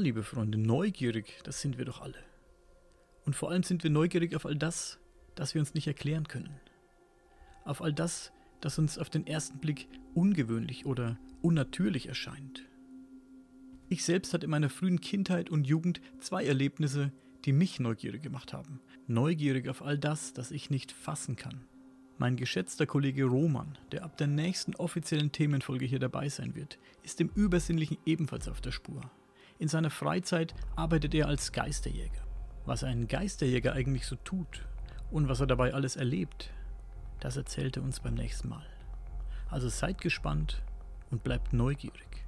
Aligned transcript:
Liebe 0.00 0.22
Freunde, 0.22 0.58
neugierig, 0.58 1.40
das 1.42 1.60
sind 1.60 1.76
wir 1.76 1.84
doch 1.84 2.00
alle. 2.00 2.18
Und 3.24 3.34
vor 3.34 3.50
allem 3.50 3.64
sind 3.64 3.82
wir 3.82 3.90
neugierig 3.90 4.36
auf 4.36 4.46
all 4.46 4.54
das, 4.54 5.00
das 5.34 5.54
wir 5.54 5.60
uns 5.60 5.74
nicht 5.74 5.88
erklären 5.88 6.28
können. 6.28 6.60
Auf 7.64 7.82
all 7.82 7.92
das, 7.92 8.32
das 8.60 8.78
uns 8.78 8.96
auf 8.96 9.10
den 9.10 9.26
ersten 9.26 9.58
Blick 9.58 9.88
ungewöhnlich 10.14 10.86
oder 10.86 11.18
unnatürlich 11.42 12.06
erscheint. 12.06 12.62
Ich 13.88 14.04
selbst 14.04 14.32
hatte 14.32 14.44
in 14.44 14.50
meiner 14.50 14.70
frühen 14.70 15.00
Kindheit 15.00 15.50
und 15.50 15.66
Jugend 15.66 16.00
zwei 16.20 16.44
Erlebnisse, 16.44 17.10
die 17.44 17.52
mich 17.52 17.80
neugierig 17.80 18.22
gemacht 18.22 18.52
haben. 18.52 18.80
Neugierig 19.08 19.68
auf 19.68 19.82
all 19.82 19.98
das, 19.98 20.32
das 20.32 20.52
ich 20.52 20.70
nicht 20.70 20.92
fassen 20.92 21.34
kann. 21.34 21.64
Mein 22.18 22.36
geschätzter 22.36 22.86
Kollege 22.86 23.24
Roman, 23.24 23.76
der 23.90 24.04
ab 24.04 24.16
der 24.16 24.28
nächsten 24.28 24.76
offiziellen 24.76 25.32
Themenfolge 25.32 25.86
hier 25.86 25.98
dabei 25.98 26.28
sein 26.28 26.54
wird, 26.54 26.78
ist 27.02 27.18
dem 27.18 27.30
Übersinnlichen 27.34 27.98
ebenfalls 28.06 28.48
auf 28.48 28.60
der 28.60 28.72
Spur. 28.72 29.10
In 29.60 29.66
seiner 29.66 29.90
Freizeit 29.90 30.54
arbeitet 30.76 31.14
er 31.14 31.26
als 31.26 31.50
Geisterjäger. 31.50 32.22
Was 32.64 32.84
ein 32.84 33.08
Geisterjäger 33.08 33.72
eigentlich 33.72 34.06
so 34.06 34.14
tut 34.14 34.64
und 35.10 35.28
was 35.28 35.40
er 35.40 35.48
dabei 35.48 35.74
alles 35.74 35.96
erlebt, 35.96 36.52
das 37.18 37.36
erzählt 37.36 37.76
er 37.76 37.82
uns 37.82 37.98
beim 37.98 38.14
nächsten 38.14 38.48
Mal. 38.48 38.66
Also 39.50 39.68
seid 39.68 40.00
gespannt 40.00 40.62
und 41.10 41.24
bleibt 41.24 41.52
neugierig. 41.52 42.24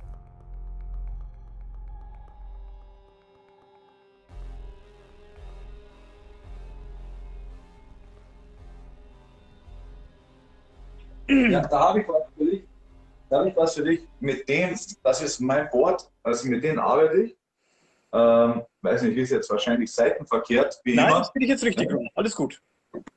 Ja, 11.29 11.61
da 11.61 11.79
habe 11.79 12.01
ich 12.01 12.09
was 12.09 12.30
habe 13.39 13.49
ich 13.51 13.57
was 13.57 13.75
für 13.75 13.85
dich. 13.85 14.07
Mit 14.21 14.49
dem, 14.49 14.77
das 15.03 15.23
ist 15.23 15.41
mein 15.41 15.69
Board, 15.71 16.11
also 16.23 16.49
mit 16.49 16.65
denen 16.65 16.79
arbeite 16.79 17.23
ich. 17.23 17.37
Ähm, 18.13 18.63
weiß 18.83 19.03
nicht, 19.03 19.17
ist 19.17 19.31
jetzt 19.31 19.49
wahrscheinlich 19.51 19.93
seitenverkehrt. 19.93 20.81
Wie 20.85 20.97
Nein, 20.97 21.09
immer. 21.09 21.19
das 21.19 21.33
bin 21.33 21.43
ich 21.43 21.49
jetzt 21.49 21.65
richtig 21.65 21.93
rum. 21.93 22.09
Alles 22.15 22.35
gut. 22.35 22.61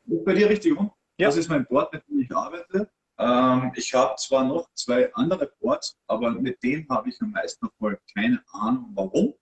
Ist 0.05 0.25
bei 0.25 0.33
dir 0.33 0.49
richtig 0.49 0.77
rum? 0.77 0.91
Ja. 1.17 1.27
Das 1.27 1.37
ist 1.37 1.49
mein 1.49 1.65
Board, 1.65 1.91
mit 1.93 2.07
dem 2.07 2.19
ich 2.19 2.35
arbeite. 2.35 2.89
Ähm, 3.17 3.71
ich 3.75 3.93
habe 3.93 4.15
zwar 4.17 4.43
noch 4.43 4.67
zwei 4.73 5.11
andere 5.13 5.51
Boards, 5.59 5.97
aber 6.07 6.31
mit 6.31 6.61
denen 6.63 6.87
habe 6.89 7.09
ich 7.09 7.19
am 7.21 7.31
meisten 7.31 7.65
Erfolg. 7.65 7.99
Keine 8.15 8.43
Ahnung 8.51 8.91
warum, 8.93 9.33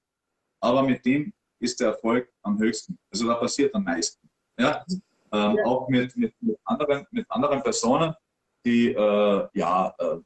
aber 0.62 0.84
mit 0.84 1.06
dem 1.06 1.34
ist 1.59 1.80
der 1.80 1.90
Erfolg 1.90 2.30
am 2.44 2.59
höchsten. 2.59 2.98
Also 3.12 3.28
da 3.28 3.36
passiert 3.36 3.74
am 3.76 3.84
meisten. 3.84 4.30
Ja? 4.58 4.86
Ähm, 5.34 5.56
ja. 5.58 5.66
Auch 5.66 5.88
mit, 5.88 6.16
mit, 6.18 6.34
mit, 6.42 6.58
anderen, 6.66 7.06
mit 7.12 7.26
anderen 7.30 7.62
Personen, 7.64 8.14
die, 8.66 8.90
äh, 8.90 9.48
ja, 9.53 9.96
äh, 9.98 10.18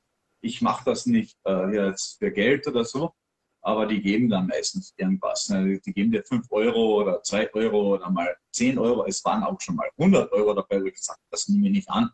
ich 0.46 0.62
mache 0.62 0.86
das 0.86 1.06
nicht 1.06 1.38
äh, 1.46 1.74
jetzt 1.74 2.18
für 2.20 2.32
Geld 2.32 2.68
oder 2.68 2.86
so, 2.86 3.14
aber 3.62 3.88
die 3.88 4.02
geben 4.02 4.30
dann 4.30 4.48
meistens 4.48 4.94
irgendwas. 4.98 5.50
Ne? 5.50 5.80
Die 5.80 5.94
geben 5.94 6.12
dir 6.12 6.24
5 6.24 6.52
Euro 6.52 7.02
oder 7.02 7.24
2 7.24 7.54
Euro 7.54 7.96
oder 7.96 8.10
mal 8.10 8.36
10 8.54 8.78
Euro. 8.78 9.06
Es 9.06 9.24
waren 9.26 9.44
auch 9.44 9.60
schon 9.60 9.76
mal 9.76 9.90
100 9.98 10.32
Euro 10.32 10.54
dabei, 10.54 10.82
wo 10.82 10.86
ich 10.86 10.96
gesagt 10.96 11.20
das 11.32 11.48
nehme 11.48 11.68
ich 11.68 11.74
nicht 11.74 11.90
an, 11.90 12.10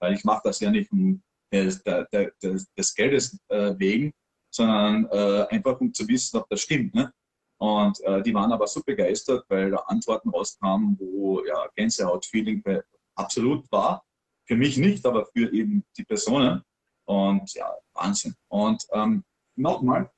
weil 0.00 0.14
ich 0.14 0.24
mache 0.24 0.42
das 0.44 0.60
ja 0.60 0.70
nicht 0.70 0.90
um 0.92 1.22
des, 1.52 1.82
des, 1.82 2.72
des 2.76 2.94
Geldes 2.94 3.38
äh, 3.48 3.74
wegen, 3.78 4.12
sondern 4.52 5.06
äh, 5.10 5.46
einfach 5.50 5.80
um 5.80 5.92
zu 5.92 6.08
wissen, 6.08 6.38
ob 6.38 6.48
das 6.48 6.60
stimmt. 6.60 6.94
Ne? 6.94 7.12
Und 7.60 8.00
äh, 8.00 8.22
die 8.22 8.34
waren 8.34 8.52
aber 8.52 8.66
so 8.66 8.80
begeistert, 8.84 9.44
weil 9.48 9.70
da 9.70 9.78
Antworten 9.86 10.30
rauskamen, 10.30 10.96
wo 10.98 11.44
ja 11.44 11.68
Gänsehaut-Feeling 11.76 12.62
absolut 13.16 13.70
war. 13.70 14.04
Für 14.46 14.56
mich 14.56 14.76
nicht, 14.76 15.06
aber 15.06 15.26
für 15.26 15.52
eben 15.52 15.84
die 15.96 16.04
Personen. 16.04 16.62
Und 17.06 17.52
ja, 17.54 17.74
Wahnsinn. 17.94 18.34
Und 18.48 18.86
ähm, 18.92 19.24
nochmal, 19.56 20.10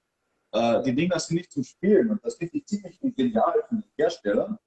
äh, 0.52 0.82
die 0.82 0.94
Dinger 0.94 1.18
sind 1.18 1.36
nicht 1.36 1.52
zum 1.52 1.64
Spielen. 1.64 2.10
Und 2.10 2.24
das 2.24 2.36
finde 2.36 2.56
ich 2.56 2.66
ziemlich 2.66 2.98
genial 3.00 3.64
von 3.68 3.80
den 3.80 3.90
Herstellern. 3.98 4.58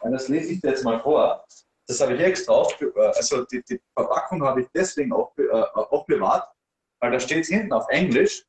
Und 0.00 0.12
das 0.12 0.28
lese 0.28 0.52
ich 0.52 0.60
dir 0.60 0.70
jetzt 0.70 0.84
mal 0.84 1.00
vor. 1.00 1.44
Das 1.86 2.00
habe 2.00 2.14
ich 2.14 2.20
extra 2.20 2.52
aufbewahrt. 2.52 3.16
Also 3.16 3.44
die, 3.44 3.62
die 3.62 3.80
Verpackung 3.96 4.42
habe 4.42 4.62
ich 4.62 4.68
deswegen 4.74 5.12
aufbewahrt, 5.12 6.48
weil 7.00 7.12
da 7.12 7.20
steht 7.20 7.46
hinten 7.46 7.72
auf 7.72 7.86
Englisch. 7.90 8.44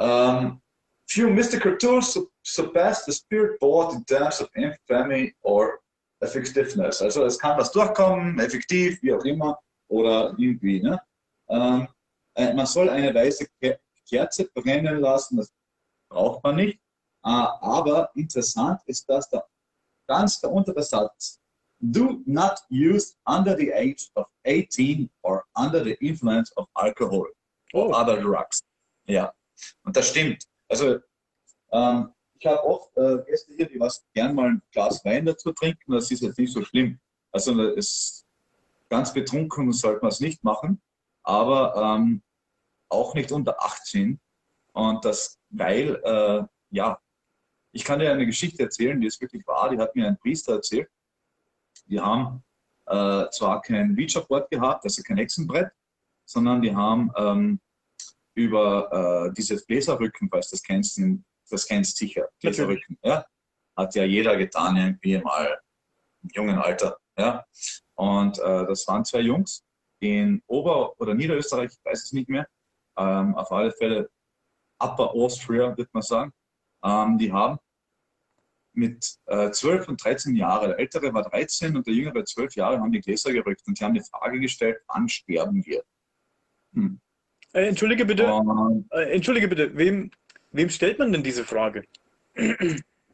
Um, 0.00 0.62
few 1.08 1.28
mystical 1.28 1.76
tools 1.76 2.16
surpass 2.44 3.04
the 3.04 3.12
spirit 3.12 3.58
board 3.58 3.94
in 3.94 4.04
terms 4.04 4.40
of 4.40 4.48
infamy 4.54 5.34
or 5.42 5.80
effectiveness. 6.22 7.02
Also 7.02 7.24
es 7.24 7.36
kann 7.36 7.58
was 7.58 7.72
durchkommen, 7.72 8.38
effektiv, 8.38 9.02
wie 9.02 9.12
auch 9.12 9.24
immer 9.24 9.58
oder 9.88 10.34
irgendwie. 10.38 10.80
Ne? 10.80 11.00
Ähm, 11.48 11.88
äh, 12.34 12.54
man 12.54 12.66
soll 12.66 12.88
eine 12.88 13.14
weiße 13.14 13.46
Kerze 14.08 14.48
brennen 14.54 15.00
lassen, 15.00 15.38
das 15.38 15.52
braucht 16.10 16.42
man 16.44 16.56
nicht. 16.56 16.78
Äh, 17.24 17.28
aber 17.28 18.10
interessant 18.14 18.80
ist, 18.86 19.08
dass 19.08 19.28
der 19.28 19.46
ganz 20.08 20.40
der 20.40 20.50
untere 20.50 20.82
Satz, 20.82 21.40
do 21.80 22.22
not 22.26 22.58
use 22.70 23.14
under 23.24 23.56
the 23.56 23.72
age 23.72 24.10
of 24.14 24.26
18 24.44 25.08
or 25.22 25.44
under 25.54 25.84
the 25.84 25.96
influence 26.00 26.50
of 26.56 26.66
alcohol 26.74 27.28
or 27.72 27.88
oh. 27.88 27.92
other 27.92 28.20
drugs. 28.20 28.62
Ja, 29.06 29.32
und 29.84 29.96
das 29.96 30.08
stimmt. 30.08 30.44
Also 30.68 30.98
ähm, 31.72 32.12
ich 32.38 32.46
habe 32.46 32.62
oft 32.64 32.96
äh, 32.96 33.18
Gäste 33.26 33.54
hier, 33.54 33.68
die 33.68 33.80
was 33.80 34.04
gern 34.14 34.34
mal 34.34 34.50
ein 34.50 34.62
Glas 34.72 35.04
Wein 35.04 35.26
dazu 35.26 35.52
trinken. 35.52 35.92
Das 35.92 36.10
ist 36.10 36.22
jetzt 36.22 36.38
nicht 36.38 36.52
so 36.52 36.62
schlimm. 36.62 36.98
Also 37.32 37.60
es 37.72 38.24
Ganz 38.90 39.12
betrunken 39.12 39.72
sollte 39.72 40.00
man 40.00 40.10
es 40.10 40.20
nicht 40.20 40.42
machen, 40.44 40.80
aber 41.22 41.74
ähm, 41.76 42.22
auch 42.88 43.14
nicht 43.14 43.32
unter 43.32 43.62
18. 43.62 44.20
Und 44.72 45.04
das, 45.04 45.38
weil, 45.50 45.96
äh, 46.04 46.44
ja, 46.70 47.00
ich 47.72 47.84
kann 47.84 47.98
dir 47.98 48.12
eine 48.12 48.26
Geschichte 48.26 48.62
erzählen, 48.62 49.00
die 49.00 49.06
ist 49.06 49.20
wirklich 49.20 49.46
wahr, 49.46 49.70
die 49.70 49.78
hat 49.78 49.94
mir 49.94 50.06
ein 50.06 50.18
Priester 50.18 50.54
erzählt. 50.54 50.88
Die 51.86 52.00
haben 52.00 52.42
äh, 52.86 53.28
zwar 53.30 53.60
kein 53.60 53.96
Ouija-Board 53.96 54.50
gehabt, 54.50 54.84
also 54.84 55.02
kein 55.02 55.18
Hexenbrett, 55.18 55.70
sondern 56.24 56.62
die 56.62 56.74
haben 56.74 57.10
ähm, 57.16 57.60
über 58.34 59.26
äh, 59.26 59.32
dieses 59.34 59.66
Bläserrücken, 59.66 60.28
falls 60.30 60.50
das 60.50 60.62
kennst, 60.62 61.00
das 61.50 61.66
kennst 61.66 61.96
sicher, 61.96 62.28
Bläserrücken, 62.40 62.98
ja, 63.02 63.24
hat 63.76 63.94
ja 63.94 64.04
jeder 64.04 64.36
getan 64.36 64.76
irgendwie 64.76 65.18
mal 65.18 65.60
im 66.22 66.30
jungen 66.34 66.58
Alter, 66.58 66.98
ja. 67.18 67.44
Und 67.98 68.38
äh, 68.38 68.66
das 68.66 68.86
waren 68.86 69.04
zwei 69.04 69.20
Jungs 69.20 69.64
in 70.00 70.40
Ober- 70.46 70.92
oder 71.00 71.14
Niederösterreich, 71.14 71.72
ich 71.72 71.84
weiß 71.84 72.04
es 72.04 72.12
nicht 72.12 72.28
mehr. 72.28 72.46
Ähm, 72.96 73.34
auf 73.34 73.50
alle 73.50 73.72
Fälle 73.72 74.08
Upper 74.78 75.10
Austria, 75.10 75.76
würde 75.76 75.90
man 75.92 76.02
sagen. 76.02 76.32
Ähm, 76.84 77.18
die 77.18 77.32
haben 77.32 77.58
mit 78.72 79.18
äh, 79.26 79.50
12 79.50 79.88
und 79.88 80.04
13 80.04 80.36
Jahren, 80.36 80.68
der 80.68 80.78
ältere 80.78 81.12
war 81.12 81.24
13 81.24 81.76
und 81.76 81.86
der 81.88 81.94
jüngere 81.94 82.24
12 82.24 82.54
Jahre, 82.54 82.78
haben 82.78 82.92
die 82.92 83.00
Gläser 83.00 83.32
gerückt 83.32 83.62
und 83.66 83.76
sie 83.76 83.84
haben 83.84 83.94
die 83.94 84.04
Frage 84.08 84.38
gestellt, 84.38 84.78
wann 84.86 85.08
sterben 85.08 85.66
wir? 85.66 85.82
Hm. 86.74 87.00
Äh, 87.52 87.66
entschuldige 87.66 88.04
bitte, 88.04 88.32
um, 88.32 88.86
äh, 88.92 89.12
entschuldige 89.12 89.48
bitte, 89.48 89.76
wem, 89.76 90.12
wem 90.52 90.70
stellt 90.70 91.00
man 91.00 91.10
denn 91.10 91.24
diese 91.24 91.44
Frage? 91.44 91.82
Äh, 92.34 92.54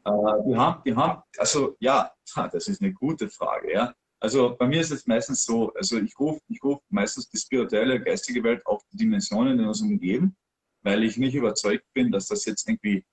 die, 0.03 0.55
haben, 0.55 0.83
die 0.85 0.95
haben, 0.95 1.23
also 1.39 1.75
ja, 1.79 2.11
das 2.51 2.67
ist 2.67 2.83
eine 2.83 2.93
gute 2.93 3.29
Frage, 3.29 3.73
ja. 3.73 3.95
Also 4.19 4.55
bei 4.55 4.67
mir 4.67 4.81
ist 4.81 4.91
es 4.91 5.05
meistens 5.07 5.43
so, 5.43 5.73
also 5.73 5.97
ich 5.99 6.17
rufe 6.17 6.41
ich 6.47 6.63
ruf 6.63 6.81
meistens 6.89 7.29
die 7.29 7.37
spirituelle, 7.37 8.01
geistige 8.01 8.43
Welt 8.43 8.65
auf 8.65 8.81
die 8.91 8.97
Dimensionen 8.97 9.57
die 9.57 9.63
uns 9.63 9.81
umgeben, 9.81 10.35
weil 10.81 11.03
ich 11.03 11.17
nicht 11.17 11.35
überzeugt 11.35 11.85
bin, 11.93 12.11
dass 12.11 12.27
das 12.27 12.45
jetzt 12.45 12.67
irgendwie 12.67 13.05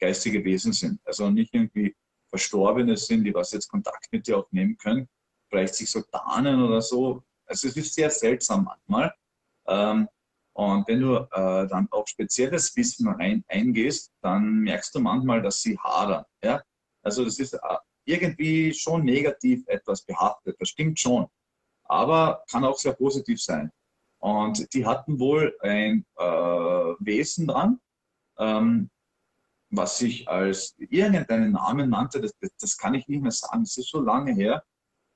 geistige 0.00 0.44
Wesen 0.44 0.72
sind. 0.72 1.00
Also 1.04 1.30
nicht 1.30 1.54
irgendwie 1.54 1.94
Verstorbene 2.28 2.96
sind, 2.96 3.24
die 3.24 3.34
was 3.34 3.52
jetzt 3.52 3.68
Kontakt 3.68 4.08
mit 4.12 4.26
dir 4.26 4.38
aufnehmen 4.38 4.76
können, 4.76 5.08
vielleicht 5.48 5.74
sich 5.74 5.90
so 5.90 6.02
tarnen 6.02 6.62
oder 6.62 6.82
so. 6.82 7.22
Also 7.46 7.68
es 7.68 7.76
ist 7.76 7.94
sehr 7.94 8.10
seltsam 8.10 8.64
manchmal. 8.64 9.14
Ähm, 9.66 10.08
und 10.56 10.86
wenn 10.86 11.00
du 11.00 11.16
äh, 11.16 11.66
dann 11.66 11.88
auf 11.90 12.06
spezielles 12.08 12.74
Wissen 12.76 13.08
ein, 13.08 13.44
eingehst, 13.48 14.12
dann 14.20 14.60
merkst 14.60 14.94
du 14.94 15.00
manchmal, 15.00 15.42
dass 15.42 15.62
sie 15.62 15.76
hadern. 15.78 16.24
Ja? 16.42 16.62
Also 17.02 17.24
das 17.24 17.38
ist 17.38 17.54
äh, 17.54 17.58
irgendwie 18.04 18.72
schon 18.74 19.04
negativ 19.04 19.66
etwas 19.66 20.02
behaftet, 20.02 20.56
das 20.58 20.68
stimmt 20.68 20.98
schon. 20.98 21.26
Aber 21.84 22.44
kann 22.50 22.64
auch 22.64 22.78
sehr 22.78 22.94
positiv 22.94 23.42
sein. 23.42 23.70
Und 24.18 24.72
die 24.72 24.86
hatten 24.86 25.18
wohl 25.18 25.54
ein 25.60 26.06
äh, 26.16 26.24
Wesen 26.24 27.46
dran, 27.46 27.78
ähm, 28.38 28.90
was 29.70 29.98
sich 29.98 30.28
als 30.28 30.74
irgendeinen 30.78 31.52
Namen 31.52 31.90
nannte, 31.90 32.20
das, 32.20 32.32
das, 32.58 32.78
kann 32.78 32.94
ich 32.94 33.06
nicht 33.08 33.22
mehr 33.22 33.32
sagen, 33.32 33.64
das 33.64 33.76
ist 33.76 33.90
so 33.90 34.00
lange 34.00 34.32
her. 34.32 34.64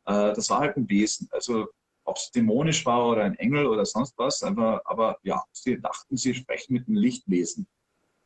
Äh, 0.04 0.34
das 0.34 0.50
war 0.50 0.60
halt 0.60 0.76
ein 0.76 0.88
Wesen. 0.88 1.28
Also 1.30 1.68
ob 2.04 2.16
es 2.16 2.30
dämonisch 2.30 2.84
war 2.86 3.06
oder 3.06 3.24
ein 3.24 3.34
Engel 3.36 3.66
oder 3.66 3.84
sonst 3.84 4.14
was, 4.16 4.42
aber, 4.42 4.82
aber 4.84 5.18
ja, 5.22 5.42
sie 5.52 5.80
dachten, 5.80 6.16
sie 6.16 6.34
sprechen 6.34 6.72
mit 6.72 6.86
einem 6.86 6.96
Lichtwesen. 6.96 7.68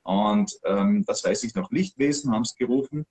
Und 0.04 0.58
ähm, 0.64 1.04
das 1.06 1.24
weiß 1.24 1.44
ich 1.44 1.54
noch, 1.54 1.70
Lichtwesen 1.70 2.32
haben 2.32 2.42
es 2.42 2.54
gerufen. 2.54 3.06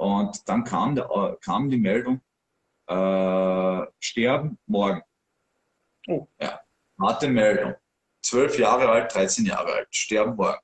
Und 0.00 0.48
dann 0.48 0.64
kam, 0.64 0.94
der, 0.94 1.36
kam 1.42 1.68
die 1.68 1.76
Meldung, 1.76 2.22
äh, 2.86 3.82
sterben 3.98 4.58
morgen. 4.64 5.02
Oh. 6.08 6.26
Ja, 6.40 6.58
harte 6.98 7.28
Meldung. 7.28 7.74
Zwölf 8.22 8.58
Jahre 8.58 8.88
alt, 8.88 9.14
13 9.14 9.44
Jahre 9.44 9.74
alt, 9.74 9.94
sterben 9.94 10.36
morgen. 10.36 10.62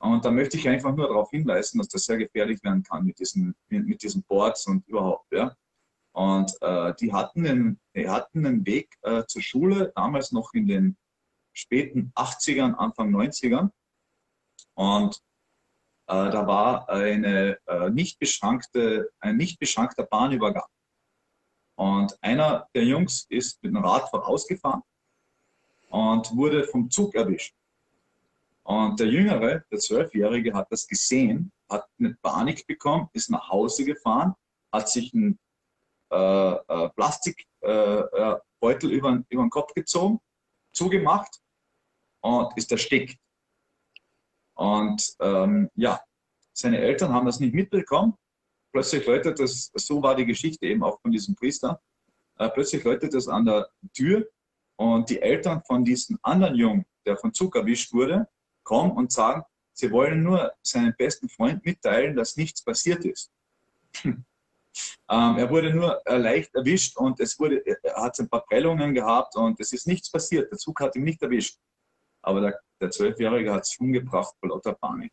Und 0.00 0.26
da 0.26 0.30
möchte 0.30 0.58
ich 0.58 0.68
einfach 0.68 0.94
nur 0.94 1.08
darauf 1.08 1.30
hinweisen, 1.30 1.78
dass 1.78 1.88
das 1.88 2.04
sehr 2.04 2.18
gefährlich 2.18 2.62
werden 2.62 2.82
kann 2.82 3.06
mit 3.06 3.18
diesen, 3.18 3.54
mit 3.70 4.02
diesen 4.02 4.22
Boards 4.24 4.66
und 4.66 4.86
überhaupt. 4.86 5.32
Ja. 5.32 5.56
Und 6.12 6.52
äh, 6.60 6.92
die, 7.00 7.10
hatten 7.14 7.46
einen, 7.46 7.80
die 7.96 8.10
hatten 8.10 8.44
einen 8.44 8.66
Weg 8.66 8.94
äh, 9.00 9.24
zur 9.24 9.40
Schule, 9.40 9.90
damals 9.96 10.32
noch 10.32 10.52
in 10.52 10.66
den 10.66 10.98
späten 11.54 12.12
80ern, 12.14 12.74
Anfang 12.74 13.08
90ern. 13.08 13.70
Und 14.74 15.22
äh, 16.08 16.30
da 16.30 16.46
war 16.46 16.88
eine, 16.88 17.58
äh, 17.66 17.90
nicht 17.90 18.18
beschränkte, 18.18 19.10
ein 19.20 19.36
nicht 19.36 19.58
beschränkter 19.58 20.04
Bahnübergang. 20.04 20.68
Und 21.76 22.16
einer 22.22 22.66
der 22.74 22.84
Jungs 22.84 23.26
ist 23.28 23.62
mit 23.62 23.74
dem 23.74 23.84
Rad 23.84 24.08
vorausgefahren 24.08 24.82
und 25.90 26.34
wurde 26.34 26.64
vom 26.64 26.90
Zug 26.90 27.14
erwischt. 27.14 27.54
Und 28.62 28.98
der 28.98 29.06
Jüngere, 29.06 29.64
der 29.70 29.78
Zwölfjährige, 29.78 30.54
hat 30.54 30.66
das 30.70 30.86
gesehen, 30.86 31.52
hat 31.70 31.86
eine 31.98 32.14
Panik 32.22 32.66
bekommen, 32.66 33.08
ist 33.12 33.30
nach 33.30 33.48
Hause 33.48 33.84
gefahren, 33.84 34.34
hat 34.72 34.88
sich 34.88 35.14
einen 35.14 35.38
äh, 36.10 36.52
äh, 36.52 36.88
Plastikbeutel 36.90 38.90
äh, 38.90 38.94
über, 38.94 39.22
über 39.28 39.42
den 39.42 39.50
Kopf 39.50 39.74
gezogen, 39.74 40.20
zugemacht 40.72 41.38
und 42.20 42.56
ist 42.56 42.72
erstickt. 42.72 43.18
Und 44.58 45.14
ähm, 45.20 45.70
ja, 45.76 46.00
seine 46.52 46.78
Eltern 46.78 47.12
haben 47.12 47.26
das 47.26 47.38
nicht 47.38 47.54
mitbekommen. 47.54 48.14
Plötzlich 48.72 49.06
läutet 49.06 49.38
das, 49.38 49.70
so 49.74 50.02
war 50.02 50.16
die 50.16 50.26
Geschichte 50.26 50.66
eben 50.66 50.82
auch 50.82 51.00
von 51.00 51.12
diesem 51.12 51.36
Priester, 51.36 51.80
äh, 52.38 52.48
plötzlich 52.50 52.82
läutet 52.82 53.14
das 53.14 53.28
an 53.28 53.44
der 53.44 53.68
Tür 53.94 54.28
und 54.76 55.08
die 55.10 55.22
Eltern 55.22 55.62
von 55.64 55.84
diesem 55.84 56.18
anderen 56.22 56.56
Jungen, 56.56 56.84
der 57.06 57.16
von 57.16 57.32
Zug 57.32 57.54
erwischt 57.54 57.92
wurde, 57.92 58.28
kommen 58.64 58.92
und 58.92 59.12
sagen, 59.12 59.42
sie 59.72 59.90
wollen 59.92 60.24
nur 60.24 60.52
seinem 60.62 60.94
besten 60.98 61.28
Freund 61.28 61.64
mitteilen, 61.64 62.16
dass 62.16 62.36
nichts 62.36 62.62
passiert 62.62 63.04
ist. 63.04 63.30
ähm, 64.04 64.24
er 65.08 65.50
wurde 65.50 65.72
nur 65.72 66.04
äh, 66.04 66.16
leicht 66.16 66.52
erwischt 66.54 66.96
und 66.96 67.20
es 67.20 67.38
wurde, 67.38 67.64
er 67.64 68.02
hat 68.02 68.18
ein 68.18 68.28
paar 68.28 68.44
Prellungen 68.44 68.92
gehabt 68.92 69.36
und 69.36 69.58
es 69.60 69.72
ist 69.72 69.86
nichts 69.86 70.10
passiert. 70.10 70.50
Der 70.50 70.58
Zug 70.58 70.80
hat 70.80 70.96
ihn 70.96 71.04
nicht 71.04 71.22
erwischt. 71.22 71.58
Aber 72.22 72.40
der, 72.40 72.60
der 72.80 72.90
Zwölfjährige 72.90 73.52
hat 73.52 73.66
sich 73.66 73.80
umgebracht 73.80 74.34
vor 74.40 74.48
lauter 74.50 74.74
Panik. 74.74 75.12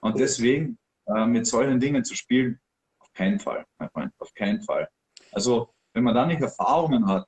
Und 0.00 0.18
deswegen 0.18 0.78
äh, 1.06 1.26
mit 1.26 1.46
solchen 1.46 1.80
Dingen 1.80 2.04
zu 2.04 2.14
spielen, 2.14 2.60
auf 2.98 3.12
keinen 3.12 3.38
Fall, 3.38 3.64
mein 3.78 3.90
Freund, 3.90 4.12
auf 4.18 4.32
keinen 4.34 4.62
Fall. 4.62 4.88
Also 5.32 5.72
wenn 5.92 6.04
man 6.04 6.14
da 6.14 6.26
nicht 6.26 6.40
Erfahrungen 6.40 7.06
hat, 7.06 7.26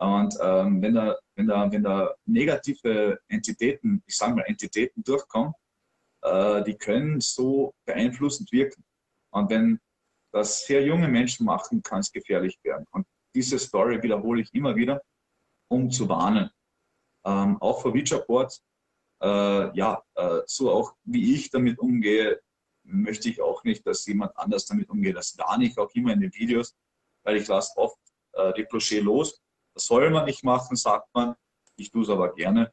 und 0.00 0.34
ähm, 0.40 0.80
wenn, 0.80 0.94
da, 0.94 1.18
wenn, 1.34 1.46
da, 1.46 1.70
wenn 1.70 1.82
da 1.82 2.14
negative 2.24 3.20
Entitäten, 3.28 4.02
ich 4.06 4.16
sage 4.16 4.34
mal 4.34 4.46
Entitäten 4.46 5.04
durchkommen, 5.04 5.52
äh, 6.22 6.64
die 6.64 6.74
können 6.74 7.20
so 7.20 7.74
beeinflussend 7.84 8.50
wirken. 8.50 8.82
Und 9.30 9.50
wenn 9.50 9.78
das 10.32 10.64
sehr 10.64 10.82
junge 10.84 11.06
Menschen 11.06 11.44
machen, 11.44 11.82
kann 11.82 12.00
es 12.00 12.10
gefährlich 12.10 12.58
werden. 12.62 12.86
Und 12.92 13.06
diese 13.34 13.58
Story 13.58 14.02
wiederhole 14.02 14.40
ich 14.40 14.54
immer 14.54 14.74
wieder, 14.74 15.02
um 15.68 15.90
zu 15.90 16.08
warnen. 16.08 16.50
Ähm, 17.24 17.60
auch 17.60 17.82
für 17.82 17.88
Ouija 17.88 18.18
Boards, 18.18 18.62
äh, 19.22 19.76
ja, 19.76 20.02
äh, 20.14 20.40
so 20.46 20.70
auch 20.70 20.94
wie 21.04 21.34
ich 21.34 21.50
damit 21.50 21.78
umgehe, 21.78 22.40
möchte 22.82 23.28
ich 23.28 23.40
auch 23.40 23.62
nicht, 23.64 23.86
dass 23.86 24.06
jemand 24.06 24.36
anders 24.36 24.66
damit 24.66 24.88
umgeht. 24.88 25.16
Das 25.16 25.36
warne 25.38 25.66
ich 25.66 25.78
auch 25.78 25.90
immer 25.94 26.12
in 26.12 26.20
den 26.20 26.34
Videos, 26.34 26.74
weil 27.24 27.36
ich 27.36 27.46
lasse 27.46 27.76
oft 27.76 27.98
äh, 28.32 28.52
die 28.54 28.64
Cloché 28.64 29.00
los 29.00 29.40
das 29.74 29.86
soll 29.86 30.10
man 30.10 30.24
nicht 30.24 30.44
machen, 30.44 30.76
sagt 30.76 31.08
man. 31.14 31.34
Ich 31.76 31.90
tue 31.90 32.02
es 32.02 32.10
aber 32.10 32.34
gerne, 32.34 32.72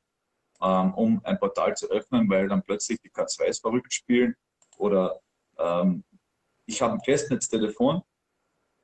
ähm, 0.61 0.93
um 0.93 1.21
ein 1.23 1.39
Portal 1.39 1.75
zu 1.75 1.87
öffnen, 1.89 2.29
weil 2.29 2.47
dann 2.47 2.63
plötzlich 2.63 2.99
die 3.01 3.09
K2s 3.09 3.61
verrückt 3.61 3.93
spielen. 3.93 4.35
Oder 4.77 5.19
ähm, 5.57 6.03
ich 6.65 6.81
habe 6.81 6.93
ein 6.93 7.01
Festnetztelefon, 7.01 8.01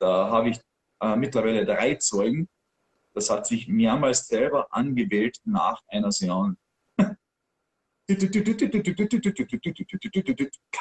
da 0.00 0.30
habe 0.30 0.50
ich 0.50 0.60
äh, 1.00 1.16
mittlerweile 1.16 1.64
drei 1.64 1.96
Zeugen. 1.96 2.48
Das 3.14 3.30
hat 3.30 3.46
sich 3.46 3.68
mehrmals 3.68 4.26
selber 4.26 4.66
angewählt 4.70 5.38
nach 5.44 5.80
einer 5.88 6.10
Seance. 6.12 6.56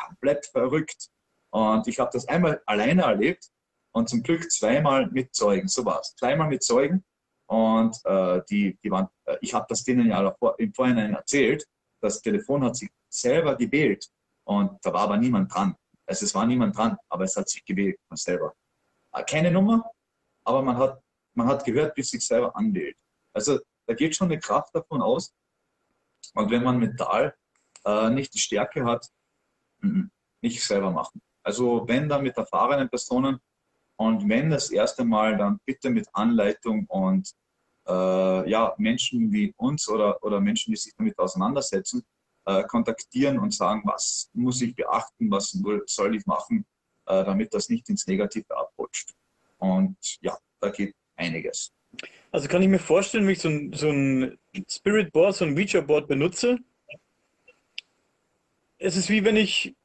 Komplett 0.08 0.46
verrückt. 0.48 1.10
Und 1.52 1.88
ich 1.88 2.00
habe 2.00 2.10
das 2.12 2.28
einmal 2.28 2.62
alleine 2.66 3.04
erlebt 3.04 3.50
und 3.94 4.10
zum 4.10 4.24
Glück 4.24 4.52
zweimal 4.52 5.10
mit 5.12 5.34
Zeugen. 5.36 5.68
So 5.68 5.86
war 5.86 6.00
es. 6.02 6.16
Zweimal 6.16 6.50
mit 6.50 6.64
Zeugen 6.64 7.06
und 7.48 7.96
äh, 8.06 8.42
die, 8.50 8.78
die 8.84 8.90
waren, 8.90 9.08
äh, 9.26 9.38
ich 9.42 9.54
habe 9.54 9.66
das 9.70 9.84
denen 9.84 10.08
ja 10.08 10.36
im 10.58 10.74
Vorhinein 10.74 11.14
erzählt. 11.14 11.66
Das 12.02 12.22
Telefon 12.22 12.64
hat 12.64 12.76
sich 12.76 12.90
selber 13.10 13.56
gewählt 13.56 14.10
und 14.46 14.80
da 14.82 14.92
war 14.92 15.02
aber 15.02 15.18
niemand 15.18 15.54
dran. 15.54 15.76
Also 16.08 16.26
es 16.26 16.34
war 16.34 16.46
niemand 16.46 16.76
dran, 16.76 16.98
aber 17.10 17.26
es 17.26 17.38
hat 17.38 17.48
sich 17.48 17.64
gewählt 17.64 18.00
von 18.08 18.18
selber. 18.18 18.56
Äh, 19.14 19.24
keine 19.24 19.52
Nummer, 19.52 19.84
aber 20.44 20.64
man 20.64 20.78
hat, 20.78 21.03
man 21.34 21.48
hat 21.48 21.66
gehört, 21.66 21.96
bis 21.96 22.10
sich 22.12 22.26
selber 22.26 22.56
anwählt. 22.56 22.98
Also 23.34 23.60
da 23.86 23.94
geht 23.94 24.16
schon 24.16 24.32
eine 24.32 24.40
Kraft 24.40 24.74
davon 24.76 25.02
aus. 25.02 25.34
Und 26.36 26.52
wenn 26.52 26.64
man 26.64 26.80
mental 26.80 27.36
äh, 27.86 28.10
nicht 28.10 28.34
die 28.34 28.40
Stärke 28.40 28.86
hat, 28.86 29.10
nicht 30.42 30.64
selber 30.64 30.92
machen. 30.92 31.22
Also 31.44 31.88
wenn 31.88 32.08
dann 32.08 32.24
mit 32.24 32.38
erfahrenen 32.38 32.90
Personen 32.90 33.40
und 33.98 34.28
wenn 34.30 34.50
das 34.50 34.72
erste 34.72 35.04
Mal, 35.04 35.38
dann 35.38 35.60
bitte 35.66 35.90
mit 35.90 36.08
Anleitung 36.14 36.86
und 36.88 37.32
äh, 37.88 38.50
ja, 38.50 38.74
Menschen 38.78 39.32
wie 39.32 39.54
uns 39.58 39.90
oder, 39.90 40.22
oder 40.24 40.40
Menschen, 40.40 40.72
die 40.72 40.78
sich 40.78 40.94
damit 40.98 41.18
auseinandersetzen, 41.20 42.04
äh, 42.46 42.64
kontaktieren 42.64 43.40
und 43.40 43.54
sagen, 43.54 43.82
was 43.86 44.30
muss 44.34 44.62
ich 44.62 44.76
beachten, 44.76 45.30
was 45.30 45.58
soll 45.88 46.16
ich 46.16 46.26
machen, 46.26 46.66
äh, 47.06 47.24
damit 47.24 47.54
das 47.54 47.70
nicht 47.70 47.90
ins 47.90 48.08
Negative 48.08 48.58
abrutscht. 48.58 49.14
Und 49.58 49.98
ja, 50.22 50.38
da 50.60 50.70
geht 50.70 50.96
einiges. 51.16 51.72
Also 52.32 52.48
kann 52.48 52.62
ich 52.62 52.68
mir 52.68 52.80
vorstellen, 52.80 53.26
wenn 53.26 53.34
ich 53.34 53.42
so 53.42 53.50
ein, 53.50 53.74
so 53.74 53.90
ein 53.90 54.38
Spirit 54.70 55.12
Board, 55.12 55.36
so 55.36 55.46
ein 55.46 55.56
Ouija 55.56 55.82
Board 55.82 56.08
benutze, 56.08 56.58
es 58.80 58.98
ist 58.98 59.10
wie 59.10 59.24
wenn 59.24 59.38
ich, 59.38 59.76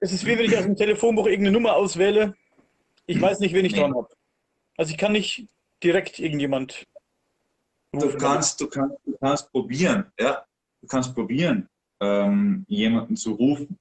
es 0.00 0.12
ist 0.12 0.26
wie 0.26 0.36
wenn 0.36 0.44
ich 0.44 0.56
aus 0.56 0.64
dem 0.64 0.76
Telefonbuch 0.76 1.26
irgendeine 1.26 1.52
Nummer 1.52 1.74
auswähle. 1.74 2.34
Ich 3.06 3.20
weiß 3.20 3.40
nicht, 3.40 3.54
wen 3.54 3.64
ich 3.64 3.72
nee. 3.72 3.80
dran 3.80 3.94
habe. 3.94 4.08
Also 4.76 4.90
ich 4.90 4.98
kann 4.98 5.12
nicht 5.12 5.46
direkt 5.82 6.18
irgendjemand 6.18 6.86
Du 7.92 8.16
kannst, 8.16 8.58
du 8.58 8.68
kannst, 8.68 8.96
du 9.04 9.16
kannst 9.18 9.52
probieren, 9.52 10.10
ja. 10.18 10.44
Du 10.80 10.86
kannst 10.86 11.14
probieren, 11.14 11.68
ähm, 12.00 12.64
jemanden 12.66 13.16
zu 13.16 13.32
rufen. 13.32 13.78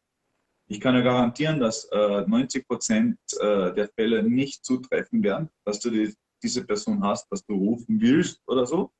Ich 0.67 0.81
kann 0.81 0.95
ja 0.95 1.01
garantieren, 1.01 1.59
dass 1.59 1.85
äh, 1.85 2.21
90 2.27 2.67
Prozent 2.67 3.17
äh, 3.39 3.73
der 3.73 3.89
Fälle 3.95 4.21
nicht 4.21 4.65
zutreffen 4.65 5.23
werden, 5.23 5.49
dass 5.63 5.79
du 5.79 5.89
die, 5.89 6.13
diese 6.43 6.65
Person 6.65 7.03
hast, 7.03 7.31
dass 7.31 7.45
du 7.45 7.53
rufen 7.55 7.99
willst 8.01 8.41
oder 8.47 8.65
so. 8.65 8.91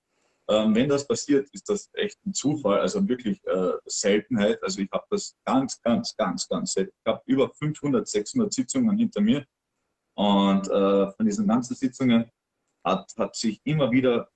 Ähm, 0.50 0.76
wenn 0.76 0.90
das 0.90 1.08
passiert, 1.08 1.50
ist 1.54 1.70
das 1.70 1.90
echt 1.94 2.18
ein 2.26 2.34
Zufall, 2.34 2.80
also 2.80 3.08
wirklich 3.08 3.42
äh, 3.46 3.74
Seltenheit. 3.86 4.62
Also 4.64 4.82
ich 4.82 4.90
habe 4.92 5.06
das 5.10 5.36
ganz, 5.46 5.82
ganz, 5.82 6.16
ganz, 6.18 6.48
ganz 6.48 6.74
selten. 6.74 6.94
Ich 7.06 7.10
habe 7.12 7.22
über 7.26 7.50
500, 7.50 8.08
600 8.08 8.54
Sitzungen 8.54 8.98
hinter 8.98 9.22
mir 9.22 9.46
Und 10.16 10.68
äh, 10.68 11.12
von 11.12 11.26
diesen 11.26 11.48
ganzen 11.48 11.76
Sitzungen 11.76 12.30
hat, 12.84 13.14
hat 13.18 13.36
sich 13.36 13.62
immer 13.64 13.92
wieder 13.92 14.30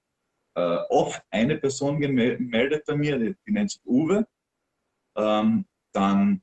äh, 0.56 0.78
oft 0.90 1.22
eine 1.32 1.58
Person 1.58 2.00
gemeldet 2.00 2.86
bei 2.86 2.96
mir, 2.96 3.18
die, 3.20 3.36
die 3.46 3.52
nennt 3.52 3.72
sich 3.72 3.82
Uwe. 3.86 4.26
Ähm, 5.18 5.66
dann, 5.92 6.42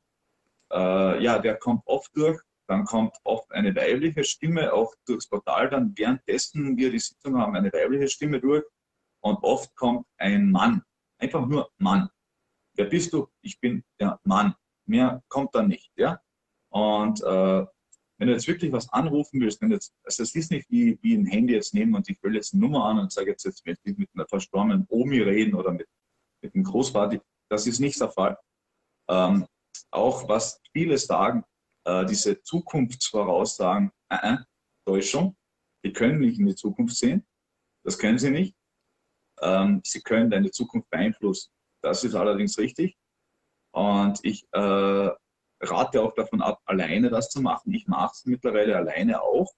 äh, 0.70 1.22
ja, 1.22 1.38
der 1.38 1.56
kommt 1.56 1.82
oft 1.86 2.14
durch. 2.14 2.40
Dann 2.72 2.86
kommt 2.86 3.14
oft 3.24 3.52
eine 3.52 3.76
weibliche 3.76 4.24
Stimme 4.24 4.72
auch 4.72 4.94
durchs 5.06 5.28
Portal. 5.28 5.68
Dann 5.68 5.92
währenddessen 5.94 6.74
wir 6.78 6.90
die 6.90 7.00
Sitzung 7.00 7.36
haben, 7.36 7.54
eine 7.54 7.70
weibliche 7.70 8.08
Stimme 8.08 8.40
durch. 8.40 8.64
Und 9.22 9.36
oft 9.42 9.74
kommt 9.76 10.06
ein 10.16 10.50
Mann. 10.50 10.82
Einfach 11.18 11.46
nur 11.46 11.70
Mann. 11.76 12.08
Wer 12.74 12.86
bist 12.86 13.12
du? 13.12 13.28
Ich 13.42 13.60
bin 13.60 13.84
der 14.00 14.18
Mann. 14.24 14.54
Mehr 14.86 15.22
kommt 15.28 15.54
dann 15.54 15.68
nicht. 15.68 15.92
Ja? 15.96 16.18
Und 16.70 17.20
äh, 17.20 17.66
wenn 18.18 18.28
du 18.28 18.32
jetzt 18.32 18.48
wirklich 18.48 18.72
was 18.72 18.88
anrufen 18.90 19.38
willst, 19.42 19.60
wenn 19.60 19.70
jetzt, 19.70 19.92
also 20.02 20.22
es 20.22 20.34
ist 20.34 20.50
nicht 20.50 20.70
wie, 20.70 20.98
wie 21.02 21.14
ein 21.14 21.26
Handy 21.26 21.52
jetzt 21.52 21.74
nehmen 21.74 21.94
und 21.94 22.08
ich 22.08 22.22
will 22.22 22.34
jetzt 22.34 22.54
eine 22.54 22.62
Nummer 22.62 22.86
an 22.86 23.00
und 23.00 23.12
sage 23.12 23.32
jetzt, 23.32 23.44
jetzt 23.44 23.66
möchte 23.66 23.90
ich 23.90 23.98
mit 23.98 24.08
einer 24.14 24.26
verstorbenen 24.26 24.86
Omi 24.88 25.20
reden 25.20 25.54
oder 25.54 25.72
mit, 25.72 25.88
mit 26.40 26.54
einem 26.54 26.64
Großvater, 26.64 27.20
das 27.50 27.66
ist 27.66 27.80
nicht 27.80 28.00
der 28.00 28.08
Fall. 28.08 28.38
Ähm, 29.10 29.46
auch 29.90 30.26
was 30.26 30.58
viele 30.72 30.96
sagen, 30.96 31.44
äh, 31.84 32.04
diese 32.06 32.42
Zukunftsvoraussagen, 32.42 33.90
äh, 34.10 34.34
äh, 34.34 34.36
Täuschung, 34.86 35.36
die 35.84 35.92
können 35.92 36.20
nicht 36.20 36.38
in 36.38 36.46
die 36.46 36.54
Zukunft 36.54 36.96
sehen, 36.96 37.26
das 37.84 37.98
können 37.98 38.18
sie 38.18 38.30
nicht. 38.30 38.56
Ähm, 39.40 39.80
sie 39.84 40.00
können 40.00 40.30
deine 40.30 40.50
Zukunft 40.50 40.88
beeinflussen. 40.90 41.50
Das 41.82 42.04
ist 42.04 42.14
allerdings 42.14 42.58
richtig. 42.58 42.96
Und 43.74 44.20
ich 44.22 44.46
äh, 44.52 45.10
rate 45.60 46.02
auch 46.02 46.14
davon 46.14 46.42
ab, 46.42 46.60
alleine 46.64 47.10
das 47.10 47.30
zu 47.30 47.40
machen. 47.40 47.72
Ich 47.72 47.86
mache 47.86 48.12
es 48.14 48.24
mittlerweile 48.24 48.76
alleine 48.76 49.22
auch, 49.22 49.52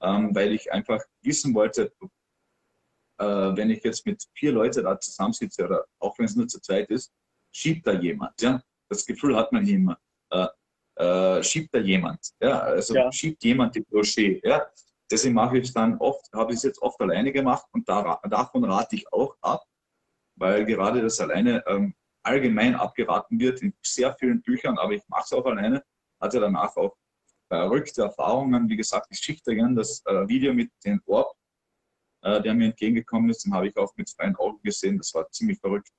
ähm, 0.00 0.34
weil 0.34 0.52
ich 0.52 0.72
einfach 0.72 1.00
wissen 1.22 1.54
wollte, 1.54 1.92
äh, 3.18 3.24
wenn 3.24 3.70
ich 3.70 3.82
jetzt 3.84 4.06
mit 4.06 4.24
vier 4.34 4.52
Leuten 4.52 4.84
da 4.84 4.98
zusammensitze 4.98 5.64
oder 5.64 5.84
auch 5.98 6.18
wenn 6.18 6.26
es 6.26 6.36
nur 6.36 6.48
zu 6.48 6.60
zweit 6.60 6.88
ist, 6.90 7.12
schiebt 7.54 7.86
da 7.86 7.92
jemand. 7.92 8.40
Ja? 8.40 8.62
Das 8.88 9.04
Gefühl 9.04 9.36
hat 9.36 9.52
man 9.52 9.66
immer. 9.66 9.98
Äh, 10.30 10.46
äh, 10.96 11.42
schiebt 11.42 11.74
da 11.74 11.78
jemand. 11.78 12.20
Ja? 12.40 12.60
Also 12.60 12.94
ja. 12.94 13.10
schiebt 13.12 13.42
jemand 13.44 13.74
die 13.74 13.80
Brochet. 13.80 14.44
Ja? 14.44 14.66
Deswegen 15.10 15.34
mache 15.34 15.58
ich 15.58 15.68
es 15.68 15.74
dann 15.74 15.98
oft, 15.98 16.32
habe 16.32 16.52
ich 16.52 16.58
es 16.58 16.62
jetzt 16.62 16.80
oft 16.80 17.00
alleine 17.00 17.32
gemacht 17.32 17.66
und 17.72 17.88
da, 17.88 18.18
davon 18.28 18.64
rate 18.64 18.96
ich 18.96 19.12
auch 19.12 19.36
ab, 19.40 19.62
weil 20.36 20.64
gerade 20.64 21.02
das 21.02 21.20
alleine 21.20 21.62
ähm, 21.66 21.94
allgemein 22.22 22.74
abgeraten 22.74 23.38
wird 23.38 23.62
in 23.62 23.74
sehr 23.82 24.14
vielen 24.14 24.42
Büchern, 24.42 24.78
aber 24.78 24.92
ich 24.92 25.02
mache 25.08 25.24
es 25.24 25.32
auch 25.32 25.44
alleine. 25.44 25.84
Hatte 26.20 26.40
danach 26.40 26.76
auch 26.76 26.96
verrückte 27.48 28.02
Erfahrungen. 28.02 28.68
Wie 28.68 28.76
gesagt, 28.76 29.08
ich 29.10 29.18
schicke 29.18 29.42
dir 29.46 29.56
gerne 29.56 29.74
das 29.74 30.02
äh, 30.06 30.26
Video 30.28 30.54
mit 30.54 30.70
dem 30.84 31.02
Orb, 31.06 31.36
äh, 32.22 32.40
der 32.40 32.54
mir 32.54 32.66
entgegengekommen 32.66 33.30
ist. 33.30 33.44
Den 33.44 33.52
habe 33.52 33.68
ich 33.68 33.76
auch 33.76 33.92
mit 33.96 34.08
freien 34.08 34.36
Augen 34.36 34.62
gesehen. 34.62 34.98
Das 34.98 35.12
war 35.14 35.30
ziemlich 35.30 35.58
verrückt. 35.58 35.90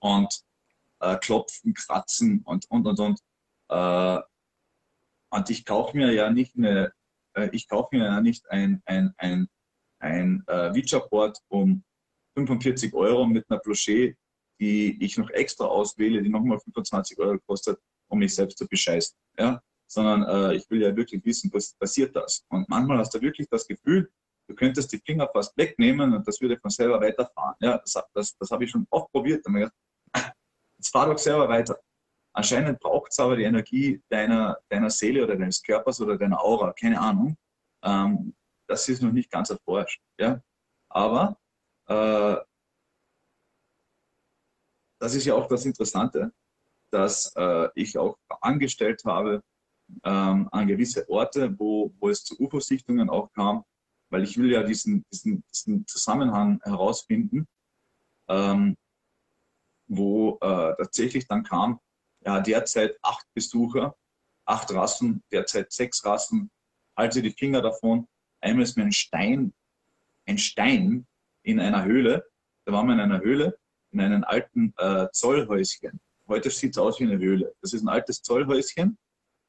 Und 0.00 0.42
äh, 1.00 1.16
klopfen, 1.16 1.74
kratzen 1.74 2.42
und, 2.44 2.70
und, 2.70 2.86
und, 2.86 3.00
und. 3.00 3.20
Äh, 3.68 4.20
und 5.30 5.50
ich 5.50 5.64
kaufe 5.64 5.96
mir 5.96 6.12
ja 6.12 6.30
nicht 6.30 6.56
eine, 6.56 6.92
äh, 7.34 7.48
ich 7.52 7.68
kaufe 7.68 7.96
mir 7.96 8.04
ja 8.04 8.20
nicht 8.20 8.48
ein, 8.50 8.82
ein, 8.86 9.14
ein, 9.18 9.48
ein 10.00 10.44
äh, 10.46 10.74
Witcher-Board 10.74 11.38
um 11.48 11.84
45 12.36 12.94
Euro 12.94 13.26
mit 13.26 13.44
einer 13.50 13.60
Bloché 13.60 14.16
die 14.60 15.02
ich 15.02 15.16
noch 15.16 15.30
extra 15.30 15.66
auswähle, 15.66 16.22
die 16.22 16.28
nochmal 16.28 16.58
25 16.58 17.18
Euro 17.18 17.38
kostet, 17.46 17.78
um 18.08 18.18
mich 18.18 18.34
selbst 18.34 18.58
zu 18.58 18.66
bescheißen. 18.66 19.16
Ja? 19.38 19.62
Sondern 19.86 20.22
äh, 20.24 20.56
ich 20.56 20.68
will 20.70 20.82
ja 20.82 20.94
wirklich 20.94 21.24
wissen, 21.24 21.50
was 21.52 21.74
passiert 21.74 22.14
das. 22.16 22.44
Und 22.48 22.68
manchmal 22.68 22.98
hast 22.98 23.14
du 23.14 23.20
wirklich 23.20 23.48
das 23.48 23.66
Gefühl, 23.66 24.10
du 24.48 24.54
könntest 24.54 24.92
die 24.92 24.98
Finger 24.98 25.28
fast 25.32 25.56
wegnehmen 25.56 26.12
und 26.12 26.26
das 26.26 26.40
würde 26.40 26.58
von 26.58 26.70
selber 26.70 27.00
weiterfahren. 27.00 27.54
Ja, 27.60 27.78
das, 27.78 27.94
das, 28.12 28.36
das 28.36 28.50
habe 28.50 28.64
ich 28.64 28.70
schon 28.70 28.86
oft 28.90 29.10
probiert. 29.12 29.44
Gedacht, 29.44 29.72
jetzt 30.78 30.90
fahr 30.90 31.06
doch 31.06 31.18
selber 31.18 31.48
weiter. 31.48 31.78
Anscheinend 32.38 32.78
braucht 32.78 33.10
es 33.10 33.18
aber 33.18 33.34
die 33.34 33.42
Energie 33.42 34.00
deiner, 34.08 34.60
deiner 34.68 34.90
Seele 34.90 35.24
oder 35.24 35.36
deines 35.36 35.60
Körpers 35.60 36.00
oder 36.00 36.16
deiner 36.16 36.40
Aura, 36.40 36.72
keine 36.72 37.00
Ahnung. 37.00 37.36
Ähm, 37.82 38.32
das 38.68 38.88
ist 38.88 39.02
noch 39.02 39.10
nicht 39.10 39.28
ganz 39.28 39.50
erforscht. 39.50 40.00
Ja? 40.20 40.40
Aber 40.88 41.36
äh, 41.88 42.36
das 45.00 45.16
ist 45.16 45.24
ja 45.24 45.34
auch 45.34 45.48
das 45.48 45.64
Interessante, 45.64 46.32
dass 46.92 47.34
äh, 47.34 47.70
ich 47.74 47.98
auch 47.98 48.16
angestellt 48.40 49.02
habe 49.04 49.42
ähm, 50.04 50.48
an 50.52 50.68
gewisse 50.68 51.08
Orte, 51.08 51.58
wo, 51.58 51.92
wo 51.98 52.08
es 52.08 52.22
zu 52.22 52.38
UFO-Sichtungen 52.38 53.10
auch 53.10 53.32
kam, 53.32 53.64
weil 54.12 54.22
ich 54.22 54.38
will 54.38 54.52
ja 54.52 54.62
diesen, 54.62 55.04
diesen, 55.12 55.42
diesen 55.52 55.84
Zusammenhang 55.88 56.60
herausfinden, 56.62 57.48
ähm, 58.28 58.76
wo 59.88 60.38
äh, 60.40 60.76
tatsächlich 60.76 61.26
dann 61.26 61.42
kam, 61.42 61.80
ja, 62.28 62.40
derzeit 62.40 62.98
acht 63.00 63.26
Besucher, 63.32 63.96
acht 64.44 64.70
Rassen, 64.74 65.22
derzeit 65.32 65.72
sechs 65.72 66.04
Rassen, 66.04 66.50
halte 66.94 67.22
die 67.22 67.30
Finger 67.30 67.62
davon. 67.62 68.06
Einmal 68.42 68.64
ist 68.64 68.76
mir 68.76 68.84
ein 68.84 68.92
Stein, 68.92 69.54
ein 70.26 70.36
Stein 70.36 71.06
in 71.42 71.58
einer 71.58 71.84
Höhle, 71.84 72.26
da 72.66 72.72
waren 72.74 72.86
wir 72.86 72.92
in 72.92 73.00
einer 73.00 73.20
Höhle 73.20 73.58
in 73.92 74.02
einem 74.02 74.24
alten 74.24 74.74
äh, 74.76 75.06
Zollhäuschen. 75.12 75.98
Heute 76.26 76.50
sieht 76.50 76.72
es 76.72 76.78
aus 76.78 77.00
wie 77.00 77.04
eine 77.04 77.16
Höhle. 77.16 77.54
Das 77.62 77.72
ist 77.72 77.80
ein 77.80 77.88
altes 77.88 78.20
Zollhäuschen 78.20 78.98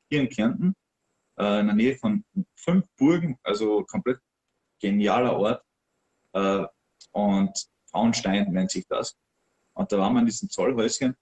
hier 0.09 0.21
in 0.21 0.29
Kärnten, 0.29 0.73
äh, 1.37 1.59
in 1.59 1.65
der 1.65 1.75
Nähe 1.75 1.97
von 1.97 2.23
fünf 2.55 2.85
Burgen, 2.97 3.37
also 3.43 3.83
komplett 3.83 4.21
genialer 4.79 5.35
Ort. 5.37 5.63
Äh, 6.31 6.65
und 7.11 7.67
Frauenstein 7.91 8.53
nennt 8.53 8.71
sich 8.71 8.87
das. 8.87 9.17
Und 9.73 9.91
da 9.91 9.97
waren 9.97 10.13
wir 10.13 10.21
in 10.21 10.27
diesem 10.27 10.49
Zollhäuschen 10.49 11.17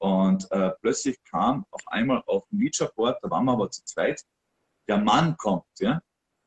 und 0.00 0.50
äh, 0.50 0.70
plötzlich 0.80 1.22
kam 1.24 1.66
auf 1.70 1.86
einmal 1.86 2.22
auf 2.26 2.46
dem 2.48 2.60
Ouija-Board, 2.60 3.22
da 3.22 3.30
waren 3.30 3.44
wir 3.44 3.52
aber 3.52 3.70
zu 3.70 3.84
zweit, 3.84 4.24
der 4.88 4.96
Mann 4.96 5.36
kommt. 5.36 5.66
Ja? 5.78 6.00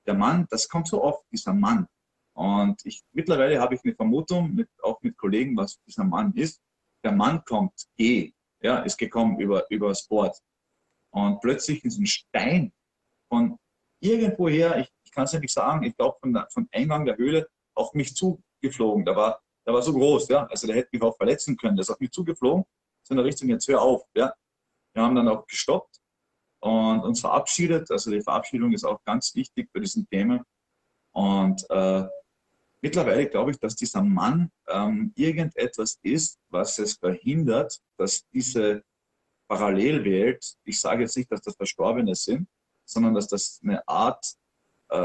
Der 0.08 0.16
Mann, 0.16 0.48
das 0.50 0.68
kommt 0.68 0.88
so 0.88 1.04
oft, 1.04 1.24
dieser 1.32 1.54
Mann. 1.54 1.88
Und 2.36 2.84
ich, 2.84 3.04
mittlerweile 3.12 3.62
habe 3.62 3.76
ich 3.76 3.84
eine 3.84 3.94
Vermutung, 3.94 4.56
mit, 4.56 4.70
auch 4.82 5.00
mit 5.04 5.16
Kollegen, 5.18 5.56
was 5.56 5.80
dieser 5.86 6.04
Mann 6.04 6.34
ist. 6.34 6.60
Der 7.04 7.12
Mann 7.12 7.44
kommt, 7.46 7.74
geh, 7.96 8.34
ja, 8.60 8.80
ist 8.80 8.98
gekommen 8.98 9.40
über, 9.40 9.70
über 9.70 9.94
Sport. 9.94 10.42
Und 11.12 11.40
plötzlich 11.42 11.86
ist 11.86 12.00
ein 12.00 12.08
Stein 12.08 12.74
von 13.30 13.60
irgendwoher, 14.00 14.80
ich, 14.80 14.92
ich 15.04 15.12
kann 15.12 15.26
es 15.26 15.32
ja 15.32 15.40
nicht 15.40 15.54
sagen, 15.54 15.84
ich 15.84 15.96
glaube 15.96 16.18
von, 16.20 16.44
von 16.50 16.68
Eingang 16.72 17.06
der 17.06 17.18
Höhle 17.18 17.48
auf 17.76 17.94
mich 17.94 18.16
zugeflogen. 18.16 19.06
Der 19.06 19.16
war, 19.16 19.44
der 19.64 19.76
war 19.76 19.84
so 19.84 19.94
groß, 19.94 20.30
ja, 20.30 20.48
also 20.48 20.66
der 20.66 20.76
hätte 20.76 20.90
mich 20.92 21.04
auch 21.04 21.16
verletzen 21.16 21.56
können. 21.56 21.76
Der 21.76 21.82
ist 21.82 21.92
auf 21.92 22.00
mich 22.00 22.10
zugeflogen, 22.10 22.66
so 23.04 23.14
in 23.14 23.18
der 23.18 23.26
Richtung, 23.26 23.50
jetzt 23.50 23.68
hör 23.68 23.82
auf, 23.82 24.04
ja. 24.16 24.34
Wir 24.94 25.04
haben 25.04 25.16
dann 25.16 25.28
auch 25.28 25.46
gestoppt 25.48 25.98
und 26.60 27.02
uns 27.02 27.20
verabschiedet. 27.22 27.90
Also 27.92 28.12
die 28.12 28.22
Verabschiedung 28.22 28.74
ist 28.74 28.84
auch 28.84 29.04
ganz 29.04 29.34
wichtig 29.36 29.70
bei 29.74 29.80
diesen 29.80 30.08
Themen. 30.08 30.44
Und 31.12 31.68
äh, 31.70 32.08
Mittlerweile 32.84 33.30
glaube 33.30 33.52
ich, 33.52 33.60
dass 33.60 33.78
dieser 33.78 34.04
Mann 34.04 34.52
ähm, 34.68 35.14
irgendetwas 35.16 35.98
ist, 36.02 36.38
was 36.50 36.80
es 36.80 36.96
verhindert, 36.96 37.80
dass 37.98 38.28
diese 38.34 38.84
Parallelwelt, 39.48 40.58
ich 40.66 40.82
sage 40.82 41.04
jetzt 41.04 41.16
nicht, 41.16 41.32
dass 41.32 41.40
das 41.42 41.56
Verstorbene 41.56 42.14
sind, 42.14 42.46
sondern 42.84 43.14
dass 43.14 43.30
das 43.30 43.62
eine 43.64 43.88
Art 43.88 44.26
äh, 44.90 44.98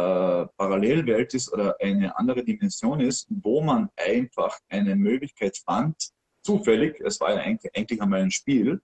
Parallelwelt 0.56 1.34
ist 1.34 1.52
oder 1.52 1.76
eine 1.80 2.18
andere 2.18 2.42
Dimension 2.42 2.98
ist, 2.98 3.28
wo 3.30 3.60
man 3.60 3.88
einfach 3.94 4.58
eine 4.68 4.96
Möglichkeit 4.96 5.56
fand, 5.58 6.10
zufällig, 6.48 6.98
es 7.00 7.20
war 7.20 7.34
ja 7.34 7.40
eigentlich, 7.40 7.70
eigentlich 7.76 8.00
einmal 8.00 8.22
ein 8.22 8.30
Spiel, 8.30 8.80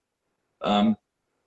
ähm, 0.63 0.97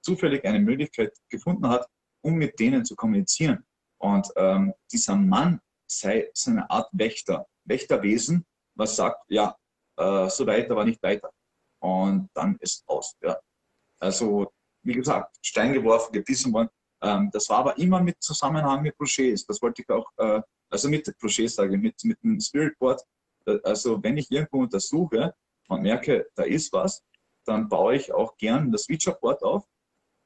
zufällig 0.02 0.44
eine 0.46 0.60
Möglichkeit 0.60 1.14
gefunden 1.30 1.70
hat, 1.70 1.86
um 2.22 2.34
mit 2.34 2.60
denen 2.60 2.84
zu 2.84 2.96
kommunizieren. 2.96 3.64
Und 4.00 4.28
ähm, 4.36 4.74
dieser 4.92 5.16
Mann 5.16 5.62
sei 5.88 6.30
so 6.34 6.50
eine 6.52 6.68
Art 6.72 6.90
Wächter, 6.92 7.46
Wächterwesen, 7.66 8.46
was 8.76 8.96
sagt, 8.96 9.24
ja, 9.28 9.56
äh, 9.98 10.28
so 10.30 10.48
weiter, 10.48 10.72
aber 10.72 10.86
nicht 10.86 11.04
weiter. 11.04 11.30
Und 11.80 12.30
dann 12.34 12.58
ist 12.62 12.84
aus. 12.88 13.16
Ja. 13.22 13.38
Also, 14.00 14.52
wie 14.84 14.94
gesagt, 14.94 15.38
Stein 15.44 15.74
geworfen, 15.74 16.14
gebissen 16.14 16.52
worden. 16.52 16.70
Ähm, 17.04 17.30
das 17.32 17.48
war 17.50 17.60
aber 17.60 17.78
immer 17.78 18.02
mit 18.02 18.22
Zusammenhang 18.24 18.82
mit 18.82 18.98
Brochets. 18.98 19.46
Das 19.46 19.62
wollte 19.62 19.84
ich 19.84 19.90
auch, 19.90 20.10
äh, 20.18 20.42
also 20.70 20.90
mit 20.90 21.16
Brochets 21.20 21.56
sage 21.56 21.76
ich, 21.76 21.82
mit, 21.82 22.04
mit 22.04 22.18
dem 22.24 22.40
Spirit 22.40 22.78
Board. 22.80 23.02
Äh, 23.46 23.60
also, 23.64 24.02
wenn 24.02 24.18
ich 24.18 24.32
irgendwo 24.32 24.62
untersuche 24.62 25.36
und 25.68 25.82
merke, 25.82 26.30
da 26.36 26.44
ist 26.44 26.72
was, 26.74 27.04
dann 27.46 27.70
baue 27.70 27.96
ich 27.96 28.14
auch 28.14 28.36
gern 28.38 28.72
das 28.72 28.86
Feature 28.86 29.18
Board 29.20 29.44
auf, 29.44 29.66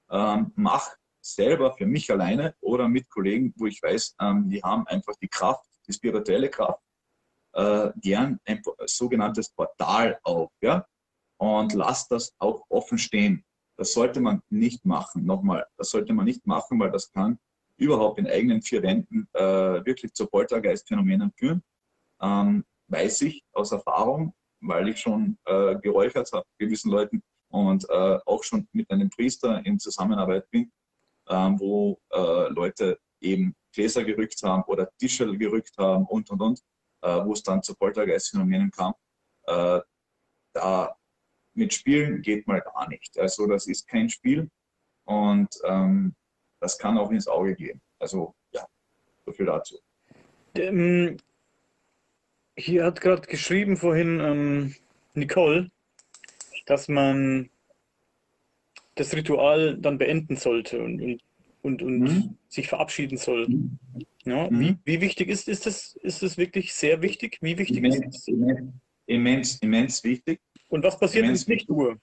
ähm, 0.09 0.51
mache 0.55 0.95
selber 1.23 1.73
für 1.73 1.85
mich 1.85 2.11
alleine 2.11 2.55
oder 2.61 2.87
mit 2.87 3.09
Kollegen, 3.09 3.53
wo 3.57 3.67
ich 3.67 3.81
weiß, 3.81 4.15
ähm, 4.21 4.49
die 4.49 4.61
haben 4.61 4.87
einfach 4.87 5.15
die 5.21 5.27
Kraft, 5.27 5.65
die 5.87 5.93
spirituelle 5.93 6.49
Kraft, 6.49 6.81
äh, 7.53 7.91
gern 7.97 8.39
ein 8.45 8.61
sogenanntes 8.85 9.49
Portal 9.49 10.19
auf. 10.23 10.51
Ja? 10.61 10.85
Und 11.37 11.73
lasst 11.73 12.11
das 12.11 12.33
auch 12.39 12.63
offen 12.69 12.97
stehen. 12.97 13.43
Das 13.77 13.93
sollte 13.93 14.19
man 14.19 14.41
nicht 14.49 14.85
machen. 14.85 15.25
Nochmal, 15.25 15.65
das 15.77 15.89
sollte 15.89 16.13
man 16.13 16.25
nicht 16.25 16.45
machen, 16.45 16.79
weil 16.79 16.91
das 16.91 17.11
kann 17.11 17.39
überhaupt 17.77 18.19
in 18.19 18.27
eigenen 18.27 18.61
vier 18.61 18.83
Wänden 18.83 19.27
äh, 19.33 19.83
wirklich 19.85 20.13
zu 20.13 20.27
Poltergeistphänomenen 20.27 21.31
führen. 21.35 21.63
Ähm, 22.21 22.63
weiß 22.87 23.21
ich 23.21 23.43
aus 23.53 23.71
Erfahrung, 23.71 24.35
weil 24.61 24.89
ich 24.89 24.99
schon 24.99 25.37
äh, 25.45 25.75
geräuchert 25.77 26.31
habe 26.31 26.45
gewissen 26.57 26.91
Leuten 26.91 27.21
und 27.49 27.87
äh, 27.89 28.19
auch 28.25 28.43
schon 28.43 28.67
mit 28.71 28.89
einem 28.89 29.09
Priester 29.09 29.65
in 29.65 29.79
Zusammenarbeit 29.79 30.49
bin, 30.49 30.71
ähm, 31.29 31.59
wo 31.59 31.99
äh, 32.11 32.49
Leute 32.49 32.99
eben 33.19 33.55
Gläser 33.73 34.03
gerückt 34.03 34.41
haben 34.43 34.63
oder 34.67 34.89
Tische 34.97 35.37
gerückt 35.37 35.77
haben 35.77 36.05
und 36.05 36.29
und 36.29 36.41
und, 36.41 36.59
äh, 37.01 37.23
wo 37.25 37.33
es 37.33 37.43
dann 37.43 37.61
zu 37.63 37.75
Poltergeistphänomenen 37.75 38.71
kam. 38.71 38.93
Äh, 39.47 39.81
da 40.53 40.95
mit 41.53 41.73
Spielen 41.73 42.21
geht 42.21 42.47
mal 42.47 42.61
gar 42.61 42.87
nicht. 42.89 43.17
Also 43.17 43.47
das 43.47 43.67
ist 43.67 43.87
kein 43.87 44.09
Spiel 44.09 44.49
und 45.05 45.49
ähm, 45.63 46.15
das 46.59 46.77
kann 46.77 46.97
auch 46.97 47.11
ins 47.11 47.27
Auge 47.27 47.55
gehen. 47.55 47.81
Also 47.99 48.35
ja, 48.53 48.65
so 49.25 49.31
viel 49.31 49.45
dazu. 49.45 49.77
Hier 52.61 52.85
hat 52.85 53.01
gerade 53.01 53.27
geschrieben 53.27 53.75
vorhin 53.75 54.19
ähm, 54.19 54.75
Nicole, 55.15 55.71
dass 56.67 56.87
man 56.87 57.49
das 58.93 59.15
Ritual 59.15 59.77
dann 59.77 59.97
beenden 59.97 60.35
sollte 60.35 60.83
und, 60.83 61.01
und, 61.01 61.21
und, 61.63 61.81
und 61.81 61.99
mhm. 61.99 62.37
sich 62.49 62.67
verabschieden 62.67 63.17
soll. 63.17 63.47
Mhm. 63.47 63.79
Ja, 64.25 64.49
mhm. 64.49 64.59
wie, 64.59 64.77
wie 64.85 65.01
wichtig 65.01 65.29
ist, 65.29 65.47
ist 65.47 65.65
das? 65.65 65.95
Ist 66.03 66.21
das 66.21 66.37
wirklich 66.37 66.73
sehr 66.75 67.01
wichtig? 67.01 67.39
Wie 67.41 67.57
wichtig 67.57 67.77
immens, 67.77 67.95
ist 67.95 68.27
es? 68.27 68.35
Immens, 69.07 69.57
immens, 69.61 70.03
wichtig. 70.03 70.39
Und 70.69 70.83
was 70.83 70.99
passiert, 70.99 71.25
wenn 71.25 71.33
ich 71.33 71.41
es 71.41 71.47
nicht 71.47 71.67
tue? 71.67 71.97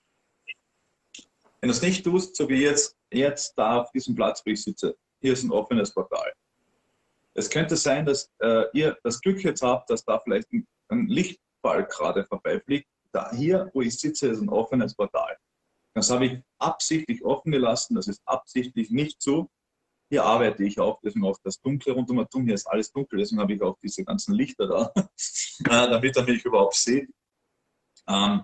Wenn 1.60 1.68
du 1.68 1.70
es 1.70 1.82
nicht 1.82 2.02
tust, 2.04 2.34
so 2.34 2.48
wie 2.48 2.62
jetzt, 2.62 2.96
jetzt 3.12 3.54
da 3.56 3.82
auf 3.82 3.92
diesem 3.92 4.16
Platz, 4.16 4.42
wo 4.44 4.50
ich 4.50 4.60
sitze, 4.60 4.96
hier 5.20 5.34
ist 5.34 5.44
ein 5.44 5.52
offenes 5.52 5.94
Portal. 5.94 6.32
Es 7.38 7.48
könnte 7.48 7.76
sein, 7.76 8.04
dass 8.04 8.32
äh, 8.40 8.64
ihr 8.72 8.98
das 9.04 9.20
Glück 9.20 9.44
jetzt 9.44 9.62
habt, 9.62 9.88
dass 9.90 10.04
da 10.04 10.18
vielleicht 10.18 10.52
ein, 10.52 10.66
ein 10.88 11.06
Lichtball 11.06 11.86
gerade 11.86 12.24
vorbeifliegt. 12.24 12.88
Da 13.12 13.30
hier, 13.30 13.70
wo 13.72 13.80
ich 13.80 13.96
sitze, 13.96 14.26
ist 14.26 14.40
ein 14.40 14.48
offenes 14.48 14.92
Portal. 14.96 15.38
Das 15.94 16.10
habe 16.10 16.26
ich 16.26 16.42
absichtlich 16.58 17.24
offen 17.24 17.52
gelassen, 17.52 17.94
das 17.94 18.08
ist 18.08 18.20
absichtlich 18.26 18.90
nicht 18.90 19.22
so. 19.22 19.48
Hier 20.10 20.24
arbeite 20.24 20.64
ich 20.64 20.80
auch, 20.80 21.00
deswegen 21.00 21.26
auch 21.26 21.38
das 21.44 21.60
Dunkle 21.60 21.92
rund 21.92 22.10
um 22.10 22.18
Atom, 22.18 22.44
hier 22.44 22.54
ist 22.54 22.66
alles 22.66 22.90
dunkel, 22.90 23.20
deswegen 23.20 23.40
habe 23.40 23.54
ich 23.54 23.62
auch 23.62 23.78
diese 23.80 24.04
ganzen 24.04 24.34
Lichter 24.34 24.66
da, 24.66 24.92
äh, 24.96 25.90
damit 25.90 26.16
er 26.16 26.24
mich 26.24 26.44
überhaupt 26.44 26.74
sieht. 26.74 27.08
Ähm, 28.08 28.42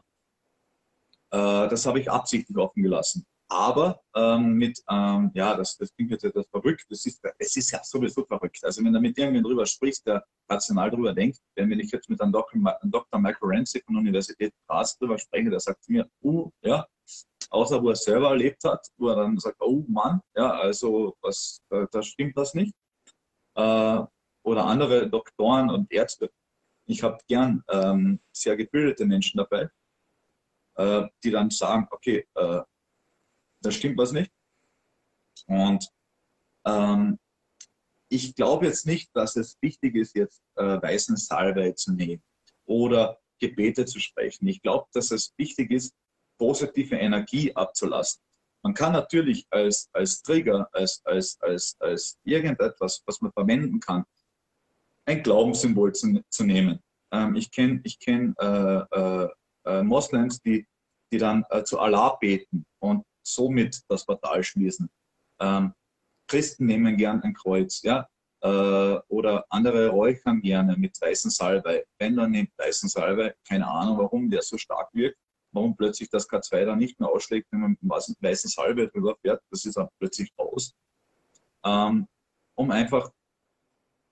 äh, 1.30 1.68
das 1.68 1.84
habe 1.84 1.98
ich 1.98 2.08
absichtlich 2.08 2.56
offen 2.56 2.82
gelassen. 2.82 3.26
Aber 3.50 4.00
ähm, 4.16 4.54
mit, 4.54 4.82
ähm, 4.88 5.30
ja, 5.34 5.54
das, 5.54 5.76
das 5.76 5.94
klingt 5.94 6.10
jetzt 6.10 6.24
etwas 6.24 6.46
verrückt, 6.48 6.86
das 6.88 7.04
ist, 7.04 7.20
es 7.38 7.56
ist 7.56 7.70
ja 7.70 7.82
sowieso 7.84 8.24
verrückt. 8.24 8.58
Also 8.64 8.82
wenn 8.82 8.92
du 8.92 9.00
mit 9.00 9.18
irgendjemandem 9.18 9.44
drüber 9.44 9.66
sprichst, 9.66 10.06
der 10.06 10.24
rational 10.48 10.90
drüber 10.90 11.12
denkt, 11.12 11.38
wenn 11.54 11.70
ich 11.78 11.90
jetzt 11.90 12.08
mit 12.08 12.20
einem 12.20 12.32
Dr. 12.32 12.78
Dr. 12.84 13.20
Michael 13.20 13.48
Renzi 13.48 13.82
von 13.84 13.94
der 13.94 14.00
Universität 14.00 14.54
Graz 14.66 14.96
drüber 14.96 15.18
spreche, 15.18 15.50
der 15.50 15.60
sagt 15.60 15.88
mir, 15.88 16.08
uh, 16.22 16.50
ja, 16.62 16.86
außer 17.50 17.82
wo 17.82 17.90
er 17.90 17.96
selber 17.96 18.30
erlebt 18.30 18.64
hat, 18.64 18.86
wo 18.96 19.08
er 19.08 19.16
dann 19.16 19.38
sagt, 19.38 19.60
oh 19.60 19.84
Mann, 19.88 20.20
ja, 20.34 20.50
also 20.50 21.14
was, 21.20 21.60
da, 21.68 21.86
da 21.90 22.02
stimmt 22.02 22.36
das 22.36 22.54
nicht. 22.54 22.74
Äh, 23.56 24.02
oder 24.44 24.66
andere 24.66 25.08
Doktoren 25.08 25.70
und 25.70 25.90
Ärzte. 25.92 26.30
Ich 26.86 27.02
habe 27.02 27.18
gern 27.28 27.62
ähm, 27.70 28.20
sehr 28.32 28.56
gebildete 28.56 29.06
Menschen 29.06 29.38
dabei, 29.38 29.68
äh, 30.76 31.06
die 31.22 31.30
dann 31.30 31.50
sagen, 31.50 31.87
okay, 31.90 32.26
äh, 32.35 32.61
da 33.64 33.70
stimmt 33.70 33.98
was 33.98 34.12
nicht. 34.12 34.31
Und 35.46 35.88
ähm, 36.66 37.18
ich 38.09 38.35
glaube 38.35 38.66
jetzt 38.66 38.87
nicht, 38.87 39.11
dass 39.14 39.37
es 39.37 39.57
wichtig 39.61 39.96
ist, 39.96 40.14
jetzt 40.14 40.42
äh, 40.57 40.81
weißen 40.81 41.16
Salbei 41.16 41.72
zu 41.72 41.92
nehmen 41.92 42.22
oder 42.66 43.18
Gebete 43.40 43.85
zu 43.85 43.98
sprechen. 43.98 44.46
Ich 44.46 44.62
glaube, 44.62 44.87
dass 44.92 45.11
es 45.11 45.33
wichtig 45.37 45.70
ist, 45.70 45.94
positive 46.38 46.96
Energie 46.96 47.55
abzulassen. 47.55 48.20
Man 48.62 48.74
kann 48.74 48.92
natürlich 48.92 49.46
als, 49.50 49.88
als 49.92 50.22
Trigger, 50.22 50.68
als, 50.72 51.05
als, 51.05 51.38
als, 51.40 51.77
als 51.81 52.18
irgendetwas, 52.24 53.03
was 53.07 53.20
man 53.20 53.33
verwenden 53.33 53.81
kann, 53.81 54.05
ein 55.07 55.22
Glaubenssymbol 55.22 55.94
zu, 55.94 56.22
zu 56.31 56.44
nehmen. 56.44 56.81
Ähm, 57.12 57.37
ich 57.37 57.50
kenne 57.50 57.81
ich 57.85 57.98
kenn, 57.98 58.35
äh, 58.38 58.46
äh, 58.46 59.29
äh, 59.66 59.83
Moslems, 59.83 60.40
die, 60.40 60.66
die 61.12 61.18
dann 61.18 61.44
äh, 61.50 61.62
zu 61.62 61.79
Allah 61.79 62.16
beten 62.20 62.64
und 62.81 63.05
somit 63.26 63.82
das 63.88 64.04
Portal 64.04 64.42
schließen. 64.42 64.88
Ähm, 65.40 65.72
Christen 66.26 66.66
nehmen 66.66 66.96
gern 66.96 67.22
ein 67.22 67.34
Kreuz, 67.34 67.82
ja, 67.82 68.08
äh, 68.44 68.98
oder 69.08 69.44
andere 69.48 69.88
räuchern 69.88 70.40
gerne 70.40 70.76
mit 70.76 71.00
weißen 71.00 71.30
Salbei. 71.30 71.84
Dann 71.98 72.30
nimmt 72.30 72.50
weißen 72.58 72.88
Salbei, 72.88 73.34
keine 73.48 73.66
Ahnung, 73.66 73.98
warum 73.98 74.30
der 74.30 74.42
so 74.42 74.58
stark 74.58 74.92
wirkt, 74.92 75.18
warum 75.52 75.76
plötzlich 75.76 76.10
das 76.10 76.28
K2 76.28 76.66
dann 76.66 76.78
nicht 76.78 77.00
mehr 77.00 77.08
ausschlägt, 77.08 77.48
wenn 77.50 77.60
man 77.60 77.70
mit 77.80 77.80
weißen 77.82 78.50
Salbei 78.50 78.87
drüber 78.87 79.16
fährt, 79.22 79.42
das 79.50 79.64
ist 79.64 79.76
dann 79.76 79.88
plötzlich 79.98 80.32
aus. 80.37 80.74
Ähm, 81.64 82.06
um 82.56 82.70
einfach, 82.70 83.10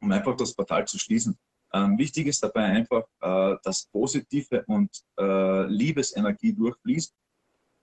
um 0.01 0.11
einfach 0.11 0.37
das 0.37 0.55
Portal 0.55 0.87
zu 0.87 0.99
schließen. 0.99 1.39
Ähm, 1.75 1.97
wichtig 1.99 2.27
ist 2.27 2.43
dabei 2.43 2.65
einfach, 2.65 3.05
äh, 3.21 3.57
dass 3.63 3.87
positive 3.87 4.65
und 4.67 4.91
äh, 5.19 5.67
Liebesenergie 5.67 6.53
durchfließt 6.53 7.15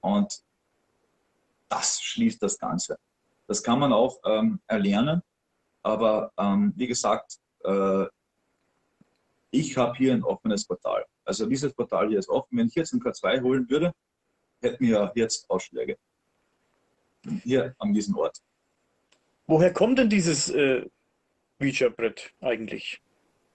und 0.01 0.43
das 1.69 2.01
schließt 2.01 2.41
das 2.41 2.57
Ganze. 2.57 2.97
Das 3.47 3.63
kann 3.63 3.79
man 3.79 3.93
auch 3.93 4.19
ähm, 4.25 4.59
erlernen, 4.67 5.21
aber 5.81 6.31
ähm, 6.37 6.73
wie 6.75 6.87
gesagt, 6.87 7.37
äh, 7.63 8.05
ich 9.51 9.77
habe 9.77 9.95
hier 9.97 10.13
ein 10.13 10.23
offenes 10.23 10.65
Portal. 10.65 11.05
Also 11.25 11.45
dieses 11.45 11.73
Portal 11.73 12.09
hier 12.09 12.19
ist 12.19 12.29
offen. 12.29 12.57
Wenn 12.57 12.67
ich 12.67 12.75
jetzt 12.75 12.93
ein 12.93 13.01
K2 13.01 13.41
holen 13.41 13.69
würde, 13.69 13.93
hätten 14.61 14.85
wir 14.85 15.11
jetzt 15.15 15.49
Ausschläge. 15.49 15.97
Hier 17.43 17.75
an 17.79 17.93
diesem 17.93 18.17
Ort. 18.17 18.39
Woher 19.47 19.73
kommt 19.73 19.97
denn 19.97 20.09
dieses 20.09 20.49
äh, 20.49 20.85
Ouija-Brett 21.59 22.33
eigentlich? 22.41 23.01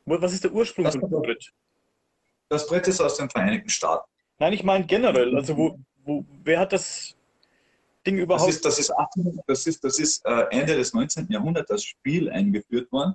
Was 0.07 0.33
ist 0.33 0.44
der 0.44 0.53
Ursprung 0.53 0.85
das, 0.85 0.96
von 0.96 1.09
dem 1.09 1.22
Brett? 1.22 1.53
Das 2.48 2.66
Brett 2.66 2.88
ist 2.88 3.00
aus 3.00 3.16
den 3.16 3.31
Vereinigten 3.31 3.70
Staaten. 3.70 4.09
Nein, 4.38 4.53
ich 4.53 4.64
meine 4.64 4.85
generell. 4.85 5.37
Also 5.37 5.57
wo, 5.57 5.79
wo, 6.05 6.24
wer 6.42 6.61
hat 6.61 6.72
das 6.72 7.13
Ding 8.07 8.19
überhaupt? 8.19 8.49
Das 8.49 8.57
ist, 8.57 8.64
das 8.64 8.79
ist, 8.79 8.93
das 9.47 9.67
ist, 9.67 9.85
das 9.85 9.99
ist 9.99 10.25
äh, 10.27 10.47
Ende 10.51 10.77
des 10.77 10.93
19. 10.93 11.29
Jahrhunderts 11.31 11.69
das 11.69 11.85
Spiel 11.85 12.31
eingeführt 12.31 12.90
worden. 12.93 13.14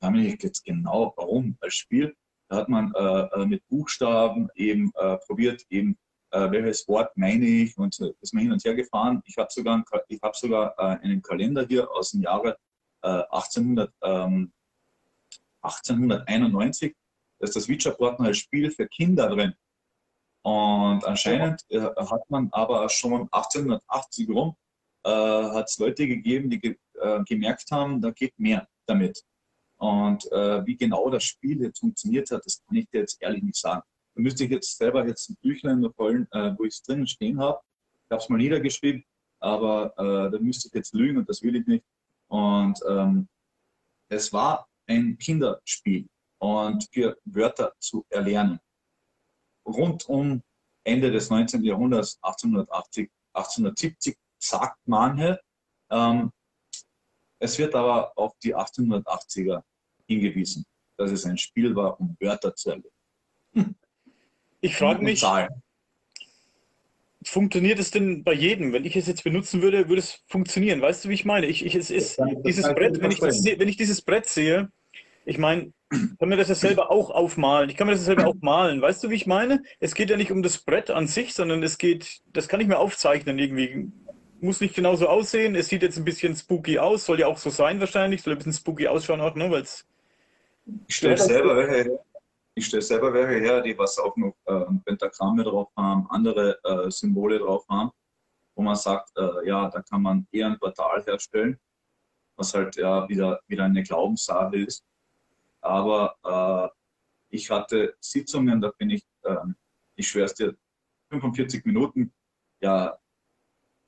Da 0.00 0.08
habe 0.08 0.20
ich 0.20 0.42
jetzt 0.42 0.64
genau, 0.64 1.12
warum 1.16 1.56
als 1.60 1.74
Spiel. 1.74 2.14
Da 2.48 2.56
hat 2.56 2.68
man 2.68 2.92
äh, 2.94 3.00
äh, 3.00 3.46
mit 3.46 3.66
Buchstaben 3.68 4.48
eben 4.54 4.92
äh, 4.96 5.16
probiert, 5.18 5.64
eben 5.70 5.96
äh, 6.32 6.50
welches 6.50 6.86
Wort 6.88 7.16
meine 7.16 7.46
ich 7.46 7.78
und 7.78 7.98
ist 8.20 8.34
man 8.34 8.42
hin 8.42 8.52
und 8.52 8.64
her 8.64 8.74
gefahren. 8.74 9.22
Ich 9.26 9.36
habe 9.36 9.48
sogar, 9.50 9.84
ich 10.08 10.20
hab 10.22 10.36
sogar 10.36 10.78
einen 10.78 11.22
Kalender 11.22 11.66
hier 11.66 11.90
aus 11.90 12.10
dem 12.10 12.22
Jahre 12.22 12.56
1800. 13.02 13.92
Ähm, 14.02 14.52
1891 15.62 16.94
da 17.38 17.46
ist 17.46 17.56
das 17.56 17.68
Ouija-Board 17.68 18.20
als 18.20 18.38
Spiel 18.38 18.70
für 18.70 18.86
Kinder 18.86 19.28
drin. 19.28 19.52
Und 20.42 21.04
anscheinend 21.04 21.62
äh, 21.68 21.80
hat 21.80 22.28
man 22.28 22.48
aber 22.52 22.88
schon 22.88 23.28
1880 23.30 24.28
rum, 24.28 24.56
äh, 25.04 25.10
hat 25.10 25.68
es 25.68 25.78
Leute 25.78 26.06
gegeben, 26.06 26.50
die 26.50 26.60
ge 26.60 26.76
äh, 27.00 27.22
gemerkt 27.24 27.70
haben, 27.70 28.00
da 28.00 28.10
geht 28.10 28.38
mehr 28.38 28.68
damit. 28.86 29.22
Und 29.76 30.30
äh, 30.30 30.64
wie 30.66 30.76
genau 30.76 31.10
das 31.10 31.24
Spiel 31.24 31.60
jetzt 31.62 31.80
funktioniert 31.80 32.30
hat, 32.30 32.44
das 32.44 32.62
kann 32.64 32.76
ich 32.76 32.88
dir 32.90 33.00
jetzt 33.00 33.20
ehrlich 33.20 33.42
nicht 33.42 33.56
sagen. 33.56 33.82
Da 34.14 34.22
müsste 34.22 34.44
ich 34.44 34.50
jetzt 34.50 34.76
selber 34.76 35.06
jetzt 35.06 35.30
ein 35.30 35.36
Büchlein 35.42 35.84
holen, 35.98 36.28
äh, 36.32 36.52
wo 36.56 36.64
ich 36.64 36.74
es 36.74 36.82
drinnen 36.82 37.06
stehen 37.06 37.40
habe. 37.40 37.60
Ich 38.04 38.10
habe 38.10 38.22
es 38.22 38.28
mal 38.28 38.36
niedergeschrieben, 38.36 39.04
aber 39.40 39.92
äh, 39.96 40.30
da 40.30 40.38
müsste 40.38 40.68
ich 40.68 40.74
jetzt 40.74 40.94
lügen 40.94 41.18
und 41.18 41.28
das 41.28 41.42
will 41.42 41.56
ich 41.56 41.66
nicht. 41.66 41.84
Und 42.28 42.78
ähm, 42.88 43.28
es 44.08 44.32
war 44.32 44.68
ein 44.86 45.18
Kinderspiel 45.18 46.06
und 46.38 46.88
für 46.92 47.16
Wörter 47.24 47.72
zu 47.78 48.04
erlernen. 48.08 48.60
Rund 49.66 50.08
um 50.08 50.42
Ende 50.84 51.10
des 51.10 51.30
19. 51.30 51.62
Jahrhunderts, 51.64 52.18
1880, 52.22 53.10
1870, 53.32 54.16
sagt 54.38 54.78
manche. 54.86 55.40
Ähm, 55.90 56.32
es 57.38 57.58
wird 57.58 57.74
aber 57.74 58.16
auf 58.16 58.36
die 58.42 58.54
1880er 58.54 59.62
hingewiesen, 60.06 60.64
dass 60.96 61.10
es 61.10 61.24
ein 61.24 61.38
Spiel 61.38 61.74
war, 61.74 61.98
um 62.00 62.16
Wörter 62.20 62.54
zu 62.54 62.70
erlernen. 62.70 62.90
Hm. 63.54 63.74
Ich 64.60 64.76
frage 64.76 65.02
mich, 65.02 65.24
funktioniert 67.24 67.78
es 67.78 67.90
denn 67.90 68.24
bei 68.24 68.32
jedem? 68.32 68.72
Wenn 68.72 68.84
ich 68.84 68.96
es 68.96 69.06
jetzt 69.06 69.24
benutzen 69.24 69.62
würde, 69.62 69.88
würde 69.88 70.00
es 70.00 70.22
funktionieren. 70.26 70.80
Weißt 70.80 71.04
du, 71.04 71.08
wie 71.08 71.14
ich 71.14 71.24
meine? 71.24 71.46
Ich, 71.46 71.64
ich, 71.64 71.74
es 71.74 71.90
ist 71.90 72.20
dieses 72.44 72.64
Brett, 72.74 73.00
wenn 73.00 73.10
ich, 73.10 73.18
das, 73.18 73.44
wenn 73.44 73.68
ich 73.68 73.76
dieses 73.76 74.02
Brett 74.02 74.26
sehe, 74.26 74.70
ich 75.24 75.38
meine, 75.38 75.72
ich 75.92 76.18
kann 76.18 76.28
mir 76.28 76.36
das 76.36 76.48
ja 76.48 76.54
selber 76.54 76.90
auch 76.90 77.10
aufmalen. 77.10 77.68
Ich 77.68 77.76
kann 77.76 77.86
mir 77.86 77.92
das 77.92 78.00
ja 78.00 78.06
selber 78.06 78.26
auch 78.26 78.34
malen. 78.40 78.80
Weißt 78.80 79.02
du, 79.04 79.10
wie 79.10 79.14
ich 79.14 79.26
meine? 79.26 79.62
Es 79.78 79.94
geht 79.94 80.10
ja 80.10 80.16
nicht 80.16 80.32
um 80.32 80.42
das 80.42 80.58
Brett 80.58 80.90
an 80.90 81.06
sich, 81.06 81.34
sondern 81.34 81.62
es 81.62 81.78
geht, 81.78 82.22
das 82.32 82.48
kann 82.48 82.60
ich 82.60 82.66
mir 82.66 82.78
aufzeichnen 82.78 83.38
irgendwie. 83.38 83.90
muss 84.40 84.60
nicht 84.60 84.74
genauso 84.74 85.08
aussehen. 85.08 85.54
Es 85.54 85.68
sieht 85.68 85.82
jetzt 85.82 85.98
ein 85.98 86.04
bisschen 86.04 86.34
spooky 86.34 86.78
aus, 86.78 87.04
soll 87.04 87.20
ja 87.20 87.26
auch 87.26 87.38
so 87.38 87.50
sein 87.50 87.78
wahrscheinlich, 87.80 88.22
soll 88.22 88.32
ein 88.32 88.38
bisschen 88.38 88.54
spooky 88.54 88.88
ausschauen 88.88 89.20
auch, 89.20 89.34
ne? 89.34 89.50
Weil 89.50 89.64
ich 90.86 90.96
stelle 90.96 91.18
selber 91.18 91.56
welche 91.56 91.90
her. 91.90 92.04
Ich 92.54 92.66
stelle 92.66 92.82
selber 92.82 93.12
welche 93.12 93.40
her, 93.40 93.60
die 93.62 93.76
was 93.78 93.98
auch 93.98 94.16
noch 94.16 94.34
äh, 94.46 94.64
Pentagramme 94.84 95.42
drauf 95.42 95.68
haben, 95.76 96.06
andere 96.10 96.58
äh, 96.64 96.90
Symbole 96.90 97.38
drauf 97.38 97.64
haben, 97.68 97.90
wo 98.54 98.62
man 98.62 98.76
sagt, 98.76 99.10
äh, 99.16 99.46
ja, 99.48 99.70
da 99.70 99.80
kann 99.82 100.02
man 100.02 100.26
eher 100.32 100.48
ein 100.48 100.58
Portal 100.58 101.02
herstellen, 101.04 101.58
was 102.36 102.52
halt 102.52 102.76
ja 102.76 103.08
wieder, 103.08 103.40
wieder 103.46 103.64
eine 103.64 103.82
Glaubenssache 103.82 104.56
ist. 104.56 104.84
Aber 105.62 106.16
äh, 106.24 107.36
ich 107.36 107.50
hatte 107.50 107.96
Sitzungen, 108.00 108.60
da 108.60 108.70
bin 108.70 108.90
ich, 108.90 109.04
ähm, 109.24 109.56
ich 109.96 110.08
schwör's 110.08 110.34
dir, 110.34 110.56
45 111.10 111.64
Minuten, 111.64 112.12
ja, 112.60 112.98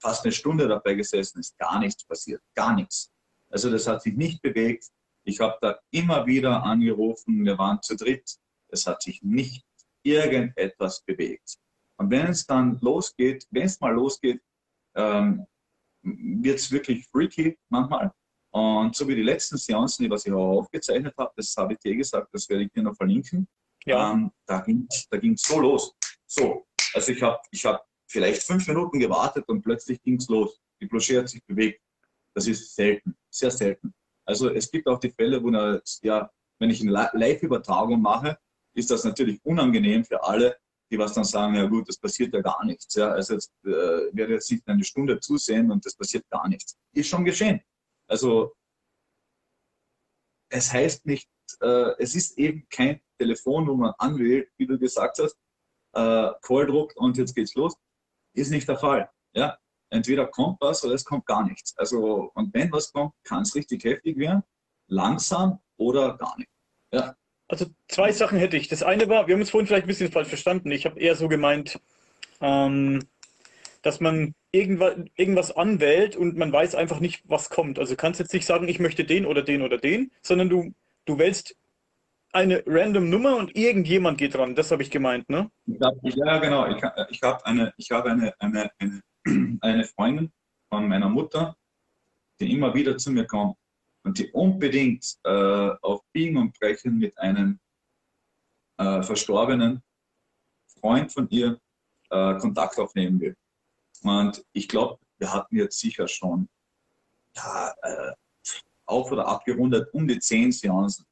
fast 0.00 0.24
eine 0.24 0.32
Stunde 0.32 0.68
dabei 0.68 0.94
gesessen, 0.94 1.40
ist 1.40 1.56
gar 1.58 1.78
nichts 1.78 2.04
passiert, 2.04 2.42
gar 2.54 2.74
nichts. 2.74 3.12
Also 3.48 3.70
das 3.70 3.86
hat 3.86 4.02
sich 4.02 4.14
nicht 4.14 4.42
bewegt. 4.42 4.90
Ich 5.24 5.40
habe 5.40 5.56
da 5.60 5.78
immer 5.90 6.26
wieder 6.26 6.62
angerufen, 6.62 7.44
wir 7.44 7.56
waren 7.56 7.80
zu 7.82 7.96
dritt, 7.96 8.38
es 8.68 8.86
hat 8.86 9.02
sich 9.02 9.22
nicht 9.22 9.64
irgendetwas 10.02 11.02
bewegt. 11.02 11.56
Und 11.96 12.10
wenn 12.10 12.26
es 12.26 12.46
dann 12.46 12.78
losgeht, 12.80 13.46
wenn 13.50 13.62
es 13.64 13.80
mal 13.80 13.94
losgeht, 13.94 14.42
ähm, 14.94 15.46
wird 16.02 16.58
es 16.58 16.70
wirklich 16.70 17.06
freaky 17.08 17.58
manchmal. 17.70 18.12
Und 18.54 18.94
so 18.94 19.08
wie 19.08 19.16
die 19.16 19.22
letzten 19.22 19.56
Seancen, 19.56 20.04
die 20.04 20.10
was 20.10 20.24
ich 20.26 20.32
auch 20.32 20.60
aufgezeichnet 20.60 21.12
habe, 21.18 21.32
das 21.36 21.56
habe 21.56 21.72
ich 21.72 21.78
dir 21.80 21.96
gesagt, 21.96 22.28
das 22.32 22.48
werde 22.48 22.62
ich 22.62 22.70
dir 22.70 22.84
noch 22.84 22.94
verlinken. 22.94 23.48
Ja. 23.84 24.12
Ähm, 24.12 24.30
da 24.46 24.60
ging 24.60 24.86
es 24.88 25.08
da 25.08 25.16
ging's 25.16 25.42
so 25.42 25.58
los. 25.58 25.96
So, 26.24 26.64
also 26.94 27.10
ich 27.10 27.20
habe 27.20 27.40
ich 27.50 27.64
hab 27.66 27.84
vielleicht 28.06 28.44
fünf 28.44 28.68
Minuten 28.68 29.00
gewartet 29.00 29.48
und 29.48 29.60
plötzlich 29.60 30.00
ging 30.02 30.18
es 30.18 30.28
los. 30.28 30.60
Die 30.80 30.86
Bloché 30.86 31.18
hat 31.18 31.28
sich 31.28 31.44
bewegt. 31.44 31.82
Das 32.32 32.46
ist 32.46 32.76
selten, 32.76 33.16
sehr 33.28 33.50
selten. 33.50 33.92
Also 34.24 34.48
es 34.50 34.70
gibt 34.70 34.86
auch 34.86 35.00
die 35.00 35.10
Fälle, 35.10 35.42
wo 35.42 35.48
eine, 35.48 35.82
ja, 36.02 36.30
wenn 36.60 36.70
ich 36.70 36.80
eine 36.80 36.92
Live-Übertragung 37.12 38.00
mache, 38.00 38.38
ist 38.74 38.88
das 38.88 39.02
natürlich 39.02 39.44
unangenehm 39.44 40.04
für 40.04 40.22
alle, 40.22 40.56
die 40.92 40.98
was 40.98 41.12
dann 41.12 41.24
sagen, 41.24 41.56
ja 41.56 41.66
gut, 41.66 41.88
das 41.88 41.98
passiert 41.98 42.32
ja 42.32 42.40
gar 42.40 42.64
nichts. 42.64 42.94
Ja, 42.94 43.08
also 43.10 43.34
jetzt 43.34 43.52
äh, 43.64 43.68
werde 44.12 44.34
jetzt 44.34 44.50
nicht 44.52 44.66
eine 44.68 44.84
Stunde 44.84 45.18
zusehen 45.18 45.72
und 45.72 45.84
das 45.84 45.96
passiert 45.96 46.24
gar 46.30 46.48
nichts. 46.48 46.76
Ist 46.92 47.08
schon 47.08 47.24
geschehen. 47.24 47.60
Also 48.08 48.54
es 50.50 50.72
heißt 50.72 51.06
nicht, 51.06 51.28
äh, 51.60 51.92
es 51.98 52.14
ist 52.14 52.38
eben 52.38 52.66
kein 52.70 53.00
Telefon, 53.18 53.66
wo 53.66 53.74
man 53.74 53.94
anwählt, 53.98 54.50
wie 54.56 54.66
du 54.66 54.78
gesagt 54.78 55.18
hast, 55.18 55.36
äh, 55.94 56.30
Call 56.42 56.66
druckt 56.66 56.96
und 56.96 57.16
jetzt 57.16 57.34
geht's 57.34 57.54
los. 57.54 57.74
Ist 58.34 58.50
nicht 58.50 58.68
der 58.68 58.78
Fall. 58.78 59.10
Ja? 59.32 59.58
Entweder 59.90 60.26
kommt 60.26 60.60
was 60.60 60.84
oder 60.84 60.94
es 60.94 61.04
kommt 61.04 61.26
gar 61.26 61.44
nichts. 61.46 61.76
Also, 61.76 62.30
und 62.34 62.52
wenn 62.54 62.72
was 62.72 62.92
kommt, 62.92 63.14
kann 63.24 63.42
es 63.42 63.54
richtig 63.54 63.84
heftig 63.84 64.18
werden, 64.18 64.42
langsam 64.88 65.60
oder 65.76 66.16
gar 66.16 66.36
nicht. 66.38 66.50
Ja. 66.92 67.16
Also 67.48 67.66
zwei 67.88 68.10
Sachen 68.10 68.38
hätte 68.38 68.56
ich. 68.56 68.68
Das 68.68 68.82
eine 68.82 69.08
war, 69.08 69.26
wir 69.26 69.34
haben 69.34 69.40
uns 69.40 69.50
vorhin 69.50 69.66
vielleicht 69.66 69.84
ein 69.84 69.88
bisschen 69.88 70.10
falsch 70.10 70.28
verstanden. 70.28 70.70
Ich 70.70 70.86
habe 70.86 70.98
eher 70.98 71.14
so 71.14 71.28
gemeint, 71.28 71.78
ähm, 72.40 73.06
dass 73.82 74.00
man 74.00 74.34
irgendwas, 74.54 74.94
irgendwas 75.16 75.56
anwählt 75.56 76.16
und 76.16 76.36
man 76.36 76.52
weiß 76.52 76.76
einfach 76.76 77.00
nicht, 77.00 77.28
was 77.28 77.50
kommt. 77.50 77.78
Also 77.78 77.96
kannst 77.96 78.20
jetzt 78.20 78.32
nicht 78.32 78.46
sagen, 78.46 78.68
ich 78.68 78.78
möchte 78.78 79.04
den 79.04 79.26
oder 79.26 79.42
den 79.42 79.62
oder 79.62 79.78
den, 79.78 80.12
sondern 80.22 80.48
du, 80.48 80.72
du 81.04 81.18
wählst 81.18 81.56
eine 82.32 82.62
random 82.66 83.10
Nummer 83.10 83.36
und 83.36 83.56
irgendjemand 83.56 84.18
geht 84.18 84.34
dran. 84.34 84.54
Das 84.54 84.70
habe 84.70 84.82
ich 84.82 84.90
gemeint, 84.90 85.28
ne? 85.28 85.50
Ja, 85.66 86.38
genau. 86.38 86.66
Ich, 86.68 86.82
ich 87.10 87.22
habe 87.22 87.44
eine, 87.44 87.72
hab 87.90 88.06
eine, 88.06 88.32
eine, 88.38 88.70
eine, 88.78 89.02
eine 89.60 89.84
Freundin 89.84 90.32
von 90.68 90.88
meiner 90.88 91.08
Mutter, 91.08 91.56
die 92.40 92.52
immer 92.52 92.72
wieder 92.74 92.96
zu 92.96 93.10
mir 93.10 93.26
kommt 93.26 93.56
und 94.04 94.18
die 94.18 94.30
unbedingt 94.30 95.04
äh, 95.24 95.70
auf 95.82 96.02
Biegen 96.12 96.36
und 96.36 96.58
Brechen 96.58 96.98
mit 96.98 97.16
einem 97.18 97.58
äh, 98.78 99.02
verstorbenen 99.02 99.82
Freund 100.80 101.12
von 101.12 101.28
ihr 101.30 101.58
äh, 102.10 102.34
Kontakt 102.38 102.78
aufnehmen 102.78 103.20
will. 103.20 103.36
Und 104.04 104.44
ich 104.52 104.68
glaube, 104.68 104.98
wir 105.18 105.32
hatten 105.32 105.56
jetzt 105.56 105.78
sicher 105.78 106.06
schon 106.06 106.48
ja, 107.34 107.74
äh, 107.82 108.12
auf 108.86 109.10
oder 109.10 109.26
abgerundet 109.26 109.92
um 109.92 110.06
die 110.06 110.20
zehn 110.20 110.52
Seancen 110.52 111.04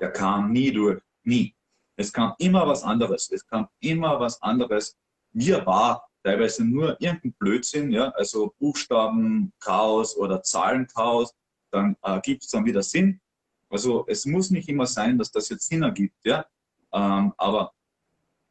der 0.00 0.12
kam 0.12 0.50
nie 0.50 0.72
durch. 0.72 1.02
Nie. 1.24 1.54
Es 1.96 2.12
kam 2.12 2.34
immer 2.38 2.66
was 2.66 2.82
anderes. 2.82 3.30
Es 3.30 3.46
kam 3.46 3.68
immer 3.80 4.18
was 4.18 4.40
anderes. 4.42 4.96
Mir 5.32 5.64
war 5.66 6.08
teilweise 6.22 6.64
nur 6.64 7.00
irgendein 7.00 7.34
Blödsinn, 7.34 7.92
ja, 7.92 8.08
also 8.10 8.54
Buchstabenchaos 8.58 10.16
oder 10.16 10.42
Zahlenchaos, 10.42 11.34
dann 11.70 11.96
äh, 12.02 12.20
gibt 12.20 12.42
es 12.42 12.50
dann 12.50 12.64
wieder 12.64 12.82
Sinn. 12.82 13.20
Also 13.68 14.04
es 14.08 14.26
muss 14.26 14.50
nicht 14.50 14.68
immer 14.68 14.86
sein, 14.86 15.16
dass 15.16 15.30
das 15.30 15.48
jetzt 15.48 15.68
Sinn 15.68 15.82
ergibt, 15.82 16.16
ja. 16.24 16.44
Ähm, 16.92 17.32
aber 17.36 17.72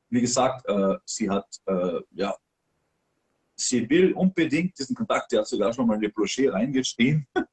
wie 0.09 0.21
gesagt, 0.21 0.65
äh, 0.67 0.97
sie 1.05 1.29
hat, 1.29 1.47
äh, 1.65 1.99
ja, 2.11 2.35
sie 3.59 3.89
will 3.89 4.13
unbedingt 4.13 4.77
diesen 4.77 4.95
Kontakt, 4.95 5.31
die 5.31 5.37
hat 5.37 5.47
sogar 5.47 5.73
schon 5.73 5.87
mal 5.87 5.95
in 5.95 6.01
die 6.01 6.09
Bloché 6.09 6.51
reingeschrieben. 6.51 7.27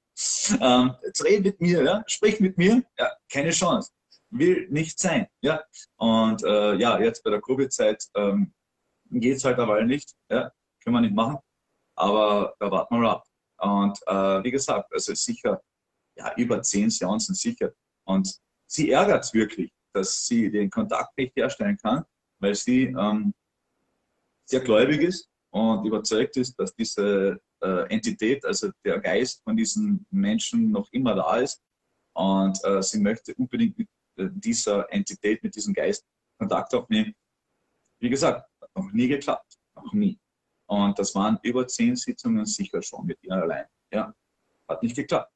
Ähm, 0.63 0.95
jetzt 1.05 1.23
red 1.23 1.45
mit 1.45 1.61
mir, 1.61 1.83
ja? 1.85 2.03
sprich 2.07 2.41
mit 2.41 2.57
mir, 2.57 2.83
ja, 2.99 3.13
keine 3.31 3.51
Chance. 3.51 3.93
Will 4.31 4.67
nicht 4.71 4.99
sein. 4.99 5.27
Ja? 5.43 5.63
Und 5.97 6.43
äh, 6.43 6.75
ja, 6.77 6.99
jetzt 6.99 7.23
bei 7.23 7.29
der 7.29 7.43
Covid-Zeit 7.43 8.03
ähm, 8.15 8.55
geht 9.11 9.37
es 9.37 9.45
halt 9.45 9.59
aber 9.59 9.85
nicht. 9.85 10.15
Ja? 10.31 10.51
Können 10.83 10.97
wir 10.97 11.01
nicht 11.03 11.15
machen. 11.15 11.37
Aber 11.97 12.57
da 12.59 12.71
warten 12.71 12.95
wir 12.95 13.01
mal 13.01 13.11
ab. 13.11 13.27
Und 13.59 13.99
äh, 14.07 14.43
wie 14.43 14.51
gesagt, 14.53 14.91
also 14.91 15.13
sicher, 15.15 15.61
ja, 16.17 16.35
über 16.37 16.63
zehn 16.63 16.89
Seancen 16.89 17.35
sicher. 17.35 17.75
Und 18.07 18.41
sie 18.67 18.93
ärgert 18.93 19.23
es 19.23 19.35
wirklich, 19.35 19.71
dass 19.93 20.25
sie 20.25 20.51
den 20.51 20.71
Kontakt 20.71 21.15
nicht 21.19 21.37
herstellen 21.37 21.77
kann, 21.77 22.07
weil 22.39 22.55
sie 22.55 22.85
ähm, 22.85 23.35
sehr 24.47 24.61
gläubig 24.61 25.03
ist 25.03 25.29
und 25.57 25.87
überzeugt 25.87 26.37
ist, 26.37 26.55
dass 26.61 26.75
diese 26.75 27.41
äh, 27.63 27.89
Entität, 27.89 28.45
also 28.45 28.71
der 28.85 29.01
Geist 29.01 29.43
von 29.43 29.57
diesen 29.57 30.07
Menschen 30.11 30.71
noch 30.71 30.87
immer 30.93 31.15
da 31.15 31.37
ist. 31.37 31.63
Und 32.15 32.63
äh, 32.65 32.83
sie 32.83 33.01
möchte 33.01 33.35
unbedingt 33.37 33.79
mit 33.79 33.89
äh, 34.17 34.29
dieser 34.31 34.93
Entität, 34.93 35.43
mit 35.43 35.55
diesem 35.57 35.73
Geist 35.73 36.05
Kontakt 36.39 36.75
aufnehmen. 36.75 37.15
Wie 38.01 38.11
gesagt, 38.11 38.47
noch 38.75 38.93
nie 38.93 39.09
geklappt. 39.09 39.57
Noch 39.75 39.95
nie. 39.95 40.19
Und 40.67 40.99
das 40.99 41.15
waren 41.15 41.39
über 41.43 41.67
zehn 41.67 41.97
Sitzungen 41.97 42.45
sicher 42.45 42.83
schon 42.83 43.07
mit 43.07 43.19
ihr 43.23 43.33
allein. 43.33 43.65
Ja, 43.91 44.13
hat 44.69 44.83
nicht 44.83 44.97
geklappt. 44.97 45.33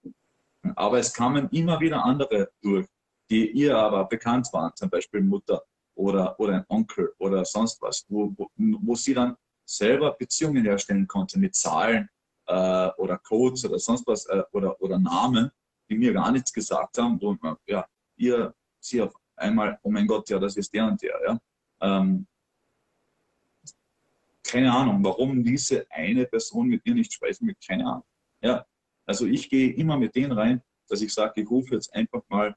Aber 0.76 0.98
es 0.98 1.14
kamen 1.14 1.48
immer 1.48 1.80
wieder 1.80 2.04
andere 2.04 2.50
durch, 2.60 2.86
die 3.30 3.50
ihr 3.52 3.74
aber 3.74 4.04
bekannt 4.04 4.52
waren, 4.52 4.72
zum 4.76 4.90
Beispiel 4.90 5.22
Mutter 5.22 5.62
oder, 5.94 6.38
oder 6.38 6.56
ein 6.56 6.64
Onkel 6.68 7.14
oder 7.16 7.42
sonst 7.46 7.80
was, 7.80 8.04
wo, 8.08 8.34
wo, 8.36 8.50
wo 8.56 8.94
sie 8.94 9.14
dann 9.14 9.34
selber 9.70 10.12
Beziehungen 10.12 10.64
herstellen 10.64 11.06
konnte 11.06 11.38
mit 11.38 11.54
Zahlen 11.54 12.08
äh, 12.46 12.88
oder 12.96 13.18
Codes 13.18 13.64
oder 13.64 13.78
sonst 13.78 14.06
was 14.06 14.26
äh, 14.26 14.42
oder, 14.52 14.80
oder 14.80 14.98
Namen, 14.98 15.50
die 15.88 15.96
mir 15.96 16.12
gar 16.12 16.32
nichts 16.32 16.52
gesagt 16.52 16.98
haben, 16.98 17.20
wo 17.20 17.36
ja, 17.66 17.86
ihr 18.16 18.54
sie 18.80 19.00
auf 19.02 19.14
einmal, 19.36 19.78
oh 19.82 19.90
mein 19.90 20.06
Gott, 20.06 20.28
ja, 20.28 20.38
das 20.38 20.56
ist 20.56 20.72
der 20.74 20.86
und 20.86 21.00
der. 21.02 21.20
Ja. 21.24 21.40
Ähm, 21.80 22.26
keine 24.42 24.72
Ahnung, 24.72 25.04
warum 25.04 25.44
diese 25.44 25.86
eine 25.90 26.26
Person 26.26 26.66
mit 26.68 26.84
ihr 26.84 26.94
nicht 26.94 27.12
sprechen 27.12 27.46
will, 27.46 27.56
keine 27.64 27.86
Ahnung. 27.86 28.04
Ja, 28.42 28.66
also 29.06 29.26
ich 29.26 29.48
gehe 29.48 29.72
immer 29.72 29.96
mit 29.96 30.14
denen 30.16 30.32
rein, 30.32 30.62
dass 30.88 31.02
ich 31.02 31.12
sage, 31.12 31.42
ich 31.42 31.50
rufe 31.50 31.74
jetzt 31.74 31.94
einfach 31.94 32.22
mal 32.28 32.56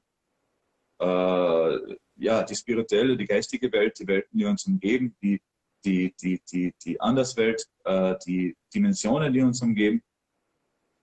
äh, 1.00 1.96
ja, 2.16 2.42
die 2.42 2.54
spirituelle, 2.56 3.16
die 3.16 3.26
geistige 3.26 3.70
Welt, 3.70 3.98
die 3.98 4.06
Welten, 4.06 4.38
die 4.38 4.44
uns 4.44 4.66
umgeben, 4.66 5.16
die 5.22 5.40
die, 5.84 6.14
die, 6.20 6.40
die, 6.50 6.74
die 6.82 7.00
Anderswelt, 7.00 7.66
äh, 7.84 8.14
die 8.26 8.56
Dimensionen, 8.74 9.32
die 9.32 9.42
uns 9.42 9.60
umgeben. 9.62 10.02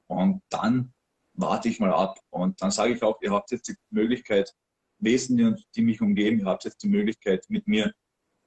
Und 0.07 0.41
dann 0.49 0.93
warte 1.33 1.69
ich 1.69 1.79
mal 1.79 1.93
ab. 1.93 2.19
Und 2.29 2.61
dann 2.61 2.71
sage 2.71 2.93
ich 2.93 3.03
auch, 3.03 3.21
ihr 3.21 3.31
habt 3.31 3.51
jetzt 3.51 3.67
die 3.67 3.75
Möglichkeit, 3.89 4.53
Wesen, 4.99 5.37
die, 5.37 5.65
die 5.75 5.81
mich 5.81 6.01
umgeben, 6.01 6.39
ihr 6.39 6.45
habt 6.45 6.63
jetzt 6.63 6.83
die 6.83 6.89
Möglichkeit, 6.89 7.45
mit 7.49 7.67
mir 7.67 7.91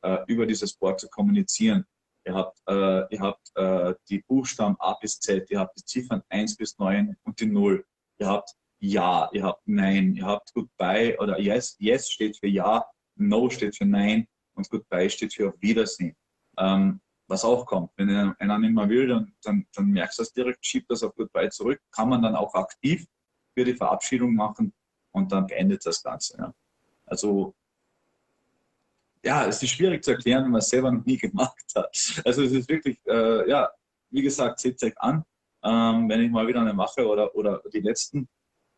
äh, 0.02 0.18
über 0.28 0.46
dieses 0.46 0.74
Board 0.74 1.00
zu 1.00 1.08
kommunizieren. 1.08 1.84
Ihr 2.26 2.34
habt, 2.34 2.58
äh, 2.68 3.14
ihr 3.14 3.20
habt 3.20 3.50
äh, 3.56 3.94
die 4.08 4.22
Buchstaben 4.22 4.76
A 4.78 4.94
bis 4.94 5.18
Z, 5.18 5.50
ihr 5.50 5.58
habt 5.58 5.76
die 5.78 5.84
Ziffern 5.84 6.22
1 6.28 6.56
bis 6.56 6.78
9 6.78 7.16
und 7.24 7.40
die 7.40 7.46
0. 7.46 7.84
Ihr 8.18 8.26
habt 8.26 8.50
Ja, 8.80 9.28
ihr 9.32 9.42
habt 9.42 9.62
Nein, 9.66 10.14
ihr 10.14 10.26
habt 10.26 10.52
Goodbye 10.54 11.18
oder 11.18 11.40
Yes, 11.40 11.76
Yes 11.78 12.10
steht 12.10 12.38
für 12.38 12.46
Ja, 12.46 12.84
No 13.16 13.50
steht 13.50 13.76
für 13.76 13.86
Nein 13.86 14.26
und 14.54 14.70
Goodbye 14.70 15.10
steht 15.10 15.34
für 15.34 15.48
Auf 15.48 15.54
Wiedersehen 15.60 16.14
ähm, 16.58 17.00
was 17.26 17.44
auch 17.44 17.64
kommt. 17.66 17.90
Wenn 17.96 18.10
einer 18.10 18.58
nicht 18.58 18.74
mehr 18.74 18.88
will, 18.88 19.08
dann, 19.08 19.34
dann, 19.42 19.66
dann 19.74 19.86
merkst 19.86 20.18
du 20.18 20.22
das 20.22 20.32
direkt, 20.32 20.64
schiebt 20.64 20.90
das 20.90 21.02
auf 21.02 21.14
Goodbye 21.14 21.50
zurück, 21.50 21.80
kann 21.90 22.08
man 22.08 22.22
dann 22.22 22.36
auch 22.36 22.54
aktiv 22.54 23.06
für 23.54 23.64
die 23.64 23.74
Verabschiedung 23.74 24.34
machen 24.34 24.72
und 25.12 25.32
dann 25.32 25.46
beendet 25.46 25.84
das 25.86 26.02
Ganze. 26.02 26.36
Ja. 26.38 26.54
Also 27.06 27.54
ja, 29.24 29.46
es 29.46 29.62
ist 29.62 29.70
schwierig 29.70 30.04
zu 30.04 30.10
erklären, 30.10 30.44
wenn 30.44 30.50
man 30.50 30.58
es 30.58 30.68
selber 30.68 30.90
noch 30.90 31.04
nie 31.04 31.16
gemacht 31.18 31.64
hat. 31.74 32.22
Also 32.24 32.42
es 32.42 32.52
ist 32.52 32.68
wirklich, 32.68 32.98
äh, 33.06 33.48
ja, 33.48 33.70
wie 34.10 34.22
gesagt, 34.22 34.60
seht 34.60 34.82
euch 34.82 34.98
an, 34.98 35.24
ähm, 35.62 36.08
wenn 36.08 36.20
ich 36.20 36.30
mal 36.30 36.46
wieder 36.46 36.60
eine 36.60 36.74
mache 36.74 37.06
oder, 37.06 37.34
oder 37.34 37.62
die 37.72 37.80
letzten. 37.80 38.28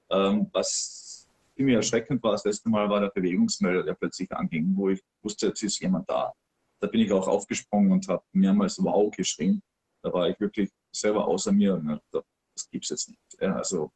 Ähm, 0.09 0.49
was 0.53 1.29
ziemlich 1.57 1.75
erschreckend 1.75 2.23
war, 2.23 2.33
das 2.33 2.45
letzte 2.45 2.69
Mal 2.69 2.89
war 2.89 3.01
der 3.01 3.11
Bewegungsmelder, 3.11 3.83
der 3.83 3.95
plötzlich 3.95 4.31
anging, 4.33 4.73
wo 4.77 4.91
ich 4.91 5.03
wusste, 5.21 5.49
jetzt 5.49 5.63
ist 5.63 5.81
jemand 5.81 6.09
da. 6.09 6.33
Da 6.81 6.87
bin 6.87 7.01
ich 7.01 7.13
auch 7.13 7.27
aufgesprungen 7.27 7.93
und 7.93 8.09
habe 8.09 8.23
mehrmals 8.33 8.83
Wow 8.83 9.11
geschrien. 9.15 9.63
Da 10.03 10.13
war 10.13 10.29
ich 10.29 10.39
wirklich 10.39 10.71
selber 10.95 11.27
außer 11.27 11.53
mir 11.53 11.75
und 11.75 12.01
das 12.13 12.71
gibt 12.71 12.85
es 12.85 12.91
jetzt 12.91 13.09
nicht. 13.09 13.21
Ja, 13.41 13.57
also 13.57 13.91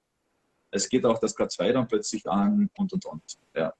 es 0.70 0.88
geht 0.88 1.04
auch 1.04 1.18
das 1.18 1.36
K2 1.36 1.72
dann 1.72 1.88
plötzlich 1.88 2.26
an 2.26 2.70
und 2.76 2.92
und 2.92 3.04
und. 3.04 3.22
Ja. 3.54 3.72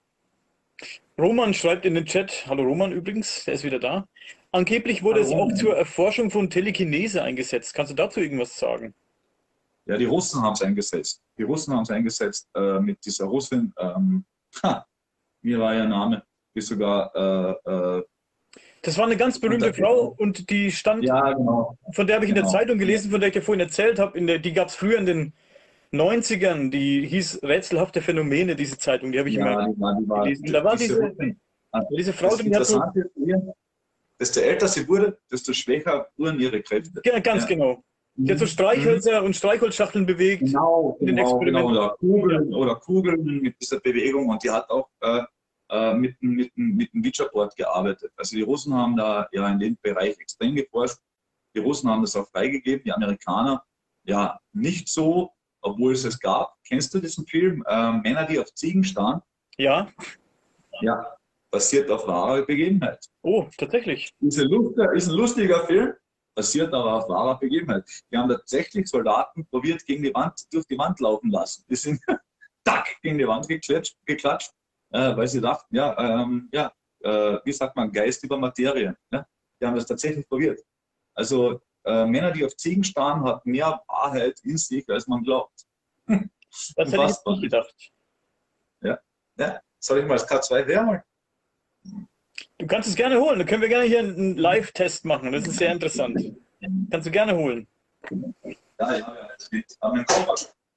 Roman 1.18 1.52
schreibt 1.52 1.84
in 1.84 1.94
den 1.94 2.06
Chat, 2.06 2.46
hallo 2.46 2.62
Roman 2.62 2.92
übrigens, 2.92 3.44
der 3.44 3.54
ist 3.54 3.64
wieder 3.64 3.78
da. 3.78 4.06
Angeblich 4.52 5.02
wurde 5.02 5.22
hallo, 5.22 5.48
es 5.48 5.54
auch 5.54 5.58
zur 5.58 5.76
Erforschung 5.76 6.30
von 6.30 6.48
Telekinese 6.48 7.22
eingesetzt. 7.22 7.74
Kannst 7.74 7.92
du 7.92 7.96
dazu 7.96 8.20
irgendwas 8.20 8.58
sagen? 8.58 8.94
Ja, 9.86 9.96
die 9.96 10.06
Russen 10.06 10.40
haben 10.42 10.54
es 10.54 10.62
eingesetzt. 10.62 11.22
Die 11.36 11.42
Russen 11.42 11.74
haben 11.74 11.82
es 11.82 11.90
eingesetzt 11.90 12.48
äh, 12.54 12.80
mit 12.80 13.04
dieser 13.04 13.26
Russin. 13.26 13.72
Ähm, 13.78 14.24
ha, 14.62 14.86
wie 15.42 15.58
war 15.58 15.74
ihr 15.74 15.86
Name? 15.86 16.24
Die 16.54 16.60
sogar. 16.60 17.14
Äh, 17.14 17.70
äh, 17.70 18.02
das 18.82 18.96
war 18.96 19.04
eine 19.06 19.16
ganz 19.16 19.38
berühmte 19.38 19.74
Frau 19.74 20.14
und 20.16 20.48
die 20.48 20.70
stand. 20.70 21.04
Ja, 21.04 21.32
genau. 21.32 21.76
Von 21.92 22.06
der 22.06 22.16
habe 22.16 22.24
ich 22.24 22.30
genau. 22.30 22.40
in 22.40 22.44
der 22.46 22.50
genau. 22.50 22.58
Zeitung 22.58 22.78
gelesen, 22.78 23.10
von 23.10 23.20
der 23.20 23.28
ich 23.28 23.34
dir 23.34 23.42
vorhin 23.42 23.60
erzählt 23.60 23.98
habe. 23.98 24.20
Der, 24.24 24.38
die 24.38 24.52
gab 24.52 24.68
es 24.68 24.74
früher 24.74 24.98
in 24.98 25.06
den 25.06 25.32
90ern. 25.92 26.70
Die 26.70 27.06
hieß 27.06 27.42
Rätselhafte 27.42 28.00
Phänomene, 28.00 28.56
diese 28.56 28.78
Zeitung. 28.78 29.12
Die 29.12 29.18
habe 29.18 29.28
ich 29.28 29.36
ja, 29.36 29.42
immer 29.42 29.68
die 29.68 29.80
war, 29.80 30.00
die 30.00 30.08
war, 30.08 30.22
gelesen. 30.22 30.52
Da 30.52 30.64
war 30.64 30.76
diese, 30.76 31.14
diese 31.96 32.12
Frau, 32.12 32.36
die 32.36 32.54
hat 32.54 32.66
so. 32.66 32.82
Desto 34.18 34.40
älter 34.40 34.68
sie 34.68 34.86
wurde, 34.86 35.18
desto 35.32 35.54
schwächer 35.54 36.06
wurden 36.18 36.38
ihre 36.40 36.60
Kräfte. 36.60 37.00
Ja, 37.04 37.18
ganz 37.20 37.44
ja. 37.44 37.48
genau. 37.48 37.82
Die 38.16 38.30
hat 38.30 38.38
so 38.38 38.44
Streichhölzer 38.44 39.20
mhm. 39.20 39.28
und 39.28 39.36
Streichholzschachteln 39.36 40.04
bewegt. 40.04 40.44
Genau, 40.44 40.96
in 41.00 41.06
den 41.06 41.16
genau, 41.16 41.38
genau. 41.38 41.70
Oder, 41.70 41.96
Kugeln, 41.98 42.54
oder 42.54 42.74
Kugeln 42.76 43.40
mit 43.40 43.56
dieser 43.60 43.80
Bewegung. 43.80 44.28
Und 44.28 44.42
die 44.42 44.50
hat 44.50 44.68
auch 44.68 44.88
äh, 45.00 45.22
äh 45.70 45.94
mit, 45.94 46.20
mit, 46.20 46.56
mit 46.56 46.92
dem 46.92 47.04
Witcherboard 47.04 47.56
gearbeitet. 47.56 48.12
Also 48.16 48.36
die 48.36 48.42
Russen 48.42 48.74
haben 48.74 48.96
da 48.96 49.28
ja 49.32 49.48
in 49.48 49.58
dem 49.58 49.78
Bereich 49.82 50.18
extrem 50.18 50.54
geforscht. 50.54 50.98
Die 51.54 51.60
Russen 51.60 51.90
haben 51.90 52.02
das 52.02 52.16
auch 52.16 52.28
freigegeben, 52.28 52.84
die 52.84 52.92
Amerikaner 52.92 53.62
ja 54.04 54.38
nicht 54.52 54.88
so, 54.88 55.32
obwohl 55.62 55.92
es 55.92 56.04
es 56.04 56.18
gab. 56.18 56.54
Kennst 56.66 56.94
du 56.94 57.00
diesen 57.00 57.26
Film? 57.26 57.64
Äh, 57.66 57.92
Männer, 57.92 58.26
die 58.26 58.38
auf 58.38 58.52
Ziegen 58.54 58.84
starren? 58.84 59.20
Ja. 59.56 59.88
Ja, 60.80 61.16
basiert 61.50 61.90
auf 61.90 62.06
wahrer 62.06 62.42
Begebenheit. 62.42 63.04
Oh, 63.22 63.46
tatsächlich. 63.58 64.10
Ist 64.20 64.38
ein, 64.38 64.48
lustiger, 64.48 64.92
ist 64.92 65.08
ein 65.08 65.14
lustiger 65.14 65.66
Film 65.66 65.94
basiert 66.34 66.72
aber 66.72 66.94
auf 66.94 67.08
wahrer 67.08 67.38
Begebenheit. 67.38 67.84
Wir 68.08 68.18
haben 68.18 68.30
tatsächlich 68.30 68.88
Soldaten 68.88 69.46
probiert, 69.46 69.84
gegen 69.84 70.02
die 70.02 70.14
Wand, 70.14 70.40
durch 70.52 70.66
die 70.66 70.78
Wand 70.78 70.98
laufen 71.00 71.30
lassen. 71.30 71.64
Die 71.68 71.76
sind 71.76 72.00
tack 72.64 72.96
gegen 73.02 73.18
die 73.18 73.26
Wand 73.26 73.46
geklatscht, 73.48 73.96
geklatscht 74.06 74.50
äh, 74.90 75.16
weil 75.16 75.28
sie 75.28 75.40
dachten, 75.40 75.74
ja, 75.74 75.96
ähm, 75.98 76.48
ja 76.52 76.72
äh, 77.02 77.38
wie 77.44 77.52
sagt 77.52 77.76
man, 77.76 77.90
Geist 77.90 78.22
über 78.24 78.38
Materie. 78.38 78.96
Ja? 79.10 79.26
Die 79.60 79.66
haben 79.66 79.76
das 79.76 79.86
tatsächlich 79.86 80.28
probiert. 80.28 80.60
Also 81.14 81.60
äh, 81.84 82.04
Männer, 82.04 82.30
die 82.30 82.44
auf 82.44 82.56
Ziegen 82.56 82.84
starren, 82.84 83.24
haben 83.24 83.50
mehr 83.50 83.82
Wahrheit 83.86 84.38
in 84.42 84.56
sich, 84.56 84.88
als 84.88 85.06
man 85.06 85.22
glaubt. 85.22 85.66
Das 86.74 86.90
hätte 86.90 87.04
ich 87.04 87.26
nicht 87.26 87.42
gedacht. 87.42 87.92
Ja. 88.82 88.98
ja, 89.38 89.60
soll 89.78 90.00
ich 90.00 90.04
mal 90.04 90.14
das 90.14 90.28
K2 90.28 90.66
herholen? 90.66 91.02
Du 92.58 92.66
kannst 92.66 92.88
es 92.88 92.96
gerne 92.96 93.20
holen. 93.20 93.38
Da 93.38 93.44
können 93.44 93.62
wir 93.62 93.68
gerne 93.68 93.84
hier 93.84 94.00
einen 94.00 94.36
Live-Test 94.36 95.04
machen. 95.04 95.30
Das 95.30 95.46
ist 95.46 95.58
sehr 95.58 95.70
interessant. 95.70 96.18
Kannst 96.90 97.06
du 97.06 97.10
gerne 97.12 97.36
holen. 97.36 97.68
Ja, 98.10 98.96
ja, 98.96 98.96
ja. 98.98 99.28
Ich 99.52 99.76
habe 99.80 100.04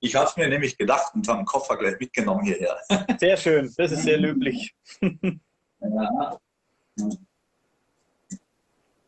es 0.03 0.37
mir 0.37 0.47
nämlich 0.47 0.77
gedacht 0.77 1.13
und 1.15 1.27
habe 1.27 1.39
den 1.39 1.45
Koffer 1.45 1.77
gleich 1.77 1.99
mitgenommen 1.99 2.43
hierher. 2.43 2.77
Sehr 3.19 3.37
schön. 3.37 3.73
Das 3.77 3.91
ist 3.91 4.03
sehr 4.03 4.17
löblich. 4.17 4.75
Ja. 5.01 6.39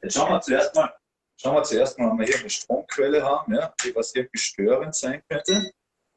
Jetzt 0.01 0.15
schauen 0.15 0.31
wir 0.31 0.41
zuerst 0.41 0.75
mal, 0.75 0.93
schauen 1.37 1.55
wir 1.55 1.63
zuerst 1.63 1.97
mal, 1.97 2.11
ob 2.11 2.19
wir 2.19 2.25
hier 2.25 2.39
eine 2.39 2.49
Stromquelle 2.49 3.23
haben, 3.23 3.55
ja, 3.55 3.73
die 3.83 3.95
was 3.95 4.13
irgendwie 4.13 4.37
störend 4.37 4.93
sein 4.95 5.21
könnte. 5.27 5.71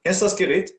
Kennst 0.04 0.20
du 0.20 0.26
das 0.26 0.36
Gerät? 0.36 0.74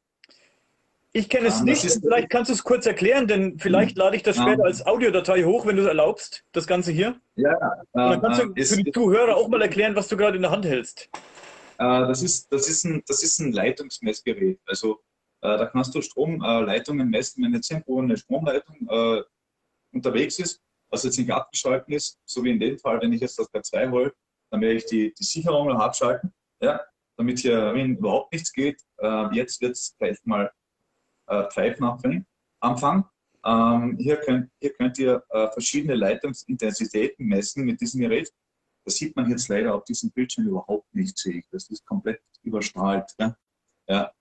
Ich 1.11 1.27
kenne 1.27 1.47
es 1.47 1.61
ah, 1.61 1.63
nicht. 1.63 1.81
Vielleicht 1.81 2.29
kannst 2.29 2.49
du 2.49 2.53
es 2.53 2.63
kurz 2.63 2.85
erklären, 2.85 3.27
denn 3.27 3.57
vielleicht 3.57 3.97
lade 3.97 4.15
ich 4.15 4.21
das 4.21 4.35
später 4.35 4.63
als 4.63 4.85
Audiodatei 4.85 5.43
hoch, 5.43 5.65
wenn 5.65 5.75
du 5.75 5.81
es 5.81 5.87
erlaubst, 5.87 6.43
das 6.51 6.67
Ganze 6.67 6.91
hier. 6.91 7.19
Ja. 7.35 7.53
Und 7.93 8.11
dann 8.11 8.21
kannst 8.21 8.41
du 8.41 8.53
äh, 8.55 8.63
für 8.63 8.83
die 8.83 8.91
Zuhörer 8.91 9.35
auch 9.35 9.47
mal 9.47 9.61
erklären, 9.61 9.95
was 9.95 10.07
du 10.07 10.17
gerade 10.17 10.35
in 10.35 10.43
der 10.43 10.51
Hand 10.51 10.65
hältst. 10.65 11.09
Äh, 11.79 12.07
das, 12.07 12.21
ist, 12.21 12.51
das, 12.51 12.67
ist 12.67 12.85
ein, 12.85 13.03
das 13.07 13.23
ist 13.23 13.39
ein 13.39 13.51
Leitungsmessgerät. 13.51 14.59
Also 14.67 14.99
äh, 15.41 15.57
da 15.57 15.65
kannst 15.65 15.95
du 15.95 16.01
Stromleitungen 16.01 17.09
messen, 17.09 17.43
wenn 17.43 17.53
jetzt 17.53 17.71
irgendwo 17.71 18.01
eine 18.01 18.17
Stromleitung 18.17 18.87
unterwegs 19.91 20.37
ist, 20.37 20.61
was 20.91 21.03
jetzt 21.03 21.17
nicht 21.17 21.31
abgeschalten 21.31 21.93
ist, 21.93 22.19
so 22.25 22.43
wie 22.43 22.51
in 22.51 22.59
dem 22.59 22.77
Fall, 22.77 23.01
wenn 23.01 23.11
ich 23.11 23.21
jetzt 23.21 23.39
das 23.39 23.51
K2 23.51 23.89
hole, 23.89 24.13
dann 24.51 24.61
werde 24.61 24.75
ich 24.75 24.85
die, 24.85 25.13
die 25.13 25.23
Sicherung 25.23 25.67
noch 25.67 25.79
abschalten, 25.79 26.31
ja, 26.61 26.79
damit 27.17 27.39
hier 27.39 27.71
überhaupt 27.71 28.31
nichts 28.31 28.53
geht. 28.53 28.81
Jetzt 29.31 29.61
wird 29.61 29.71
es 29.71 29.95
gleich 29.97 30.17
mal 30.25 30.51
äh, 31.29 31.49
Pfeifenanfang. 31.49 32.25
Anfang. 32.59 33.05
Ähm, 33.45 33.97
hier, 33.99 34.17
könnt, 34.17 34.51
hier 34.59 34.73
könnt 34.73 34.97
ihr 34.97 35.23
äh, 35.29 35.47
verschiedene 35.51 35.95
Leitungsintensitäten 35.95 37.25
messen 37.25 37.65
mit 37.65 37.79
diesem 37.79 38.01
Gerät. 38.01 38.33
Das 38.89 38.95
sieht 38.95 39.15
man 39.15 39.29
jetzt 39.29 39.47
leider 39.49 39.75
auf 39.75 39.83
diesem 39.83 40.09
Bildschirm 40.09 40.47
überhaupt 40.47 40.95
nicht, 40.95 41.15
sehe 41.15 41.37
ich. 41.37 41.45
Das 41.51 41.69
ist 41.69 41.85
komplett 41.85 42.23
überstrahlt. 42.41 43.13
Ja? 43.19 43.37
Ja. 43.87 44.11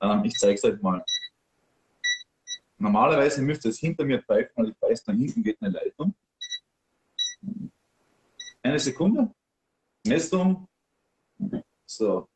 Ähm, 0.00 0.24
ich 0.24 0.34
zeige 0.38 0.54
es 0.54 0.62
euch 0.62 0.80
mal. 0.80 1.04
Normalerweise 2.78 3.42
müsste 3.42 3.68
es 3.68 3.80
hinter 3.80 4.04
mir 4.04 4.22
pfeifen, 4.22 4.52
weil 4.54 4.68
ich 4.68 4.80
weiß, 4.80 5.02
da 5.02 5.12
hinten 5.12 5.42
geht 5.42 5.60
eine 5.60 5.70
Leitung. 5.72 6.14
Eine 8.62 8.78
Sekunde. 8.78 9.34
Messung. 10.06 10.68
So, 11.84 12.28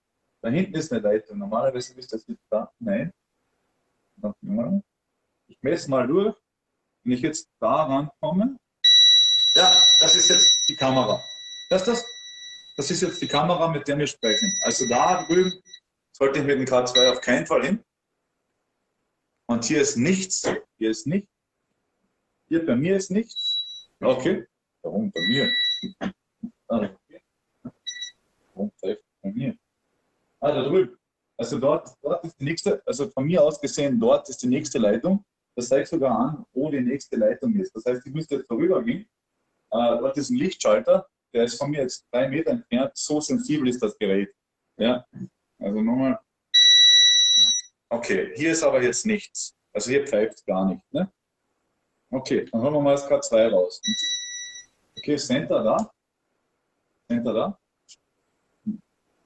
da 0.42 0.48
hinten 0.48 0.74
ist 0.74 0.92
eine 0.92 1.02
Leitung. 1.02 1.38
Normalerweise 1.38 1.94
müsste 1.94 2.16
es 2.16 2.26
jetzt 2.26 2.46
da. 2.50 2.68
Nein. 2.80 3.12
Ich 5.46 5.62
messe 5.62 5.88
mal 5.88 6.04
durch. 6.04 6.34
Wenn 7.04 7.12
ich 7.12 7.20
jetzt 7.20 7.48
da 7.60 7.84
rankomme, 7.84 8.58
ja, 9.54 9.72
das 10.00 10.16
ist 10.16 10.30
jetzt 10.30 10.68
die 10.68 10.74
Kamera. 10.74 11.22
Das, 11.70 11.84
das, 11.84 12.04
das 12.76 12.90
ist 12.90 13.00
jetzt 13.00 13.22
die 13.22 13.28
Kamera, 13.28 13.68
mit 13.68 13.86
der 13.86 13.96
wir 13.96 14.06
sprechen. 14.06 14.52
Also 14.64 14.88
da 14.88 15.24
drüben 15.24 15.52
sollte 16.10 16.40
ich 16.40 16.44
mit 16.44 16.58
dem 16.58 16.64
K2 16.66 17.12
auf 17.12 17.20
keinen 17.20 17.46
Fall 17.46 17.64
hin. 17.64 17.84
Und 19.46 19.64
hier 19.64 19.80
ist 19.80 19.96
nichts. 19.96 20.42
Hier 20.78 20.90
ist 20.90 21.06
nichts. 21.06 21.30
Hier 22.48 22.66
bei 22.66 22.74
mir 22.74 22.96
ist 22.96 23.12
nichts. 23.12 23.94
Okay. 24.00 24.46
Warum 24.82 25.12
bei 25.12 25.20
mir? 25.20 25.54
Ah. 26.66 26.90
Warum 28.54 28.72
bei 28.82 28.98
mir? 29.22 29.56
Ah, 30.40 30.52
da 30.52 30.64
drüben. 30.64 30.98
Also 31.36 31.58
dort, 31.60 31.96
dort 32.02 32.24
ist 32.24 32.38
die 32.40 32.44
nächste, 32.44 32.82
also 32.84 33.08
von 33.10 33.24
mir 33.24 33.42
aus 33.42 33.60
gesehen, 33.60 34.00
dort 34.00 34.28
ist 34.28 34.42
die 34.42 34.48
nächste 34.48 34.78
Leitung. 34.78 35.24
Das 35.54 35.68
zeigt 35.68 35.88
sogar 35.88 36.18
an, 36.18 36.44
wo 36.52 36.68
die 36.68 36.80
nächste 36.80 37.16
Leitung 37.16 37.54
ist. 37.54 37.74
Das 37.76 37.84
heißt, 37.84 38.04
ich 38.04 38.12
müsste 38.12 38.36
jetzt 38.36 38.48
vorübergehen. 38.48 39.02
Äh, 39.70 39.98
dort 39.98 40.16
ist 40.16 40.30
ein 40.30 40.36
Lichtschalter, 40.36 41.08
der 41.32 41.44
ist 41.44 41.58
von 41.58 41.70
mir 41.70 41.82
jetzt 41.82 42.06
drei 42.10 42.28
Meter 42.28 42.50
entfernt. 42.50 42.92
So 42.94 43.20
sensibel 43.20 43.68
ist 43.68 43.82
das 43.82 43.96
Gerät. 43.98 44.34
Ja, 44.76 45.04
also 45.58 45.80
nochmal. 45.80 46.18
Okay, 47.88 48.32
hier 48.36 48.52
ist 48.52 48.62
aber 48.62 48.82
jetzt 48.82 49.04
nichts. 49.06 49.56
Also 49.72 49.90
hier 49.90 50.06
pfeift 50.06 50.44
gar 50.46 50.66
nicht. 50.66 50.82
Ne? 50.92 51.10
Okay, 52.10 52.46
dann 52.50 52.62
holen 52.62 52.74
wir 52.74 52.80
mal 52.80 52.92
das 52.92 53.08
K2 53.08 53.50
raus. 53.50 53.80
Okay, 54.98 55.16
Center 55.16 55.62
da. 55.62 55.92
Center 57.08 57.32
da 57.32 57.60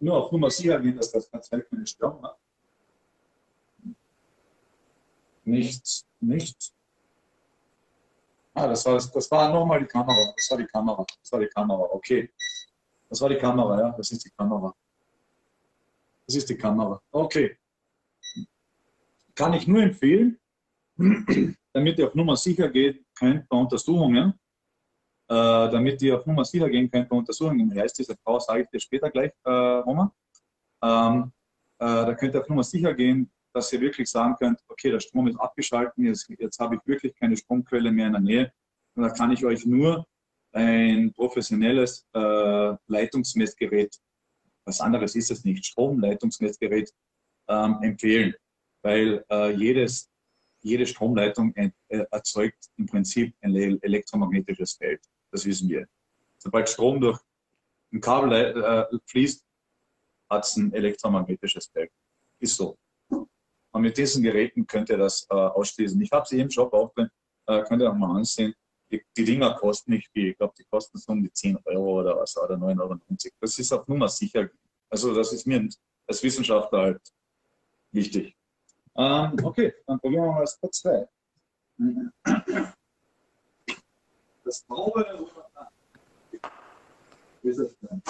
nur 0.04 0.16
auf 0.22 0.30
Nummer 0.30 0.50
sicher 0.50 0.78
gehen, 0.80 0.96
dass 0.96 1.10
das 1.10 1.32
K2 1.32 1.62
keine 1.62 1.86
Störung 1.86 2.22
hat. 2.22 2.38
Nichts, 5.44 6.06
nichts. 6.20 6.74
Ah, 8.56 8.68
das 8.68 8.86
war, 8.86 8.94
das 8.94 9.30
war 9.30 9.52
nochmal 9.52 9.80
die 9.80 9.86
Kamera. 9.86 10.32
Das 10.36 10.50
war 10.50 10.58
die 10.58 10.66
Kamera. 10.66 11.04
Das 11.20 11.32
war 11.32 11.40
die 11.40 11.48
Kamera. 11.48 11.88
Okay. 11.90 12.32
Das 13.08 13.20
war 13.20 13.28
die 13.28 13.36
Kamera, 13.36 13.80
ja. 13.80 13.90
Das 13.90 14.10
ist 14.12 14.24
die 14.24 14.30
Kamera. 14.30 14.72
Das 16.26 16.36
ist 16.36 16.48
die 16.48 16.56
Kamera. 16.56 17.00
Okay. 17.10 17.56
Kann 19.34 19.52
ich 19.54 19.66
nur 19.66 19.82
empfehlen, 19.82 20.38
damit 21.72 21.98
ihr 21.98 22.06
auf 22.06 22.14
Nummer 22.14 22.36
sicher 22.36 22.68
geht, 22.68 23.04
könnt 23.16 23.48
bei 23.48 23.56
Untersuchungen, 23.56 24.30
äh, 25.28 25.34
damit 25.34 26.00
ihr 26.02 26.16
auf 26.16 26.24
Nummer 26.24 26.44
sicher 26.44 26.68
gehen 26.68 26.88
könnt 26.88 27.08
bei 27.08 27.16
Untersuchungen. 27.16 27.72
Wie 27.72 27.80
heißt 27.80 27.98
diese 27.98 28.16
Frau, 28.22 28.38
sage 28.38 28.62
ich 28.62 28.68
dir 28.68 28.80
später 28.80 29.10
gleich, 29.10 29.32
äh, 29.44 29.50
Roman. 29.50 30.10
Ähm, 30.80 31.32
äh, 31.80 31.84
da 31.86 32.14
könnt 32.14 32.34
ihr 32.34 32.40
auf 32.40 32.48
Nummer 32.48 32.62
sicher 32.62 32.94
gehen, 32.94 33.28
dass 33.54 33.72
ihr 33.72 33.80
wirklich 33.80 34.10
sagen 34.10 34.36
könnt, 34.38 34.58
okay, 34.68 34.90
der 34.90 35.00
Strom 35.00 35.28
ist 35.28 35.38
abgeschaltet, 35.38 35.94
jetzt, 35.96 36.28
jetzt 36.38 36.58
habe 36.58 36.76
ich 36.76 36.80
wirklich 36.86 37.14
keine 37.14 37.36
Stromquelle 37.36 37.90
mehr 37.90 38.08
in 38.08 38.12
der 38.12 38.20
Nähe. 38.20 38.52
Und 38.94 39.04
da 39.04 39.10
kann 39.10 39.32
ich 39.32 39.44
euch 39.44 39.64
nur 39.64 40.06
ein 40.52 41.12
professionelles 41.12 42.06
äh, 42.14 42.74
Leitungsmessgerät 42.86 43.98
was 44.64 44.80
anderes 44.80 45.14
ist 45.14 45.30
es 45.30 45.44
nicht, 45.44 45.64
Stromleitungsmessgerät 45.66 46.92
ähm, 47.48 47.78
empfehlen, 47.82 48.34
weil 48.82 49.24
äh, 49.30 49.50
jedes, 49.52 50.10
jede 50.62 50.86
Stromleitung 50.86 51.54
äh, 51.54 51.70
erzeugt 51.88 52.70
im 52.76 52.86
Prinzip 52.86 53.34
ein 53.42 53.54
elektromagnetisches 53.54 54.74
Feld. 54.74 55.02
Das 55.30 55.44
wissen 55.44 55.68
wir. 55.68 55.86
Sobald 56.38 56.68
Strom 56.68 57.00
durch 57.00 57.18
ein 57.92 58.00
Kabel 58.00 58.32
äh, 58.32 58.98
fließt, 59.06 59.44
hat 60.30 60.44
es 60.44 60.56
ein 60.56 60.72
elektromagnetisches 60.72 61.66
Feld. 61.66 61.90
Ist 62.40 62.56
so. 62.56 62.76
Und 63.74 63.82
mit 63.82 63.98
diesen 63.98 64.22
Geräten 64.22 64.64
könnt 64.68 64.88
ihr 64.88 64.96
das 64.96 65.26
äh, 65.28 65.34
ausschließen. 65.34 66.00
Ich 66.00 66.12
habe 66.12 66.24
sie 66.28 66.38
im 66.38 66.48
Shop 66.48 66.72
auch 66.72 66.92
äh, 66.96 67.62
könnt 67.64 67.82
ihr 67.82 67.90
auch 67.90 67.96
mal 67.96 68.18
ansehen. 68.18 68.54
Die, 68.88 69.04
die, 69.16 69.24
Dinger 69.24 69.52
kosten 69.54 69.90
nicht 69.90 70.08
viel. 70.12 70.28
Ich 70.30 70.38
glaube, 70.38 70.54
die 70.56 70.64
kosten 70.64 70.96
so 70.96 71.10
um 71.10 71.20
die 71.20 71.32
10 71.32 71.58
Euro 71.64 72.00
oder 72.00 72.16
was, 72.16 72.36
oder 72.36 72.54
9,90 72.54 72.80
Euro. 72.80 72.98
Das 73.40 73.58
ist 73.58 73.72
auf 73.72 73.88
Nummer 73.88 74.06
sicher. 74.06 74.48
Also 74.88 75.12
das 75.12 75.32
ist 75.32 75.44
mir 75.44 75.68
als 76.06 76.22
Wissenschaftler 76.22 76.78
halt 76.78 77.00
wichtig. 77.90 78.36
Ähm, 78.96 79.36
okay, 79.42 79.74
dann 79.88 79.98
probieren 79.98 80.22
wir 80.22 80.32
mal 80.32 80.40
das 80.42 80.56
Part 80.60 80.74
2. 80.74 81.08
Das 84.44 84.64
wie 87.42 87.48
ist 87.48 87.58
das 87.58 87.76
denn? 87.80 88.02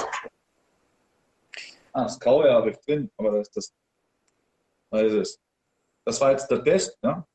Ah, 1.95 2.03
das 2.03 2.21
graue 2.21 2.53
habe 2.53 2.71
ich 2.71 2.77
drin, 2.81 3.11
aber 3.17 3.39
das 3.39 3.51
das. 3.51 3.75
Da 4.91 5.01
ist 5.01 5.13
es. 5.15 5.41
Das 6.05 6.21
war 6.21 6.33
jetzt 6.33 6.51
der 6.51 6.63
Test, 6.63 6.99
ja? 7.03 7.27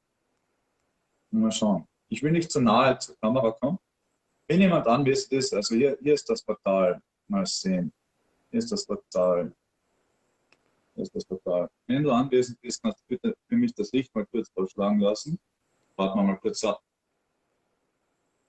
Mal 1.32 1.52
schauen. 1.52 1.88
Ich 2.08 2.22
will 2.24 2.32
nicht 2.32 2.52
zu 2.52 2.62
nahe 2.62 2.98
zur 2.98 3.18
Kamera 3.20 3.52
kommen. 3.52 3.80
Wenn 4.48 4.62
jemand 4.62 4.88
anwesend 4.88 5.34
ist, 5.34 5.54
also 5.54 5.76
hier, 5.76 5.98
hier 6.02 6.14
ist 6.14 6.30
das 6.30 6.42
Portal. 6.42 7.02
Mal 7.28 7.46
sehen. 7.46 7.92
Hier 8.50 8.60
ist 8.60 8.72
das 8.72 8.86
Portal. 8.86 9.54
Hier 10.96 11.04
ist 11.04 11.16
das 11.16 11.26
Portal. 11.26 11.70
Wenn 11.86 12.04
du 12.04 12.12
anwesend 12.12 12.60
bist, 12.62 12.82
kannst 12.82 13.02
du 13.02 13.06
bitte 13.08 13.38
für 13.48 13.56
mich 13.56 13.74
das 13.74 13.92
Licht 13.92 14.14
mal 14.16 14.26
kurz 14.26 14.52
ausschlagen 14.56 15.00
lassen. 15.00 15.40
Warten 15.96 16.20
wir 16.20 16.24
mal 16.24 16.38
kurz 16.38 16.64
ab. 16.64 16.82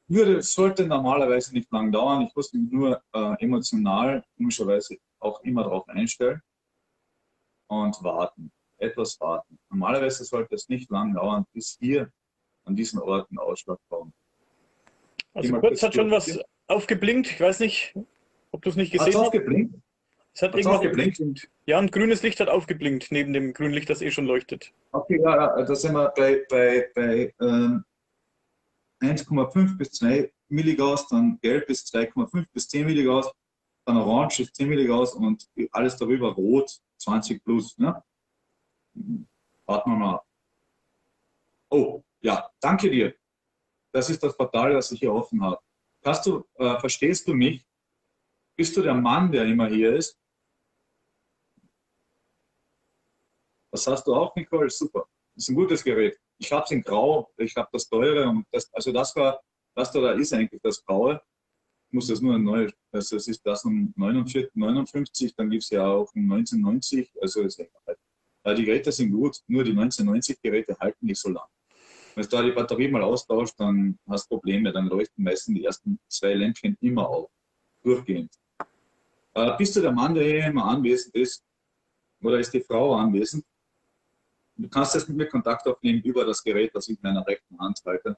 Würde, 0.09 0.43
sollte 0.43 0.87
normalerweise 0.87 1.53
nicht 1.53 1.71
lang 1.71 1.93
dauern. 1.93 2.23
Ich 2.23 2.35
muss 2.35 2.53
mich 2.53 2.71
nur 2.71 3.03
äh, 3.13 3.45
emotional, 3.45 4.25
komischerweise, 4.37 4.97
auch 5.19 5.41
immer 5.43 5.63
darauf 5.63 5.89
einstellen 5.89 6.43
und 7.69 8.03
warten 8.03 8.51
etwas 8.81 9.21
warten. 9.21 9.59
Normalerweise 9.71 10.25
sollte 10.25 10.55
es 10.55 10.69
nicht 10.69 10.91
lang 10.91 11.15
dauern, 11.15 11.45
bis 11.53 11.77
hier 11.81 12.11
an 12.65 12.77
diesen 12.77 13.01
Orten 13.01 13.39
Ausschlag 13.39 13.79
kommt. 13.89 14.15
Also 15.35 15.59
kurz 15.61 15.83
hat 15.83 15.95
schon 15.95 16.11
was 16.11 16.39
aufgeblinkt. 16.67 17.31
Ich 17.31 17.41
weiß 17.41 17.61
nicht, 17.61 17.95
ob 18.51 18.63
du 18.63 18.71
es 18.71 18.77
nicht 18.77 18.93
gesehen 18.93 19.15
hast. 19.15 19.17
aufgeblinkt? 19.17 19.75
Es 20.33 20.43
hat 20.43 20.53
Hat's 20.53 20.59
irgendwas 20.59 20.87
aufgeblinkt. 20.87 21.51
Ja, 21.67 21.79
ein 21.79 21.91
grünes 21.91 22.23
Licht 22.23 22.41
hat 22.41 22.49
aufgeblinkt, 22.49 23.09
neben 23.11 23.33
dem 23.33 23.53
grünen 23.53 23.75
Licht, 23.75 23.91
das 23.91 24.03
eh 24.03 24.11
schon 24.11 24.27
leuchtet. 24.27 24.73
Okay, 24.93 25.21
ja, 25.23 25.63
da 25.63 25.75
sind 25.75 25.95
wir 25.95 26.13
bei, 26.17 26.45
bei, 26.49 26.91
bei 26.95 27.35
ähm, 27.41 27.85
1,5 29.03 29.77
bis 29.77 29.93
2 29.93 30.33
Milligauss, 30.49 31.09
dann 31.09 31.39
gelb 31.41 31.67
bis 31.67 31.85
2,5 31.87 32.47
bis 32.53 32.69
10 32.69 32.87
Milligauss, 32.87 33.33
dann 33.87 33.97
orange 33.97 34.41
ist 34.41 34.55
10 34.57 34.69
Milligauss 34.69 35.15
und 35.15 35.49
alles 35.73 35.97
darüber 35.97 36.33
rot 36.33 36.71
20 36.99 37.43
plus. 37.45 37.79
Ne? 37.79 38.03
Warten 39.67 39.91
wir 39.91 39.97
mal. 39.97 40.21
Oh, 41.71 42.03
ja, 42.21 42.51
danke 42.61 42.91
dir. 42.91 43.15
Das 43.93 44.11
ist 44.11 44.23
das 44.23 44.37
Portal, 44.37 44.73
das 44.73 44.91
ich 44.93 45.01
hier 45.01 45.13
offen 45.13 45.43
habe. 45.43 45.61
Hast 46.05 46.27
du, 46.27 46.45
äh, 46.55 46.79
verstehst 46.79 47.27
du 47.29 47.35
mich? 47.35 47.65
Bist 48.57 48.77
du 48.77 48.83
der 48.83 48.95
Mann, 48.95 49.31
der 49.31 49.45
immer 49.47 49.69
hier 49.69 49.95
ist? 49.95 50.19
Das 53.73 53.87
hast 53.87 54.07
du 54.07 54.15
auch, 54.15 54.35
Nicole? 54.35 54.71
Super. 54.71 55.07
Das 55.35 55.45
ist 55.45 55.49
ein 55.51 55.55
gutes 55.55 55.85
Gerät. 55.85 56.19
Ich 56.39 56.51
habe 56.53 56.65
es 56.65 56.71
in 56.71 56.83
Grau, 56.83 57.31
ich 57.37 57.55
habe 57.57 57.69
das 57.73 57.89
teure 57.89 58.29
und 58.29 58.47
das, 58.51 58.73
also 58.73 58.93
das 58.93 59.15
war, 59.15 59.41
das 59.75 59.93
da 59.93 60.13
ist 60.13 60.33
eigentlich 60.33 60.61
das 60.63 60.85
Graue. 60.85 61.21
Ich 61.89 61.95
muss 61.95 62.09
das 62.09 62.21
nur 62.21 62.35
ein 62.35 62.45
neues, 62.45 62.73
also 62.93 63.17
es 63.17 63.29
ist 63.29 63.45
das 63.47 63.65
um 63.65 63.93
49, 63.97 64.51
59, 64.55 65.35
dann 65.37 65.51
gibt 65.51 65.63
es 65.63 65.71
ja 65.71 65.87
auch 65.87 66.13
um 66.15 66.33
1990, 66.33 67.13
also 67.21 67.43
ist 67.43 67.59
halt 67.59 67.99
die 68.47 68.65
Geräte 68.65 68.91
sind 68.91 69.13
gut, 69.13 69.39
nur 69.47 69.65
die 69.65 69.73
1990-Geräte 69.73 70.77
halten 70.79 71.07
nicht 71.07 71.21
so 71.21 71.29
lang. 71.29 71.47
Wenn 72.15 72.25
du 72.25 72.31
da 72.31 72.43
die 72.43 72.51
Batterie 72.51 72.89
mal 72.89 73.03
austauscht, 73.03 73.55
dann 73.59 73.99
hast 74.09 74.25
du 74.25 74.37
Probleme, 74.37 74.73
dann 74.73 74.87
leuchten 74.87 75.23
meistens 75.23 75.55
die 75.55 75.65
ersten 75.65 75.99
zwei 76.09 76.35
Lämpchen 76.35 76.77
immer 76.81 77.09
auf, 77.09 77.31
durchgehend. 77.83 78.33
Äh, 79.35 79.57
bist 79.57 79.77
du 79.77 79.81
der 79.81 79.93
Mann, 79.93 80.15
der 80.15 80.25
hier 80.25 80.47
immer 80.47 80.65
anwesend 80.65 81.15
ist, 81.15 81.45
oder 82.23 82.39
ist 82.39 82.53
die 82.53 82.61
Frau 82.61 82.95
anwesend? 82.95 83.45
Du 84.57 84.69
kannst 84.69 84.95
jetzt 84.95 85.09
mit 85.09 85.17
mir 85.17 85.27
Kontakt 85.27 85.67
aufnehmen 85.67 86.03
über 86.03 86.25
das 86.25 86.43
Gerät, 86.43 86.75
das 86.75 86.89
ich 86.89 86.97
in 86.97 87.03
meiner 87.03 87.27
rechten 87.27 87.59
Hand 87.59 87.81
halte. 87.87 88.17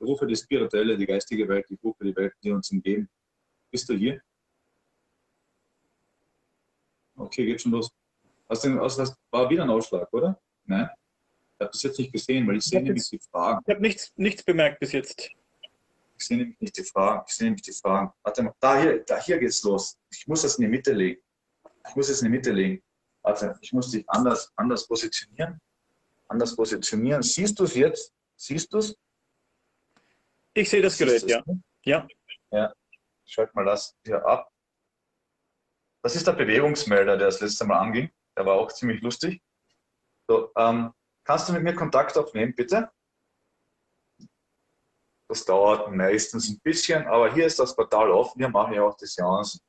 Ich 0.00 0.06
rufe 0.06 0.26
die 0.26 0.34
spirituelle, 0.34 0.96
die 0.96 1.06
geistige 1.06 1.46
Welt, 1.48 1.66
ich 1.68 1.82
rufe 1.82 2.02
die 2.02 2.16
Welt, 2.16 2.34
die 2.42 2.50
uns 2.50 2.70
umgeben. 2.70 3.08
Bist 3.70 3.88
du 3.88 3.94
hier? 3.94 4.20
Okay, 7.16 7.46
geht 7.46 7.60
schon 7.60 7.72
los. 7.72 7.90
Also 8.62 9.02
das 9.02 9.16
war 9.30 9.48
wieder 9.50 9.64
ein 9.64 9.70
Ausschlag, 9.70 10.12
oder? 10.12 10.40
Nein? 10.64 10.88
Ich 11.56 11.60
habe 11.60 11.70
das 11.72 11.82
jetzt 11.82 11.98
nicht 11.98 12.12
gesehen, 12.12 12.46
weil 12.46 12.56
ich 12.56 12.64
sehe 12.64 12.82
nämlich 12.82 13.08
die 13.08 13.18
Fragen. 13.18 13.60
Ich 13.66 13.74
habe 13.74 13.82
nichts, 13.82 14.12
nichts 14.16 14.42
bemerkt 14.42 14.80
bis 14.80 14.92
jetzt. 14.92 15.30
Ich 16.18 16.26
sehe 16.26 16.36
nämlich 16.36 16.60
nicht 16.60 16.76
die 16.76 16.84
Fragen. 16.84 17.24
Ich 17.28 17.34
sehe 17.34 17.46
nämlich 17.46 17.62
die 17.62 17.72
Fragen. 17.72 18.12
Warte 18.22 18.42
mal, 18.42 18.54
da 18.60 18.80
hier, 18.80 19.04
da 19.04 19.20
hier 19.20 19.38
geht's 19.38 19.62
los. 19.62 19.96
Ich 20.10 20.26
muss 20.26 20.42
das 20.42 20.56
in 20.56 20.62
die 20.62 20.68
Mitte 20.68 20.92
legen. 20.92 21.20
Ich 21.88 21.96
muss 21.96 22.08
es 22.08 22.22
in 22.22 22.26
die 22.26 22.36
Mitte 22.36 22.52
legen. 22.52 22.82
Warte, 23.22 23.56
ich 23.60 23.72
muss 23.72 23.90
dich 23.90 24.08
anders, 24.08 24.52
anders 24.56 24.86
positionieren. 24.86 25.60
Anders 26.28 26.56
positionieren. 26.56 27.22
Siehst 27.22 27.58
du 27.58 27.64
es 27.64 27.74
jetzt? 27.74 28.12
Siehst 28.36 28.72
du 28.72 28.78
es? 28.78 28.96
Ich 30.54 30.70
sehe 30.70 30.82
das 30.82 30.96
Gerät, 30.96 31.22
ja. 31.28 31.42
Ja. 31.84 32.06
Ja. 32.50 32.72
Schalt 33.26 33.54
mal 33.54 33.64
das 33.64 33.96
hier 34.04 34.24
ab. 34.24 34.50
Das 36.02 36.14
ist 36.14 36.26
der 36.26 36.32
Bewegungsmelder, 36.32 37.16
der 37.16 37.28
das 37.28 37.40
letzte 37.40 37.64
Mal 37.64 37.78
anging. 37.78 38.10
Der 38.36 38.46
war 38.46 38.54
auch 38.54 38.72
ziemlich 38.72 39.00
lustig. 39.00 39.42
So, 40.28 40.50
ähm, 40.56 40.92
kannst 41.24 41.48
du 41.48 41.52
mit 41.52 41.62
mir 41.62 41.74
Kontakt 41.74 42.16
aufnehmen, 42.16 42.54
bitte? 42.54 42.90
Das 45.28 45.44
dauert 45.44 45.90
meistens 45.92 46.48
ein 46.48 46.60
bisschen, 46.60 47.06
aber 47.06 47.32
hier 47.32 47.46
ist 47.46 47.58
das 47.58 47.74
Portal 47.74 48.10
offen. 48.10 48.38
Hier 48.38 48.48
mache 48.48 48.74
ich 48.74 48.80
auch 48.80 48.96
die 48.96 49.06
Seancen. 49.06 49.60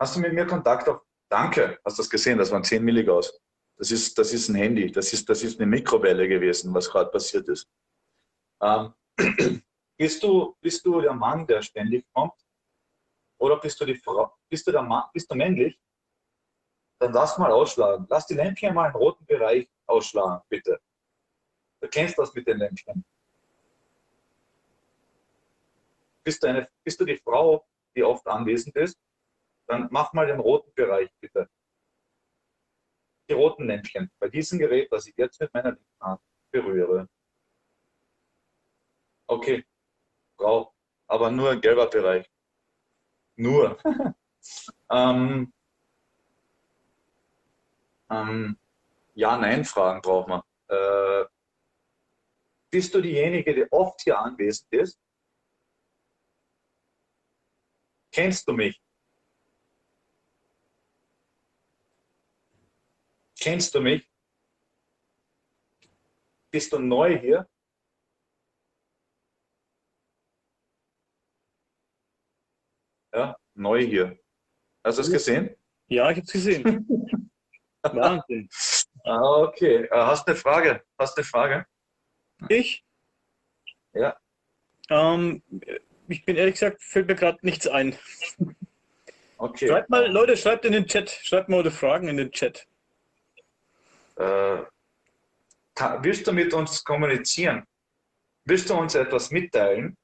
Hast 0.00 0.16
du 0.16 0.20
mit 0.20 0.32
mir 0.32 0.46
Kontakt 0.46 0.88
auf? 0.88 1.02
Danke, 1.30 1.78
hast 1.84 1.98
du 1.98 2.02
das 2.02 2.10
gesehen? 2.10 2.38
Das 2.38 2.50
waren 2.50 2.64
10 2.64 2.82
Milligauss. 2.82 3.38
Das 3.76 3.90
ist, 3.90 4.18
das 4.18 4.32
ist 4.32 4.48
ein 4.48 4.56
Handy, 4.56 4.90
das 4.90 5.12
ist, 5.12 5.28
das 5.28 5.42
ist 5.42 5.60
eine 5.60 5.68
Mikrowelle 5.68 6.28
gewesen, 6.28 6.74
was 6.74 6.90
gerade 6.90 7.10
passiert 7.10 7.48
ist. 7.48 7.68
Ähm, 8.60 8.92
bist, 9.96 10.22
du, 10.22 10.56
bist 10.60 10.84
du 10.84 11.00
der 11.00 11.14
Mann, 11.14 11.46
der 11.46 11.62
ständig 11.62 12.04
kommt? 12.12 12.34
Oder 13.40 13.60
bist 13.60 13.80
du 13.80 13.84
die 13.84 13.94
Frau? 13.94 14.34
Bist 14.50 14.66
du 14.66 14.72
der 14.72 14.82
Mann? 14.82 15.04
Bist 15.12 15.30
du 15.30 15.36
männlich? 15.36 15.78
Dann 16.98 17.12
lass 17.12 17.38
mal 17.38 17.50
ausschlagen. 17.50 18.06
Lass 18.08 18.26
die 18.26 18.34
Lämpchen 18.34 18.74
mal 18.74 18.88
im 18.88 18.96
roten 18.96 19.24
Bereich 19.24 19.68
ausschlagen, 19.86 20.42
bitte. 20.48 20.80
Du 21.80 21.88
kennst 21.88 22.18
das 22.18 22.34
mit 22.34 22.46
den 22.46 22.58
Lämpchen. 22.58 23.04
Bist 26.24 26.42
du, 26.42 26.48
eine, 26.48 26.68
bist 26.84 27.00
du 27.00 27.04
die 27.04 27.16
Frau, 27.16 27.64
die 27.94 28.02
oft 28.02 28.26
anwesend 28.26 28.76
ist? 28.76 28.98
Dann 29.66 29.88
mach 29.90 30.12
mal 30.12 30.26
den 30.26 30.40
roten 30.40 30.72
Bereich, 30.74 31.10
bitte. 31.20 31.48
Die 33.28 33.34
roten 33.34 33.66
Lämpchen. 33.66 34.10
Bei 34.18 34.28
diesem 34.28 34.58
Gerät, 34.58 34.90
das 34.90 35.06
ich 35.06 35.16
jetzt 35.16 35.40
mit 35.40 35.52
meiner 35.54 35.70
linken 35.70 36.00
Hand 36.00 36.20
berühre. 36.50 37.08
Okay, 39.26 39.64
Frau, 40.36 40.74
aber 41.06 41.30
nur 41.30 41.56
gelber 41.56 41.86
Bereich. 41.86 42.28
Nur. 43.36 43.78
ähm, 44.90 45.52
ähm, 48.10 48.58
Ja-Nein-Fragen 49.14 50.00
brauchen 50.00 50.30
wir. 50.30 50.44
Äh, 50.68 51.26
bist 52.70 52.94
du 52.94 53.00
diejenige, 53.00 53.54
die 53.54 53.66
oft 53.70 54.00
hier 54.02 54.18
anwesend 54.18 54.72
ist? 54.72 55.00
Kennst 58.12 58.46
du 58.48 58.52
mich? 58.52 58.82
Kennst 63.40 63.74
du 63.74 63.80
mich? 63.80 64.10
Bist 66.50 66.72
du 66.72 66.78
neu 66.78 67.18
hier? 67.18 67.48
Ja, 73.12 73.36
neu 73.54 73.80
hier. 73.86 74.18
Hast 74.84 74.98
du 74.98 75.02
es 75.02 75.10
gesehen? 75.10 75.56
Ja, 75.88 76.10
ich 76.10 76.18
habe 76.18 76.26
es 76.26 76.32
gesehen. 76.32 76.86
Wahnsinn. 77.82 78.48
ah, 79.04 79.42
okay. 79.42 79.84
Äh, 79.84 79.88
hast 79.90 80.26
du 80.26 80.32
eine 80.32 80.40
Frage? 80.40 80.82
Hast 80.98 81.16
du 81.16 81.20
eine 81.20 81.26
Frage? 81.26 81.66
Ich? 82.48 82.84
Ja. 83.92 84.16
Ähm, 84.90 85.42
ich 86.08 86.24
bin 86.24 86.36
ehrlich 86.36 86.54
gesagt, 86.54 86.82
fällt 86.82 87.08
mir 87.08 87.14
gerade 87.14 87.38
nichts 87.42 87.66
ein. 87.66 87.96
Okay. 89.36 89.68
Schreibt 89.68 89.90
mal, 89.90 90.10
Leute, 90.10 90.36
schreibt 90.36 90.64
in 90.64 90.72
den 90.72 90.86
Chat. 90.86 91.10
Schreibt 91.10 91.48
mal 91.48 91.58
eure 91.58 91.70
Fragen 91.70 92.08
in 92.08 92.16
den 92.16 92.32
Chat. 92.32 92.66
Äh, 94.16 94.64
willst 96.00 96.26
du 96.26 96.32
mit 96.32 96.52
uns 96.52 96.82
kommunizieren? 96.82 97.64
Willst 98.44 98.68
du 98.68 98.74
uns 98.74 98.94
etwas 98.94 99.30
mitteilen? 99.30 99.96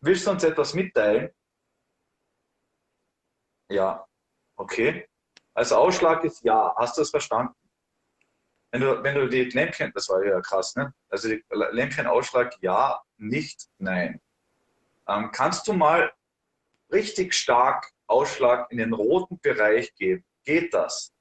Willst 0.00 0.26
du 0.26 0.30
uns 0.30 0.42
etwas 0.42 0.74
mitteilen? 0.74 1.30
Ja, 3.68 4.06
okay. 4.56 5.07
Also 5.58 5.74
Ausschlag 5.74 6.22
ist 6.22 6.44
ja. 6.44 6.72
Hast 6.76 6.96
du 6.96 7.02
es 7.02 7.10
verstanden? 7.10 7.52
Wenn 8.70 8.80
du, 8.80 9.02
wenn 9.02 9.16
du 9.16 9.28
die 9.28 9.42
Lämpchen, 9.42 9.90
das 9.92 10.08
war 10.08 10.24
ja 10.24 10.40
krass, 10.40 10.76
ne? 10.76 10.94
Also 11.08 11.30
die 11.30 11.42
Lämpchenausschlag 11.50 12.56
ja, 12.60 13.02
nicht, 13.16 13.66
nein. 13.78 14.20
Ähm, 15.08 15.32
kannst 15.32 15.66
du 15.66 15.72
mal 15.72 16.12
richtig 16.92 17.34
stark 17.34 17.90
Ausschlag 18.06 18.70
in 18.70 18.78
den 18.78 18.92
roten 18.92 19.40
Bereich 19.40 19.92
geben? 19.96 20.24
Geht 20.44 20.72
das? 20.72 21.12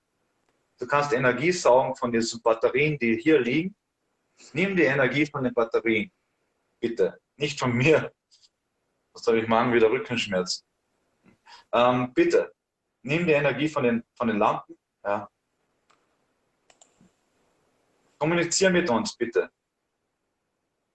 Du 0.77 0.85
kannst 0.85 1.13
Energie 1.13 1.51
saugen 1.51 1.95
von 1.95 2.11
diesen 2.11 2.39
Batterien, 2.43 2.99
die 2.99 3.17
hier 3.17 3.39
liegen. 3.39 3.75
Nimm 4.53 4.75
die 4.75 4.83
Energie 4.83 5.25
von 5.25 5.45
den 5.45 5.53
Batterien. 5.55 6.11
Bitte. 6.79 7.19
Nicht 7.37 7.59
von 7.59 7.73
mir. 7.73 8.13
Das 9.13 9.25
habe 9.25 9.39
ich 9.39 9.47
morgen 9.47 9.73
wieder 9.73 9.89
Rückenschmerzen. 9.89 10.63
Ähm, 11.73 12.13
bitte. 12.13 12.53
Nimm 13.07 13.25
die 13.25 13.31
Energie 13.31 13.69
von 13.69 13.83
den, 13.83 14.03
von 14.15 14.27
den 14.27 14.37
Lampen. 14.37 14.77
Ja. 15.01 15.31
Kommunizier 18.17 18.69
mit 18.69 18.89
uns, 18.89 19.15
bitte. 19.15 19.49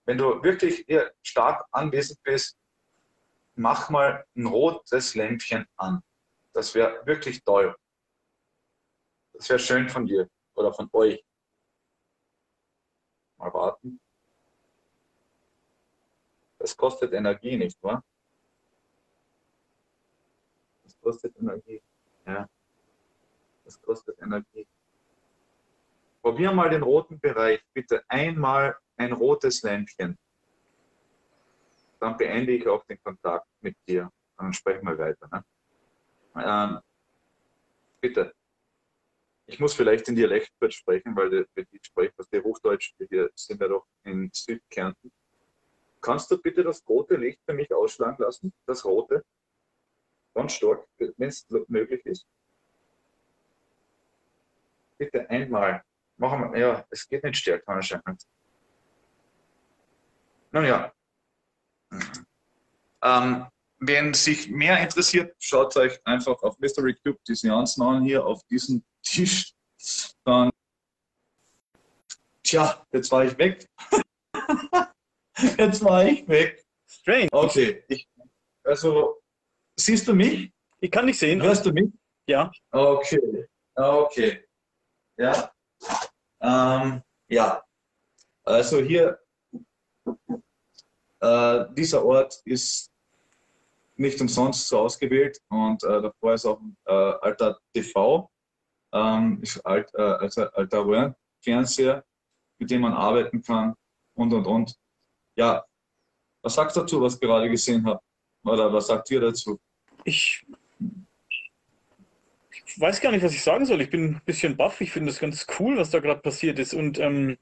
Wenn 0.05 0.19
du 0.19 0.43
wirklich 0.43 0.85
hier 0.85 1.11
stark 1.23 1.65
anwesend 1.71 2.21
bist, 2.21 2.55
mach 3.55 3.89
mal 3.89 4.23
ein 4.35 4.45
rotes 4.45 5.15
Lämpchen 5.15 5.65
an. 5.75 6.03
Das 6.53 6.75
wäre 6.75 7.03
wirklich 7.07 7.43
toll. 7.43 7.75
Das 9.33 9.49
wäre 9.49 9.57
schön 9.57 9.89
von 9.89 10.05
dir 10.05 10.29
oder 10.53 10.71
von 10.71 10.87
euch. 10.93 11.25
Mal 13.37 13.51
warten. 13.55 13.99
Das 16.59 16.77
kostet 16.77 17.11
Energie, 17.13 17.57
nicht 17.57 17.81
wahr? 17.81 18.03
Das 20.83 20.95
kostet 21.01 21.35
Energie. 21.39 21.81
Ja. 22.25 22.47
Das 23.65 23.81
kostet 23.81 24.21
Energie. 24.21 24.67
Probier 26.21 26.51
mal 26.51 26.69
den 26.69 26.83
roten 26.83 27.19
Bereich. 27.19 27.61
Bitte 27.73 28.03
einmal 28.07 28.77
ein 28.97 29.11
rotes 29.11 29.61
Lämpchen. 29.61 30.17
Dann 31.99 32.17
beende 32.17 32.51
ich 32.53 32.67
auch 32.67 32.83
den 32.85 33.01
Kontakt 33.01 33.47
mit 33.61 33.75
dir. 33.87 34.09
Dann 34.37 34.53
sprechen 34.53 34.85
wir 34.85 34.97
weiter. 34.97 35.27
Ne? 35.31 35.45
Ähm, 36.35 36.79
bitte. 38.01 38.33
Ich 39.45 39.59
muss 39.59 39.73
vielleicht 39.73 40.07
in 40.07 40.15
Dialekt 40.15 40.51
sprechen, 40.69 41.15
weil 41.15 41.29
die, 41.29 41.79
sprechen, 41.81 42.13
was 42.17 42.29
die 42.29 42.41
Hochdeutsch, 42.41 42.93
wir 42.97 43.29
sind 43.35 43.61
ja 43.61 43.67
doch 43.67 43.85
in 44.03 44.29
Südkärnten. 44.33 45.11
Kannst 46.01 46.31
du 46.31 46.37
bitte 46.37 46.63
das 46.63 46.87
rote 46.87 47.15
Licht 47.15 47.39
für 47.45 47.53
mich 47.53 47.73
ausschlagen 47.73 48.17
lassen? 48.19 48.53
Das 48.65 48.83
rote? 48.83 49.23
Ganz 50.33 50.53
stark, 50.53 50.87
wenn 50.97 51.27
es 51.27 51.47
möglich 51.67 52.05
ist. 52.05 52.25
Bitte 54.97 55.29
einmal. 55.29 55.83
Machen 56.17 56.53
wir, 56.53 56.59
ja, 56.59 56.85
es 56.89 57.07
geht 57.07 57.23
nicht 57.23 57.37
stärker 57.37 57.69
anscheinend. 57.69 58.23
Nun 60.51 60.65
ja. 60.65 60.93
Ähm, 63.01 63.47
wenn 63.79 64.13
sich 64.13 64.49
mehr 64.49 64.79
interessiert, 64.81 65.35
schaut 65.39 65.75
euch 65.75 65.99
einfach 66.05 66.41
auf 66.41 66.57
Mystery 66.59 66.95
Cube 66.95 67.19
die 67.27 67.35
Seancen 67.35 67.83
an, 67.83 68.03
hier 68.03 68.25
auf 68.25 68.41
diesem 68.45 68.83
Tisch. 69.01 69.53
Dann, 70.23 70.51
tja, 72.43 72.85
jetzt 72.93 73.11
war 73.11 73.25
ich 73.25 73.37
weg. 73.37 73.67
jetzt 75.57 75.83
war 75.83 76.05
ich 76.05 76.25
weg. 76.27 76.63
Strange. 76.87 77.27
Okay, 77.31 77.83
ich, 77.89 78.07
also, 78.63 79.22
siehst 79.75 80.07
du 80.07 80.13
mich? 80.13 80.51
Ich 80.79 80.91
kann 80.91 81.05
nicht 81.05 81.19
sehen. 81.19 81.41
Hörst 81.41 81.65
du 81.65 81.71
mich? 81.71 81.89
Ja. 82.27 82.51
Okay, 82.71 83.47
okay. 83.75 84.45
Ja. 85.17 85.51
Ähm, 86.41 87.01
ja. 87.27 87.63
Also 88.43 88.81
hier, 88.81 89.19
äh, 91.21 91.65
dieser 91.73 92.03
Ort 92.03 92.41
ist 92.45 92.91
nicht 93.95 94.19
umsonst 94.19 94.67
so 94.67 94.79
ausgewählt 94.79 95.39
und 95.49 95.83
äh, 95.83 96.01
davor 96.01 96.33
ist 96.33 96.45
auch 96.45 96.59
ein 96.59 96.75
äh, 96.85 96.91
alter 96.91 97.59
TV, 97.73 98.29
ähm, 98.93 99.39
ist 99.41 99.65
alt, 99.65 99.89
äh, 99.93 100.01
also 100.01 100.43
alter 100.49 100.85
Röhrenfernseher, 100.85 102.03
mit 102.59 102.71
dem 102.71 102.81
man 102.81 102.93
arbeiten 102.93 103.41
kann 103.41 103.73
und 104.15 104.33
und 104.33 104.45
und. 104.45 104.75
Ja, 105.37 105.65
was 106.41 106.55
sagst 106.55 106.75
du 106.75 106.81
dazu, 106.81 107.01
was 107.01 107.15
ich 107.15 107.21
gerade 107.21 107.49
gesehen 107.49 107.85
habe? 107.85 108.01
Oder 108.43 108.71
was 108.73 108.87
sagt 108.87 109.09
ihr 109.11 109.21
dazu? 109.21 109.59
Ich, 110.03 110.45
ich 112.65 112.79
weiß 112.79 113.01
gar 113.01 113.11
nicht, 113.11 113.23
was 113.23 113.33
ich 113.33 113.43
sagen 113.43 113.65
soll. 113.65 113.81
Ich 113.81 113.89
bin 113.89 114.15
ein 114.15 114.21
bisschen 114.25 114.57
baff. 114.57 114.81
Ich 114.81 114.91
finde 114.91 115.11
das 115.11 115.19
ganz 115.19 115.47
cool, 115.59 115.77
was 115.77 115.91
da 115.91 115.99
gerade 115.99 116.21
passiert 116.21 116.59
ist. 116.59 116.73
Und 116.73 116.99
ähm, 116.99 117.37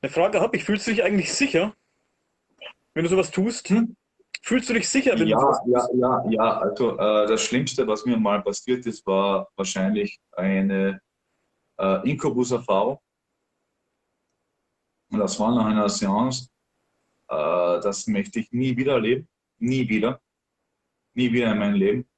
eine 0.00 0.10
Frage 0.10 0.40
habe 0.40 0.56
ich. 0.56 0.64
Fühlst 0.64 0.86
du 0.86 0.92
dich 0.92 1.04
eigentlich 1.04 1.32
sicher, 1.32 1.74
wenn 2.94 3.04
du 3.04 3.10
sowas 3.10 3.30
tust? 3.30 3.68
Hm? 3.68 3.96
Fühlst 4.42 4.70
du 4.70 4.74
dich 4.74 4.88
sicher, 4.88 5.12
wenn 5.12 5.20
du 5.20 5.26
Ja, 5.26 5.40
sowas 5.40 5.60
ja, 5.66 5.88
ja, 5.94 6.24
ja. 6.30 6.58
Also 6.58 6.98
äh, 6.98 7.26
das 7.26 7.42
Schlimmste, 7.42 7.86
was 7.86 8.06
mir 8.06 8.16
mal 8.16 8.42
passiert 8.42 8.86
ist, 8.86 9.06
war 9.06 9.48
wahrscheinlich 9.56 10.18
eine 10.32 11.00
äh, 11.78 12.08
Inkubus-Erfahrung. 12.08 12.98
Und 15.10 15.18
das 15.18 15.38
war 15.38 15.54
nach 15.54 15.66
einer 15.66 15.88
Seance. 15.88 16.48
Äh, 17.28 17.80
das 17.80 18.06
möchte 18.06 18.40
ich 18.40 18.52
nie 18.52 18.76
wieder 18.76 18.94
erleben. 18.94 19.28
Nie 19.58 19.88
wieder. 19.88 20.20
Nie 21.14 21.32
wieder 21.32 21.52
in 21.52 21.58
meinem 21.58 21.74
Leben. 21.74 22.08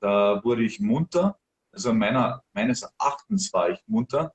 Da 0.00 0.42
wurde 0.44 0.64
ich 0.64 0.80
munter. 0.80 1.38
Also 1.72 1.92
meiner, 1.94 2.42
meines 2.52 2.82
Erachtens 2.82 3.52
war 3.52 3.70
ich 3.70 3.80
munter 3.86 4.34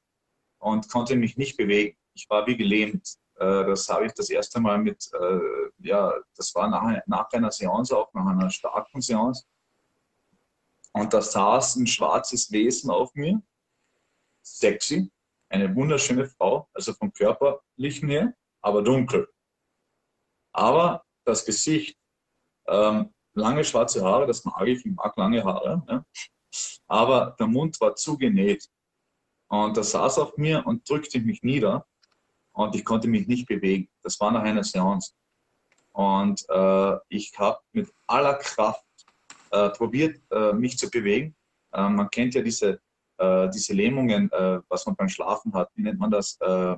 und 0.60 0.90
konnte 0.90 1.16
mich 1.16 1.38
nicht 1.38 1.58
bewegen. 1.58 1.98
Ich 2.14 2.30
war 2.30 2.48
wie 2.48 2.58
gelähmt. 2.58 3.18
Äh, 3.36 3.66
das 3.66 3.88
habe 3.90 4.08
ich 4.08 4.14
das 4.14 4.30
erste 4.30 4.60
Mal 4.60 4.80
mit, 4.80 5.10
äh, 5.14 5.40
ja, 5.80 6.14
das 6.36 6.54
war 6.56 6.68
nach, 6.68 7.02
nach 7.06 7.32
einer 7.32 7.52
Seance, 7.52 7.96
auch 7.96 8.12
nach 8.14 8.26
einer 8.26 8.50
starken 8.50 9.02
Seance. 9.02 9.46
Und 10.94 11.14
da 11.14 11.22
saß 11.22 11.76
ein 11.76 11.86
schwarzes 11.86 12.52
Wesen 12.52 12.90
auf 12.90 13.14
mir, 13.14 13.42
sexy, 14.42 15.12
eine 15.50 15.74
wunderschöne 15.76 16.26
Frau, 16.26 16.68
also 16.74 16.94
vom 16.94 17.14
körperlichen 17.14 18.10
her, 18.10 18.34
aber 18.62 18.82
dunkel. 18.82 19.28
Aber 20.52 21.06
das 21.24 21.46
Gesicht, 21.46 21.97
ähm, 22.68 23.14
lange 23.34 23.64
schwarze 23.64 24.04
Haare, 24.04 24.28
das 24.28 24.44
mag 24.46 24.68
ich, 24.68 24.86
ich 24.86 24.92
mag 24.94 25.16
lange 25.18 25.44
Haare, 25.44 25.84
ne? 25.88 26.06
aber 26.88 27.36
der 27.40 27.48
Mund 27.48 27.80
war 27.82 27.96
zugenäht. 27.96 28.70
Und 29.50 29.78
das 29.78 29.92
saß 29.92 30.20
auf 30.20 30.38
mir 30.38 30.66
und 30.66 30.90
drückte 30.90 31.22
mich 31.22 31.42
nieder 31.42 31.86
und 32.52 32.76
ich 32.76 32.84
konnte 32.84 33.08
mich 33.08 33.28
nicht 33.28 33.48
bewegen. 33.48 33.88
Das 34.02 34.20
war 34.20 34.32
nach 34.32 34.44
einer 34.44 34.64
Seance. 34.64 35.14
Und 35.94 36.46
äh, 36.50 36.98
ich 37.10 37.38
habe 37.38 37.60
mit 37.72 37.90
aller 38.08 38.36
Kraft 38.36 38.84
äh, 39.52 39.70
probiert, 39.70 40.20
äh, 40.32 40.54
mich 40.54 40.78
zu 40.78 40.90
bewegen. 40.90 41.36
Äh, 41.72 41.90
man 41.90 42.10
kennt 42.10 42.36
ja 42.36 42.42
diese, 42.42 42.82
äh, 43.18 43.50
diese 43.50 43.74
Lähmungen, 43.74 44.32
äh, 44.32 44.60
was 44.68 44.86
man 44.86 44.96
beim 44.96 45.10
Schlafen 45.10 45.54
hat. 45.54 45.70
Wie 45.76 45.84
nennt 45.84 46.00
man 46.00 46.12
das? 46.12 46.38
Äh, 46.42 46.76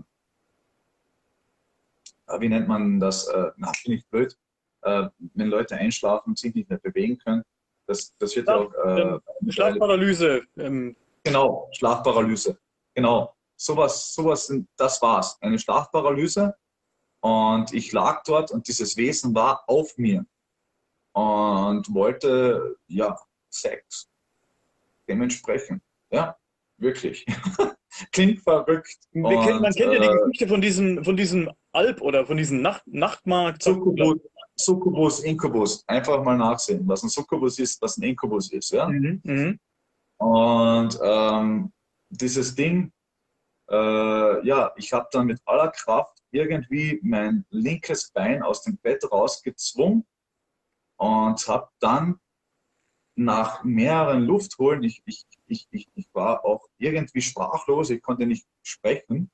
wie 2.40 2.50
nennt 2.50 2.68
man 2.68 3.00
das? 3.00 3.28
Na, 3.58 3.72
bin 3.84 3.94
ich 3.94 4.06
blöd. 4.06 4.38
Äh, 4.82 5.10
wenn 5.34 5.48
Leute 5.48 5.76
einschlafen 5.76 6.30
und 6.30 6.40
sich 6.40 6.54
nicht 6.56 6.70
mehr 6.70 6.80
bewegen 6.80 7.18
können. 7.18 7.44
Das, 7.86 8.16
das 8.18 8.36
wird 8.36 8.48
ja 8.48 8.56
auch. 8.56 8.74
Äh, 8.74 9.52
Schlafparalyse. 9.52 10.42
Ähm, 10.58 10.96
Genau, 11.24 11.70
Schlafparalyse. 11.74 12.58
Genau. 12.96 13.36
Sowas, 13.56 14.14
sowas, 14.14 14.54
das 14.78 15.02
war's. 15.02 15.38
Eine 15.42 15.60
Schlafparalyse. 15.60 16.56
Und 17.22 17.74
ich 17.74 17.92
lag 17.92 18.24
dort 18.24 18.52
und 18.52 18.68
dieses 18.68 18.96
Wesen 18.96 19.36
war 19.36 19.64
auf 19.68 19.98
mir 19.98 20.26
und 21.12 21.94
wollte, 21.94 22.78
ja, 22.88 23.20
Sex. 23.50 24.10
Dementsprechend. 25.08 25.84
Ja, 26.12 26.38
wirklich. 26.78 27.26
Klingt 28.14 28.40
verrückt. 28.42 28.98
wir 29.12 29.24
kennen, 29.24 29.62
man 29.62 29.66
Und, 29.66 29.76
kennt 29.76 29.94
ja 29.94 30.00
die 30.00 30.18
Geschichte 30.18 30.48
von 30.48 30.62
diesem, 30.62 31.04
von 31.04 31.18
diesem 31.18 31.52
Alp 31.74 32.02
oder 32.02 32.26
von 32.26 32.38
diesem 32.38 32.62
Nacht, 32.62 32.88
Nachtmarkt. 32.88 33.64
Succubus, 33.64 34.20
Succubus, 34.60 35.22
Inkubus. 35.22 35.84
Einfach 35.88 36.22
mal 36.24 36.38
nachsehen, 36.38 36.88
was 36.88 37.04
ein 37.04 37.10
Succubus 37.10 37.60
ist, 37.60 37.82
was 37.82 37.98
ein 37.98 38.04
Inkubus 38.04 38.52
ist. 38.52 38.72
Ja? 38.72 38.88
Mhm, 38.88 39.22
mhm. 39.24 39.60
Und 40.18 41.00
ähm, 41.02 41.72
dieses 42.10 42.56
Ding, 42.56 42.92
äh, 43.70 44.46
ja, 44.46 44.72
ich 44.76 44.92
habe 44.92 45.08
dann 45.12 45.28
mit 45.28 45.40
aller 45.46 45.70
Kraft 45.70 46.18
irgendwie 46.32 47.00
mein 47.04 47.46
linkes 47.50 48.12
Bein 48.12 48.44
aus 48.44 48.64
dem 48.64 48.78
Bett 48.78 49.10
rausgezwungen 49.10 50.06
und 50.98 51.48
habe 51.48 51.70
dann 51.80 52.20
nach 53.16 53.64
mehreren 53.64 54.24
Luftholen, 54.24 54.84
ich, 54.84 55.02
ich, 55.06 55.26
ich, 55.48 55.68
ich, 55.72 55.90
ich 55.96 56.10
war 56.14 56.44
auch 56.44 56.68
irgendwie 56.78 57.22
sprachlos, 57.22 57.90
ich 57.90 58.02
konnte 58.02 58.26
nicht 58.26 58.46
sprechen, 58.62 59.32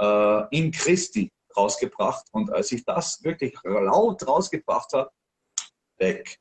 äh, 0.00 0.56
in 0.56 0.70
Christi 0.70 1.30
rausgebracht. 1.56 2.26
Und 2.32 2.52
als 2.52 2.72
ich 2.72 2.84
das 2.84 3.22
wirklich 3.22 3.54
laut 3.64 4.26
rausgebracht 4.26 4.92
habe, 4.92 5.10
weg. 5.98 6.38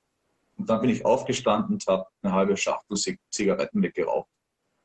Und 0.58 0.70
dann 0.70 0.82
bin 0.82 0.90
ich 0.90 1.06
aufgestanden 1.06 1.74
und 1.74 1.88
habe 1.88 2.06
eine 2.22 2.34
halbe 2.34 2.58
Schachtel 2.58 2.98
Zigaretten 3.32 3.82
weggeraucht. 3.82 4.30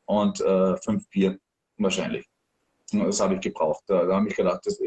Und 0.06 0.40
äh, 0.40 0.76
fünf 0.78 1.08
Bier 1.10 1.38
wahrscheinlich. 1.76 2.26
Und 2.92 3.04
das 3.04 3.20
habe 3.20 3.34
ich 3.34 3.40
gebraucht. 3.40 3.84
Da, 3.86 4.04
da 4.04 4.16
habe 4.16 4.28
ich 4.28 4.36
gedacht, 4.36 4.60
das, 4.64 4.80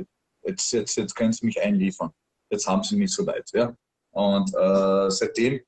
jetzt, 0.43 0.71
jetzt, 0.71 0.95
jetzt 0.95 1.15
können 1.15 1.33
sie 1.33 1.45
mich 1.45 1.61
einliefern. 1.61 2.11
Jetzt 2.49 2.67
haben 2.67 2.83
sie 2.83 2.95
mich 2.95 3.13
so 3.13 3.25
weit. 3.27 3.49
Ja? 3.53 3.75
Und 4.11 4.53
äh, 4.55 5.11
seitdem 5.11 5.61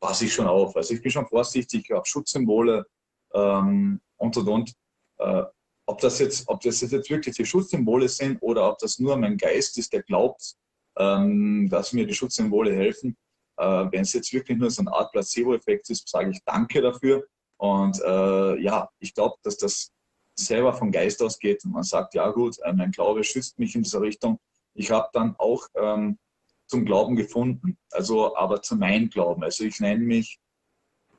passe 0.00 0.26
ich 0.26 0.34
schon 0.34 0.46
auf. 0.46 0.76
Also 0.76 0.94
ich 0.94 1.02
bin 1.02 1.10
schon 1.10 1.26
vorsichtig, 1.26 1.84
ich 1.88 1.96
habe 1.96 2.06
Schutzsymbole 2.06 2.84
ähm, 3.32 4.00
und 4.16 4.36
und 4.36 4.48
und. 4.48 4.72
Äh, 5.18 5.44
ob 5.86 6.00
das, 6.00 6.18
jetzt, 6.18 6.48
ob 6.48 6.60
das 6.60 6.80
jetzt 6.80 7.10
wirklich 7.10 7.34
die 7.34 7.44
Schutzsymbole 7.44 8.08
sind 8.08 8.38
oder 8.40 8.70
ob 8.70 8.78
das 8.78 8.98
nur 8.98 9.16
mein 9.16 9.36
Geist 9.36 9.76
ist, 9.78 9.92
der 9.92 10.02
glaubt, 10.02 10.54
ähm, 10.98 11.68
dass 11.70 11.92
mir 11.92 12.06
die 12.06 12.14
Schutzsymbole 12.14 12.74
helfen. 12.74 13.16
Äh, 13.56 13.64
Wenn 13.90 14.02
es 14.02 14.12
jetzt 14.12 14.32
wirklich 14.32 14.58
nur 14.58 14.70
so 14.70 14.82
eine 14.82 14.92
Art 14.92 15.12
Placebo-Effekt 15.12 15.90
ist, 15.90 16.08
sage 16.08 16.30
ich 16.30 16.40
Danke 16.44 16.80
dafür. 16.80 17.24
Und 17.56 18.00
äh, 18.00 18.58
ja, 18.60 18.88
ich 18.98 19.14
glaube, 19.14 19.36
dass 19.42 19.56
das 19.56 19.92
selber 20.34 20.72
vom 20.72 20.90
Geist 20.90 21.22
ausgeht 21.22 21.64
und 21.64 21.72
man 21.72 21.82
sagt, 21.82 22.14
ja 22.14 22.30
gut, 22.30 22.58
äh, 22.60 22.72
mein 22.72 22.90
Glaube 22.90 23.22
schützt 23.24 23.58
mich 23.58 23.74
in 23.74 23.82
dieser 23.82 24.00
Richtung. 24.00 24.38
Ich 24.74 24.90
habe 24.90 25.08
dann 25.12 25.34
auch 25.38 25.66
ähm, 25.74 26.18
zum 26.66 26.84
Glauben 26.84 27.16
gefunden, 27.16 27.76
also 27.90 28.34
aber 28.36 28.62
zu 28.62 28.76
meinem 28.76 29.10
Glauben. 29.10 29.42
Also 29.42 29.64
ich 29.64 29.78
nenne 29.80 30.04
mich 30.04 30.40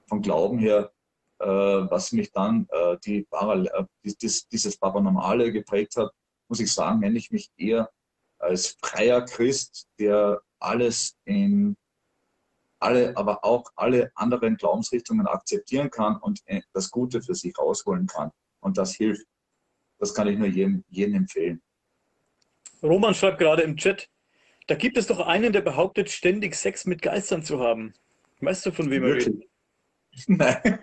vom 0.08 0.22
Glauben 0.22 0.58
her 0.58 0.92
was 1.46 2.12
mich 2.12 2.32
dann 2.32 2.68
äh, 2.72 2.98
die 3.04 3.28
äh, 3.32 3.84
dieses, 4.04 4.48
dieses 4.48 4.78
Paranormale 4.78 5.52
geprägt 5.52 5.96
hat, 5.98 6.12
muss 6.48 6.60
ich 6.60 6.72
sagen, 6.72 7.00
nenne 7.00 7.18
ich 7.18 7.32
mich 7.32 7.52
eher 7.58 7.90
als 8.40 8.78
freier 8.82 9.22
Christ, 9.22 9.88
der 10.00 10.42
alles 10.60 11.16
in 11.26 11.76
alle, 12.80 13.16
aber 13.16 13.44
auch 13.46 13.72
alle 13.76 14.12
anderen 14.16 14.58
Glaubensrichtungen 14.58 15.26
akzeptieren 15.26 15.90
kann 15.90 16.18
und 16.18 16.42
das 16.74 16.92
Gute 16.92 17.22
für 17.22 17.34
sich 17.34 17.58
rausholen 17.58 18.08
kann. 18.08 18.32
Und 18.60 18.78
das 18.78 18.94
hilft. 18.94 19.26
Das 20.00 20.14
kann 20.14 20.28
ich 20.28 20.38
nur 20.38 20.48
jedem, 20.48 20.84
jedem 20.90 21.16
empfehlen. 21.16 21.62
Roman 22.82 23.16
schreibt 23.16 23.40
gerade 23.40 23.62
im 23.64 23.78
Chat, 23.78 24.10
da 24.68 24.76
gibt 24.76 24.98
es 24.98 25.08
doch 25.08 25.20
einen, 25.22 25.54
der 25.54 25.62
behauptet, 25.62 26.10
ständig 26.10 26.56
Sex 26.56 26.86
mit 26.86 27.02
Geistern 27.02 27.44
zu 27.44 27.60
haben. 27.60 27.94
Weißt 28.42 28.66
du, 28.66 28.72
von 28.72 28.90
wem 28.90 29.04
er 29.04 29.16
redet? 29.16 29.50
Nein. 30.28 30.80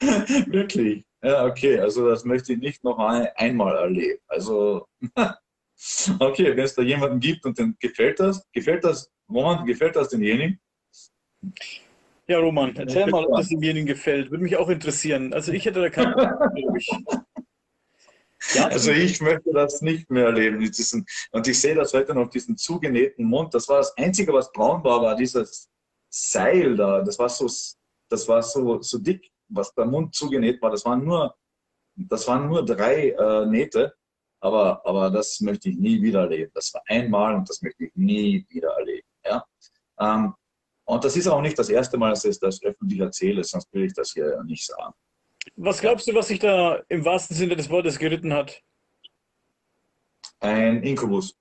Wirklich? 0.46 1.04
Ja, 1.22 1.44
okay. 1.44 1.78
Also 1.78 2.08
das 2.08 2.24
möchte 2.24 2.52
ich 2.54 2.58
nicht 2.58 2.84
noch 2.84 2.98
ein, 2.98 3.28
einmal 3.36 3.76
erleben. 3.76 4.20
Also, 4.26 4.86
okay, 6.18 6.56
wenn 6.56 6.64
es 6.64 6.74
da 6.74 6.82
jemanden 6.82 7.20
gibt 7.20 7.44
und 7.44 7.58
dann 7.58 7.76
gefällt 7.78 8.20
das, 8.20 8.46
gefällt 8.52 8.84
das, 8.84 9.10
Roman, 9.28 9.66
gefällt 9.66 9.96
das 9.96 10.08
denjenigen? 10.08 10.60
Ja, 12.26 12.38
Roman, 12.38 12.74
erzähl 12.76 13.06
mal, 13.06 13.26
ob 13.26 13.36
das 13.36 13.48
demjenigen 13.48 13.86
gefällt. 13.86 14.30
Würde 14.30 14.44
mich 14.44 14.56
auch 14.56 14.68
interessieren. 14.68 15.32
Also 15.32 15.52
ich 15.52 15.64
hätte 15.64 15.80
da 15.80 15.90
keine 15.90 16.16
Ahnung, 16.16 16.76
ich. 16.76 16.90
Ja, 18.54 18.68
also 18.68 18.90
ich 18.90 19.20
möchte 19.20 19.52
das 19.52 19.82
nicht 19.82 20.10
mehr 20.10 20.26
erleben. 20.26 20.60
Diesen, 20.60 21.04
und 21.32 21.46
ich 21.46 21.60
sehe 21.60 21.74
das 21.74 21.92
heute 21.92 22.14
noch, 22.14 22.30
diesen 22.30 22.56
zugenähten 22.56 23.24
Mund. 23.24 23.52
Das 23.52 23.68
war 23.68 23.78
das 23.78 23.96
Einzige, 23.98 24.32
was 24.32 24.50
braun 24.52 24.82
war, 24.82 25.02
war 25.02 25.16
dieses 25.16 25.68
Seil 26.08 26.76
da. 26.76 27.02
Das 27.02 27.18
war 27.18 27.28
so, 27.28 27.46
das 28.08 28.28
war 28.28 28.42
so, 28.42 28.80
so 28.80 28.98
dick 28.98 29.30
was 29.50 29.72
der 29.74 29.86
Mund 29.86 30.14
zugenäht 30.14 30.60
war, 30.62 30.70
das 30.70 30.84
waren 30.84 31.04
nur, 31.04 31.34
das 31.94 32.26
waren 32.28 32.48
nur 32.48 32.64
drei 32.64 33.10
äh, 33.10 33.46
Nähte, 33.46 33.94
aber, 34.40 34.84
aber 34.86 35.10
das 35.10 35.40
möchte 35.40 35.68
ich 35.68 35.76
nie 35.76 36.00
wieder 36.00 36.20
erleben. 36.20 36.50
Das 36.54 36.72
war 36.72 36.82
einmal 36.86 37.34
und 37.34 37.48
das 37.48 37.60
möchte 37.62 37.84
ich 37.84 37.94
nie 37.94 38.46
wieder 38.48 38.70
erleben. 38.78 39.06
Ja? 39.24 39.44
Ähm, 39.98 40.34
und 40.84 41.04
das 41.04 41.16
ist 41.16 41.28
auch 41.28 41.42
nicht 41.42 41.58
das 41.58 41.68
erste 41.68 41.98
Mal, 41.98 42.10
dass 42.10 42.24
ich 42.24 42.38
das 42.40 42.62
öffentlich 42.62 43.00
erzähle, 43.00 43.44
sonst 43.44 43.72
will 43.72 43.84
ich 43.84 43.92
das 43.92 44.12
hier 44.12 44.42
nicht 44.44 44.66
sagen. 44.66 44.94
Was 45.56 45.80
glaubst 45.80 46.08
du, 46.08 46.14
was 46.14 46.28
sich 46.28 46.38
da 46.38 46.80
im 46.88 47.04
wahrsten 47.04 47.36
Sinne 47.36 47.56
des 47.56 47.68
Wortes 47.70 47.98
geritten 47.98 48.32
hat? 48.32 48.62
Ein 50.40 50.82
Inkubus. 50.82 51.36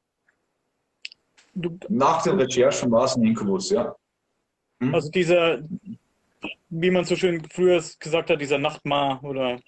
Du, 1.56 1.78
Nach 1.90 2.22
den 2.22 2.40
Recherchen 2.40 2.92
war 2.92 3.06
es 3.06 3.16
ein 3.16 3.24
Inkubus, 3.24 3.72
ja. 3.72 3.96
Hm? 4.82 4.94
Also 4.94 5.10
dieser, 5.10 5.64
wie 6.70 6.92
man 6.92 7.06
so 7.06 7.16
schön 7.16 7.44
früher 7.50 7.84
gesagt 8.00 8.30
hat, 8.30 8.42
dieser 8.42 8.58
Nachtmar 8.58 9.24
oder. 9.24 9.60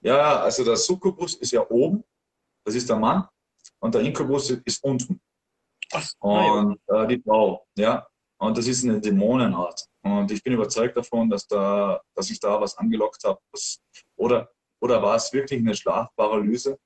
Ja, 0.00 0.40
also 0.40 0.64
der 0.64 0.76
Succubus 0.76 1.34
ist 1.36 1.52
ja 1.52 1.68
oben, 1.68 2.04
das 2.64 2.74
ist 2.74 2.88
der 2.88 2.96
Mann, 2.96 3.26
und 3.80 3.94
der 3.94 4.02
Inkubus 4.02 4.50
ist 4.50 4.82
unten. 4.84 5.20
Ach, 5.92 6.08
und 6.20 6.80
äh, 6.88 7.06
die 7.06 7.20
Frau, 7.20 7.66
ja. 7.76 8.06
Und 8.38 8.58
das 8.58 8.66
ist 8.66 8.84
eine 8.84 9.00
Dämonenart. 9.00 9.86
Und 10.02 10.30
ich 10.30 10.42
bin 10.42 10.54
überzeugt 10.54 10.96
davon, 10.96 11.30
dass, 11.30 11.46
da, 11.46 12.00
dass 12.14 12.30
ich 12.30 12.40
da 12.40 12.60
was 12.60 12.76
angelockt 12.76 13.22
habe. 13.24 13.40
Oder, 14.16 14.50
oder 14.80 15.02
war 15.02 15.16
es 15.16 15.32
wirklich 15.32 15.60
eine 15.60 15.74
Schlafparalyse, 15.74 16.78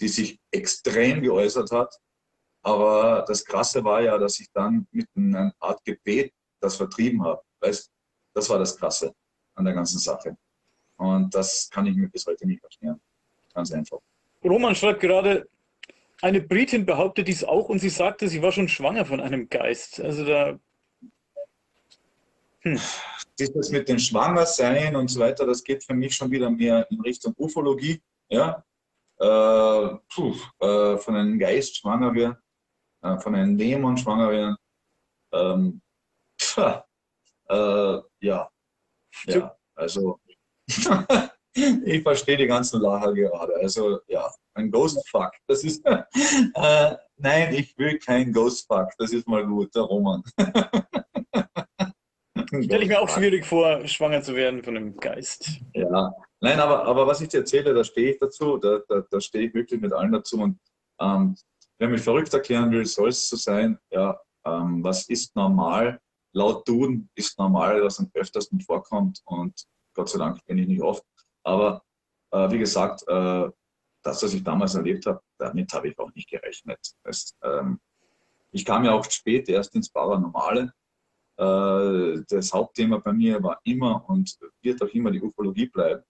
die 0.00 0.08
sich 0.08 0.38
extrem 0.50 1.22
geäußert 1.22 1.70
hat? 1.70 1.94
Aber 2.62 3.24
das 3.26 3.44
Krasse 3.44 3.82
war 3.84 4.02
ja, 4.02 4.18
dass 4.18 4.40
ich 4.40 4.50
dann 4.52 4.86
mit 4.90 5.06
einer 5.16 5.54
Art 5.60 5.82
Gebet 5.84 6.32
das 6.60 6.76
vertrieben 6.76 7.22
habe. 7.24 7.42
Weißt 7.60 7.90
das 8.34 8.48
war 8.48 8.58
das 8.58 8.76
Krasse 8.76 9.14
an 9.54 9.64
der 9.64 9.74
ganzen 9.74 9.98
Sache. 9.98 10.36
Und 10.96 11.34
das 11.34 11.68
kann 11.70 11.86
ich 11.86 11.96
mir 11.96 12.08
bis 12.08 12.26
heute 12.26 12.46
nicht 12.46 12.62
erklären. 12.62 13.00
Ganz 13.54 13.72
einfach. 13.72 13.98
Roman 14.44 14.74
schreibt 14.74 15.00
gerade, 15.00 15.48
eine 16.22 16.40
Britin 16.40 16.84
behauptet 16.84 17.28
dies 17.28 17.44
auch 17.44 17.68
und 17.68 17.78
sie 17.78 17.88
sagte, 17.88 18.28
sie 18.28 18.42
war 18.42 18.52
schon 18.52 18.68
schwanger 18.68 19.04
von 19.04 19.20
einem 19.20 19.48
Geist. 19.48 20.00
Also 20.00 20.24
da. 20.24 20.58
Hm. 22.60 22.78
Dieses 23.38 23.70
mit 23.70 23.88
dem 23.88 23.98
Schwangersein 23.98 24.94
und 24.96 25.08
so 25.08 25.20
weiter, 25.20 25.46
das 25.46 25.64
geht 25.64 25.82
für 25.82 25.94
mich 25.94 26.14
schon 26.14 26.30
wieder 26.30 26.50
mehr 26.50 26.86
in 26.90 27.00
Richtung 27.00 27.34
Ufologie. 27.38 28.02
Ja? 28.28 28.62
Äh, 29.18 29.96
puh, 30.12 30.34
äh, 30.60 30.98
von 30.98 31.16
einem 31.16 31.38
Geist 31.38 31.78
schwanger 31.78 32.14
werden, 32.14 32.36
äh, 33.02 33.18
von 33.18 33.34
einem 33.34 33.56
Dämon 33.56 33.96
schwanger 33.96 34.30
werden. 34.30 34.56
Ähm, 35.32 35.80
äh, 37.50 38.00
ja. 38.20 38.48
ja, 39.26 39.56
also 39.74 40.20
ich 41.54 42.02
verstehe 42.02 42.36
die 42.36 42.46
ganzen 42.46 42.80
Lacher 42.80 43.12
gerade. 43.12 43.54
Also 43.56 44.00
ja, 44.06 44.30
ein 44.54 44.70
Ghostfuck. 44.70 45.32
Das 45.46 45.64
ist 45.64 45.84
äh, 45.86 46.96
nein, 47.16 47.54
ich 47.54 47.76
will 47.76 47.98
kein 47.98 48.32
Ghostfuck. 48.32 48.90
Das 48.98 49.12
ist 49.12 49.26
mal 49.26 49.46
gut, 49.46 49.74
der 49.74 49.82
Roman. 49.82 50.22
Stelle 52.62 52.82
ich 52.82 52.88
mir 52.88 53.00
auch 53.00 53.08
schwierig 53.08 53.46
vor, 53.46 53.86
schwanger 53.86 54.22
zu 54.22 54.34
werden 54.34 54.62
von 54.62 54.76
einem 54.76 54.96
Geist. 54.96 55.60
Ja, 55.74 56.12
nein, 56.40 56.58
aber, 56.58 56.84
aber 56.84 57.06
was 57.06 57.20
ich 57.20 57.28
dir 57.28 57.38
erzähle, 57.38 57.74
da 57.74 57.84
stehe 57.84 58.12
ich 58.12 58.18
dazu, 58.18 58.56
da, 58.56 58.80
da, 58.88 59.04
da 59.08 59.20
stehe 59.20 59.48
ich 59.48 59.54
wirklich 59.54 59.80
mit 59.80 59.92
allen 59.92 60.12
dazu. 60.12 60.40
Und 60.40 60.58
ähm, 61.00 61.36
wer 61.78 61.88
mich 61.88 62.02
verrückt 62.02 62.34
erklären 62.34 62.70
will, 62.72 62.86
soll 62.86 63.10
es 63.10 63.28
so 63.28 63.36
sein, 63.36 63.78
ja, 63.90 64.20
ähm, 64.44 64.82
was 64.82 65.08
ist 65.08 65.36
normal? 65.36 66.00
Laut 66.32 66.66
Duden 66.68 67.10
ist 67.14 67.38
normal, 67.38 67.82
was 67.82 67.98
am 67.98 68.10
öftersten 68.14 68.60
vorkommt 68.60 69.20
und 69.24 69.66
Gott 69.94 70.08
sei 70.08 70.18
Dank 70.18 70.44
bin 70.46 70.58
ich 70.58 70.68
nicht 70.68 70.82
oft. 70.82 71.04
Aber 71.42 71.82
äh, 72.30 72.50
wie 72.50 72.58
gesagt, 72.58 73.02
äh, 73.08 73.50
das, 74.02 74.22
was 74.22 74.32
ich 74.32 74.42
damals 74.42 74.74
erlebt 74.74 75.06
habe, 75.06 75.20
damit 75.38 75.72
habe 75.72 75.88
ich 75.88 75.98
auch 75.98 76.12
nicht 76.14 76.30
gerechnet. 76.30 76.80
Das, 77.04 77.36
ähm, 77.42 77.80
ich 78.52 78.64
kam 78.64 78.84
ja 78.84 78.92
auch 78.92 79.04
spät 79.10 79.48
erst 79.48 79.74
ins 79.74 79.90
Paranormale. 79.90 80.72
Äh, 81.36 82.22
das 82.28 82.52
Hauptthema 82.52 82.98
bei 82.98 83.12
mir 83.12 83.42
war 83.42 83.60
immer 83.64 84.08
und 84.08 84.38
wird 84.62 84.82
auch 84.82 84.88
immer 84.88 85.10
die 85.10 85.22
Ufologie 85.22 85.66
bleiben. 85.66 86.02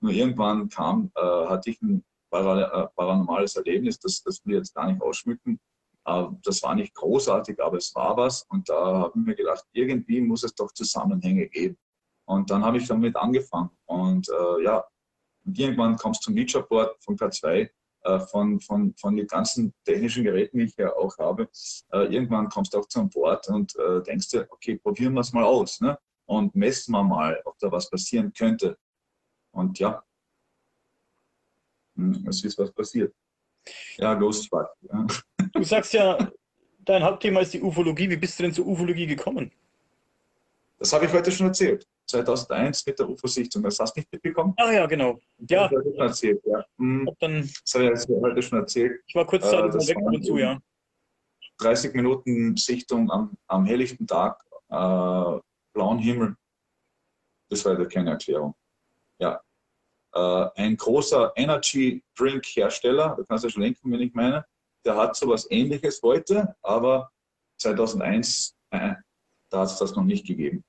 Nur 0.00 0.12
irgendwann 0.12 0.68
kam, 0.68 1.10
äh, 1.14 1.20
hatte 1.20 1.70
ich 1.70 1.80
ein 1.82 2.04
äh, 2.30 2.86
paranormales 2.96 3.56
Erlebnis, 3.56 3.98
das, 3.98 4.22
das 4.22 4.44
will 4.44 4.54
ich 4.54 4.58
jetzt 4.58 4.74
gar 4.74 4.90
nicht 4.90 5.00
ausschmücken. 5.00 5.60
Äh, 6.04 6.24
das 6.42 6.62
war 6.62 6.74
nicht 6.74 6.94
großartig, 6.94 7.62
aber 7.62 7.78
es 7.78 7.94
war 7.94 8.16
was. 8.16 8.42
Und 8.48 8.68
da 8.68 9.02
haben 9.02 9.26
wir 9.26 9.34
gedacht, 9.34 9.64
irgendwie 9.72 10.20
muss 10.20 10.44
es 10.44 10.54
doch 10.54 10.72
Zusammenhänge 10.72 11.48
geben. 11.48 11.76
Und 12.26 12.50
dann 12.50 12.64
habe 12.64 12.78
ich 12.78 12.86
damit 12.86 13.16
angefangen. 13.16 13.70
Und 13.86 14.28
äh, 14.28 14.64
ja, 14.64 14.84
und 15.44 15.58
irgendwann 15.58 15.96
kommst 15.96 16.22
du 16.22 16.26
zum 16.26 16.36
Leaderboard 16.36 16.96
von 17.02 17.16
K2, 17.16 17.68
äh, 18.02 18.20
von, 18.20 18.60
von, 18.60 18.94
von 18.96 19.16
den 19.16 19.26
ganzen 19.26 19.74
technischen 19.84 20.24
Geräten, 20.24 20.58
die 20.58 20.64
ich 20.64 20.76
ja 20.76 20.94
auch 20.94 21.16
habe. 21.18 21.48
Äh, 21.92 22.14
irgendwann 22.14 22.48
kommst 22.48 22.74
du 22.74 22.78
auch 22.78 22.88
zum 22.88 23.10
Board 23.10 23.48
und 23.48 23.76
äh, 23.76 24.02
denkst 24.02 24.28
dir, 24.28 24.46
okay, 24.50 24.76
probieren 24.78 25.14
wir 25.14 25.20
es 25.20 25.32
mal 25.32 25.44
aus. 25.44 25.80
Ne? 25.80 25.98
Und 26.26 26.54
messen 26.54 26.92
wir 26.92 27.02
mal, 27.02 27.40
ob 27.44 27.58
da 27.58 27.70
was 27.70 27.90
passieren 27.90 28.32
könnte. 28.32 28.78
Und 29.52 29.78
ja, 29.78 30.02
hm, 31.96 32.26
es 32.28 32.42
ist 32.42 32.58
was 32.58 32.72
passiert. 32.72 33.14
Ja, 33.96 34.14
Ghostfuck. 34.14 34.68
Ja. 34.82 35.06
Du 35.54 35.62
sagst 35.62 35.92
ja, 35.92 36.18
dein 36.80 37.02
Hauptthema 37.02 37.40
ist 37.40 37.54
die 37.54 37.62
Ufologie. 37.62 38.10
Wie 38.10 38.16
bist 38.16 38.38
du 38.38 38.42
denn 38.42 38.52
zur 38.52 38.66
Ufologie 38.66 39.06
gekommen? 39.06 39.52
Das 40.78 40.92
habe 40.92 41.06
ich 41.06 41.12
heute 41.12 41.30
schon 41.30 41.46
erzählt. 41.46 41.86
2001 42.06 42.84
mit 42.86 42.98
der 42.98 43.08
UFO-Sichtung. 43.08 43.62
Das 43.62 43.78
hast 43.78 43.96
du 43.96 44.00
nicht 44.00 44.12
mitbekommen? 44.12 44.52
Ach 44.58 44.70
ja, 44.70 44.84
genau. 44.86 45.18
Ja. 45.48 45.68
Das 45.68 45.78
habe 45.78 45.88
ich 45.88 45.96
schon 45.96 46.06
erzählt, 46.06 46.42
ja. 46.44 46.64
Hm, 46.78 47.08
Dann, 47.20 47.40
Das 47.64 47.74
habe 47.74 47.94
ich 47.94 48.08
heute 48.22 48.42
schon 48.42 48.58
erzählt. 48.58 49.00
ich 49.06 49.14
war 49.14 49.26
kurzzeitig 49.26 49.58
Äh, 49.58 49.62
mal 49.62 49.70
das 49.72 49.88
weg 49.88 50.24
zu, 50.24 50.36
ja. 50.38 50.58
30 51.58 51.94
Minuten 51.94 52.56
Sichtung 52.56 53.10
am, 53.10 53.36
am 53.46 53.64
helllichten 53.64 54.06
Tag, 54.06 54.44
äh, 54.70 55.40
blauen 55.72 55.98
Himmel. 56.00 56.36
Das 57.48 57.64
war 57.64 57.78
ja 57.78 57.84
keine 57.86 58.10
Erklärung. 58.10 58.54
Ja. 59.20 59.40
Äh, 60.12 60.48
ein 60.56 60.76
großer 60.76 61.32
Energy 61.36 62.02
Drink 62.18 62.44
Hersteller, 62.44 63.14
du 63.16 63.24
kannst 63.24 63.44
ja 63.44 63.50
schon 63.50 63.62
lenken, 63.62 63.90
wenn 63.92 64.00
ich 64.00 64.12
meine, 64.14 64.44
der 64.84 64.96
hat 64.96 65.16
sowas 65.16 65.46
ähnliches 65.50 66.00
heute, 66.02 66.54
aber 66.62 67.10
2001, 67.58 68.56
äh, 68.70 68.94
da 69.50 69.60
hat 69.60 69.68
es 69.68 69.78
das 69.78 69.94
noch 69.94 70.04
nicht 70.04 70.26
gegeben. 70.26 70.64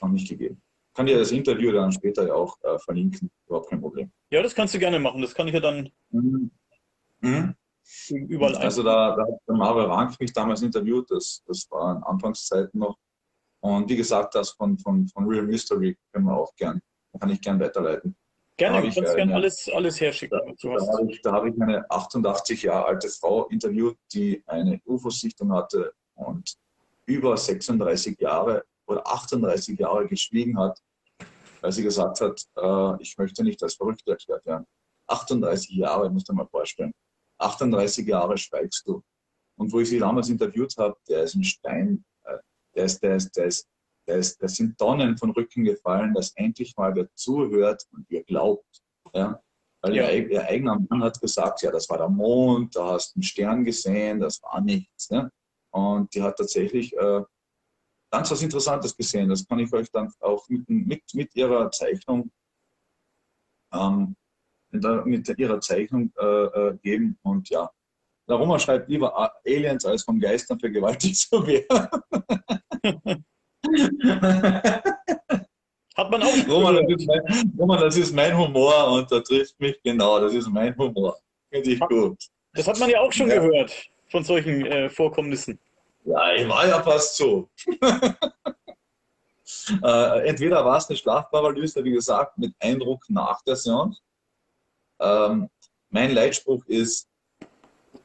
Noch 0.00 0.08
nicht 0.08 0.28
gegeben. 0.28 0.60
Kann 0.94 1.06
dir 1.06 1.18
das 1.18 1.32
Interview 1.32 1.72
dann 1.72 1.92
später 1.92 2.26
ja 2.26 2.34
auch 2.34 2.56
äh, 2.62 2.78
verlinken, 2.78 3.30
überhaupt 3.46 3.70
kein 3.70 3.80
Problem. 3.80 4.12
Ja, 4.30 4.42
das 4.42 4.54
kannst 4.54 4.74
du 4.74 4.78
gerne 4.78 4.98
machen. 4.98 5.22
Das 5.22 5.34
kann 5.34 5.48
ich 5.48 5.54
ja 5.54 5.60
dann 5.60 5.90
Mhm. 6.10 6.50
Mhm. 7.20 7.54
überall 8.28 8.56
ein. 8.56 8.62
Also 8.62 8.82
da, 8.82 9.16
da 9.16 9.22
hat 9.22 9.40
der 9.48 9.54
Marvel 9.54 9.84
Rank 9.84 10.18
mich 10.20 10.32
damals 10.32 10.62
interviewt, 10.62 11.10
das, 11.10 11.42
das 11.46 11.70
war 11.70 11.96
in 11.96 12.02
Anfangszeiten 12.02 12.78
noch. 12.80 12.96
Und 13.60 13.88
wie 13.88 13.96
gesagt, 13.96 14.34
das 14.34 14.50
von, 14.50 14.76
von, 14.78 15.06
von 15.08 15.26
Real 15.26 15.46
Mystery 15.46 15.96
können 16.12 16.26
wir 16.26 16.36
auch 16.36 16.54
gern, 16.56 16.80
kann 17.18 17.30
ich 17.30 17.40
gern 17.40 17.60
weiterleiten. 17.60 18.16
Gerne, 18.56 18.78
hab 18.78 18.84
ich, 18.84 18.94
kannst 18.94 19.16
gerne 19.16 19.34
alles, 19.34 19.68
alles 19.74 20.00
herschicken. 20.00 20.38
Da, 20.62 20.68
da 20.68 20.92
habe 20.92 21.12
ich, 21.12 21.22
da 21.22 21.32
habe 21.32 21.48
ich 21.48 21.60
eine 21.60 21.90
88 21.90 22.62
Jahre 22.62 22.86
alte 22.86 23.08
Frau 23.08 23.46
interviewt, 23.48 23.96
die 24.12 24.42
eine 24.46 24.80
UFO-Sichtung 24.84 25.52
hatte 25.52 25.94
und 26.14 26.54
über 27.06 27.36
36 27.36 28.20
Jahre 28.20 28.64
oder 28.86 29.06
38 29.06 29.78
Jahre 29.78 30.06
geschwiegen 30.06 30.58
hat, 30.58 30.78
weil 31.60 31.72
sie 31.72 31.82
gesagt 31.82 32.20
hat, 32.20 32.42
äh, 32.56 33.02
ich 33.02 33.16
möchte 33.16 33.42
nicht 33.42 33.62
als 33.62 33.74
verrückt 33.74 34.06
erklärt 34.06 34.44
werden. 34.46 34.66
38 35.06 35.70
Jahre, 35.70 36.10
musst 36.10 36.28
du 36.28 36.32
dir 36.32 36.38
mal 36.38 36.48
vorstellen. 36.48 36.92
38 37.38 38.06
Jahre 38.06 38.36
schweigst 38.38 38.86
du. 38.86 39.02
Und 39.56 39.72
wo 39.72 39.80
ich 39.80 39.88
sie 39.88 39.98
damals 39.98 40.28
interviewt 40.28 40.76
habe, 40.78 40.96
der 41.08 41.24
ist 41.24 41.34
ein 41.34 41.44
Stein, 41.44 42.04
äh, 42.24 42.38
der 42.74 42.84
ist, 42.84 43.02
der 43.02 43.16
ist, 43.16 43.36
der 43.36 43.46
ist, 43.46 43.68
ist, 44.06 44.42
das 44.42 44.56
sind 44.56 44.78
Tonnen 44.78 45.16
von 45.16 45.30
Rücken 45.30 45.64
gefallen, 45.64 46.14
dass 46.14 46.32
endlich 46.36 46.76
mal 46.76 46.94
wer 46.94 47.08
zuhört 47.14 47.86
und 47.92 48.08
ihr 48.10 48.22
glaubt. 48.24 48.82
Ja? 49.14 49.40
Weil 49.80 49.96
Ja. 49.96 50.10
ihr, 50.10 50.30
ihr 50.30 50.44
eigener 50.44 50.78
Mann 50.88 51.02
hat 51.02 51.20
gesagt, 51.20 51.62
ja, 51.62 51.70
das 51.70 51.88
war 51.88 51.98
der 51.98 52.08
Mond, 52.08 52.76
da 52.76 52.92
hast 52.92 53.14
du 53.14 53.18
einen 53.18 53.22
Stern 53.22 53.64
gesehen, 53.64 54.20
das 54.20 54.42
war 54.42 54.60
nichts. 54.60 55.10
Ne? 55.10 55.30
Und 55.70 56.14
die 56.14 56.22
hat 56.22 56.36
tatsächlich 56.36 56.92
äh, 56.96 57.22
ganz 58.10 58.30
was 58.30 58.42
Interessantes 58.42 58.96
gesehen. 58.96 59.28
Das 59.28 59.46
kann 59.46 59.58
ich 59.58 59.72
euch 59.72 59.90
dann 59.90 60.12
auch 60.20 60.48
mit, 60.48 60.68
mit, 60.68 61.02
mit 61.14 61.34
ihrer 61.34 61.70
Zeichnung 61.70 62.30
ähm, 63.72 64.16
mit, 64.70 65.38
ihrer 65.38 65.60
Zeichnung 65.60 66.12
äh, 66.18 66.24
äh, 66.24 66.78
geben. 66.82 67.18
Und 67.22 67.48
ja, 67.50 67.70
der 68.28 68.36
Roma 68.36 68.58
schreibt 68.58 68.88
lieber 68.88 69.32
Aliens 69.44 69.84
als 69.84 70.02
von 70.04 70.18
Geistern 70.18 70.58
vergewaltigt 70.58 71.16
zu 71.28 71.46
werden. 71.46 71.88
Hat 75.94 76.10
man 76.10 76.22
auch 76.22 76.48
Roman, 76.48 76.74
das 76.76 76.86
gehört. 76.86 77.00
ist 77.00 77.06
mein, 77.06 77.52
Roman, 77.58 77.80
das 77.80 77.96
ist 77.96 78.12
mein 78.14 78.36
Humor 78.36 78.92
und 78.92 79.12
da 79.12 79.20
trifft 79.20 79.60
mich 79.60 79.78
genau. 79.82 80.18
Das 80.20 80.32
ist 80.32 80.48
mein 80.48 80.76
Humor. 80.76 81.18
Finde 81.50 81.70
ich 81.70 81.80
gut. 81.80 82.18
Das 82.54 82.66
hat 82.66 82.78
man 82.78 82.88
ja 82.90 83.00
auch 83.00 83.12
schon 83.12 83.28
Ja. 83.28 83.40
gehört 83.40 83.90
von 84.08 84.24
solchen 84.24 84.64
äh, 84.66 84.88
Vorkommnissen. 84.88 85.58
Ja, 86.04 86.32
ich 86.34 86.48
war 86.48 86.66
ja 86.66 86.82
fast 86.82 87.16
so. 87.16 87.48
äh, 89.82 90.26
entweder 90.28 90.64
war 90.64 90.78
es 90.78 90.88
eine 90.88 90.96
Schlafparalyse, 90.96 91.84
wie 91.84 91.92
gesagt, 91.92 92.38
mit 92.38 92.54
Eindruck 92.58 93.04
nach 93.08 93.42
der 93.42 93.56
Seance. 93.56 94.00
Ähm, 95.00 95.48
mein 95.90 96.12
Leitspruch 96.12 96.64
ist 96.66 97.06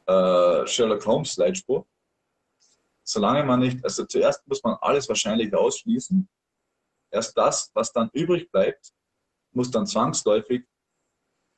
äh, 0.06 0.66
Sherlock 0.66 1.04
Holmes 1.06 1.36
Leitspruch. 1.36 1.84
Solange 3.10 3.42
man 3.42 3.60
nicht, 3.60 3.82
also 3.82 4.04
zuerst 4.04 4.46
muss 4.46 4.62
man 4.62 4.76
alles 4.82 5.08
wahrscheinlich 5.08 5.54
ausschließen. 5.54 6.28
Erst 7.10 7.36
das, 7.38 7.70
was 7.72 7.90
dann 7.90 8.10
übrig 8.12 8.50
bleibt, 8.50 8.92
muss 9.52 9.70
dann 9.70 9.86
zwangsläufig 9.86 10.66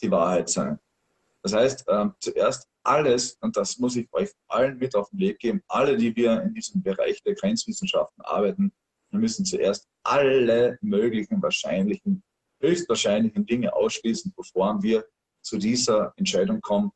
die 0.00 0.10
Wahrheit 0.12 0.48
sein. 0.48 0.78
Das 1.42 1.52
heißt, 1.52 1.86
ähm, 1.88 2.14
zuerst 2.20 2.68
alles, 2.84 3.36
und 3.40 3.56
das 3.56 3.78
muss 3.78 3.96
ich 3.96 4.08
euch 4.12 4.30
allen 4.46 4.78
mit 4.78 4.94
auf 4.94 5.10
den 5.10 5.18
Weg 5.18 5.40
geben, 5.40 5.60
alle, 5.66 5.96
die 5.96 6.14
wir 6.14 6.40
in 6.40 6.54
diesem 6.54 6.84
Bereich 6.84 7.20
der 7.24 7.34
Grenzwissenschaften 7.34 8.22
arbeiten, 8.24 8.72
wir 9.10 9.18
müssen 9.18 9.44
zuerst 9.44 9.88
alle 10.04 10.78
möglichen 10.82 11.42
wahrscheinlichen, 11.42 12.22
höchstwahrscheinlichen 12.60 13.44
Dinge 13.44 13.74
ausschließen, 13.74 14.32
bevor 14.36 14.80
wir 14.84 15.04
zu 15.42 15.58
dieser 15.58 16.12
Entscheidung 16.16 16.60
kommen. 16.60 16.92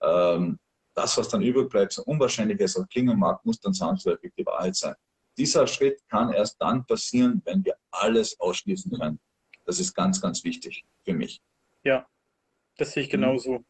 Ähm, 0.00 0.58
das, 0.94 1.16
was 1.16 1.28
dann 1.28 1.42
übrig 1.42 1.68
bleibt, 1.68 1.92
so 1.92 2.02
unwahrscheinlich 2.04 2.60
es 2.60 2.76
auch 2.76 2.88
klingen 2.88 3.18
mag, 3.18 3.44
muss 3.44 3.60
dann 3.60 3.72
zwangsläufig 3.72 4.32
die 4.36 4.46
Wahrheit 4.46 4.76
sein. 4.76 4.94
Dieser 5.38 5.66
Schritt 5.66 6.00
kann 6.08 6.32
erst 6.32 6.60
dann 6.60 6.84
passieren, 6.84 7.40
wenn 7.44 7.64
wir 7.64 7.76
alles 7.90 8.38
ausschließen 8.40 8.90
können. 8.98 9.20
Das 9.64 9.78
ist 9.78 9.94
ganz, 9.94 10.20
ganz 10.20 10.42
wichtig 10.44 10.84
für 11.04 11.12
mich. 11.12 11.40
Ja, 11.84 12.06
das 12.76 12.92
sehe 12.92 13.04
ich 13.04 13.10
genauso. 13.10 13.64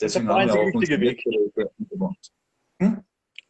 Deswegen 0.00 0.26
der 0.26 0.34
haben 0.34 0.48
wir 0.48 0.54
einzige 0.54 0.76
auch 0.76 0.80
richtige 0.80 1.00
Weg. 1.00 1.24
Eingebaut. 1.78 2.32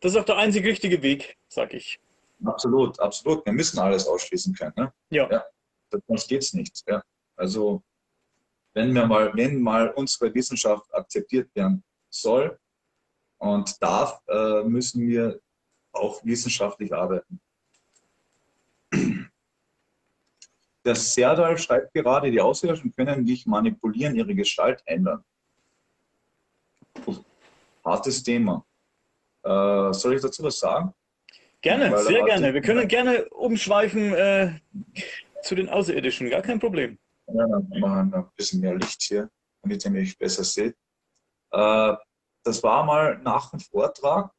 Das 0.01 0.13
ist 0.13 0.19
auch 0.19 0.25
der 0.25 0.37
einzig 0.37 0.65
richtige 0.65 1.03
Weg, 1.03 1.37
sag 1.49 1.75
ich. 1.75 2.01
Absolut, 2.45 2.99
absolut. 2.99 3.45
Wir 3.45 3.53
müssen 3.53 3.79
alles 3.79 4.07
ausschließen 4.07 4.55
können. 4.55 4.73
Ne? 4.77 4.93
Ja. 5.11 5.31
ja. 5.31 5.45
Sonst 6.09 6.29
geht's 6.29 6.55
nicht. 6.55 6.83
Ja. 6.89 7.03
Also 7.37 7.83
wenn 8.81 8.95
wir 8.95 9.07
mal, 9.07 9.31
wenn 9.35 9.61
mal 9.61 9.89
unsere 9.91 10.33
Wissenschaft 10.35 10.93
akzeptiert 10.95 11.55
werden 11.55 11.83
soll 12.09 12.59
und 13.39 13.81
darf, 13.83 14.21
äh, 14.29 14.63
müssen 14.65 15.07
wir 15.07 15.41
auch 15.93 16.25
wissenschaftlich 16.25 16.93
arbeiten. 16.93 17.41
Der 20.85 20.95
Serdal 20.95 21.59
schreibt 21.59 21.93
gerade, 21.93 22.31
die 22.31 22.41
Außerirdischen 22.41 22.95
können 22.95 23.27
dich 23.27 23.47
manipulieren, 23.47 24.15
ihre 24.17 24.35
Gestalt 24.35 24.83
ändern. 24.87 25.23
Puh, 27.05 27.23
hartes 27.85 28.23
Thema. 28.23 28.65
Äh, 29.43 29.93
soll 29.93 30.15
ich 30.15 30.23
dazu 30.23 30.43
was 30.43 30.59
sagen? 30.59 30.95
Gerne, 31.61 31.93
Weil 31.93 32.05
sehr 32.05 32.25
gerne. 32.25 32.55
Wir 32.55 32.63
können 32.63 32.89
gerne 32.89 33.29
umschweifen 33.29 34.15
äh, 34.15 34.59
zu 35.43 35.55
den 35.55 35.69
Außerirdischen, 35.69 36.31
gar 36.31 36.41
kein 36.41 36.59
Problem. 36.59 36.99
Ja, 37.33 37.47
dann 37.47 37.69
machen 37.81 38.11
wir 38.11 38.19
ein 38.19 38.31
bisschen 38.37 38.61
mehr 38.61 38.75
Licht 38.75 39.03
hier, 39.03 39.31
damit 39.63 39.85
ihr 39.85 39.91
mich 39.91 40.19
besser 40.19 40.45
seht. 40.45 40.77
Äh, 41.53 41.95
das 42.45 42.63
war 42.63 42.85
mal 42.85 43.19
nach 43.19 43.51
dem 43.51 43.61
Vortrag. 43.61 44.33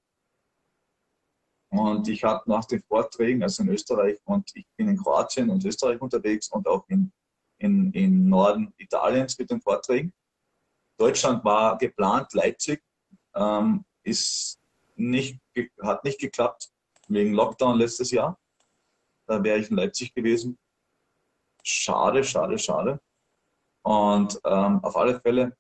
Und 1.70 2.08
ich 2.10 2.24
habe 2.24 2.44
nach 2.50 2.66
den 2.66 2.82
Vorträgen, 2.82 3.44
also 3.44 3.64
in 3.64 3.70
Österreich 3.70 4.20
und 4.26 4.52
ich 4.56 4.66
bin 4.76 4.90
in 4.90 4.98
Kroatien 4.98 5.50
und 5.50 5.64
Österreich 5.64 6.02
unterwegs 6.02 6.50
und 6.52 6.68
auch 6.68 6.86
in, 6.90 7.14
in, 7.60 7.94
in 7.94 8.28
Norden 8.28 8.74
Italiens 8.78 9.38
mit 9.38 9.50
den 9.50 9.62
Vorträgen. 9.62 10.14
Deutschland 10.98 11.46
war 11.46 11.78
geplant, 11.78 12.34
Leipzig 12.34 12.84
ähm, 13.36 13.86
ist 14.04 14.60
nicht, 14.96 15.40
hat 15.82 16.04
nicht 16.04 16.20
geklappt 16.20 16.72
wegen 17.08 17.34
Lockdown 17.34 17.78
letztes 17.78 18.12
Jahr. 18.12 18.38
Da 19.28 19.42
wäre 19.42 19.60
ich 19.60 19.70
in 19.70 19.78
Leipzig 19.78 20.14
gewesen. 20.14 20.60
Schade, 21.64 22.24
schade, 22.24 22.58
schade. 22.58 23.00
Und 23.84 24.40
ähm, 24.46 24.84
auf 24.84 24.96
alle 24.96 25.20
Fälle 25.20 25.56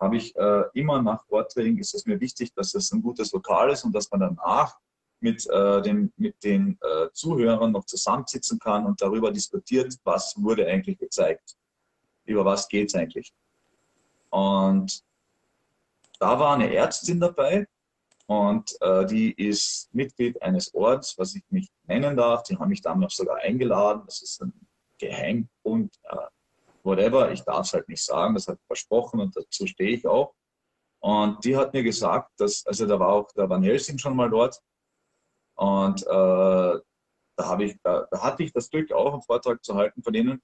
habe 0.00 0.16
ich 0.16 0.34
äh, 0.36 0.64
immer 0.74 1.00
nach 1.00 1.24
Vorträgen, 1.26 1.78
ist 1.78 1.94
es 1.94 2.06
mir 2.06 2.20
wichtig, 2.20 2.52
dass 2.54 2.74
es 2.74 2.92
ein 2.92 3.02
gutes 3.02 3.32
Lokal 3.32 3.70
ist 3.70 3.84
und 3.84 3.94
dass 3.94 4.10
man 4.10 4.20
danach 4.20 4.76
mit, 5.20 5.48
äh, 5.48 5.80
den, 5.80 6.12
mit 6.16 6.42
den 6.42 6.78
äh, 6.80 7.08
Zuhörern 7.12 7.72
noch 7.72 7.84
zusammensitzen 7.84 8.58
kann 8.58 8.84
und 8.84 9.00
darüber 9.00 9.30
diskutiert, 9.30 9.96
was 10.02 10.34
wurde 10.36 10.66
eigentlich 10.66 10.98
gezeigt. 10.98 11.56
Über 12.24 12.44
was 12.44 12.68
geht 12.68 12.88
es 12.88 12.94
eigentlich. 12.94 13.32
Und 14.30 15.04
da 16.18 16.38
war 16.38 16.54
eine 16.54 16.74
Ärztin 16.74 17.20
dabei 17.20 17.66
und 18.26 18.76
äh, 18.80 19.06
die 19.06 19.32
ist 19.32 19.92
Mitglied 19.94 20.40
eines 20.42 20.74
Orts, 20.74 21.16
was 21.18 21.34
ich 21.34 21.44
nicht 21.50 21.72
nennen 21.84 22.16
darf. 22.16 22.42
Die 22.44 22.56
haben 22.56 22.68
mich 22.68 22.80
damals 22.80 23.14
sogar 23.14 23.36
eingeladen. 23.38 24.02
Das 24.06 24.22
ist 24.22 24.42
ein 24.42 24.52
Geheimbund, 25.02 25.94
äh, 26.04 26.16
whatever. 26.84 27.32
Ich 27.32 27.42
darf 27.42 27.66
es 27.66 27.72
halt 27.72 27.88
nicht 27.88 28.04
sagen, 28.04 28.34
das 28.34 28.48
hat 28.48 28.58
versprochen 28.66 29.20
und 29.20 29.36
dazu 29.36 29.66
stehe 29.66 29.96
ich 29.96 30.06
auch. 30.06 30.34
Und 31.00 31.44
die 31.44 31.56
hat 31.56 31.72
mir 31.74 31.82
gesagt, 31.82 32.30
dass, 32.38 32.64
also 32.64 32.86
da 32.86 32.98
war 32.98 33.08
auch 33.08 33.32
der 33.32 33.50
Van 33.50 33.62
Helsing 33.62 33.98
schon 33.98 34.14
mal 34.14 34.30
dort. 34.30 34.60
Und 35.56 36.02
äh, 36.02 36.06
da, 37.36 37.58
ich, 37.58 37.76
da, 37.82 38.06
da 38.10 38.22
hatte 38.22 38.44
ich 38.44 38.52
das 38.52 38.70
Glück, 38.70 38.92
auch 38.92 39.12
einen 39.12 39.22
Vortrag 39.22 39.64
zu 39.64 39.74
halten 39.74 40.02
von 40.02 40.12
denen. 40.12 40.40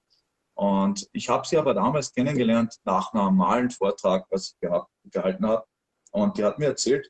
Und 0.55 1.07
ich 1.13 1.29
habe 1.29 1.47
sie 1.47 1.57
aber 1.57 1.73
damals 1.73 2.11
kennengelernt 2.11 2.75
nach 2.83 3.13
einem 3.13 3.23
normalen 3.23 3.69
Vortrag, 3.69 4.25
was 4.29 4.51
ich 4.51 4.59
gehabt, 4.59 4.91
gehalten 5.05 5.47
habe. 5.47 5.65
Und 6.11 6.37
die 6.37 6.43
hat 6.43 6.59
mir 6.59 6.65
erzählt, 6.65 7.09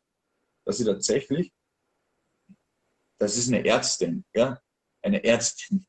dass 0.65 0.77
sie 0.77 0.85
tatsächlich, 0.85 1.51
das 3.19 3.35
ist 3.37 3.47
eine 3.47 3.65
Ärztin, 3.65 4.23
ja, 4.35 4.59
eine 5.01 5.23
Ärztin. 5.23 5.87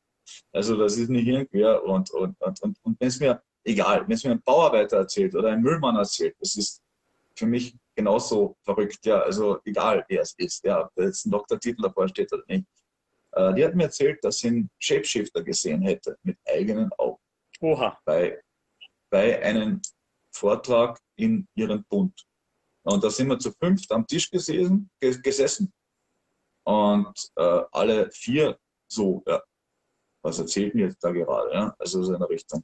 Also 0.51 0.75
das 0.75 0.97
ist 0.97 1.09
nicht 1.09 1.27
irgendwer 1.27 1.83
und, 1.83 2.11
und, 2.11 2.39
und, 2.41 2.61
und, 2.61 2.77
und 2.83 2.99
wenn 2.99 3.07
es 3.07 3.19
mir, 3.19 3.41
egal, 3.63 4.03
wenn 4.03 4.15
es 4.15 4.23
mir 4.23 4.31
ein 4.31 4.41
Bauarbeiter 4.41 4.97
erzählt 4.97 5.35
oder 5.35 5.49
ein 5.49 5.61
Müllmann 5.61 5.95
erzählt, 5.95 6.35
das 6.39 6.55
ist 6.55 6.81
für 7.35 7.45
mich 7.45 7.75
genauso 7.95 8.57
verrückt, 8.63 9.05
ja, 9.05 9.19
also 9.21 9.59
egal 9.65 10.05
wer 10.07 10.21
es 10.21 10.33
ist, 10.37 10.63
ja, 10.63 10.85
ob 10.85 10.91
jetzt 10.97 11.25
ein 11.25 11.31
Doktortitel 11.31 11.81
davor 11.81 12.07
steht 12.07 12.31
oder 12.33 12.43
nicht. 12.47 12.65
Äh, 13.33 13.53
die 13.53 13.65
hat 13.65 13.75
mir 13.75 13.83
erzählt, 13.83 14.23
dass 14.23 14.39
sie 14.39 14.47
einen 14.47 14.69
Shapeshifter 14.79 15.43
gesehen 15.43 15.81
hätte 15.81 16.17
mit 16.23 16.37
eigenen 16.47 16.91
Augen. 16.93 17.21
Oha. 17.61 17.97
Bei, 18.05 18.41
bei 19.09 19.41
einem 19.41 19.81
Vortrag 20.31 20.99
in 21.15 21.47
ihrem 21.55 21.83
Bund. 21.85 22.25
Und 22.83 23.03
da 23.03 23.09
sind 23.09 23.27
wir 23.27 23.37
zu 23.37 23.51
fünft 23.51 23.91
am 23.91 24.07
Tisch 24.07 24.29
gesessen, 24.29 24.89
gesessen 24.99 25.71
und 26.63 27.31
äh, 27.35 27.61
alle 27.71 28.09
vier 28.11 28.57
so, 28.87 29.23
ja, 29.27 29.41
was 30.21 30.39
erzählt 30.39 30.75
mir 30.75 30.87
jetzt 30.87 31.03
da 31.03 31.11
gerade, 31.11 31.53
ja? 31.53 31.75
also 31.79 32.03
so 32.03 32.13
in 32.13 32.19
der 32.19 32.29
Richtung. 32.29 32.63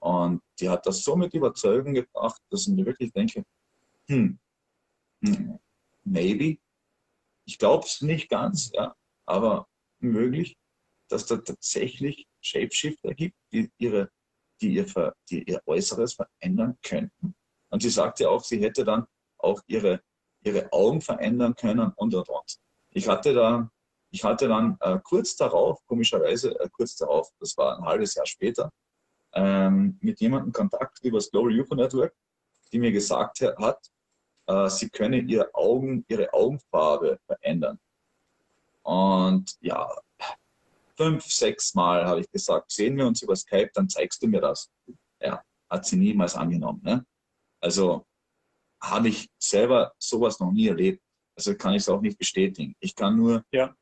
Und 0.00 0.42
die 0.60 0.68
hat 0.68 0.86
das 0.86 1.02
so 1.02 1.16
mit 1.16 1.32
Überzeugung 1.32 1.94
gebracht, 1.94 2.40
dass 2.50 2.66
ich 2.66 2.74
mir 2.74 2.84
wirklich 2.84 3.12
denke, 3.12 3.44
hm, 4.08 4.38
hm 5.24 5.58
maybe. 6.04 6.58
Ich 7.46 7.58
glaube 7.58 7.86
es 7.86 8.00
nicht 8.00 8.28
ganz, 8.28 8.70
ja, 8.72 8.94
aber 9.26 9.66
möglich, 9.98 10.56
dass 11.08 11.26
da 11.26 11.36
tatsächlich 11.36 12.26
Shapeshifter 12.40 13.14
gibt, 13.14 13.36
die, 13.52 13.70
ihre, 13.78 14.10
die, 14.60 14.74
ihr, 14.74 15.14
die 15.30 15.42
ihr 15.42 15.60
Äußeres 15.66 16.14
verändern 16.14 16.78
könnten. 16.82 17.34
Und 17.70 17.82
sie 17.82 17.90
sagte 17.90 18.30
auch, 18.30 18.44
sie 18.44 18.62
hätte 18.62 18.84
dann 18.84 19.06
auch 19.38 19.60
ihre, 19.66 20.02
ihre 20.42 20.72
Augen 20.72 21.00
verändern 21.00 21.54
können 21.54 21.92
und 21.96 22.14
und 22.14 22.28
und. 22.28 22.58
Ich 22.90 23.08
hatte 23.08 23.34
da, 23.34 23.70
ich 24.14 24.22
hatte 24.22 24.46
dann 24.46 24.76
äh, 24.80 25.00
kurz 25.02 25.34
darauf, 25.34 25.84
komischerweise 25.86 26.56
äh, 26.60 26.68
kurz 26.70 26.94
darauf, 26.94 27.32
das 27.40 27.56
war 27.56 27.76
ein 27.76 27.84
halbes 27.84 28.14
Jahr 28.14 28.26
später, 28.26 28.70
ähm, 29.32 29.98
mit 30.00 30.20
jemandem 30.20 30.52
Kontakt 30.52 31.00
über 31.02 31.18
das 31.18 31.32
Global 31.32 31.60
UFO 31.60 31.74
Network, 31.74 32.14
die 32.72 32.78
mir 32.78 32.92
gesagt 32.92 33.40
hat, 33.40 33.90
äh, 34.46 34.68
sie 34.68 34.88
könne 34.88 35.18
ihre 35.18 35.52
Augen, 35.52 36.04
ihre 36.06 36.32
Augenfarbe 36.32 37.18
verändern. 37.26 37.80
Und 38.82 39.56
ja, 39.60 39.90
fünf, 40.96 41.24
sechs 41.24 41.74
Mal 41.74 42.06
habe 42.06 42.20
ich 42.20 42.30
gesagt, 42.30 42.70
sehen 42.70 42.96
wir 42.96 43.08
uns 43.08 43.20
über 43.20 43.34
Skype, 43.34 43.70
dann 43.74 43.88
zeigst 43.88 44.22
du 44.22 44.28
mir 44.28 44.40
das. 44.40 44.70
Ja, 45.20 45.42
hat 45.68 45.86
sie 45.86 45.96
niemals 45.96 46.36
angenommen. 46.36 46.82
Ne? 46.84 47.04
Also 47.60 48.06
habe 48.80 49.08
ich 49.08 49.28
selber 49.40 49.92
sowas 49.98 50.38
noch 50.38 50.52
nie 50.52 50.68
erlebt. 50.68 51.02
Also 51.36 51.56
kann 51.56 51.74
ich 51.74 51.82
es 51.82 51.88
auch 51.88 52.00
nicht 52.00 52.16
bestätigen. 52.16 52.76
Ich 52.78 52.94
kann 52.94 53.16
nur 53.16 53.42
ja. 53.50 53.74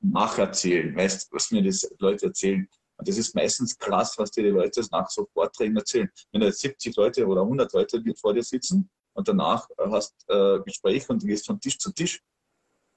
Nacherzählen, 0.00 0.94
weißt 0.96 1.28
was 1.32 1.50
mir 1.50 1.62
die 1.62 1.74
Leute 1.98 2.26
erzählen. 2.26 2.68
Und 2.96 3.08
das 3.08 3.16
ist 3.16 3.34
meistens 3.34 3.78
krass, 3.78 4.18
was 4.18 4.30
dir 4.30 4.42
die 4.42 4.50
Leute 4.50 4.84
nach 4.90 5.08
so 5.08 5.26
Vorträgen 5.32 5.76
erzählen. 5.76 6.10
Wenn 6.32 6.40
da 6.40 6.48
jetzt 6.48 6.60
70 6.60 6.96
Leute 6.96 7.26
oder 7.26 7.42
100 7.42 7.72
Leute 7.72 8.02
vor 8.20 8.34
dir 8.34 8.42
sitzen 8.42 8.90
und 9.12 9.28
danach 9.28 9.68
hast 9.78 10.14
äh, 10.28 10.58
Gespräch 10.64 11.08
und 11.08 11.22
du 11.22 11.26
gehst 11.26 11.46
von 11.46 11.60
Tisch 11.60 11.78
zu 11.78 11.92
Tisch, 11.92 12.20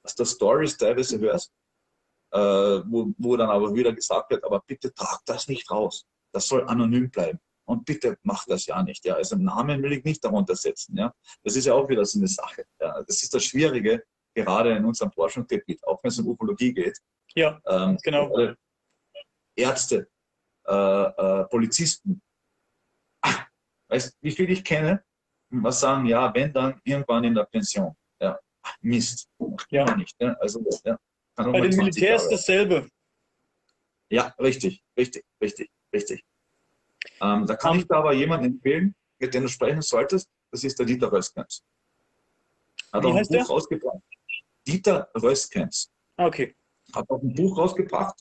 was 0.03 0.15
du 0.15 0.25
Stories 0.25 0.77
teilweise 0.77 1.19
hörst, 1.19 1.51
äh, 2.31 2.39
wo, 2.39 3.13
wo 3.17 3.37
dann 3.37 3.49
aber 3.49 3.73
wieder 3.73 3.93
gesagt 3.93 4.31
wird, 4.31 4.43
aber 4.43 4.61
bitte 4.65 4.93
trag 4.93 5.19
das 5.25 5.47
nicht 5.47 5.69
raus. 5.69 6.05
Das 6.33 6.47
soll 6.47 6.67
anonym 6.67 7.11
bleiben. 7.11 7.39
Und 7.65 7.85
bitte 7.85 8.17
mach 8.23 8.45
das 8.45 8.65
ja 8.65 8.81
nicht. 8.81 9.05
Ja. 9.05 9.15
Also 9.15 9.35
Namen 9.35 9.83
will 9.83 9.93
ich 9.93 10.03
nicht 10.03 10.23
darunter 10.23 10.55
setzen. 10.55 10.97
Ja. 10.97 11.13
Das 11.43 11.55
ist 11.55 11.65
ja 11.65 11.73
auch 11.73 11.87
wieder 11.89 12.03
so 12.05 12.19
eine 12.19 12.27
Sache. 12.27 12.65
Ja. 12.79 13.01
Das 13.03 13.21
ist 13.21 13.33
das 13.33 13.43
Schwierige, 13.43 14.03
gerade 14.33 14.75
in 14.75 14.85
unserem 14.85 15.11
Forschungsgebiet, 15.11 15.85
auch 15.85 16.03
wenn 16.03 16.09
es 16.09 16.19
um 16.19 16.27
Ufologie 16.27 16.73
geht. 16.73 16.97
Ja, 17.35 17.59
ähm, 17.67 17.97
genau. 18.03 18.55
Ärzte, 19.55 20.09
äh, 20.65 20.73
äh, 20.73 21.45
Polizisten. 21.45 22.21
Ach, 23.21 23.47
weißt 23.87 24.17
wie 24.21 24.31
viele 24.31 24.53
ich 24.53 24.63
kenne, 24.63 25.03
was 25.49 25.79
sagen, 25.79 26.05
ja, 26.05 26.33
wenn 26.33 26.53
dann 26.53 26.79
irgendwann 26.83 27.23
in 27.23 27.35
der 27.35 27.45
Pension. 27.45 27.95
Ja, 28.19 28.39
Mist. 28.81 29.29
Ja. 29.69 29.95
Nicht, 29.95 30.15
ja. 30.19 30.33
Also, 30.39 30.63
ja. 30.85 30.97
Bei 31.35 31.61
den 31.61 31.75
Militär 31.75 32.15
ist 32.15 32.29
dasselbe. 32.29 32.89
Ja, 34.09 34.33
richtig, 34.39 34.83
richtig, 34.97 35.23
richtig, 35.41 35.69
richtig. 35.93 36.23
Ähm, 37.21 37.45
da 37.45 37.55
kann 37.55 37.71
um, 37.71 37.79
ich 37.79 37.87
da 37.87 37.97
aber 37.97 38.13
jemanden 38.13 38.45
empfehlen, 38.45 38.93
mit 39.19 39.33
dem 39.33 39.43
du 39.43 39.49
sprechen 39.49 39.81
solltest. 39.81 40.29
Das 40.51 40.63
ist 40.63 40.77
der 40.77 40.85
Dieter 40.85 41.11
Röskens. 41.11 41.63
Hat 42.91 43.05
auch 43.05 43.15
ein 43.15 43.23
Buch 43.23 43.29
der? 43.29 43.45
rausgebracht. 43.45 44.01
Dieter 44.67 45.09
Röskens. 45.15 45.91
Okay. 46.17 46.55
Hat 46.93 47.09
auch 47.09 47.21
ein 47.21 47.33
Buch 47.33 47.57
rausgebracht. 47.57 48.19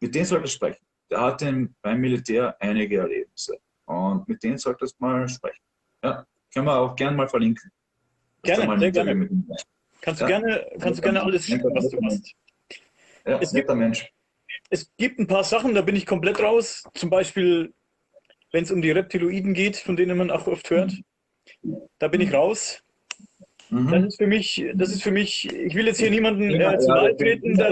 Mit 0.00 0.14
dem 0.14 0.24
solltest 0.24 0.54
du 0.54 0.56
sprechen. 0.56 0.86
Der 1.10 1.20
hat 1.20 1.44
beim 1.82 2.00
Militär 2.00 2.56
einige 2.60 2.98
Erlebnisse. 2.98 3.58
Und 3.84 4.26
mit 4.28 4.42
denen 4.42 4.58
solltest 4.58 4.96
du 4.98 5.04
mal 5.04 5.28
sprechen. 5.28 5.62
Ja, 6.02 6.26
können 6.52 6.66
wir 6.66 6.78
auch 6.78 6.96
gerne 6.96 7.16
mal 7.16 7.28
verlinken. 7.28 7.70
Gerne, 8.42 8.78
sehr 8.78 8.90
gerne. 8.90 9.28
Kannst 10.00 10.20
du 10.20 10.24
ja. 10.24 10.38
gerne, 10.38 10.66
kannst 10.80 10.98
du 10.98 11.02
gerne 11.02 11.22
alles 11.22 11.46
schicken, 11.46 11.74
was 11.74 11.88
du 11.88 11.98
hast. 12.02 12.34
Ja, 13.24 13.38
es 13.38 13.52
gibt, 13.52 13.72
Mensch. 13.72 14.12
Es 14.68 14.90
gibt 14.96 15.20
ein 15.20 15.28
paar 15.28 15.44
Sachen, 15.44 15.74
da 15.74 15.82
bin 15.82 15.94
ich 15.94 16.06
komplett 16.06 16.40
raus. 16.40 16.82
Zum 16.94 17.08
Beispiel, 17.08 17.72
wenn 18.50 18.64
es 18.64 18.72
um 18.72 18.82
die 18.82 18.90
Reptiloiden 18.90 19.54
geht, 19.54 19.76
von 19.76 19.96
denen 19.96 20.18
man 20.18 20.30
auch 20.30 20.46
oft 20.48 20.68
hört. 20.70 20.92
Da 21.98 22.08
bin 22.08 22.20
ich 22.20 22.32
raus. 22.32 22.81
Mhm. 23.72 23.90
Das 23.90 24.04
ist 24.04 24.18
für 24.18 24.26
mich, 24.26 24.64
das 24.74 24.90
ist 24.90 25.02
für 25.02 25.10
mich, 25.10 25.50
ich 25.50 25.74
will 25.74 25.86
jetzt 25.86 25.98
hier 25.98 26.10
niemanden 26.10 26.50
äh, 26.50 26.78
zu 26.78 26.88
nahe 26.88 27.16
treten, 27.16 27.56
der. 27.56 27.70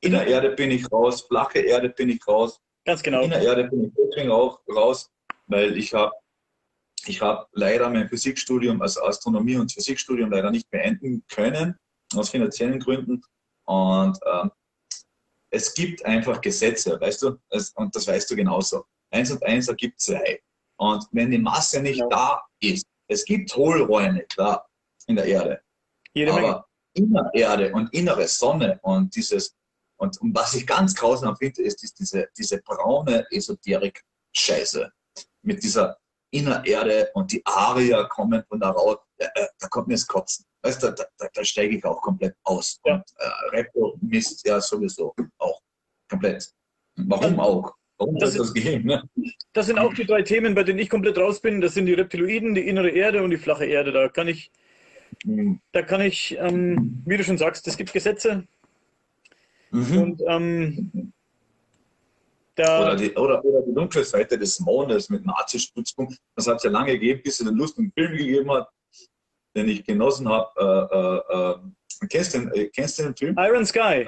In 0.00 0.12
der 0.12 0.26
Erde 0.28 0.50
bin 0.50 0.70
ich 0.70 0.90
raus, 0.92 1.22
flache 1.22 1.58
Erde 1.58 1.88
bin 1.88 2.10
ich 2.10 2.26
raus. 2.28 2.60
Ganz 2.84 3.02
genau. 3.02 3.22
In 3.22 3.30
der 3.30 3.42
Erde 3.42 3.64
bin 3.64 3.86
ich 3.86 3.92
deswegen 3.98 4.30
auch 4.30 4.60
raus, 4.68 5.10
weil 5.48 5.76
ich 5.76 5.92
habe 5.92 6.12
ich 7.06 7.20
habe 7.20 7.46
leider 7.52 7.90
mein 7.90 8.08
Physikstudium, 8.08 8.80
also 8.80 9.02
Astronomie 9.02 9.56
und 9.56 9.72
Physikstudium 9.72 10.30
leider 10.30 10.52
nicht 10.52 10.70
beenden 10.70 11.24
können, 11.28 11.76
aus 12.14 12.30
finanziellen 12.30 12.78
Gründen. 12.78 13.22
Und 13.64 14.18
ähm, 14.32 14.50
es 15.50 15.74
gibt 15.74 16.04
einfach 16.04 16.40
Gesetze, 16.40 17.00
weißt 17.00 17.22
du, 17.22 17.38
es, 17.50 17.70
und 17.70 17.94
das 17.94 18.06
weißt 18.06 18.30
du 18.30 18.36
genauso. 18.36 18.84
Eins 19.10 19.32
und 19.32 19.42
eins 19.44 19.66
ergibt 19.66 20.00
zwei. 20.00 20.40
Und 20.76 21.04
wenn 21.10 21.30
die 21.30 21.38
Masse 21.38 21.80
nicht 21.80 21.98
ja. 21.98 22.06
da 22.08 22.42
ist, 22.60 22.86
es 23.08 23.24
gibt 23.24 23.54
Hohlräume, 23.54 24.22
klar, 24.24 24.68
in 25.06 25.16
der 25.16 25.26
Erde. 25.26 25.60
Jede 26.14 26.32
aber 26.32 26.66
Menge. 26.96 27.30
Erde 27.34 27.72
und 27.72 27.92
innere 27.92 28.26
Sonne 28.26 28.78
und 28.82 29.14
dieses, 29.14 29.54
und, 29.98 30.20
und 30.20 30.34
was 30.34 30.54
ich 30.54 30.66
ganz 30.66 30.94
grausam 30.94 31.36
finde, 31.36 31.62
ist, 31.62 31.82
ist 31.82 31.98
diese, 31.98 32.28
diese 32.36 32.60
braune 32.62 33.26
Esoterik-Scheiße. 33.30 34.90
Mit 35.42 35.62
dieser 35.62 35.98
Innererde 36.30 37.10
und 37.14 37.32
die 37.32 37.44
Arier 37.44 38.04
kommen 38.08 38.42
von 38.48 38.60
da 38.60 38.70
raus, 38.70 38.96
äh, 39.18 39.28
da 39.58 39.68
kommt 39.68 39.88
mir 39.88 39.94
das 39.94 40.06
Kotzen. 40.06 40.44
Weißt 40.62 40.82
du, 40.82 40.90
da, 40.92 41.04
da, 41.18 41.28
da 41.32 41.44
steige 41.44 41.76
ich 41.76 41.84
auch 41.84 42.00
komplett 42.00 42.34
aus. 42.42 42.80
Ja. 42.84 42.94
Und 42.94 43.04
äh, 43.18 43.56
Repo 43.56 43.96
Mist 44.00 44.46
ja 44.46 44.60
sowieso 44.60 45.14
auch 45.38 45.60
komplett. 46.10 46.52
Warum 46.96 47.38
auch? 47.38 47.74
Warum 47.98 48.18
das, 48.18 48.34
das 48.34 48.52
Gehirn? 48.52 48.84
Ne? 48.84 49.02
Das 49.52 49.66
sind 49.66 49.78
auch 49.78 49.94
die 49.94 50.04
drei 50.04 50.22
Themen, 50.22 50.54
bei 50.54 50.64
denen 50.64 50.78
ich 50.78 50.90
komplett 50.90 51.16
raus 51.18 51.40
bin. 51.40 51.60
Das 51.60 51.74
sind 51.74 51.86
die 51.86 51.94
Reptiloiden, 51.94 52.54
die 52.54 52.68
innere 52.68 52.90
Erde 52.90 53.22
und 53.22 53.30
die 53.30 53.38
flache 53.38 53.64
Erde. 53.64 53.92
Da 53.92 54.08
kann 54.08 54.28
ich, 54.28 54.50
mhm. 55.24 55.60
da 55.72 55.82
kann 55.82 56.02
ich, 56.02 56.36
ähm, 56.38 57.02
wie 57.06 57.16
du 57.16 57.24
schon 57.24 57.38
sagst, 57.38 57.66
es 57.66 57.76
gibt 57.76 57.92
Gesetze. 57.92 58.44
Mhm. 59.70 59.98
Und 59.98 60.22
ähm, 60.26 61.12
oder, 62.58 62.96
die, 62.96 63.14
oder, 63.14 63.44
oder, 63.44 63.62
die, 63.62 63.74
dunkle 63.74 64.04
Seite 64.04 64.38
des 64.38 64.60
Mondes 64.60 65.10
mit 65.10 65.26
Nazi-Stützpunkt. 65.26 66.18
Das 66.34 66.46
hat 66.46 66.56
es 66.56 66.62
ja 66.62 66.70
lange 66.70 66.92
gegeben, 66.92 67.20
bis 67.22 67.40
es 67.40 67.46
einen 67.46 67.56
lustigen 67.56 67.92
Film 67.92 68.12
gegeben 68.16 68.50
hat, 68.50 68.68
den 69.54 69.68
ich 69.68 69.84
genossen 69.84 70.28
habe. 70.28 70.48
Äh, 70.56 71.34
äh, 71.36 71.54
äh, 71.54 72.08
kennst, 72.08 72.34
du 72.34 72.38
den, 72.40 72.52
äh, 72.52 72.68
kennst 72.68 72.98
du 72.98 73.02
den 73.04 73.16
Film? 73.16 73.36
Iron 73.38 73.66
Sky. 73.66 74.06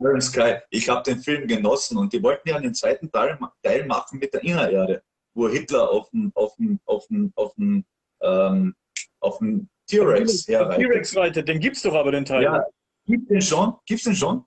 Äh, 0.00 0.04
Iron 0.04 0.20
Sky. 0.20 0.54
Ich 0.70 0.88
habe 0.88 1.02
den 1.02 1.20
Film 1.20 1.46
genossen 1.46 1.98
und 1.98 2.12
die 2.12 2.22
wollten 2.22 2.48
ja 2.48 2.56
einen 2.56 2.74
zweiten 2.74 3.10
Teil, 3.10 3.38
Teil 3.62 3.86
machen 3.86 4.18
mit 4.18 4.32
der 4.32 4.42
Innererde, 4.42 5.02
wo 5.34 5.48
Hitler 5.48 5.90
auf 5.90 6.10
dem 6.10 6.32
auf 6.34 6.56
dem, 6.56 6.80
auf 6.86 7.06
dem, 7.08 7.32
auf 7.36 7.54
dem, 7.54 7.84
ähm, 8.22 8.74
auf 9.20 9.38
dem 9.38 9.68
T-Rex 9.88 10.46
herreitet. 10.48 10.78
T-Rex 10.78 11.16
reitet, 11.16 11.48
den 11.48 11.60
gibt 11.60 11.76
es 11.76 11.82
doch 11.82 11.94
aber 11.94 12.12
den 12.12 12.24
Teil. 12.24 12.42
Ja, 12.42 12.64
gibt 13.06 13.30
den 13.30 13.42
schon? 13.42 13.74
Gibt's 13.86 14.04
den 14.04 14.14
schon? 14.14 14.44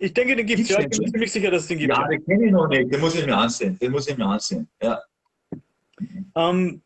Ich 0.00 0.14
denke, 0.14 0.36
den 0.36 0.46
gibt 0.46 0.60
es. 0.60 0.68
Ja, 0.68 0.80
ich 0.80 0.88
bin 0.88 1.10
ziemlich 1.10 1.32
sicher, 1.32 1.50
dass 1.50 1.62
es 1.62 1.68
den 1.68 1.78
gibt. 1.78 1.92
Ja, 1.92 2.06
den 2.06 2.24
kenne 2.24 2.46
ich 2.46 2.52
noch 2.52 2.68
nicht. 2.68 2.92
Den 2.92 3.00
muss 3.00 3.16
ich 3.16 3.26
mir 3.26 3.36
ansehen. 3.36 3.78
Den 3.78 3.90
muss 3.90 4.08
ich 4.08 4.16
mir 4.16 4.26
ansehen. 4.26 4.68
Ja. 4.80 5.02
Ähm, 6.36 6.82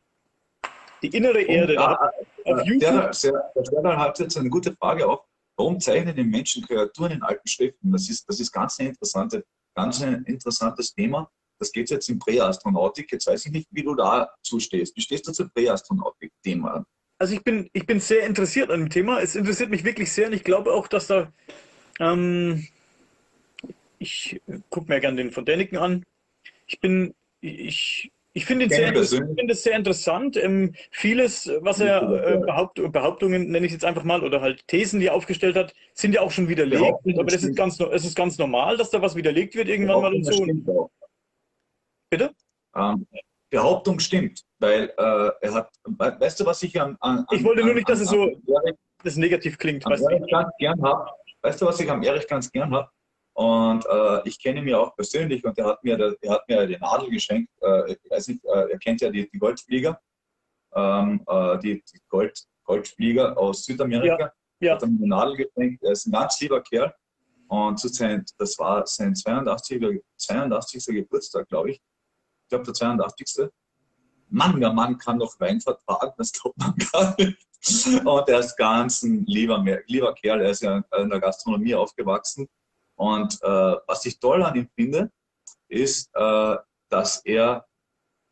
die 1.02 1.08
innere 1.08 1.42
Erde. 1.42 1.74
Und, 1.74 1.78
da, 1.78 2.10
äh, 2.44 2.52
auf 2.52 2.64
YouTube. 2.64 3.12
Der, 3.22 3.52
der, 3.54 3.82
der 3.82 3.98
hat 3.98 4.18
jetzt 4.18 4.36
eine 4.38 4.48
gute 4.48 4.74
Frage 4.74 5.06
auf. 5.06 5.26
Warum 5.56 5.80
zeichnen 5.80 6.16
die 6.16 6.24
Menschen 6.24 6.64
Kreaturen 6.64 7.12
in 7.12 7.22
alten 7.22 7.46
Schriften? 7.46 7.92
Das 7.92 8.08
ist, 8.08 8.28
das 8.28 8.40
ist 8.40 8.52
ganz, 8.52 8.78
eine 8.78 8.90
interessante, 8.90 9.44
ganz 9.74 10.02
ein 10.02 10.24
interessantes 10.24 10.94
Thema. 10.94 11.30
Das 11.58 11.70
geht 11.70 11.90
jetzt 11.90 12.08
in 12.08 12.18
Präastronautik. 12.18 13.12
Jetzt 13.12 13.26
weiß 13.26 13.46
ich 13.46 13.52
nicht, 13.52 13.68
wie 13.70 13.82
du 13.82 13.94
da 13.94 14.30
zustehst. 14.42 14.96
Wie 14.96 15.00
stehst 15.00 15.28
du 15.28 15.32
zum 15.32 15.50
Präastronautik-Thema? 15.50 16.84
Also 17.18 17.34
ich 17.34 17.44
bin, 17.44 17.70
ich 17.72 17.86
bin 17.86 18.00
sehr 18.00 18.26
interessiert 18.26 18.70
an 18.70 18.80
dem 18.80 18.90
Thema. 18.90 19.20
Es 19.20 19.36
interessiert 19.36 19.70
mich 19.70 19.84
wirklich 19.84 20.10
sehr 20.10 20.26
und 20.26 20.32
ich 20.32 20.42
glaube 20.42 20.72
auch, 20.72 20.88
dass 20.88 21.06
da 21.06 21.32
Ähm, 22.00 22.66
ich 23.98 24.40
gucke 24.70 24.92
mir 24.92 25.00
gerne 25.00 25.18
den 25.18 25.30
von 25.30 25.44
Däniken 25.44 25.78
an. 25.78 26.04
Ich 26.66 26.80
bin, 26.80 27.14
ich, 27.40 28.10
ich 28.34 28.46
finde 28.46 28.66
es 28.66 28.74
sehr, 28.74 28.88
find 28.94 29.56
sehr, 29.56 29.76
interessant. 29.76 30.36
Ähm, 30.36 30.74
vieles, 30.90 31.50
was 31.60 31.80
er 31.80 32.02
äh, 32.02 32.38
Behaupt, 32.38 32.80
Behauptungen, 32.92 33.50
nenne 33.50 33.66
ich 33.66 33.72
jetzt 33.72 33.84
einfach 33.84 34.04
mal, 34.04 34.22
oder 34.22 34.40
halt 34.40 34.66
Thesen, 34.68 35.00
die 35.00 35.06
er 35.06 35.14
aufgestellt 35.14 35.54
hat, 35.54 35.74
sind 35.92 36.14
ja 36.14 36.22
auch 36.22 36.30
schon 36.30 36.48
widerlegt. 36.48 36.82
Aber 36.82 37.24
das 37.24 37.42
ist 37.42 37.56
ganz, 37.56 37.78
es 37.78 38.04
ist 38.04 38.16
ganz 38.16 38.38
normal, 38.38 38.76
dass 38.78 38.90
da 38.90 39.02
was 39.02 39.14
widerlegt 39.14 39.54
wird 39.54 39.68
irgendwann 39.68 40.00
mal 40.00 40.14
und 40.14 40.24
so. 40.24 40.90
Bitte? 42.10 42.32
Ähm, 42.74 43.06
Behauptung 43.50 43.98
stimmt, 44.00 44.42
weil 44.60 44.92
äh, 44.96 45.30
er 45.42 45.54
hat, 45.54 45.70
weißt 45.84 46.40
du, 46.40 46.46
was 46.46 46.62
ich 46.62 46.80
an. 46.80 46.96
an 47.00 47.26
ich 47.30 47.44
wollte 47.44 47.62
nur 47.62 47.74
nicht, 47.74 47.88
dass 47.88 48.00
es 48.00 48.08
so 48.08 48.28
Erich, 48.28 48.76
das 49.04 49.16
negativ 49.16 49.58
klingt. 49.58 49.84
Weißt, 49.84 50.02
du? 50.02 50.26
Ganz 50.26 50.50
gern 50.58 50.82
hab, 50.82 51.14
weißt 51.42 51.60
du, 51.60 51.66
was 51.66 51.78
ich 51.78 51.90
am 51.90 52.02
Erich 52.02 52.26
ganz 52.26 52.50
gern 52.50 52.74
habe? 52.74 52.88
Und 53.34 53.86
äh, 53.86 54.28
ich 54.28 54.40
kenne 54.42 54.60
ihn 54.60 54.68
ja 54.68 54.78
auch 54.78 54.94
persönlich 54.94 55.44
und 55.44 55.56
er 55.58 55.66
hat 55.66 55.82
mir, 55.82 55.96
der, 55.96 56.14
er 56.20 56.32
hat 56.32 56.48
mir 56.48 56.66
die 56.66 56.76
Nadel 56.76 57.08
geschenkt. 57.08 57.50
Äh, 57.62 57.92
ich 57.92 58.10
weiß 58.10 58.28
nicht, 58.28 58.44
äh, 58.44 58.72
er 58.72 58.78
kennt 58.78 59.00
ja 59.00 59.10
die, 59.10 59.28
die 59.30 59.38
Goldflieger, 59.38 59.98
ähm, 60.74 61.24
äh, 61.26 61.58
die, 61.58 61.82
die 61.82 62.00
Gold, 62.08 62.38
Goldflieger 62.64 63.36
aus 63.38 63.64
Südamerika. 63.64 64.18
Ja, 64.18 64.32
ja. 64.60 64.74
Hat 64.74 64.82
er 64.82 64.88
mir 64.88 64.98
eine 64.98 65.08
Nadel 65.08 65.36
geschenkt. 65.36 65.82
Er 65.82 65.92
ist 65.92 66.06
ein 66.06 66.12
ganz 66.12 66.40
lieber 66.40 66.62
Kerl. 66.62 66.94
Und 67.48 67.78
zu 67.78 67.88
sein, 67.88 68.24
das 68.38 68.58
war 68.58 68.86
sein 68.86 69.14
82. 69.14 70.02
82. 70.16 70.86
Geburtstag, 70.86 71.48
glaube 71.48 71.70
ich. 71.70 71.76
Ich 71.76 72.48
glaube, 72.50 72.64
der 72.64 72.74
82. 72.74 73.48
Mann, 74.28 74.60
der 74.60 74.72
Mann 74.72 74.96
kann 74.98 75.18
noch 75.18 75.38
Wein 75.40 75.60
vertragen, 75.60 76.12
das 76.16 76.32
glaubt 76.32 76.56
man 76.58 76.74
gar 76.92 77.14
nicht. 77.18 77.38
Und 78.04 78.28
er 78.28 78.38
ist 78.40 78.56
ganz 78.56 79.02
ein 79.02 79.24
lieber, 79.26 79.62
lieber 79.86 80.14
Kerl. 80.14 80.40
Er 80.40 80.50
ist 80.50 80.62
ja 80.62 80.82
in 80.98 81.10
der 81.10 81.20
Gastronomie 81.20 81.74
aufgewachsen 81.74 82.48
und 82.96 83.38
äh, 83.42 83.76
was 83.86 84.04
ich 84.06 84.18
toll 84.18 84.42
an 84.42 84.54
ihm 84.54 84.68
finde, 84.74 85.10
ist, 85.68 86.10
äh, 86.14 86.56
dass 86.90 87.24
er 87.24 87.66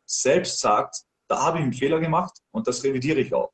selbst 0.05 0.59
sagt, 0.59 1.03
da 1.27 1.41
habe 1.41 1.57
ich 1.59 1.63
einen 1.63 1.73
Fehler 1.73 1.99
gemacht 1.99 2.37
und 2.51 2.67
das 2.67 2.83
revidiere 2.83 3.19
ich 3.21 3.33
auch. 3.33 3.51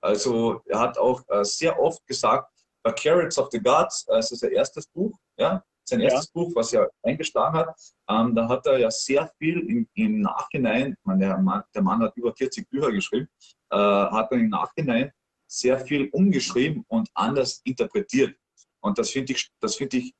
Also 0.00 0.62
er 0.66 0.78
hat 0.78 0.98
auch 0.98 1.22
äh, 1.28 1.44
sehr 1.44 1.78
oft 1.78 2.06
gesagt, 2.06 2.50
bei 2.82 2.92
Carrots 2.92 3.38
of 3.38 3.48
the 3.50 3.58
Gods, 3.58 4.04
das 4.04 4.30
ist 4.30 4.40
sein 4.40 4.52
erstes 4.52 4.86
Buch, 4.86 5.18
ja, 5.36 5.62
sein 5.88 6.00
erstes 6.00 6.26
ja. 6.26 6.30
Buch, 6.34 6.52
was 6.54 6.72
er 6.72 6.90
eingeschlagen 7.02 7.56
hat, 7.56 7.94
ähm, 8.08 8.34
da 8.34 8.48
hat 8.48 8.66
er 8.66 8.78
ja 8.78 8.90
sehr 8.90 9.30
viel 9.38 9.58
im, 9.68 9.88
im 9.94 10.20
Nachhinein, 10.20 10.96
meine, 11.02 11.26
der, 11.26 11.38
Mann, 11.38 11.64
der 11.74 11.82
Mann 11.82 12.02
hat 12.02 12.16
über 12.16 12.34
40 12.34 12.68
Bücher 12.70 12.92
geschrieben, 12.92 13.28
äh, 13.70 13.76
hat 13.76 14.30
er 14.30 14.38
im 14.38 14.48
Nachhinein 14.48 15.12
sehr 15.48 15.78
viel 15.78 16.08
umgeschrieben 16.10 16.84
und 16.88 17.08
anders 17.14 17.60
interpretiert. 17.64 18.36
Und 18.80 18.98
das 18.98 19.10
finde 19.10 19.32
ich, 19.32 19.50
das 19.60 19.76
finde 19.76 19.96
ich 19.98 20.14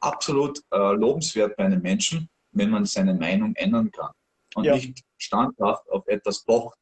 absolut 0.00 0.60
äh, 0.70 0.92
lobenswert 0.92 1.56
bei 1.56 1.64
einem 1.64 1.82
Menschen, 1.82 2.28
wenn 2.52 2.70
man 2.70 2.84
seine 2.84 3.14
Meinung 3.14 3.54
ändern 3.56 3.90
kann 3.90 4.12
und 4.54 4.64
ja. 4.64 4.74
nicht 4.74 5.02
standhaft 5.18 5.88
auf 5.90 6.06
etwas 6.06 6.44
pocht. 6.44 6.78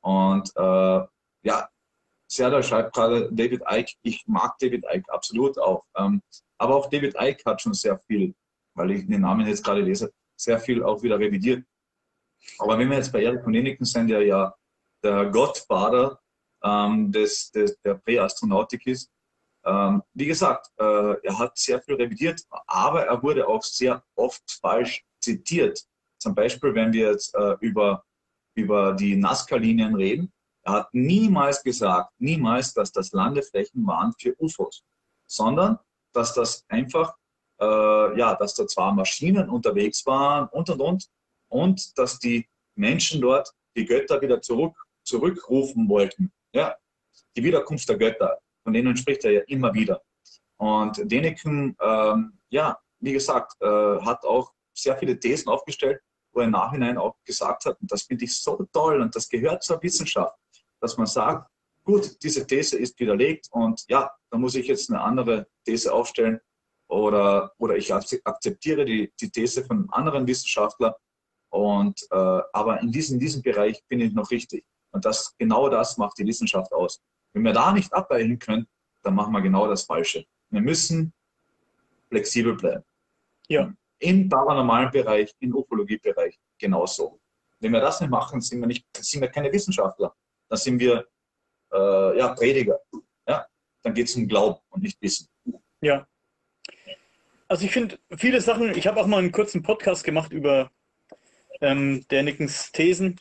Und 0.00 0.50
äh, 0.56 1.00
ja, 1.42 1.68
Serdar 2.30 2.62
schreibt 2.62 2.94
gerade 2.94 3.28
David 3.32 3.62
Icke, 3.68 3.94
ich 4.02 4.26
mag 4.26 4.58
David 4.58 4.84
Icke 4.92 5.12
absolut 5.12 5.58
auch. 5.58 5.84
Ähm, 5.96 6.22
aber 6.58 6.76
auch 6.76 6.90
David 6.90 7.14
Icke 7.18 7.42
hat 7.44 7.62
schon 7.62 7.74
sehr 7.74 7.98
viel, 8.00 8.34
weil 8.74 8.90
ich 8.92 9.06
den 9.06 9.22
Namen 9.22 9.46
jetzt 9.46 9.64
gerade 9.64 9.80
lese, 9.80 10.12
sehr 10.36 10.58
viel 10.58 10.82
auch 10.82 11.02
wieder 11.02 11.18
revidiert. 11.18 11.64
Aber 12.58 12.78
wenn 12.78 12.88
wir 12.90 12.96
jetzt 12.96 13.12
bei 13.12 13.22
Erik 13.22 13.42
von 13.42 13.54
sind, 13.84 14.08
der 14.08 14.22
ja 14.22 14.54
der 15.02 15.26
Gottvater 15.26 16.20
ähm, 16.62 17.10
des, 17.12 17.50
des, 17.50 17.78
der 17.80 17.94
Präastronautik 17.94 18.86
ist, 18.86 19.10
ähm, 19.68 20.02
wie 20.14 20.26
gesagt, 20.26 20.70
äh, 20.78 21.14
er 21.22 21.38
hat 21.38 21.58
sehr 21.58 21.80
viel 21.82 21.96
revidiert, 21.96 22.42
aber 22.66 23.04
er 23.04 23.22
wurde 23.22 23.46
auch 23.46 23.62
sehr 23.62 24.02
oft 24.14 24.42
falsch 24.62 25.04
zitiert. 25.20 25.84
Zum 26.18 26.34
Beispiel, 26.34 26.74
wenn 26.74 26.92
wir 26.92 27.10
jetzt 27.12 27.34
äh, 27.34 27.54
über, 27.60 28.02
über 28.54 28.94
die 28.94 29.14
Nazca-Linien 29.14 29.94
reden, 29.94 30.32
er 30.64 30.72
hat 30.72 30.94
niemals 30.94 31.62
gesagt, 31.62 32.10
niemals, 32.18 32.72
dass 32.72 32.92
das 32.92 33.12
Landeflächen 33.12 33.86
waren 33.86 34.14
für 34.18 34.34
UFOs, 34.38 34.82
sondern 35.26 35.78
dass 36.14 36.32
das 36.32 36.64
einfach, 36.68 37.14
äh, 37.60 38.18
ja, 38.18 38.34
dass 38.36 38.54
da 38.54 38.66
zwar 38.66 38.94
Maschinen 38.94 39.50
unterwegs 39.50 40.06
waren 40.06 40.48
und 40.48 40.70
und 40.70 40.80
und 40.80 41.06
und 41.48 41.98
dass 41.98 42.18
die 42.18 42.48
Menschen 42.74 43.20
dort 43.20 43.52
die 43.76 43.84
Götter 43.84 44.20
wieder 44.22 44.40
zurück, 44.40 44.76
zurückrufen 45.04 45.88
wollten. 45.88 46.32
Ja, 46.54 46.74
die 47.36 47.44
Wiederkunft 47.44 47.88
der 47.88 47.98
Götter 47.98 48.38
von 48.68 48.74
denen 48.74 48.98
spricht 48.98 49.24
er 49.24 49.30
ja 49.30 49.40
immer 49.46 49.72
wieder. 49.72 50.02
Und 50.58 51.00
Deniken, 51.10 51.74
ähm, 51.80 52.38
ja, 52.50 52.78
wie 53.00 53.14
gesagt, 53.14 53.54
äh, 53.62 53.66
hat 53.66 54.22
auch 54.26 54.52
sehr 54.74 54.94
viele 54.98 55.18
Thesen 55.18 55.48
aufgestellt, 55.48 56.02
wo 56.34 56.40
er 56.40 56.44
im 56.44 56.50
Nachhinein 56.50 56.98
auch 56.98 57.16
gesagt 57.24 57.64
hat, 57.64 57.80
und 57.80 57.90
das 57.90 58.02
finde 58.02 58.26
ich 58.26 58.36
so 58.36 58.62
toll 58.74 59.00
und 59.00 59.16
das 59.16 59.26
gehört 59.26 59.62
zur 59.62 59.82
Wissenschaft, 59.82 60.36
dass 60.82 60.98
man 60.98 61.06
sagt, 61.06 61.50
gut, 61.82 62.22
diese 62.22 62.46
These 62.46 62.76
ist 62.76 63.00
widerlegt 63.00 63.48
und 63.52 63.86
ja, 63.88 64.10
da 64.30 64.36
muss 64.36 64.54
ich 64.54 64.66
jetzt 64.66 64.90
eine 64.90 65.00
andere 65.00 65.46
These 65.64 65.90
aufstellen 65.90 66.38
oder, 66.90 67.54
oder 67.56 67.74
ich 67.74 67.90
akzeptiere 67.94 68.84
die, 68.84 69.10
die 69.18 69.30
These 69.30 69.64
von 69.64 69.78
einem 69.78 69.90
anderen 69.92 70.26
Wissenschaftler. 70.26 70.94
Und, 71.50 72.06
äh, 72.10 72.42
aber 72.52 72.82
in 72.82 72.92
diesem, 72.92 73.14
in 73.14 73.20
diesem 73.20 73.40
Bereich 73.40 73.82
bin 73.88 74.00
ich 74.00 74.12
noch 74.12 74.30
richtig. 74.30 74.66
Und 74.90 75.06
das, 75.06 75.34
genau 75.38 75.70
das 75.70 75.96
macht 75.96 76.18
die 76.18 76.26
Wissenschaft 76.26 76.70
aus. 76.74 77.00
Wenn 77.32 77.42
wir 77.42 77.52
da 77.52 77.72
nicht 77.72 77.92
abweichen 77.92 78.38
können, 78.38 78.66
dann 79.02 79.14
machen 79.14 79.32
wir 79.32 79.40
genau 79.40 79.66
das 79.68 79.82
Falsche. 79.84 80.24
Wir 80.50 80.60
müssen 80.60 81.12
flexibel 82.08 82.54
bleiben. 82.56 82.84
Ja. 83.48 83.72
Im 84.00 84.28
paranormalen 84.28 84.90
Bereich, 84.90 85.34
im 85.40 85.54
Ufologiebereich 85.54 86.38
genauso. 86.58 87.20
Wenn 87.60 87.72
wir 87.72 87.80
das 87.80 88.00
nicht 88.00 88.10
machen, 88.10 88.40
sind 88.40 88.60
wir, 88.60 88.66
nicht, 88.66 88.86
sind 88.96 89.20
wir 89.20 89.28
keine 89.28 89.52
Wissenschaftler. 89.52 90.14
Dann 90.48 90.58
sind 90.58 90.78
wir 90.78 91.06
äh, 91.72 92.18
ja, 92.18 92.34
Prediger. 92.34 92.78
Ja? 93.26 93.46
Dann 93.82 93.94
geht 93.94 94.08
es 94.08 94.16
um 94.16 94.28
Glauben 94.28 94.60
und 94.70 94.82
nicht 94.82 95.00
Wissen. 95.02 95.28
Ja. 95.80 96.06
Also 97.48 97.64
ich 97.64 97.72
finde 97.72 97.98
viele 98.16 98.40
Sachen, 98.40 98.76
ich 98.76 98.86
habe 98.86 99.00
auch 99.00 99.06
mal 99.06 99.18
einen 99.18 99.32
kurzen 99.32 99.62
Podcast 99.62 100.04
gemacht 100.04 100.32
über 100.32 100.70
ähm, 101.60 102.04
Nickens 102.10 102.70
Thesen, 102.72 103.18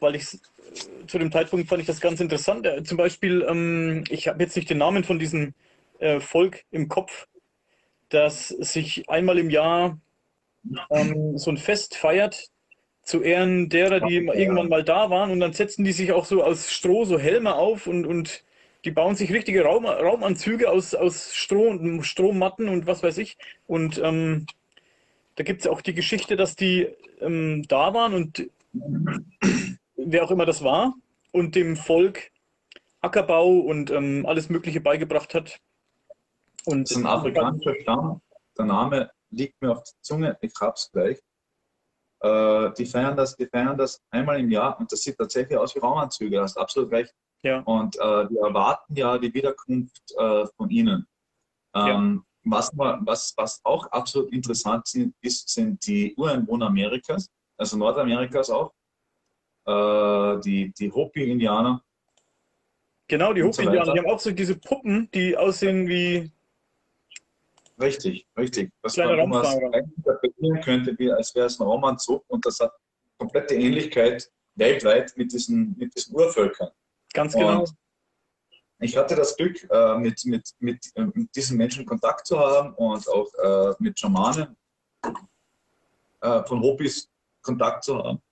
weil 0.00 0.16
ich 0.16 0.38
zu 1.06 1.18
dem 1.18 1.32
Zeitpunkt 1.32 1.68
fand 1.68 1.80
ich 1.80 1.86
das 1.86 2.00
ganz 2.00 2.20
interessant. 2.20 2.66
Äh, 2.66 2.82
zum 2.82 2.96
Beispiel, 2.96 3.44
ähm, 3.48 4.04
ich 4.08 4.28
habe 4.28 4.42
jetzt 4.42 4.56
nicht 4.56 4.70
den 4.70 4.78
Namen 4.78 5.04
von 5.04 5.18
diesem 5.18 5.54
äh, 5.98 6.20
Volk 6.20 6.64
im 6.70 6.88
Kopf, 6.88 7.26
das 8.08 8.48
sich 8.48 9.08
einmal 9.08 9.38
im 9.38 9.50
Jahr 9.50 9.98
ähm, 10.90 11.38
so 11.38 11.50
ein 11.50 11.56
Fest 11.56 11.96
feiert 11.96 12.48
zu 13.02 13.22
Ehren 13.22 13.68
derer, 13.68 14.00
die 14.00 14.16
irgendwann 14.16 14.68
mal 14.68 14.84
da 14.84 15.10
waren. 15.10 15.30
Und 15.30 15.40
dann 15.40 15.52
setzen 15.52 15.84
die 15.84 15.92
sich 15.92 16.12
auch 16.12 16.24
so 16.24 16.42
aus 16.42 16.72
Stroh 16.72 17.04
so 17.04 17.18
Helme 17.18 17.54
auf 17.54 17.86
und, 17.86 18.06
und 18.06 18.44
die 18.84 18.90
bauen 18.90 19.14
sich 19.14 19.32
richtige 19.32 19.64
Raum, 19.64 19.86
Raumanzüge 19.86 20.70
aus, 20.70 20.94
aus 20.94 21.34
Stroh 21.34 21.68
und 21.68 22.02
Strohmatten 22.02 22.68
und 22.68 22.86
was 22.86 23.02
weiß 23.02 23.18
ich. 23.18 23.38
Und 23.66 24.00
ähm, 24.02 24.46
da 25.36 25.44
gibt 25.44 25.62
es 25.62 25.66
auch 25.66 25.80
die 25.80 25.94
Geschichte, 25.94 26.36
dass 26.36 26.56
die 26.56 26.88
ähm, 27.20 27.64
da 27.68 27.94
waren 27.94 28.14
und 28.14 28.48
wer 30.06 30.24
auch 30.24 30.30
immer 30.30 30.46
das 30.46 30.62
war, 30.62 30.94
und 31.32 31.54
dem 31.54 31.76
Volk 31.76 32.30
Ackerbau 33.00 33.58
und 33.58 33.90
ähm, 33.90 34.24
alles 34.26 34.48
Mögliche 34.48 34.80
beigebracht 34.80 35.34
hat. 35.34 35.60
Und 36.64 36.88
das 36.88 36.92
ist 36.92 37.04
ein 37.04 37.06
afrikanischer 37.06 37.74
Stamm. 37.80 38.20
Der 38.56 38.64
Name 38.66 39.10
liegt 39.30 39.60
mir 39.60 39.72
auf 39.72 39.82
der 39.82 39.92
Zunge, 40.02 40.38
ich 40.40 40.52
hab's 40.60 40.90
gleich. 40.92 41.18
Äh, 42.20 42.72
die, 42.74 42.86
feiern 42.86 43.16
das, 43.16 43.34
die 43.34 43.46
feiern 43.46 43.76
das 43.76 44.00
einmal 44.10 44.38
im 44.38 44.50
Jahr 44.50 44.78
und 44.78 44.92
das 44.92 45.02
sieht 45.02 45.18
tatsächlich 45.18 45.58
aus 45.58 45.74
wie 45.74 45.80
Raumanzüge, 45.80 46.36
du 46.36 46.42
hast 46.42 46.56
absolut 46.56 46.92
recht. 46.92 47.12
Ja. 47.42 47.60
Und 47.62 47.96
äh, 47.96 48.30
wir 48.30 48.46
erwarten 48.46 48.94
ja 48.94 49.18
die 49.18 49.34
Wiederkunft 49.34 50.14
äh, 50.16 50.46
von 50.56 50.70
ihnen. 50.70 51.04
Ähm, 51.74 52.24
ja. 52.44 52.52
was, 52.52 52.70
was, 52.76 53.34
was 53.36 53.60
auch 53.64 53.86
absolut 53.86 54.30
interessant 54.32 54.86
sind, 54.86 55.14
ist, 55.22 55.48
sind 55.48 55.84
die 55.84 56.14
Ureinwohner 56.16 56.66
Amerikas, 56.66 57.28
also 57.56 57.76
Nordamerikas 57.76 58.50
auch 58.50 58.72
äh, 59.66 60.40
die, 60.40 60.72
die 60.72 60.90
Hopi-Indianer. 60.92 61.82
Genau, 63.08 63.32
die 63.32 63.42
Hopi-Indianer, 63.42 63.86
so 63.86 63.92
die 63.92 63.98
haben 63.98 64.10
auch 64.10 64.20
so 64.20 64.30
diese 64.30 64.56
Puppen, 64.56 65.10
die 65.12 65.36
aussehen 65.36 65.88
wie. 65.88 66.30
Richtig, 67.80 68.26
richtig. 68.36 68.70
Was 68.82 68.96
man 68.96 69.18
interpretieren 69.18 70.60
könnte, 70.60 70.98
wie 70.98 71.10
als 71.10 71.34
wäre 71.34 71.46
es 71.46 71.58
ein 71.58 71.66
Romanzug 71.66 72.24
und 72.28 72.44
das 72.46 72.60
hat 72.60 72.72
komplette 73.18 73.54
Ähnlichkeit 73.54 74.30
weltweit 74.54 75.12
mit 75.16 75.32
diesen, 75.32 75.76
mit 75.78 75.94
diesen 75.94 76.14
Urvölkern. 76.14 76.70
Ganz 77.12 77.34
genau. 77.34 77.60
Und 77.60 77.74
ich 78.82 78.96
hatte 78.96 79.14
das 79.14 79.36
Glück, 79.36 79.62
äh, 79.70 79.98
mit, 79.98 80.24
mit, 80.24 80.50
mit, 80.58 80.86
äh, 80.96 81.06
mit, 81.14 81.34
diesen 81.34 81.56
Menschen 81.56 81.86
Kontakt 81.86 82.26
zu 82.26 82.38
haben 82.38 82.74
und 82.74 83.08
auch 83.08 83.32
äh, 83.34 83.74
mit 83.78 83.98
Schamanen 83.98 84.56
von 86.20 86.60
Hopis 86.62 87.10
Kontakt 87.40 87.82
zu 87.82 87.98
haben. 87.98 88.22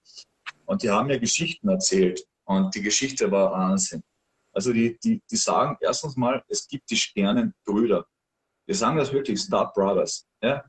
Und 0.70 0.84
die 0.84 0.90
haben 0.90 1.08
mir 1.08 1.18
Geschichten 1.18 1.68
erzählt. 1.68 2.24
Und 2.44 2.72
die 2.76 2.80
Geschichte 2.80 3.28
war 3.28 3.50
Wahnsinn. 3.50 4.04
Also 4.52 4.72
die, 4.72 4.96
die, 5.02 5.20
die 5.28 5.36
sagen 5.36 5.76
erstens 5.80 6.16
mal, 6.16 6.44
es 6.46 6.68
gibt 6.68 6.88
die 6.90 6.96
Sternenbrüder. 6.96 8.06
wir 8.66 8.74
sagen 8.76 8.96
das 8.96 9.12
wirklich 9.12 9.40
Star 9.40 9.72
Brothers, 9.72 10.24
ja? 10.40 10.64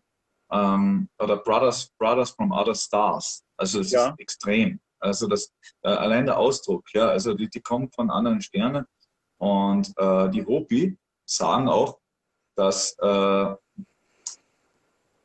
Ähm, 0.51 1.07
oder 1.19 1.37
Brothers, 1.37 1.91
Brothers 1.99 2.31
from 2.31 2.51
Other 2.51 2.73
Stars. 2.73 3.43
Also 3.57 3.81
es 3.81 3.91
Ja. 3.91 4.07
ist 4.09 4.19
extrem. 4.19 4.79
Also 4.99 5.27
das 5.27 5.53
äh, 5.83 5.89
allein 5.89 6.25
der 6.25 6.37
Ausdruck, 6.39 6.83
ja, 6.95 7.07
also 7.09 7.35
die, 7.35 7.47
die 7.47 7.61
kommen 7.61 7.91
von 7.91 8.09
anderen 8.09 8.41
Sternen 8.41 8.85
und 9.37 9.93
äh, 9.97 10.29
die 10.31 10.43
Hopi 10.43 10.97
sagen 11.25 11.67
auch, 11.69 11.99
dass 12.55 12.97
äh, 12.97 13.55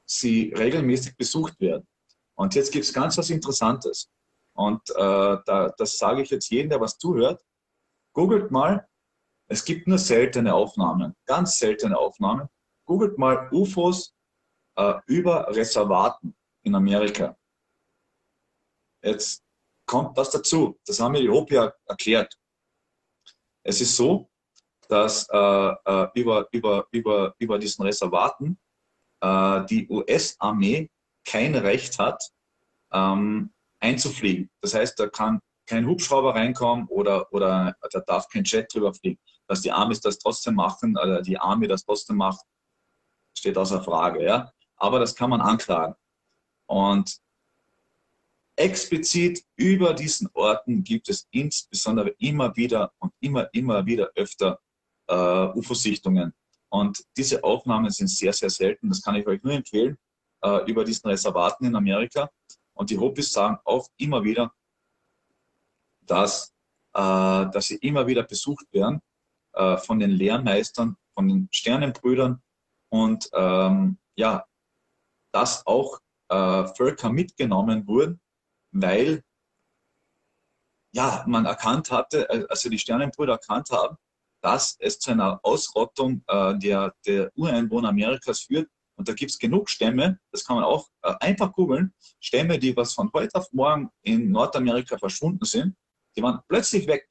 sie 0.05 0.53
regelmäßig 0.55 1.17
besucht 1.17 1.59
werden. 1.61 1.87
Und 2.35 2.55
jetzt 2.55 2.73
gibt 2.73 2.85
es 2.85 2.93
ganz 2.93 3.17
was 3.17 3.31
Interessantes. 3.31 4.11
Und 4.57 4.89
äh, 4.91 4.95
da, 4.97 5.73
das 5.77 5.99
sage 5.99 6.23
ich 6.23 6.31
jetzt 6.31 6.51
jedem, 6.51 6.71
der 6.71 6.81
was 6.81 6.99
zuhört. 6.99 7.45
Googelt 8.15 8.51
mal, 8.51 8.89
es 9.49 9.65
gibt 9.65 9.87
nur 9.87 9.99
seltene 9.99 10.55
Aufnahmen, 10.55 11.15
ganz 11.27 11.59
seltene 11.59 11.97
Aufnahmen. 11.97 12.49
Googelt 12.87 13.19
mal 13.19 13.49
UFOs 13.53 14.15
äh, 14.77 14.95
über 15.07 15.55
Reservaten 15.55 16.35
in 16.63 16.75
Amerika. 16.75 17.37
Jetzt 19.03 19.45
kommt 19.87 20.17
was 20.17 20.31
dazu. 20.31 20.79
Das 20.87 20.99
haben 20.99 21.13
mir 21.13 21.21
die 21.21 21.29
Hopi 21.29 21.57
er- 21.57 21.77
erklärt. 21.87 22.37
Es 23.63 23.81
ist 23.81 23.97
so, 23.97 24.31
dass 24.89 25.29
äh, 25.29 25.37
äh, 25.37 26.09
über, 26.15 26.49
über, 26.53 26.87
über, 26.91 27.35
über 27.39 27.59
diesen 27.59 27.85
Reservaten 27.85 28.59
äh, 29.21 29.65
die 29.67 29.89
US-Armee 29.89 30.91
kein 31.25 31.55
Recht 31.55 31.99
hat, 31.99 32.23
ähm, 32.93 33.53
einzufliegen. 33.81 34.51
Das 34.61 34.75
heißt, 34.75 34.99
da 34.99 35.09
kann 35.09 35.41
kein 35.67 35.87
Hubschrauber 35.87 36.35
reinkommen 36.35 36.87
oder, 36.89 37.33
oder 37.33 37.77
da 37.91 38.01
darf 38.01 38.29
kein 38.29 38.45
Jet 38.45 38.73
drüber 38.73 38.95
fliegen. 38.95 39.21
Dass 39.49 39.61
die 39.61 39.73
Amis 39.73 40.01
das 40.01 40.19
trotzdem 40.19 40.55
machen, 40.55 40.97
oder 40.97 41.23
die 41.23 41.39
Army 41.39 41.69
das 41.69 41.85
trotzdem 41.85 42.17
macht, 42.17 42.41
steht 43.37 43.59
außer 43.59 43.83
Frage. 43.83 44.25
Ja? 44.25 44.53
Aber 44.77 44.99
das 44.99 45.15
kann 45.15 45.31
man 45.31 45.41
anklagen. 45.41 45.95
Und 46.67 47.19
explizit 48.57 49.45
über 49.57 49.93
diesen 49.95 50.29
Orten 50.33 50.83
gibt 50.83 51.09
es 51.09 51.29
insbesondere 51.31 52.11
immer 52.19 52.57
wieder 52.57 52.93
und 52.99 53.13
immer, 53.21 53.49
immer 53.53 53.85
wieder 53.85 54.11
öfter 54.15 54.59
äh, 55.09 55.15
UFO-Sichtungen. 55.15 56.33
Und 56.69 57.05
diese 57.17 57.45
Aufnahmen 57.45 57.91
sind 57.91 58.09
sehr, 58.09 58.33
sehr 58.33 58.51
selten. 58.51 58.89
Das 58.89 59.03
kann 59.03 59.15
ich 59.15 59.27
euch 59.27 59.43
nur 59.43 59.53
empfehlen, 59.53 59.97
äh, 60.43 60.71
über 60.71 60.85
diesen 60.85 61.09
Reservaten 61.09 61.67
in 61.67 61.77
Amerika. 61.77 62.31
Und 62.77 62.91
die 62.91 62.99
Hopis 62.99 63.33
sagen 63.33 63.59
auch 63.65 63.89
immer 63.97 64.23
wieder, 64.23 64.53
dass, 66.03 66.55
äh, 66.93 67.01
dass 67.01 67.67
sie 67.67 67.77
immer 67.77 68.07
wieder 68.07 68.23
besucht 68.23 68.67
werden 68.73 69.01
äh, 69.55 69.77
von 69.79 69.99
den 69.99 70.11
Lehrmeistern, 70.11 70.97
von 71.15 71.29
den 71.29 71.49
Sternenbrüdern 71.51 72.43
und 72.91 73.29
ähm, 73.33 73.99
ja, 74.15 74.45
dass 75.33 75.67
auch 75.67 75.99
äh, 76.29 76.67
Völker 76.77 77.11
mitgenommen 77.11 77.87
wurden, 77.87 78.21
weil 78.73 79.23
ja, 80.93 81.25
man 81.27 81.45
erkannt 81.47 81.91
hatte, 81.91 82.29
äh, 82.31 82.47
also 82.49 82.69
die 82.69 82.79
Sternenbrüder 82.79 83.35
erkannt 83.35 83.71
haben, 83.71 83.97
dass 84.43 84.77
es 84.79 84.99
zu 84.99 85.13
einer 85.13 85.41
Ausrottung 85.43 86.23
äh, 86.27 86.59
der, 86.59 86.95
der 87.07 87.31
Ureinwohner 87.37 87.89
Amerikas 87.89 88.41
führt. 88.41 88.71
Und 88.97 89.09
da 89.09 89.13
gibt 89.13 89.31
es 89.31 89.39
genug 89.39 89.69
Stämme, 89.69 90.19
das 90.33 90.45
kann 90.45 90.57
man 90.57 90.65
auch 90.65 90.89
äh, 91.03 91.15
einfach 91.21 91.53
googeln, 91.53 91.93
Stämme, 92.21 92.59
die 92.59 92.77
was 92.77 92.95
von 92.95 93.11
heute 93.13 93.35
auf 93.35 93.53
morgen 93.53 93.91
in 94.03 94.31
Nordamerika 94.31 94.99
verschwunden 94.99 95.45
sind, 95.45 95.77
die 96.17 96.23
waren 96.23 96.41
plötzlich 96.49 96.87
weg, 96.87 97.09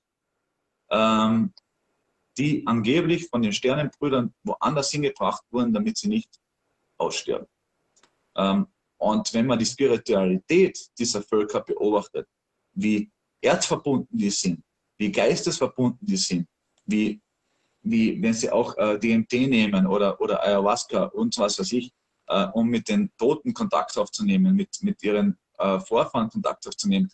ähm, 0.90 1.54
die 2.38 2.66
angeblich 2.66 3.28
von 3.30 3.42
den 3.42 3.54
Sternenbrüdern 3.54 4.34
woanders 4.44 4.92
hingebracht 4.92 5.44
wurden, 5.52 5.74
damit 5.74 5.98
sie 5.98 6.10
nicht 6.10 6.30
aussterben. 6.98 7.48
Ähm, 8.36 8.68
und 8.98 9.34
wenn 9.34 9.46
man 9.46 9.60
die 9.60 9.66
Spiritualität 9.66 10.80
dieser 10.98 11.22
Völker 11.22 11.62
beobachtet, 11.62 12.28
wie 12.74 13.12
erdverbunden 13.42 14.18
die 14.18 14.30
sind, 14.30 14.64
wie 14.98 15.12
geistesverbunden 15.12 16.06
die 16.06 16.18
sind, 16.18 16.48
wie, 16.86 17.22
wie 17.86 18.22
wenn 18.22 18.34
sie 18.34 18.50
auch 18.50 18.76
äh, 18.78 18.98
DMT 18.98 19.34
nehmen 19.34 19.86
oder, 19.86 20.20
oder 20.20 20.44
Ayahuasca 20.44 21.06
und 21.06 21.38
was 21.38 21.60
weiß 21.60 21.72
ich, 21.74 21.94
äh, 22.28 22.48
um 22.54 22.68
mit 22.68 22.90
den 22.90 23.12
Toten 23.18 23.54
Kontakt 23.54 23.98
aufzunehmen, 23.98 24.56
mit, 24.56 24.78
mit 24.82 25.02
ihren 25.04 25.38
äh, 25.60 25.80
Vorfahren 25.80 26.30
Kontakt 26.30 26.68
aufzunehmen, 26.68 27.12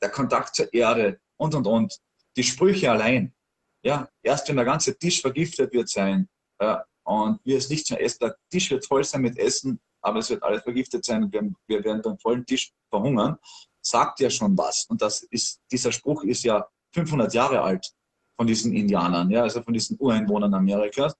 der 0.00 0.10
Kontakt 0.10 0.54
zur 0.54 0.72
Erde 0.72 1.20
und 1.36 1.54
und 1.54 1.66
und, 1.66 1.98
die 2.36 2.42
Sprüche 2.42 2.90
allein. 2.90 3.34
Ja, 3.82 4.08
erst 4.22 4.48
wenn 4.48 4.56
der 4.56 4.64
ganze 4.64 4.96
Tisch 4.96 5.20
vergiftet 5.20 5.72
wird 5.72 5.88
sein 5.88 6.28
äh, 6.58 6.76
und 7.04 7.40
wir 7.44 7.56
es 7.56 7.68
nicht 7.70 7.90
mehr 7.90 8.02
essen, 8.02 8.18
der 8.20 8.36
Tisch 8.50 8.70
wird 8.70 8.86
voll 8.86 9.02
sein 9.04 9.22
mit 9.22 9.38
Essen, 9.38 9.80
aber 10.02 10.18
es 10.18 10.28
wird 10.28 10.42
alles 10.42 10.62
vergiftet 10.62 11.04
sein 11.04 11.24
und 11.24 11.32
wir, 11.32 11.50
wir 11.66 11.82
werden 11.82 12.02
beim 12.02 12.18
vollen 12.18 12.44
Tisch 12.44 12.72
verhungern, 12.90 13.38
sagt 13.80 14.20
ja 14.20 14.28
schon 14.28 14.56
was. 14.56 14.84
Und 14.88 15.00
das 15.00 15.22
ist, 15.22 15.62
dieser 15.70 15.92
Spruch 15.92 16.22
ist 16.24 16.44
ja 16.44 16.68
500 16.92 17.32
Jahre 17.32 17.62
alt 17.62 17.90
von 18.36 18.46
diesen 18.46 18.72
Indianern, 18.72 19.30
ja, 19.30 19.42
also 19.42 19.62
von 19.62 19.74
diesen 19.74 19.98
Ureinwohnern 19.98 20.54
Amerikas. 20.54 21.14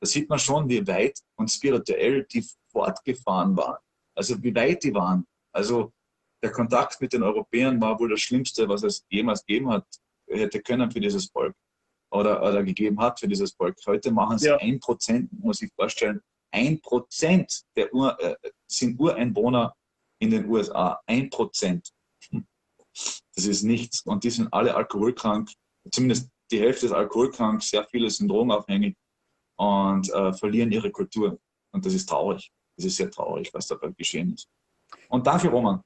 Da 0.00 0.06
sieht 0.06 0.28
man 0.28 0.38
schon, 0.38 0.68
wie 0.68 0.86
weit 0.86 1.18
und 1.36 1.50
spirituell 1.50 2.24
die 2.24 2.44
fortgefahren 2.70 3.56
waren. 3.56 3.78
Also 4.16 4.42
wie 4.42 4.54
weit 4.54 4.82
die 4.82 4.94
waren. 4.94 5.26
Also 5.54 5.92
der 6.42 6.50
Kontakt 6.50 7.00
mit 7.00 7.12
den 7.12 7.22
Europäern 7.22 7.80
war 7.80 7.98
wohl 8.00 8.10
das 8.10 8.20
Schlimmste, 8.20 8.68
was 8.68 8.82
es 8.82 9.04
jemals 9.08 9.44
gegeben 9.46 9.70
hat, 9.70 9.86
hätte 10.28 10.60
können 10.60 10.90
für 10.90 11.00
dieses 11.00 11.26
Volk 11.26 11.54
oder, 12.10 12.42
oder 12.42 12.62
gegeben 12.62 13.00
hat 13.00 13.20
für 13.20 13.28
dieses 13.28 13.52
Volk. 13.52 13.76
Heute 13.86 14.10
machen 14.10 14.38
sie 14.38 14.48
Ja. 14.48 14.56
ein 14.56 14.80
Prozent, 14.80 15.32
muss 15.32 15.62
ich 15.62 15.70
vorstellen, 15.74 16.20
ein 16.52 16.80
Prozent 16.80 17.62
der 17.76 17.92
Ur, 17.94 18.18
äh, 18.20 18.36
sind 18.66 18.98
Ureinwohner 19.00 19.74
in 20.20 20.30
den 20.30 20.46
USA. 20.46 21.00
Ein 21.06 21.30
Prozent. 21.30 21.90
Hm. 22.30 22.46
Das 23.34 23.46
ist 23.46 23.62
nichts. 23.62 24.02
Und 24.02 24.24
die 24.24 24.30
sind 24.30 24.52
alle 24.52 24.74
alkoholkrank. 24.74 25.50
Zumindest 25.90 26.28
die 26.52 26.60
Hälfte 26.60 26.86
ist 26.86 26.92
alkoholkrank. 26.92 27.62
Sehr 27.62 27.84
viele 27.90 28.08
sind 28.10 28.28
drogenabhängig 28.28 28.96
und 29.56 30.12
äh, 30.12 30.32
verlieren 30.32 30.70
ihre 30.70 30.90
Kultur. 30.90 31.38
Und 31.72 31.84
das 31.84 31.94
ist 31.94 32.08
traurig. 32.08 32.50
Das 32.76 32.86
ist 32.86 32.96
sehr 32.96 33.10
traurig, 33.10 33.52
was 33.52 33.66
dabei 33.66 33.90
geschehen 33.90 34.34
ist. 34.34 34.48
Und 35.08 35.26
danke, 35.26 35.48
Roman. 35.48 35.82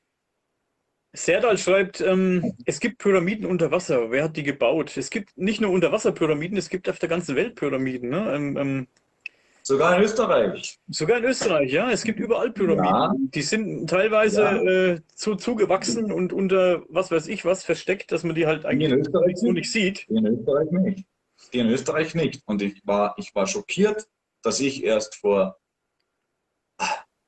Serdal 1.14 1.56
schreibt, 1.56 2.00
ähm, 2.00 2.52
es 2.66 2.78
gibt 2.78 2.98
Pyramiden 2.98 3.46
unter 3.46 3.70
Wasser. 3.70 4.10
Wer 4.10 4.24
hat 4.24 4.36
die 4.36 4.42
gebaut? 4.42 4.96
Es 4.96 5.08
gibt 5.08 5.36
nicht 5.36 5.60
nur 5.60 5.70
Unterwasserpyramiden, 5.70 6.58
es 6.58 6.68
gibt 6.68 6.88
auf 6.88 6.98
der 6.98 7.08
ganzen 7.08 7.36
Welt 7.36 7.54
Pyramiden. 7.54 8.10
Ne? 8.10 8.34
Ähm, 8.34 8.56
ähm, 8.56 8.86
Sogar 9.68 9.96
in 9.96 10.04
Österreich. 10.04 10.78
sogar 10.86 11.18
in 11.18 11.24
Österreich, 11.24 11.72
ja. 11.72 11.90
Es 11.90 12.04
gibt 12.04 12.20
überall 12.20 12.52
Pyramiden. 12.52 12.84
Ja. 12.84 13.12
Die 13.18 13.42
sind 13.42 13.90
teilweise 13.90 14.42
Ja. 14.42 14.62
äh, 14.62 15.00
zu, 15.16 15.34
zugewachsen 15.34 16.12
und 16.12 16.32
unter 16.32 16.84
was 16.88 17.10
weiß 17.10 17.26
ich 17.26 17.44
was 17.44 17.64
versteckt, 17.64 18.12
dass 18.12 18.22
man 18.22 18.36
die 18.36 18.46
halt 18.46 18.62
Die 18.62 18.66
in 18.68 18.70
eigentlich 18.70 18.92
Österreich 18.92 19.36
so 19.38 19.50
nicht 19.50 19.72
sieht. 19.72 20.06
Die 20.08 20.14
in 20.14 20.26
Österreich 20.26 20.70
nicht. 20.70 21.04
Die 21.52 21.58
in 21.58 21.68
Österreich 21.68 22.14
nicht. 22.14 22.42
Und 22.46 22.62
ich 22.62 22.80
war, 22.86 23.16
ich 23.18 23.34
war 23.34 23.48
schockiert, 23.48 24.06
dass 24.42 24.60
ich 24.60 24.84
erst 24.84 25.16
vor, 25.16 25.58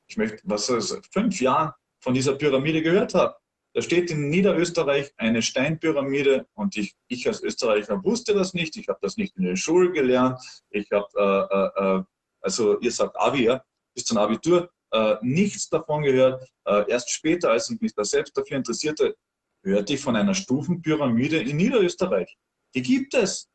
ich 0.07 0.17
möchte, 0.17 0.39
was 0.45 0.69
ist 0.69 0.97
fünf 1.13 1.41
Jahren 1.41 1.73
von 1.99 2.15
dieser 2.15 2.37
Pyramide 2.37 2.83
gehört 2.83 3.15
habe. 3.15 3.35
Da 3.75 3.83
steht 3.83 4.13
in 4.13 4.29
Niederösterreich 4.29 5.13
eine 5.17 5.43
Steinpyramide 5.43 6.47
und 6.55 6.77
ich, 6.77 6.95
ich 7.09 7.27
als 7.27 7.43
Österreicher 7.43 8.01
wusste 8.05 8.33
das 8.33 8.55
nicht. 8.55 8.77
Ich 8.77 8.87
habe 8.89 9.01
das 9.03 9.17
nicht 9.17 9.37
in 9.37 9.43
der 9.43 9.57
Schule 9.57 9.91
gelernt. 9.91 10.39
Ich 10.71 10.89
habe, 10.93 11.09
äh, 11.17 11.57
äh, 11.85 11.99
äh, 11.99 12.03
also 12.41 12.79
ihr 12.81 12.93
sagt 12.93 13.17
Abi, 13.17 13.45
ja, 13.45 13.63
bis 13.95 14.05
zum 14.05 14.19
Abitur, 14.19 14.71
äh, 14.93 15.17
nichts 15.23 15.69
davon 15.69 16.03
gehört. 16.03 16.49
Äh, 16.65 16.91
erst 16.91 17.11
später, 17.11 17.51
als 17.51 17.71
ich 17.71 17.81
mich 17.81 17.95
da 17.95 18.05
selbst 18.05 18.37
dafür 18.37 18.57
interessierte, 18.57 19.17
hörte 19.65 19.95
ich 19.95 20.01
von 20.01 20.17
einer 20.17 20.35
Stufenpyramide 20.35 21.41
in 21.43 21.57
Niederösterreich. 21.57 22.37
Die 22.75 22.83
gibt 22.83 23.15
es. 23.15 23.49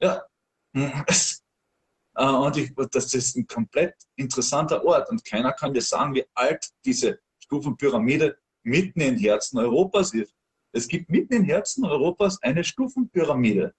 Ja. 0.00 0.24
Äh, 2.16 2.26
und 2.28 2.56
ich, 2.56 2.72
das 2.92 3.12
ist 3.12 3.36
ein 3.36 3.44
komplett 3.44 3.96
interessanter 4.14 4.84
Ort 4.84 5.10
und 5.10 5.24
keiner 5.24 5.52
kann 5.52 5.74
dir 5.74 5.82
sagen, 5.82 6.14
wie 6.14 6.24
alt 6.34 6.70
diese 6.84 7.18
Stufenpyramide 7.42 8.38
mitten 8.62 9.00
im 9.00 9.18
Herzen 9.18 9.58
Europas 9.58 10.14
ist. 10.14 10.32
Es 10.72 10.86
gibt 10.86 11.10
mitten 11.10 11.34
im 11.34 11.44
Herzen 11.44 11.84
Europas 11.84 12.40
eine 12.42 12.62
Stufenpyramide. 12.62 13.74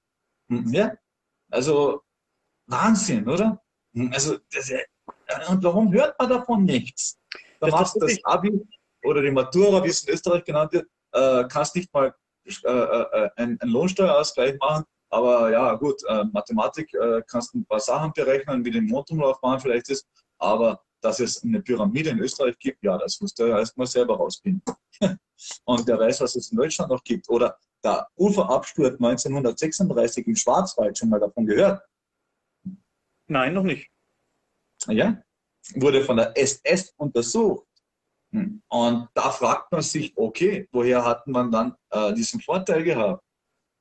Hm, 0.50 0.68
Ja, 0.74 0.94
also 1.50 2.02
Wahnsinn, 2.68 3.28
oder? 3.28 3.64
Hm, 3.96 4.12
Also, 4.14 4.38
das, 4.52 4.70
äh, 4.70 4.84
und 5.50 5.64
warum 5.64 5.92
hört 5.92 6.18
man 6.20 6.30
davon 6.30 6.64
nichts? 6.66 7.18
Da 7.60 7.68
Das 7.68 7.72
machst 7.72 7.96
du 7.96 8.00
das 8.02 8.18
Abi 8.24 8.52
oder 9.04 9.22
die 9.22 9.32
Matura, 9.32 9.84
wie 9.84 9.90
es 9.90 10.04
in 10.04 10.14
Österreich 10.14 10.44
genannt 10.44 10.74
wird, 10.74 10.88
äh, 11.14 11.46
kannst 11.48 11.76
nicht 11.76 11.94
mal 11.94 12.14
äh, 12.46 12.70
äh, 12.70 13.30
einen, 13.38 13.60
einen 13.60 13.72
Lohnsteuerausgleich 13.72 14.58
machen, 14.60 14.86
aber 15.10 15.52
ja, 15.52 15.74
gut, 15.76 16.02
äh, 16.08 16.26
Mathematik 16.26 16.94
äh, 16.94 17.22
kannst 17.28 17.54
du 17.54 17.60
ein 17.60 17.66
paar 17.66 17.80
Sachen 17.80 18.12
berechnen, 18.14 18.64
wie 18.66 18.72
den 18.72 18.86
Mondumlaufbahn 18.86 19.60
vielleicht 19.60 19.90
ist, 19.90 20.08
aber 20.38 20.82
dass 21.02 21.20
es 21.20 21.44
eine 21.44 21.62
Pyramide 21.62 22.10
in 22.10 22.20
Österreich 22.20 22.58
gibt, 22.60 22.84
ja, 22.84 22.98
das 22.98 23.22
musst 23.22 23.38
du 23.40 23.46
erstmal 23.46 23.88
selber 23.88 24.18
rausfinden. 24.18 24.62
Und 25.66 25.88
der 25.88 26.00
weiß, 26.00 26.22
was 26.22 26.36
es 26.36 26.52
in 26.52 26.58
Deutschland 26.58 26.90
noch 26.92 27.04
gibt. 27.04 27.30
Oder 27.30 27.58
der 27.84 28.08
Uferabsturz 28.16 28.96
1936 28.96 30.26
im 30.26 30.36
Schwarzwald, 30.36 30.98
schon 30.98 31.10
mal 31.10 31.20
davon 31.20 31.46
gehört. 31.46 31.82
Nein, 33.28 33.54
noch 33.54 33.64
nicht. 33.64 33.90
ja, 34.88 35.22
wurde 35.76 36.04
von 36.04 36.18
der 36.18 36.38
SS 36.38 36.94
untersucht. 36.98 37.68
Hm. 38.32 38.62
Und 38.68 39.10
da 39.14 39.32
fragt 39.32 39.72
man 39.72 39.82
sich, 39.82 40.16
okay, 40.18 40.68
woher 40.72 41.04
hat 41.04 41.26
man 41.28 41.52
dann 41.52 41.76
äh, 41.90 42.14
diesen 42.14 42.42
Vorteil 42.42 42.84
gehabt? 42.84 43.24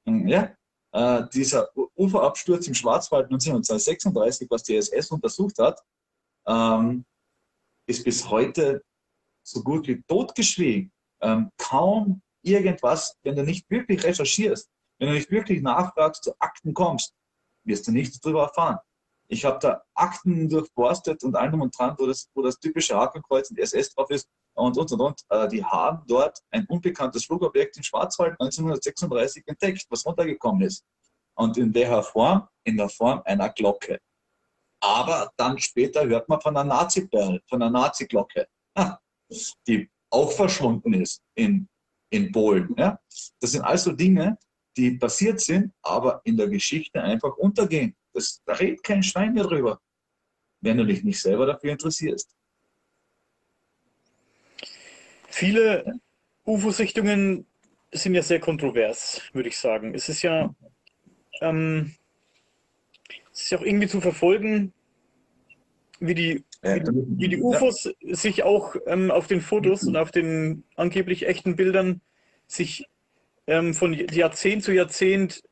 Hm, 0.07 0.29
ja, 0.29 0.55
äh, 0.93 1.25
dieser 1.33 1.69
Uferabsturz 1.97 2.69
im 2.69 2.75
Schwarzwald 2.75 3.27
1936, 3.27 4.49
was 4.51 4.63
die 4.63 4.77
SS 4.77 5.11
untersucht 5.11 5.59
hat, 5.59 5.81
ähm, 6.47 7.05
ist 7.87 8.05
bis 8.05 8.29
heute 8.29 8.83
so 9.47 9.63
gut 9.63 9.87
wie 9.89 10.03
totgeschwiegen. 10.03 10.93
Ähm, 11.21 11.51
kaum 11.59 12.23
irgendwas, 12.43 13.19
wenn 13.23 13.37
du 13.37 13.43
nicht 13.43 13.69
wirklich 13.71 14.05
recherchierst, 14.05 14.71
wenn 14.99 15.09
du 15.09 15.15
nicht 15.15 15.31
wirklich 15.31 15.63
nachfragst, 15.63 16.25
zu 16.25 16.35
Akten 16.39 16.73
kommst, 16.73 17.15
wirst 17.67 17.87
du 17.87 17.93
nichts 17.93 18.21
darüber 18.21 18.45
erfahren. 18.45 18.79
Ich 19.35 19.45
habe 19.45 19.59
da 19.61 19.83
Akten 19.95 20.49
durchborstet 20.49 21.25
und 21.25 21.35
allem 21.35 21.61
und 21.61 21.77
dran, 21.77 21.97
wo 21.99 22.07
das, 22.07 22.31
wo 22.35 22.43
das 22.43 22.57
typische 22.61 22.97
Hakenkreuz 22.97 23.51
und 23.51 23.59
SS 23.59 23.93
drauf 23.93 24.09
ist 24.11 24.29
und 24.55 24.79
und 24.79 24.93
und 24.93 25.01
und. 25.01 25.21
Äh, 25.29 25.49
die 25.49 25.65
haben 25.65 26.05
dort 26.07 26.39
ein 26.53 26.65
unbekanntes 26.67 27.25
Flugobjekt 27.25 27.77
im 27.77 27.83
Schwarzwald 27.83 28.41
1936 28.41 29.43
entdeckt, 29.47 29.87
was 29.91 30.07
runtergekommen 30.07 30.63
ist. 30.63 30.85
Und 31.37 31.59
in 31.59 31.75
welcher 31.75 32.05
Form? 32.05 32.47
In 32.63 32.77
der 32.77 32.89
Form 32.89 33.23
einer 33.25 33.49
Glocke. 33.49 33.99
Aber 34.81 35.33
dann 35.37 35.59
später 35.59 36.07
hört 36.07 36.29
man 36.29 36.41
von 36.41 36.57
einer 36.57 36.69
Nazi-Bell, 36.69 37.43
von 37.49 37.61
einer 37.61 37.73
Nazi-Glocke, 37.73 38.47
die 39.67 39.91
auch 40.11 40.31
verschwunden 40.31 40.95
ist 40.95 41.21
in, 41.35 41.69
in 42.11 42.31
Polen. 42.31 42.73
Ja? 42.79 43.01
Das 43.41 43.51
sind 43.51 43.63
also 43.63 43.91
Dinge, 43.91 44.39
die 44.77 44.93
passiert 44.93 45.41
sind, 45.41 45.73
aber 45.83 46.21
in 46.23 46.37
der 46.37 46.49
Geschichte 46.49 47.03
einfach 47.03 47.37
untergehen. 47.37 47.97
Das, 48.15 48.43
da 48.47 48.55
redet 48.55 48.83
kein 48.83 49.03
Schwein 49.03 49.35
mehr 49.35 49.45
drüber, 49.45 49.81
wenn 50.61 50.79
du 50.79 50.87
dich 50.87 51.05
nicht 51.05 51.21
selber 51.21 51.47
dafür 51.47 51.73
interessierst. 51.73 52.35
Viele 55.29 56.01
UFO-Sichtungen 56.47 57.45
sind 57.91 58.15
ja 58.15 58.23
sehr 58.23 58.41
kontrovers, 58.41 59.21
würde 59.33 59.49
ich 59.49 59.59
sagen. 59.59 59.95
Es 59.95 60.09
ist 60.09 60.23
ja, 60.23 60.55
ähm, 61.41 61.95
es 63.33 63.43
ist 63.43 63.51
ja 63.51 63.59
auch 63.59 63.65
irgendwie 63.65 63.89
zu 63.89 64.01
verfolgen, 64.01 64.73
wie 65.99 66.15
die, 66.15 66.45
wie, 66.63 66.83
wie 67.19 67.29
die 67.29 67.43
UFOs 67.43 67.93
sich 68.01 68.43
auch 68.43 68.77
ähm, 68.87 69.11
auf 69.11 69.27
den 69.27 69.41
Fotos 69.41 69.85
und 69.85 69.97
auf 69.97 70.11
den 70.11 70.65
angeblich 70.77 71.27
echten 71.27 71.57
Bildern 71.57 72.01
sich 72.47 72.87
ähm, 73.47 73.75
von 73.75 73.93
Jahrzehnt 73.93 74.63
zu 74.63 74.73
Jahrzehnt 74.73 75.43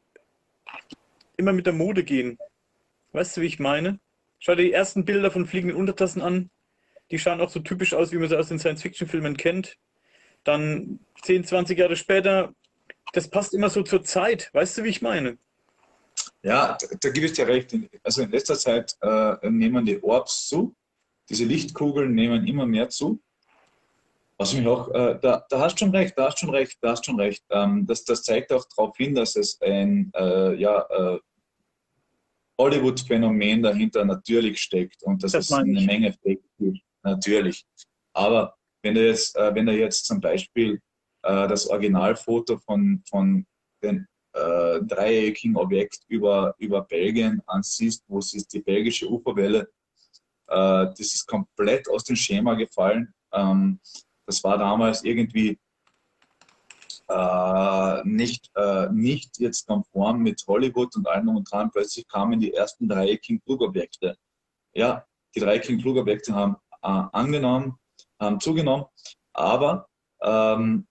immer 1.36 1.52
mit 1.52 1.66
der 1.66 1.72
Mode 1.72 2.04
gehen. 2.04 2.38
Weißt 3.12 3.36
du, 3.36 3.42
wie 3.42 3.46
ich 3.46 3.58
meine? 3.58 4.00
Schau 4.38 4.54
dir 4.54 4.64
die 4.64 4.72
ersten 4.72 5.04
Bilder 5.04 5.30
von 5.30 5.46
fliegenden 5.46 5.76
Untertassen 5.76 6.20
an. 6.20 6.50
Die 7.10 7.18
schauen 7.18 7.40
auch 7.40 7.50
so 7.50 7.60
typisch 7.60 7.94
aus, 7.94 8.10
wie 8.10 8.16
man 8.16 8.28
sie 8.28 8.38
aus 8.38 8.48
den 8.48 8.58
Science-Fiction-Filmen 8.58 9.36
kennt. 9.36 9.76
Dann 10.44 10.98
10, 11.22 11.44
20 11.44 11.78
Jahre 11.78 11.96
später, 11.96 12.54
das 13.12 13.28
passt 13.28 13.54
immer 13.54 13.70
so 13.70 13.82
zur 13.82 14.02
Zeit. 14.02 14.50
Weißt 14.52 14.78
du, 14.78 14.84
wie 14.84 14.88
ich 14.88 15.02
meine? 15.02 15.38
Ja, 16.42 16.76
da, 16.80 16.86
da 17.00 17.10
gebe 17.10 17.26
ich 17.26 17.34
dir 17.34 17.46
recht. 17.46 17.74
Also 18.02 18.22
in 18.22 18.30
letzter 18.30 18.56
Zeit 18.56 18.96
äh, 19.02 19.48
nehmen 19.48 19.84
die 19.84 20.02
Orbs 20.02 20.48
zu. 20.48 20.74
Diese 21.28 21.44
Lichtkugeln 21.44 22.14
nehmen 22.14 22.46
immer 22.46 22.66
mehr 22.66 22.88
zu. 22.88 23.20
Was 24.38 24.54
mich 24.54 24.66
auch, 24.66 24.88
äh, 24.88 25.18
da, 25.22 25.46
da 25.48 25.60
hast 25.60 25.78
schon 25.78 25.90
recht, 25.90 26.18
da 26.18 26.26
hast 26.26 26.40
schon 26.40 26.50
recht, 26.50 26.78
da 26.80 26.90
hast 26.90 27.06
schon 27.06 27.20
recht. 27.20 27.44
Ähm, 27.50 27.86
das, 27.86 28.04
das 28.04 28.24
zeigt 28.24 28.52
auch 28.52 28.64
darauf 28.74 28.96
hin, 28.96 29.14
dass 29.14 29.36
es 29.36 29.60
ein 29.60 30.10
äh, 30.16 30.54
ja, 30.54 30.80
äh, 30.90 31.18
Hollywood-Phänomen 32.62 33.62
dahinter 33.62 34.04
natürlich 34.04 34.60
steckt 34.60 35.02
und 35.02 35.22
dass 35.22 35.32
das 35.32 35.46
es 35.46 35.52
eine 35.52 35.80
Menge 35.80 36.12
Fake 36.12 36.42
gibt, 36.58 36.80
natürlich. 37.02 37.64
Aber 38.14 38.54
wenn 38.82 38.94
du 38.94 39.06
jetzt, 39.06 39.36
äh, 39.36 39.54
wenn 39.54 39.66
du 39.66 39.72
jetzt 39.76 40.06
zum 40.06 40.20
Beispiel 40.20 40.80
äh, 41.22 41.48
das 41.48 41.66
Originalfoto 41.66 42.58
von, 42.58 43.02
von 43.08 43.44
dem 43.82 44.06
äh, 44.34 44.80
dreieckigen 44.82 45.56
Objekt 45.56 45.98
über, 46.08 46.54
über 46.58 46.82
Belgien 46.82 47.42
ansiehst, 47.46 48.04
wo 48.06 48.18
es 48.18 48.32
ist 48.32 48.52
die 48.52 48.60
belgische 48.60 49.10
Uferwelle, 49.10 49.68
äh, 50.48 50.86
das 50.86 51.00
ist 51.00 51.26
komplett 51.26 51.88
aus 51.88 52.04
dem 52.04 52.16
Schema 52.16 52.54
gefallen. 52.54 53.12
Ähm, 53.32 53.80
das 54.26 54.42
war 54.44 54.56
damals 54.56 55.02
irgendwie 55.04 55.58
äh, 57.08 58.02
nicht, 58.04 58.50
äh, 58.56 58.88
nicht 58.90 59.38
jetzt 59.38 59.66
konform 59.66 60.22
mit 60.22 60.44
Hollywood 60.46 60.94
und 60.96 61.08
allem 61.08 61.28
und 61.28 61.50
dran. 61.50 61.70
Plötzlich 61.70 62.06
kamen 62.08 62.40
die 62.40 62.52
ersten 62.52 62.88
drei 62.88 63.16
King 63.16 63.40
Flugobjekte. 63.44 64.16
Ja, 64.74 65.04
die 65.34 65.40
drei 65.40 65.58
King 65.58 65.80
Flugobjekte 65.80 66.34
haben 66.34 66.56
äh, 66.82 67.02
angenommen, 67.12 67.78
haben 68.18 68.40
zugenommen, 68.40 68.86
aber 69.32 69.88
ähm, 70.22 70.86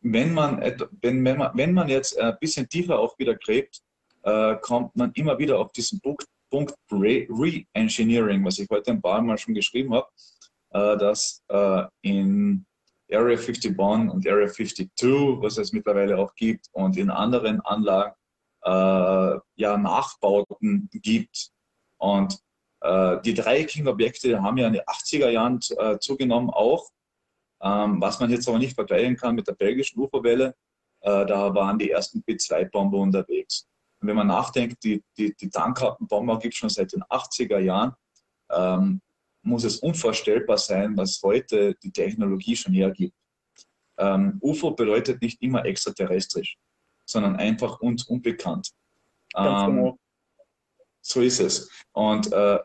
wenn, 0.00 0.34
man, 0.34 0.60
wenn, 1.00 1.24
wenn, 1.24 1.38
man, 1.38 1.50
wenn 1.54 1.72
man 1.72 1.88
jetzt 1.88 2.18
ein 2.18 2.36
bisschen 2.40 2.68
tiefer 2.68 2.98
auch 2.98 3.18
wieder 3.18 3.34
gräbt, 3.34 3.80
äh, 4.22 4.56
kommt 4.56 4.94
man 4.96 5.12
immer 5.12 5.38
wieder 5.38 5.58
auf 5.58 5.72
diesen 5.72 6.00
Punkt, 6.00 6.26
Punkt 6.50 6.74
Re-Engineering, 6.90 8.44
was 8.44 8.58
ich 8.58 8.68
heute 8.70 8.92
ein 8.92 9.02
paar 9.02 9.20
Mal 9.22 9.38
schon 9.38 9.54
geschrieben 9.54 9.94
habe, 9.94 10.08
äh, 10.70 10.96
dass 10.96 11.42
äh, 11.48 11.84
in 12.02 12.66
Area 13.10 13.36
51 13.36 13.78
und 13.78 14.26
Area 14.26 14.48
52, 14.48 14.90
was 15.40 15.58
es 15.58 15.72
mittlerweile 15.72 16.18
auch 16.18 16.34
gibt, 16.34 16.68
und 16.72 16.96
in 16.96 17.10
anderen 17.10 17.60
Anlagen 17.60 18.14
äh, 18.64 19.38
ja 19.56 19.76
Nachbauten 19.76 20.88
gibt. 20.92 21.50
Und 21.98 22.38
äh, 22.80 23.20
die 23.22 23.34
drei 23.34 23.64
King-Objekte 23.64 24.42
haben 24.42 24.58
ja 24.58 24.66
in 24.66 24.74
den 24.74 24.82
80er 24.82 25.30
Jahren 25.30 25.60
äh, 25.78 25.98
zugenommen 25.98 26.50
auch, 26.50 26.90
ähm, 27.62 28.00
was 28.00 28.20
man 28.20 28.30
jetzt 28.30 28.48
aber 28.48 28.58
nicht 28.58 28.74
vergleichen 28.74 29.16
kann 29.16 29.34
mit 29.34 29.46
der 29.46 29.54
belgischen 29.54 30.00
Uferwelle. 30.00 30.54
Äh, 31.00 31.26
da 31.26 31.54
waren 31.54 31.78
die 31.78 31.90
ersten 31.90 32.22
B-2-Bomber 32.22 32.98
unterwegs. 32.98 33.66
Und 34.00 34.08
wenn 34.08 34.16
man 34.16 34.26
nachdenkt, 34.26 34.82
die, 34.84 35.02
die, 35.16 35.34
die 35.34 35.48
Tankrappenbomber 35.48 36.38
gibt 36.38 36.54
es 36.54 36.58
schon 36.58 36.68
seit 36.68 36.92
den 36.92 37.02
80er 37.04 37.58
Jahren. 37.58 37.94
Ähm, 38.50 39.00
muss 39.46 39.64
es 39.64 39.78
unvorstellbar 39.78 40.58
sein, 40.58 40.96
was 40.96 41.20
heute 41.22 41.74
die 41.82 41.92
Technologie 41.92 42.56
schon 42.56 42.74
hergibt. 42.74 43.14
Ähm, 43.98 44.38
UFO 44.42 44.72
bedeutet 44.72 45.22
nicht 45.22 45.40
immer 45.40 45.64
extraterrestrisch, 45.64 46.56
sondern 47.08 47.36
einfach 47.36 47.80
uns 47.80 48.04
unbekannt. 48.04 48.70
Ähm, 49.34 49.44
genau. 49.44 49.98
So 51.00 51.20
ist 51.22 51.40
es. 51.40 51.70
Und 51.92 52.32
äh, 52.32 52.58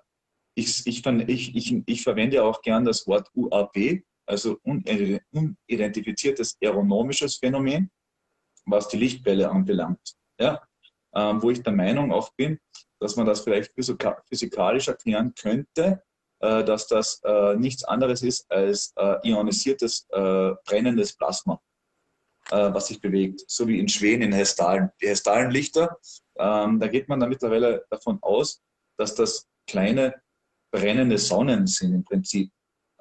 ich, 0.55 0.85
ich, 0.85 1.05
ich, 1.05 1.83
ich, 1.85 2.01
verwende 2.03 2.43
auch 2.43 2.61
gern 2.61 2.83
das 2.83 3.07
Wort 3.07 3.29
UAP, 3.35 4.03
also 4.25 4.59
unidentifiziertes 4.63 6.57
aeronomisches 6.61 7.37
Phänomen, 7.37 7.89
was 8.65 8.87
die 8.89 8.97
Lichtquelle 8.97 9.49
anbelangt. 9.49 10.15
Ja? 10.39 10.61
Ähm, 11.13 11.41
wo 11.41 11.51
ich 11.51 11.61
der 11.61 11.73
Meinung 11.73 12.11
auch 12.11 12.33
bin, 12.33 12.59
dass 12.99 13.15
man 13.15 13.25
das 13.25 13.41
vielleicht 13.41 13.71
physikalisch 13.73 14.87
erklären 14.87 15.33
könnte, 15.35 16.03
dass 16.41 16.87
das 16.87 17.21
äh, 17.23 17.55
nichts 17.55 17.83
anderes 17.83 18.23
ist 18.23 18.51
als 18.51 18.93
äh, 18.95 19.29
ionisiertes, 19.29 20.07
brennendes 20.65 21.13
Plasma, 21.13 21.61
was 22.49 22.87
sich 22.87 22.99
bewegt, 22.99 23.43
so 23.47 23.67
wie 23.67 23.79
in 23.79 23.87
Schweden 23.87 24.23
in 24.23 24.33
Hestalen. 24.33 24.89
Die 25.01 25.07
Hestalenlichter, 25.07 25.97
ähm, 26.37 26.79
da 26.79 26.87
geht 26.87 27.07
man 27.07 27.19
da 27.19 27.27
mittlerweile 27.27 27.85
davon 27.89 28.17
aus, 28.21 28.61
dass 28.97 29.15
das 29.15 29.47
kleine 29.67 30.15
brennende 30.71 31.17
Sonnen 31.17 31.67
sind 31.67 31.93
im 31.93 32.03
Prinzip, 32.03 32.51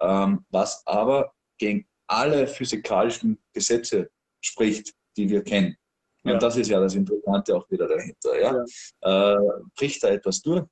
ähm, 0.01 0.45
was 0.51 0.87
aber 0.87 1.33
gegen 1.59 1.87
alle 2.07 2.47
physikalischen 2.47 3.39
Gesetze 3.53 4.11
spricht, 4.41 4.95
die 5.17 5.29
wir 5.29 5.43
kennen. 5.43 5.77
Und 6.25 6.33
ja. 6.33 6.39
das 6.39 6.57
ist 6.57 6.69
ja 6.69 6.81
das 6.81 6.95
Interessante 6.95 7.57
auch 7.57 7.71
wieder 7.71 7.89
dahinter. 7.89 8.39
Ja? 8.39 8.65
ja. 9.03 9.35
Äh, 9.35 9.63
bricht 9.77 10.03
da 10.03 10.09
etwas 10.09 10.43
durch, 10.43 10.65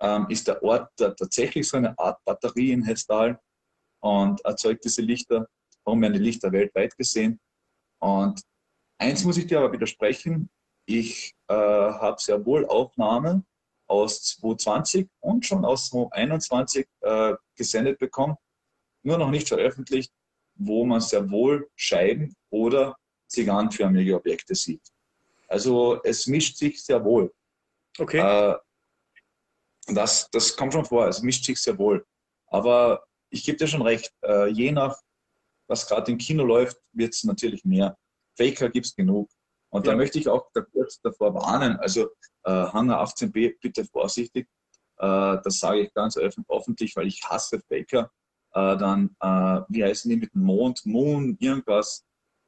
ähm, 0.00 0.26
ist 0.28 0.46
der 0.48 0.62
Ort 0.62 0.90
da 0.96 1.10
tatsächlich 1.10 1.68
so 1.68 1.76
eine 1.76 1.98
Art 1.98 2.22
Batterie 2.24 2.72
in 2.72 2.84
Hestal 2.84 3.38
und 4.00 4.44
erzeugt 4.44 4.84
diese 4.84 5.02
Lichter. 5.02 5.48
Warum 5.84 6.02
werden 6.02 6.14
die 6.14 6.18
Lichter 6.18 6.52
weltweit 6.52 6.96
gesehen? 6.96 7.40
Und 7.98 8.40
eins 8.98 9.24
muss 9.24 9.36
ich 9.36 9.46
dir 9.46 9.58
aber 9.58 9.72
widersprechen. 9.72 10.50
Ich 10.86 11.34
äh, 11.48 11.54
habe 11.54 12.20
sehr 12.20 12.44
wohl 12.44 12.66
Aufnahmen 12.66 13.46
aus 13.88 14.22
2020 14.22 15.08
und 15.20 15.46
schon 15.46 15.64
aus 15.64 15.90
2021 15.90 16.86
äh, 17.00 17.34
gesendet 17.54 17.98
bekommen, 17.98 18.36
nur 19.02 19.18
noch 19.18 19.30
nicht 19.30 19.48
veröffentlicht, 19.48 20.12
wo 20.54 20.84
man 20.84 21.00
sehr 21.00 21.30
wohl 21.30 21.68
Scheiben 21.74 22.34
oder 22.50 22.96
zigarrenförmige 23.28 24.16
Objekte 24.16 24.54
sieht. 24.54 24.82
Also 25.48 26.02
es 26.02 26.26
mischt 26.26 26.56
sich 26.56 26.82
sehr 26.82 27.04
wohl. 27.04 27.32
Okay. 27.98 28.18
Äh, 28.18 28.56
das, 29.86 30.28
das 30.30 30.56
kommt 30.56 30.72
schon 30.72 30.84
vor, 30.84 31.06
es 31.08 31.22
mischt 31.22 31.44
sich 31.44 31.60
sehr 31.60 31.78
wohl. 31.78 32.04
Aber 32.48 33.04
ich 33.30 33.44
gebe 33.44 33.56
dir 33.56 33.66
schon 33.66 33.82
recht, 33.82 34.12
äh, 34.24 34.48
je 34.48 34.72
nach, 34.72 34.96
was 35.68 35.86
gerade 35.86 36.12
im 36.12 36.18
Kino 36.18 36.44
läuft, 36.44 36.76
wird 36.92 37.14
es 37.14 37.24
natürlich 37.24 37.64
mehr. 37.64 37.96
Faker 38.36 38.68
gibt 38.68 38.86
es 38.86 38.94
genug. 38.94 39.30
Und 39.70 39.86
ja. 39.86 39.92
da 39.92 39.98
möchte 39.98 40.18
ich 40.18 40.28
auch 40.28 40.48
da 40.54 40.60
kurz 40.60 41.00
davor 41.00 41.34
warnen, 41.34 41.76
also 41.76 42.08
äh, 42.44 42.50
Hangar 42.50 43.04
18b, 43.04 43.56
bitte 43.60 43.84
vorsichtig. 43.84 44.48
äh, 44.98 45.38
das 45.42 45.58
sage 45.58 45.80
ich 45.80 45.92
ganz 45.92 46.16
öffentlich, 46.16 46.94
weil 46.96 47.06
ich 47.08 47.22
hasse 47.24 47.60
Faker, 47.68 48.10
äh, 48.54 48.76
dann, 48.76 49.16
äh, 49.20 49.60
wie 49.68 49.84
heißen 49.84 50.08
die 50.08 50.16
mit 50.16 50.34
Mond, 50.34 50.86
Moon, 50.86 51.36
irgendwas, 51.40 52.04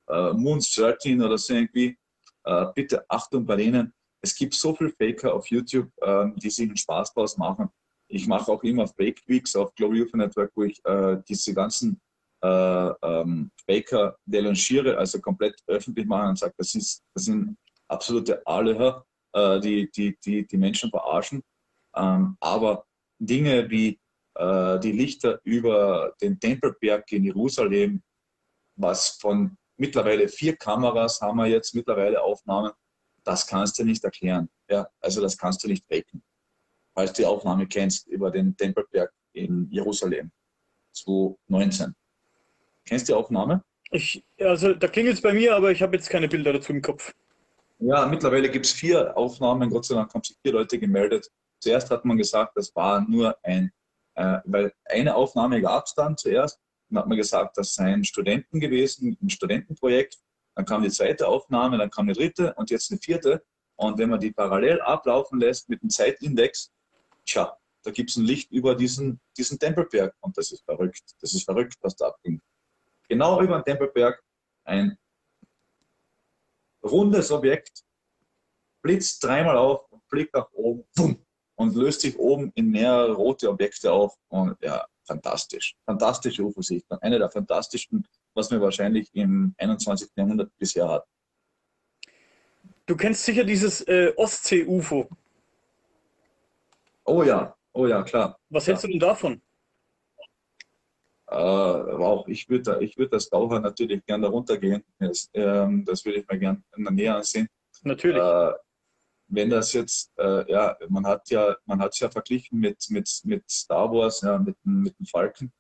äh, 0.08 0.32
Moon 0.32 0.60
13 0.60 1.20
oder 1.22 1.36
so 1.36 1.54
irgendwie, 1.54 1.98
äh, 2.44 2.66
bitte 2.74 3.04
Achtung 3.10 3.44
bei 3.44 3.56
denen. 3.56 3.92
Es 4.22 4.34
gibt 4.34 4.54
so 4.54 4.74
viele 4.74 4.90
Faker 4.90 5.34
auf 5.34 5.46
YouTube, 5.48 5.90
ähm, 6.02 6.34
die 6.36 6.50
sich 6.50 6.68
einen 6.68 6.76
Spaß 6.76 7.14
draus 7.14 7.36
machen. 7.36 7.68
Ich 8.08 8.26
mache 8.26 8.50
auch 8.50 8.62
immer 8.62 8.86
Fake 8.86 9.22
Weeks 9.26 9.54
auf 9.54 9.74
Glory 9.74 10.02
UFO 10.02 10.16
Network, 10.16 10.52
wo 10.54 10.64
ich 10.64 10.82
äh, 10.84 11.18
diese 11.28 11.54
ganzen 11.54 12.00
äh, 12.42 12.48
ähm, 13.02 13.50
Faker 13.66 14.16
delanciere, 14.24 14.96
also 14.96 15.20
komplett 15.20 15.60
öffentlich 15.66 16.06
mache 16.06 16.28
und 16.28 16.38
sage, 16.38 16.54
das, 16.56 16.74
ist, 16.74 17.02
das 17.14 17.24
sind 17.24 17.56
absolute 17.88 18.44
Aleher, 18.46 19.04
äh, 19.34 19.60
die, 19.60 19.90
die, 19.90 20.16
die 20.24 20.46
die 20.46 20.56
Menschen 20.56 20.90
verarschen. 20.90 21.42
Ähm, 21.96 22.36
aber 22.40 22.86
Dinge 23.18 23.68
wie 23.70 24.00
äh, 24.36 24.78
die 24.80 24.92
Lichter 24.92 25.40
über 25.44 26.14
den 26.20 26.38
Tempelberg 26.38 27.10
in 27.12 27.24
Jerusalem, 27.24 28.02
was 28.76 29.10
von 29.20 29.56
mittlerweile 29.76 30.28
vier 30.28 30.56
Kameras 30.56 31.20
haben 31.20 31.38
wir 31.38 31.46
jetzt 31.46 31.74
mittlerweile 31.74 32.22
Aufnahmen, 32.22 32.72
das 33.28 33.46
kannst 33.46 33.78
du 33.78 33.84
nicht 33.84 34.02
erklären. 34.04 34.48
Ja, 34.70 34.88
also 35.00 35.20
das 35.20 35.36
kannst 35.36 35.62
du 35.62 35.68
nicht 35.68 35.84
faken. 35.86 36.22
Falls 36.94 37.12
du 37.12 37.22
die 37.22 37.26
Aufnahme 37.26 37.66
kennst 37.66 38.06
über 38.06 38.30
den 38.30 38.56
Tempelberg 38.56 39.12
in 39.32 39.70
Jerusalem 39.70 40.32
2019. 40.92 41.94
Kennst 42.86 43.06
du 43.06 43.12
die 43.12 43.18
Aufnahme? 43.18 43.62
Ich, 43.90 44.24
also 44.40 44.72
da 44.72 44.88
klingelt 44.88 45.16
es 45.16 45.22
bei 45.22 45.34
mir, 45.34 45.54
aber 45.54 45.70
ich 45.70 45.82
habe 45.82 45.96
jetzt 45.96 46.08
keine 46.08 46.26
Bilder 46.26 46.54
dazu 46.54 46.72
im 46.72 46.80
Kopf. 46.80 47.12
Ja, 47.78 48.06
mittlerweile 48.06 48.50
gibt 48.50 48.64
es 48.64 48.72
vier 48.72 49.16
Aufnahmen. 49.16 49.68
Gott 49.68 49.84
sei 49.84 49.94
Dank 49.94 50.12
haben 50.12 50.22
sich 50.22 50.36
vier 50.42 50.52
Leute 50.52 50.78
gemeldet. 50.78 51.30
Zuerst 51.60 51.90
hat 51.90 52.04
man 52.06 52.16
gesagt, 52.16 52.56
das 52.56 52.74
war 52.74 53.06
nur 53.06 53.36
ein, 53.42 53.70
äh, 54.14 54.38
weil 54.44 54.72
eine 54.86 55.14
Aufnahme 55.14 55.60
gab 55.60 55.84
es 55.84 55.94
dann 55.94 56.16
zuerst. 56.16 56.58
Dann 56.88 57.00
hat 57.00 57.06
man 57.06 57.18
gesagt, 57.18 57.58
das 57.58 57.74
seien 57.74 58.04
Studenten 58.04 58.58
gewesen, 58.58 59.18
ein 59.22 59.28
Studentenprojekt. 59.28 60.18
Dann 60.58 60.64
kam 60.64 60.82
die 60.82 60.90
zweite 60.90 61.28
Aufnahme, 61.28 61.78
dann 61.78 61.88
kam 61.88 62.06
eine 62.06 62.14
dritte 62.14 62.52
und 62.54 62.68
jetzt 62.68 62.90
eine 62.90 62.98
vierte. 62.98 63.44
Und 63.76 63.96
wenn 63.96 64.10
man 64.10 64.18
die 64.18 64.32
parallel 64.32 64.80
ablaufen 64.80 65.38
lässt 65.38 65.68
mit 65.68 65.80
dem 65.82 65.88
Zeitindex, 65.88 66.72
tja, 67.24 67.56
da 67.84 67.92
gibt 67.92 68.10
es 68.10 68.16
ein 68.16 68.24
Licht 68.24 68.50
über 68.50 68.74
diesen, 68.74 69.20
diesen 69.36 69.56
Tempelberg. 69.56 70.16
Und 70.18 70.36
das 70.36 70.50
ist 70.50 70.64
verrückt. 70.64 71.14
Das 71.20 71.32
ist 71.32 71.44
verrückt, 71.44 71.76
was 71.80 71.94
da 71.94 72.08
abging. 72.08 72.42
Genau 73.08 73.40
über 73.40 73.60
den 73.60 73.66
Tempelberg 73.66 74.20
ein 74.64 74.98
rundes 76.82 77.30
Objekt, 77.30 77.84
blitzt 78.82 79.22
dreimal 79.22 79.56
auf 79.56 79.86
und 79.92 80.02
fliegt 80.08 80.34
nach 80.34 80.50
oben 80.54 80.82
boom, 80.96 81.24
und 81.54 81.76
löst 81.76 82.00
sich 82.00 82.18
oben 82.18 82.50
in 82.56 82.68
mehrere 82.68 83.12
rote 83.12 83.48
Objekte 83.48 83.92
auf. 83.92 84.16
Und 84.26 84.60
ja, 84.60 84.84
fantastisch. 85.04 85.76
Fantastische 85.86 86.42
UFO-Sicht. 86.42 86.84
Eine 87.00 87.20
der 87.20 87.30
fantastischsten, 87.30 88.04
was 88.38 88.50
wir 88.50 88.60
wahrscheinlich 88.60 89.10
im 89.14 89.54
21. 89.58 90.10
Jahrhundert 90.16 90.56
bisher 90.56 90.88
hatten. 90.88 91.10
Du 92.86 92.96
kennst 92.96 93.24
sicher 93.24 93.44
dieses 93.44 93.82
äh, 93.82 94.12
Ostsee-UFO. 94.16 95.08
Oh 97.04 97.22
ja, 97.22 97.54
oh 97.72 97.86
ja, 97.86 98.02
klar. 98.02 98.38
Was 98.48 98.66
hältst 98.66 98.84
du 98.84 98.88
denn 98.88 99.00
davon? 99.00 99.42
Äh, 101.26 101.36
wow, 101.36 102.26
ich 102.28 102.48
würde 102.48 102.62
da, 102.62 102.80
würd 102.80 103.12
das 103.12 103.28
Taucher 103.28 103.60
natürlich 103.60 104.04
gerne 104.06 104.22
darunter 104.22 104.56
gehen. 104.56 104.82
Das, 104.98 105.28
ähm, 105.34 105.84
das 105.84 106.04
würde 106.04 106.20
ich 106.20 106.28
mir 106.28 106.38
gerne 106.38 106.62
näher 106.76 107.16
ansehen. 107.16 107.48
Natürlich. 107.82 108.22
Äh, 108.22 108.52
wenn 109.30 109.50
das 109.50 109.72
jetzt, 109.74 110.10
äh, 110.18 110.50
ja, 110.50 110.74
man 110.88 111.06
hat 111.06 111.28
ja, 111.28 111.54
man 111.66 111.80
hat 111.80 111.92
es 111.92 112.00
ja 112.00 112.08
verglichen 112.08 112.60
mit, 112.60 112.82
mit, 112.88 113.20
mit 113.24 113.50
Star 113.50 113.92
Wars, 113.92 114.22
ja, 114.22 114.38
mit, 114.38 114.56
mit 114.64 114.98
dem 114.98 115.04
Falken, 115.04 115.52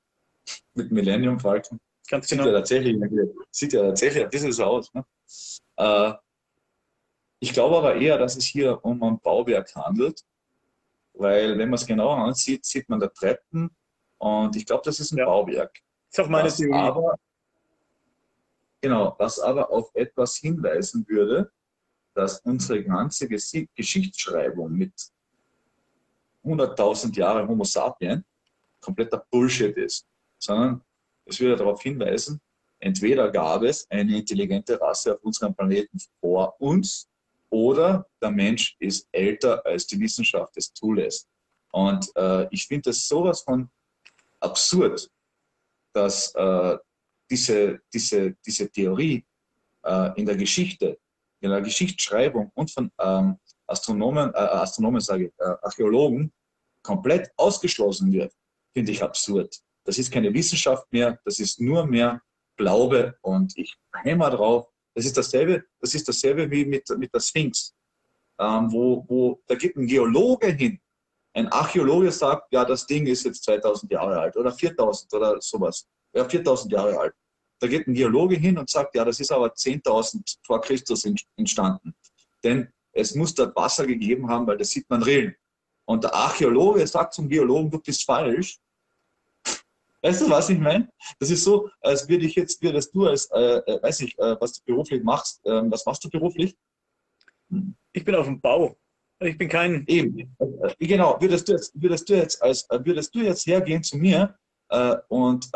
mit 0.74 0.90
Millennium 0.90 1.38
Falken. 1.38 1.78
Ganz 2.08 2.28
genau. 2.28 2.44
Sieht 2.44 2.52
ja 2.52 2.58
tatsächlich, 2.58 2.96
sieht 3.50 3.72
ja 3.72 3.82
tatsächlich 3.82 4.24
ein 4.24 4.30
bisschen 4.30 4.52
so 4.52 4.64
aus. 4.64 4.92
Ne? 4.94 5.04
Äh, 5.76 6.14
ich 7.40 7.52
glaube 7.52 7.76
aber 7.76 7.94
eher, 7.96 8.18
dass 8.18 8.36
es 8.36 8.44
hier 8.44 8.82
um 8.84 9.02
ein 9.02 9.20
Bauwerk 9.20 9.74
handelt, 9.74 10.24
weil 11.12 11.58
wenn 11.58 11.68
man 11.68 11.74
es 11.74 11.86
genauer 11.86 12.16
ansieht, 12.16 12.64
sieht 12.64 12.88
man 12.88 12.98
da 12.98 13.08
Treppen 13.08 13.70
und 14.18 14.56
ich 14.56 14.66
glaube, 14.66 14.82
das 14.84 14.98
ist 15.00 15.12
ein 15.12 15.18
ja. 15.18 15.26
Bauwerk. 15.26 15.80
Das 16.10 16.18
ist 16.18 16.24
auch 16.24 16.28
meine 16.30 16.48
Theorie. 16.48 16.74
Aber, 16.74 17.16
genau, 18.80 19.14
was 19.18 19.38
aber 19.38 19.70
auf 19.70 19.94
etwas 19.94 20.36
hinweisen 20.36 21.06
würde, 21.08 21.52
dass 22.14 22.40
unsere 22.40 22.82
ganze 22.82 23.28
Geschichtsschreibung 23.28 24.72
mit 24.72 24.92
100.000 26.44 27.14
Jahren 27.16 27.46
Homo 27.46 27.64
sapien 27.64 28.24
kompletter 28.80 29.24
Bullshit 29.30 29.76
ist, 29.76 30.06
sondern 30.38 30.82
es 31.28 31.40
würde 31.40 31.56
darauf 31.56 31.82
hinweisen, 31.82 32.40
entweder 32.80 33.30
gab 33.30 33.62
es 33.62 33.88
eine 33.90 34.16
intelligente 34.18 34.80
Rasse 34.80 35.14
auf 35.14 35.22
unserem 35.22 35.54
Planeten 35.54 35.98
vor 36.20 36.60
uns 36.60 37.08
oder 37.50 38.06
der 38.22 38.30
Mensch 38.30 38.76
ist 38.78 39.08
älter, 39.12 39.64
als 39.64 39.86
die 39.86 39.98
Wissenschaft 40.00 40.56
es 40.56 40.72
zulässt. 40.72 41.28
Und 41.72 42.10
äh, 42.16 42.46
ich 42.50 42.66
finde 42.66 42.90
das 42.90 43.06
sowas 43.06 43.42
von 43.42 43.68
absurd, 44.40 45.10
dass 45.92 46.34
äh, 46.34 46.76
diese, 47.30 47.80
diese, 47.92 48.36
diese 48.44 48.70
Theorie 48.70 49.24
äh, 49.84 50.10
in 50.18 50.26
der 50.26 50.36
Geschichte 50.36 50.98
in 51.40 51.50
der 51.50 51.60
Geschichtsschreibung 51.60 52.50
und 52.54 52.70
von 52.70 52.90
ähm, 52.98 53.38
Astronomen, 53.66 54.32
äh, 54.34 54.38
Astronomen 54.38 55.00
sage 55.00 55.26
ich, 55.26 55.32
äh, 55.38 55.54
Archäologen 55.62 56.32
komplett 56.82 57.30
ausgeschlossen 57.36 58.12
wird, 58.12 58.32
finde 58.72 58.92
ich 58.92 59.02
absurd. 59.02 59.54
Das 59.88 59.96
ist 59.96 60.12
keine 60.12 60.34
Wissenschaft 60.34 60.86
mehr, 60.92 61.18
das 61.24 61.38
ist 61.38 61.62
nur 61.62 61.86
mehr 61.86 62.20
Glaube 62.58 63.16
und 63.22 63.56
ich 63.56 63.74
hämmer 63.94 64.28
drauf. 64.28 64.66
Das 64.94 65.06
ist 65.06 65.16
dasselbe, 65.16 65.64
das 65.80 65.94
ist 65.94 66.06
dasselbe 66.06 66.50
wie 66.50 66.66
mit, 66.66 66.86
mit 66.98 67.14
der 67.14 67.20
Sphinx, 67.20 67.74
ähm, 68.38 68.70
wo, 68.70 69.06
wo 69.08 69.40
da 69.46 69.54
geht 69.54 69.76
ein 69.76 69.86
Geologe 69.86 70.48
hin. 70.48 70.78
Ein 71.32 71.48
Archäologe 71.48 72.12
sagt, 72.12 72.52
ja, 72.52 72.66
das 72.66 72.86
Ding 72.86 73.06
ist 73.06 73.24
jetzt 73.24 73.42
2000 73.44 73.90
Jahre 73.90 74.20
alt 74.20 74.36
oder 74.36 74.52
4000 74.52 75.10
oder 75.14 75.40
sowas. 75.40 75.88
Ja, 76.14 76.28
4000 76.28 76.70
Jahre 76.70 76.98
alt. 76.98 77.14
Da 77.58 77.66
geht 77.66 77.86
ein 77.86 77.94
Geologe 77.94 78.36
hin 78.36 78.58
und 78.58 78.68
sagt, 78.68 78.94
ja, 78.94 79.06
das 79.06 79.18
ist 79.20 79.32
aber 79.32 79.54
10.000 79.54 80.36
vor 80.44 80.60
Christus 80.60 81.10
entstanden. 81.36 81.94
Denn 82.44 82.68
es 82.92 83.14
muss 83.14 83.34
dort 83.34 83.56
Wasser 83.56 83.86
gegeben 83.86 84.28
haben, 84.28 84.46
weil 84.46 84.58
das 84.58 84.68
sieht 84.68 84.90
man 84.90 85.02
Rillen. 85.02 85.34
Und 85.86 86.04
der 86.04 86.14
Archäologe 86.14 86.86
sagt 86.86 87.14
zum 87.14 87.26
Geologen, 87.26 87.70
du 87.70 87.80
bist 87.80 88.04
falsch. 88.04 88.58
Weißt 90.02 90.22
du, 90.22 90.30
was 90.30 90.48
ich 90.48 90.58
meine? 90.58 90.88
Das 91.18 91.30
ist 91.30 91.44
so, 91.44 91.68
als 91.80 92.08
würde 92.08 92.26
ich 92.26 92.34
jetzt, 92.34 92.62
würdest 92.62 92.94
du 92.94 93.06
als, 93.06 93.26
äh, 93.32 93.58
äh, 93.58 93.82
weiß 93.82 94.00
ich, 94.00 94.16
äh, 94.18 94.36
was 94.40 94.52
du 94.52 94.62
beruflich 94.64 95.02
machst. 95.02 95.44
Äh, 95.44 95.62
was 95.70 95.84
machst 95.84 96.04
du 96.04 96.08
beruflich? 96.08 96.56
Ich 97.92 98.04
bin 98.04 98.14
auf 98.14 98.26
dem 98.26 98.40
Bau. 98.40 98.76
Ich 99.20 99.36
bin 99.36 99.48
kein. 99.48 99.84
Eben. 99.88 100.36
Äh, 100.38 100.86
genau. 100.86 101.20
Würdest 101.20 101.48
du 101.48 101.52
jetzt, 101.52 101.72
würdest 101.74 102.08
du 102.08 102.14
jetzt, 102.14 102.40
als, 102.40 102.68
äh, 102.70 102.78
würdest 102.84 103.14
du 103.14 103.20
jetzt 103.20 103.46
hergehen 103.46 103.82
zu 103.82 103.96
mir 103.96 104.36
und 105.08 105.48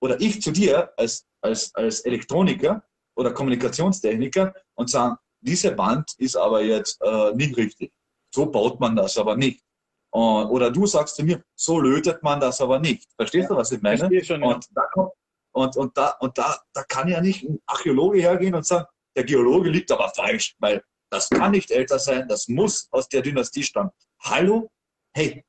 oder 0.00 0.18
ich 0.18 0.40
zu 0.40 0.50
dir 0.50 0.90
als 0.96 1.26
als, 1.46 1.74
als 1.74 2.00
Elektroniker 2.00 2.82
oder 3.16 3.32
Kommunikationstechniker 3.32 4.54
und 4.74 4.90
sagen, 4.90 5.16
diese 5.40 5.76
Wand 5.78 6.12
ist 6.18 6.36
aber 6.36 6.62
jetzt 6.62 7.00
äh, 7.02 7.32
nicht 7.34 7.56
richtig. 7.56 7.92
So 8.34 8.46
baut 8.46 8.80
man 8.80 8.96
das 8.96 9.16
aber 9.16 9.36
nicht. 9.36 9.62
Und, 10.10 10.46
oder 10.46 10.70
du 10.70 10.86
sagst 10.86 11.16
zu 11.16 11.24
mir, 11.24 11.42
so 11.54 11.78
lötet 11.80 12.22
man 12.22 12.40
das 12.40 12.60
aber 12.60 12.78
nicht. 12.78 13.08
Verstehst 13.16 13.50
du, 13.50 13.56
was 13.56 13.72
ich 13.72 13.82
meine? 13.82 14.12
Ich 14.14 14.26
schon, 14.26 14.42
ja. 14.42 14.48
und, 14.48 14.66
da 14.74 14.82
kommt, 14.92 15.12
und, 15.52 15.76
und, 15.76 15.96
da, 15.96 16.10
und 16.20 16.36
da, 16.38 16.58
da 16.72 16.82
kann 16.84 17.08
ja 17.08 17.20
nicht 17.20 17.42
ein 17.44 17.60
Archäologe 17.66 18.20
hergehen 18.20 18.54
und 18.54 18.66
sagen, 18.66 18.86
der 19.16 19.24
Geologe 19.24 19.70
liegt 19.70 19.90
aber 19.90 20.10
falsch, 20.14 20.54
weil 20.58 20.82
das 21.10 21.30
kann 21.30 21.52
nicht 21.52 21.70
älter 21.70 21.98
sein, 21.98 22.28
das 22.28 22.48
muss 22.48 22.88
aus 22.90 23.08
der 23.08 23.22
Dynastie 23.22 23.62
stammen. 23.62 23.90
Hallo? 24.22 24.70
Hey, 25.14 25.44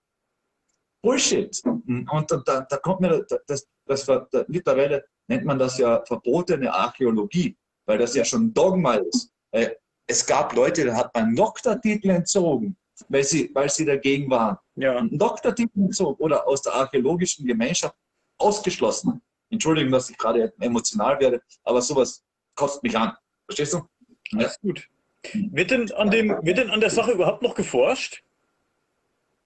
Bullshit. 1.03 1.61
Und 1.65 2.31
da, 2.45 2.61
da 2.61 2.77
kommt 2.77 3.01
mir 3.01 3.23
das, 3.23 3.67
das, 3.85 4.07
das, 4.07 4.47
mittlerweile 4.47 5.05
nennt 5.27 5.45
man 5.45 5.59
das 5.59 5.77
ja 5.77 6.03
verbotene 6.05 6.73
Archäologie, 6.73 7.57
weil 7.85 7.97
das 7.97 8.15
ja 8.15 8.25
schon 8.25 8.53
Dogma 8.53 8.95
ist. 8.95 9.31
Äh, 9.51 9.71
es 10.09 10.25
gab 10.25 10.53
Leute, 10.53 10.85
da 10.85 10.95
hat 10.95 11.13
man 11.13 11.35
Doktortitel 11.35 12.09
entzogen, 12.09 12.77
weil 13.10 13.24
sie, 13.24 13.49
weil 13.53 13.69
sie 13.69 13.86
dagegen 13.86 14.30
waren. 14.30 14.57
Ja. 14.76 15.02
Doktortitel 15.11 15.80
entzogen 15.80 16.22
oder 16.22 16.48
aus 16.48 16.61
der 16.61 16.74
archäologischen 16.74 17.45
Gemeinschaft 17.45 17.95
ausgeschlossen. 18.38 19.22
Entschuldigung, 19.49 19.91
dass 19.91 20.10
ich 20.10 20.18
gerade 20.18 20.53
emotional 20.60 21.19
werde, 21.19 21.41
aber 21.64 21.82
sowas 21.82 22.24
kostet 22.56 22.84
mich 22.84 22.98
an. 22.98 23.14
Verstehst 23.45 23.74
du? 23.74 23.88
Ja. 24.32 24.40
Das 24.40 24.52
ist 24.53 24.61
gut. 24.61 24.88
Wird 25.34 25.72
denn, 25.72 25.91
an 25.94 26.11
dem, 26.11 26.30
wird 26.44 26.57
denn 26.57 26.69
an 26.69 26.80
der 26.80 26.90
Sache 26.90 27.11
überhaupt 27.11 27.41
noch 27.41 27.56
geforscht? 27.56 28.24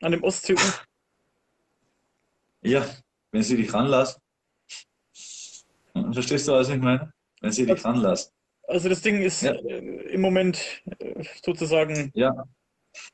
An 0.02 0.12
dem 0.12 0.24
Ostsee? 0.24 0.56
Ja, 2.62 2.86
wenn 3.32 3.44
sie 3.44 3.58
dich 3.58 3.74
ranlassen. 3.74 4.22
Verstehst 6.14 6.48
du, 6.48 6.54
was 6.54 6.70
ich 6.70 6.80
meine? 6.80 7.14
Wenn 7.42 7.52
sie 7.52 7.66
dich 7.66 7.84
ranlassen. 7.84 8.32
Also 8.68 8.90
das 8.90 9.02
Ding 9.02 9.22
ist 9.22 9.42
ja. 9.42 9.54
Im 9.54 10.22
Moment 10.22 10.84
sozusagen. 11.44 12.12
Ja. 12.14 12.46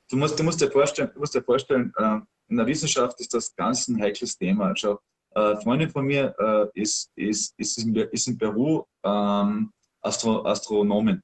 Du 0.10 0.18
musst, 0.18 0.40
du 0.40 0.44
musst 0.44 0.62
dir 0.62 0.72
vorstellen, 0.72 1.12
du 1.14 1.20
musst 1.20 1.36
dir 1.36 1.44
vorstellen, 1.44 1.94
äh, 1.98 2.20
in 2.50 2.58
der 2.58 2.66
Wissenschaft 2.66 3.20
ist 3.20 3.34
das 3.34 3.56
ganz 3.56 3.88
ein 3.88 4.02
heikles 4.02 4.38
Thema. 4.38 4.74
Schau, 4.76 5.00
äh, 5.36 5.56
Freundin 5.58 5.90
von 5.90 6.06
mir 6.06 6.34
äh, 6.40 6.82
ist, 6.82 7.12
ist, 7.16 7.54
ist, 7.58 7.78
in, 7.78 7.96
ist 7.96 8.28
in 8.28 8.38
Peru 8.38 8.84
ähm, 9.04 9.72
Astro, 10.02 10.46
Astronomin. 10.46 11.22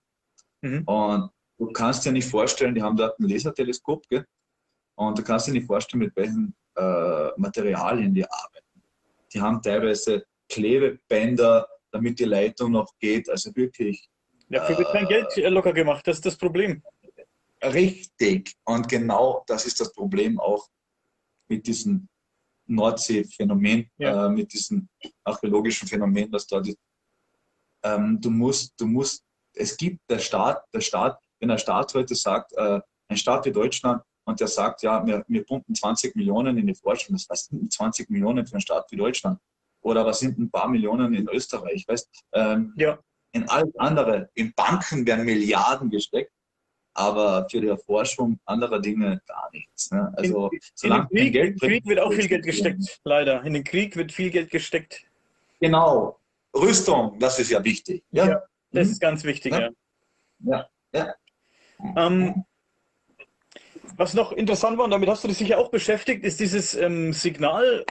Mhm. 0.61 0.83
Und 0.83 1.31
du 1.57 1.71
kannst 1.71 2.05
dir 2.05 2.11
nicht 2.11 2.29
vorstellen, 2.29 2.75
die 2.75 2.81
haben 2.81 2.97
dort 2.97 3.19
ein 3.19 3.27
Laserteleskop, 3.27 4.07
gell? 4.09 4.25
und 4.95 5.17
du 5.17 5.23
kannst 5.23 5.47
dir 5.47 5.53
nicht 5.53 5.65
vorstellen, 5.65 6.03
mit 6.03 6.15
welchen 6.15 6.55
äh, 6.75 7.29
Materialien 7.37 8.13
die 8.13 8.25
arbeiten. 8.25 8.83
Die 9.33 9.41
haben 9.41 9.61
teilweise 9.61 10.25
Klebebänder, 10.49 11.67
damit 11.91 12.19
die 12.19 12.25
Leitung 12.25 12.71
noch 12.71 12.91
geht. 12.99 13.29
Also 13.29 13.55
wirklich. 13.55 14.07
Ja, 14.49 14.63
für 14.63 14.77
wird 14.77 14.91
kein 14.91 15.07
Geld 15.07 15.35
äh, 15.37 15.49
locker 15.49 15.73
gemacht, 15.73 16.05
das 16.05 16.17
ist 16.17 16.25
das 16.25 16.37
Problem. 16.37 16.83
Richtig. 17.63 18.55
Und 18.65 18.89
genau 18.89 19.43
das 19.47 19.65
ist 19.65 19.79
das 19.79 19.93
Problem 19.93 20.39
auch 20.39 20.67
mit 21.47 21.65
diesem 21.65 22.07
Nordsee-Phänomen, 22.67 23.89
ja. 23.97 24.27
äh, 24.27 24.29
mit 24.29 24.51
diesem 24.53 24.89
archäologischen 25.23 25.87
Phänomen, 25.87 26.31
das 26.31 26.47
da 26.47 26.59
ist. 26.59 26.77
Ähm, 27.83 28.19
du 28.19 28.29
musst, 28.29 28.73
du 28.77 28.85
musst, 28.85 29.23
es 29.53 29.75
gibt 29.77 29.99
der 30.09 30.19
Staat, 30.19 30.63
der 30.73 30.81
Staat, 30.81 31.19
wenn 31.39 31.49
der 31.49 31.57
Staat 31.57 31.93
heute 31.93 32.15
sagt, 32.15 32.53
äh, 32.53 32.79
ein 33.09 33.17
Staat 33.17 33.45
wie 33.45 33.51
Deutschland, 33.51 34.01
und 34.25 34.39
der 34.39 34.47
sagt, 34.47 34.83
ja, 34.83 35.05
wir, 35.05 35.23
wir 35.27 35.45
pumpen 35.45 35.75
20 35.75 36.15
Millionen 36.15 36.57
in 36.57 36.67
die 36.67 36.75
Forschung, 36.75 37.15
das 37.15 37.27
heißt 37.29 37.51
20 37.69 38.09
Millionen 38.09 38.47
für 38.47 38.53
einen 38.53 38.61
Staat 38.61 38.89
wie 38.89 38.95
Deutschland. 38.95 39.37
Oder 39.81 40.05
was 40.05 40.19
sind 40.19 40.39
ein 40.39 40.49
paar 40.49 40.69
Millionen 40.69 41.13
in 41.13 41.27
Österreich? 41.27 41.85
Weißt, 41.87 42.09
ähm, 42.33 42.73
ja. 42.77 42.97
In 43.35 43.49
alles 43.49 43.75
andere, 43.77 44.29
in 44.35 44.53
Banken 44.53 45.05
werden 45.07 45.25
Milliarden 45.25 45.89
gesteckt 45.89 46.31
aber 46.93 47.47
für 47.49 47.61
die 47.61 47.67
Erforschung 47.67 48.39
anderer 48.45 48.79
Dinge 48.79 49.21
gar 49.27 49.49
nichts. 49.51 49.91
Ne? 49.91 50.13
Also, 50.15 50.49
in, 50.49 50.59
solange 50.75 51.07
in 51.11 51.15
den 51.15 51.23
Krieg, 51.23 51.33
Geld 51.33 51.61
Krieg 51.61 51.85
wird 51.85 51.99
auch 51.99 52.13
viel 52.13 52.27
Geld 52.27 52.45
gesteckt, 52.45 53.01
leider. 53.03 53.43
In 53.43 53.53
den 53.53 53.63
Krieg 53.63 53.95
wird 53.95 54.11
viel 54.11 54.29
Geld 54.29 54.49
gesteckt. 54.49 55.03
Genau. 55.59 56.19
Rüstung, 56.55 57.17
das 57.19 57.39
ist 57.39 57.49
ja 57.49 57.63
wichtig. 57.63 58.03
Ja, 58.11 58.27
ja 58.27 58.43
das 58.71 58.87
mhm. 58.87 58.91
ist 58.93 58.99
ganz 58.99 59.23
wichtig, 59.23 59.53
ja. 59.53 59.69
Ja, 60.39 60.67
ja. 60.93 61.13
Ähm, 61.95 62.43
was 63.95 64.13
noch 64.13 64.31
interessant 64.31 64.77
war, 64.77 64.85
und 64.85 64.91
damit 64.91 65.09
hast 65.09 65.23
du 65.23 65.27
dich 65.27 65.37
sicher 65.37 65.59
auch 65.59 65.69
beschäftigt, 65.69 66.23
ist 66.23 66.39
dieses 66.39 66.75
ähm, 66.75 67.13
Signal 67.13 67.85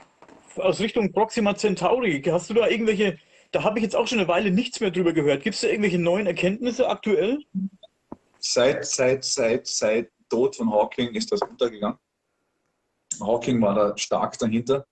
aus 0.57 0.79
Richtung 0.79 1.11
Proxima 1.11 1.55
Centauri. 1.55 2.21
Hast 2.27 2.49
du 2.49 2.53
da 2.53 2.67
irgendwelche, 2.67 3.17
da 3.51 3.63
habe 3.63 3.79
ich 3.79 3.83
jetzt 3.83 3.95
auch 3.95 4.07
schon 4.07 4.19
eine 4.19 4.27
Weile 4.27 4.51
nichts 4.51 4.79
mehr 4.79 4.91
drüber 4.91 5.13
gehört. 5.13 5.43
Gibt 5.43 5.55
es 5.55 5.61
da 5.61 5.67
irgendwelche 5.67 5.99
neuen 5.99 6.27
Erkenntnisse 6.27 6.89
aktuell? 6.89 7.39
Seit, 8.43 8.85
seit, 8.85 9.23
seit, 9.23 9.67
seit 9.67 10.11
Tod 10.29 10.55
von 10.55 10.69
Hawking 10.69 11.13
ist 11.13 11.31
das 11.31 11.41
untergegangen. 11.41 11.97
Hawking 13.19 13.61
war 13.61 13.75
da 13.75 13.97
stark 13.97 14.37
dahinter. 14.37 14.85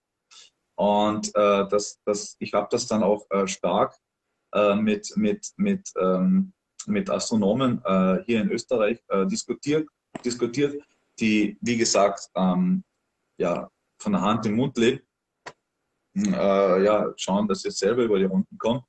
Und 0.76 1.28
äh, 1.36 1.68
das, 1.68 2.00
das, 2.06 2.36
ich 2.40 2.54
habe 2.54 2.68
das 2.72 2.88
dann 2.88 3.04
auch 3.04 3.26
äh, 3.30 3.48
stark 3.48 3.96
äh, 4.54 4.76
mit, 4.76 5.12
mit, 5.16 5.52
mit, 5.58 5.92
ähm, 6.00 6.54
mit 6.88 7.10
Astronomen 7.10 7.84
äh, 7.84 8.24
hier 8.26 8.42
in 8.42 8.52
Österreich 8.52 9.04
äh, 9.10 9.26
diskutiert, 9.28 9.88
diskutiert, 10.24 10.82
die, 11.20 11.58
wie 11.62 11.78
gesagt, 11.78 12.30
ähm, 12.36 12.84
ja, 13.38 13.70
von 14.00 14.14
der 14.14 14.22
Hand 14.22 14.46
im 14.46 14.56
Mund 14.56 14.78
leben. 14.78 15.02
Äh, 16.16 16.84
ja, 16.84 17.14
schauen, 17.16 17.48
dass 17.48 17.62
sie 17.62 17.72
selber 17.72 18.04
über 18.04 18.18
die 18.18 18.26
Runden 18.26 18.58
kommen. 18.58 18.82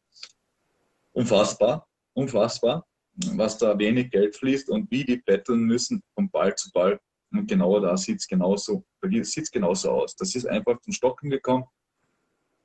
Unfassbar, 1.12 1.86
unfassbar 2.14 2.86
was 3.14 3.58
da 3.58 3.78
wenig 3.78 4.10
Geld 4.10 4.36
fließt 4.36 4.70
und 4.70 4.90
wie 4.90 5.04
die 5.04 5.18
betteln 5.18 5.64
müssen 5.64 6.02
von 6.14 6.30
Ball 6.30 6.54
zu 6.54 6.70
Ball. 6.72 7.00
Und 7.30 7.46
genau 7.46 7.80
da 7.80 7.96
sieht 7.96 8.18
es 8.18 8.26
genauso, 8.26 8.84
genauso 9.00 9.90
aus. 9.90 10.16
Das 10.16 10.34
ist 10.34 10.46
einfach 10.46 10.80
zum 10.80 10.92
Stocken 10.92 11.30
gekommen, 11.30 11.64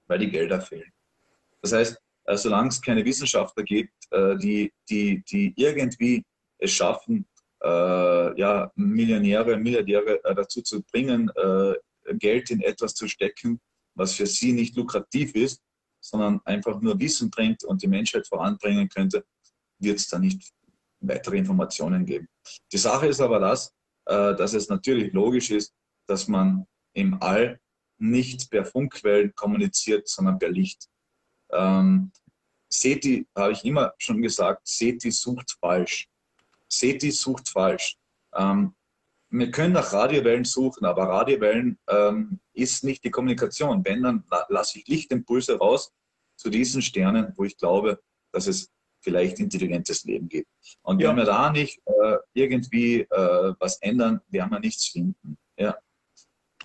weil 0.07 0.19
die 0.19 0.29
Gelder 0.29 0.61
fehlen. 0.61 0.91
Das 1.61 1.73
heißt, 1.73 1.97
äh, 2.25 2.37
solange 2.37 2.69
es 2.69 2.81
keine 2.81 3.03
Wissenschaftler 3.03 3.63
gibt, 3.63 3.93
äh, 4.11 4.37
die, 4.37 4.71
die, 4.89 5.23
die 5.23 5.53
irgendwie 5.55 6.23
es 6.59 6.71
schaffen, 6.71 7.25
äh, 7.63 8.39
ja, 8.39 8.71
Millionäre, 8.75 9.57
Milliardäre 9.57 10.19
dazu 10.23 10.61
zu 10.61 10.83
bringen, 10.83 11.31
Geld 12.19 12.51
in 12.51 12.61
etwas 12.61 12.93
zu 12.93 13.07
stecken, 13.07 13.59
was 13.95 14.13
für 14.13 14.25
sie 14.25 14.53
nicht 14.53 14.75
lukrativ 14.77 15.35
ist, 15.35 15.61
sondern 15.99 16.39
einfach 16.45 16.79
nur 16.79 16.99
Wissen 16.99 17.29
bringt 17.29 17.63
und 17.65 17.81
die 17.81 17.87
Menschheit 17.87 18.25
voranbringen 18.27 18.87
könnte, 18.87 19.25
wird 19.79 19.99
es 19.99 20.07
da 20.07 20.19
nicht 20.19 20.51
weitere 20.99 21.37
Informationen 21.37 22.05
geben. 22.05 22.27
Die 22.71 22.77
Sache 22.77 23.07
ist 23.07 23.21
aber 23.21 23.39
das, 23.39 23.73
äh, 24.05 24.35
dass 24.35 24.53
es 24.53 24.69
natürlich 24.69 25.13
logisch 25.13 25.51
ist, 25.51 25.73
dass 26.07 26.27
man 26.27 26.65
im 26.93 27.21
All 27.21 27.59
nicht 27.99 28.49
per 28.49 28.65
Funkquellen 28.65 29.33
kommuniziert, 29.35 30.07
sondern 30.07 30.39
per 30.39 30.49
Licht. 30.49 30.87
Ähm, 31.51 32.11
SETI, 32.69 33.27
habe 33.35 33.53
ich 33.53 33.63
immer 33.63 33.93
schon 33.97 34.21
gesagt, 34.21 34.67
SETI 34.67 35.11
sucht 35.11 35.57
falsch. 35.59 36.07
SETI 36.69 37.11
sucht 37.11 37.49
falsch. 37.49 37.97
Ähm, 38.35 38.75
wir 39.29 39.51
können 39.51 39.73
nach 39.73 39.91
Radiowellen 39.91 40.45
suchen, 40.45 40.85
aber 40.85 41.03
Radiowellen 41.03 41.77
ähm, 41.89 42.39
ist 42.53 42.83
nicht 42.83 43.03
die 43.03 43.11
Kommunikation. 43.11 43.83
Wenn, 43.83 44.03
dann 44.03 44.23
lasse 44.49 44.79
ich 44.79 44.87
Lichtimpulse 44.87 45.57
raus 45.57 45.91
zu 46.37 46.49
diesen 46.49 46.81
Sternen, 46.81 47.33
wo 47.35 47.43
ich 47.43 47.57
glaube, 47.57 48.01
dass 48.31 48.47
es 48.47 48.71
vielleicht 49.07 49.39
intelligentes 49.39 50.03
Leben 50.03 50.27
gibt. 50.27 50.49
Und 50.81 51.01
ja. 51.01 51.07
wenn 51.07 51.15
wir 51.15 51.23
da 51.23 51.49
nicht 51.49 51.79
äh, 51.85 52.17
irgendwie 52.33 52.99
äh, 53.01 53.53
was 53.57 53.77
ändern, 53.77 54.19
werden 54.27 54.51
wir 54.51 54.59
nichts 54.59 54.87
finden. 54.87 55.37
Ja. 55.57 55.77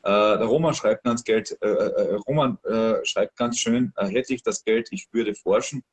Äh, 0.02 0.38
der 0.38 0.46
Roman 0.46 0.74
schreibt 0.74 1.04
ganz 1.04 1.22
Geld, 1.22 1.56
äh, 1.62 1.68
äh, 1.68 2.14
Roman 2.26 2.58
äh, 2.64 2.96
schreibt 3.04 3.36
ganz 3.36 3.60
schön, 3.60 3.92
hätte 3.96 4.34
ich 4.34 4.42
das 4.42 4.64
Geld, 4.64 4.88
ich 4.90 5.06
würde 5.12 5.36
forschen. 5.36 5.84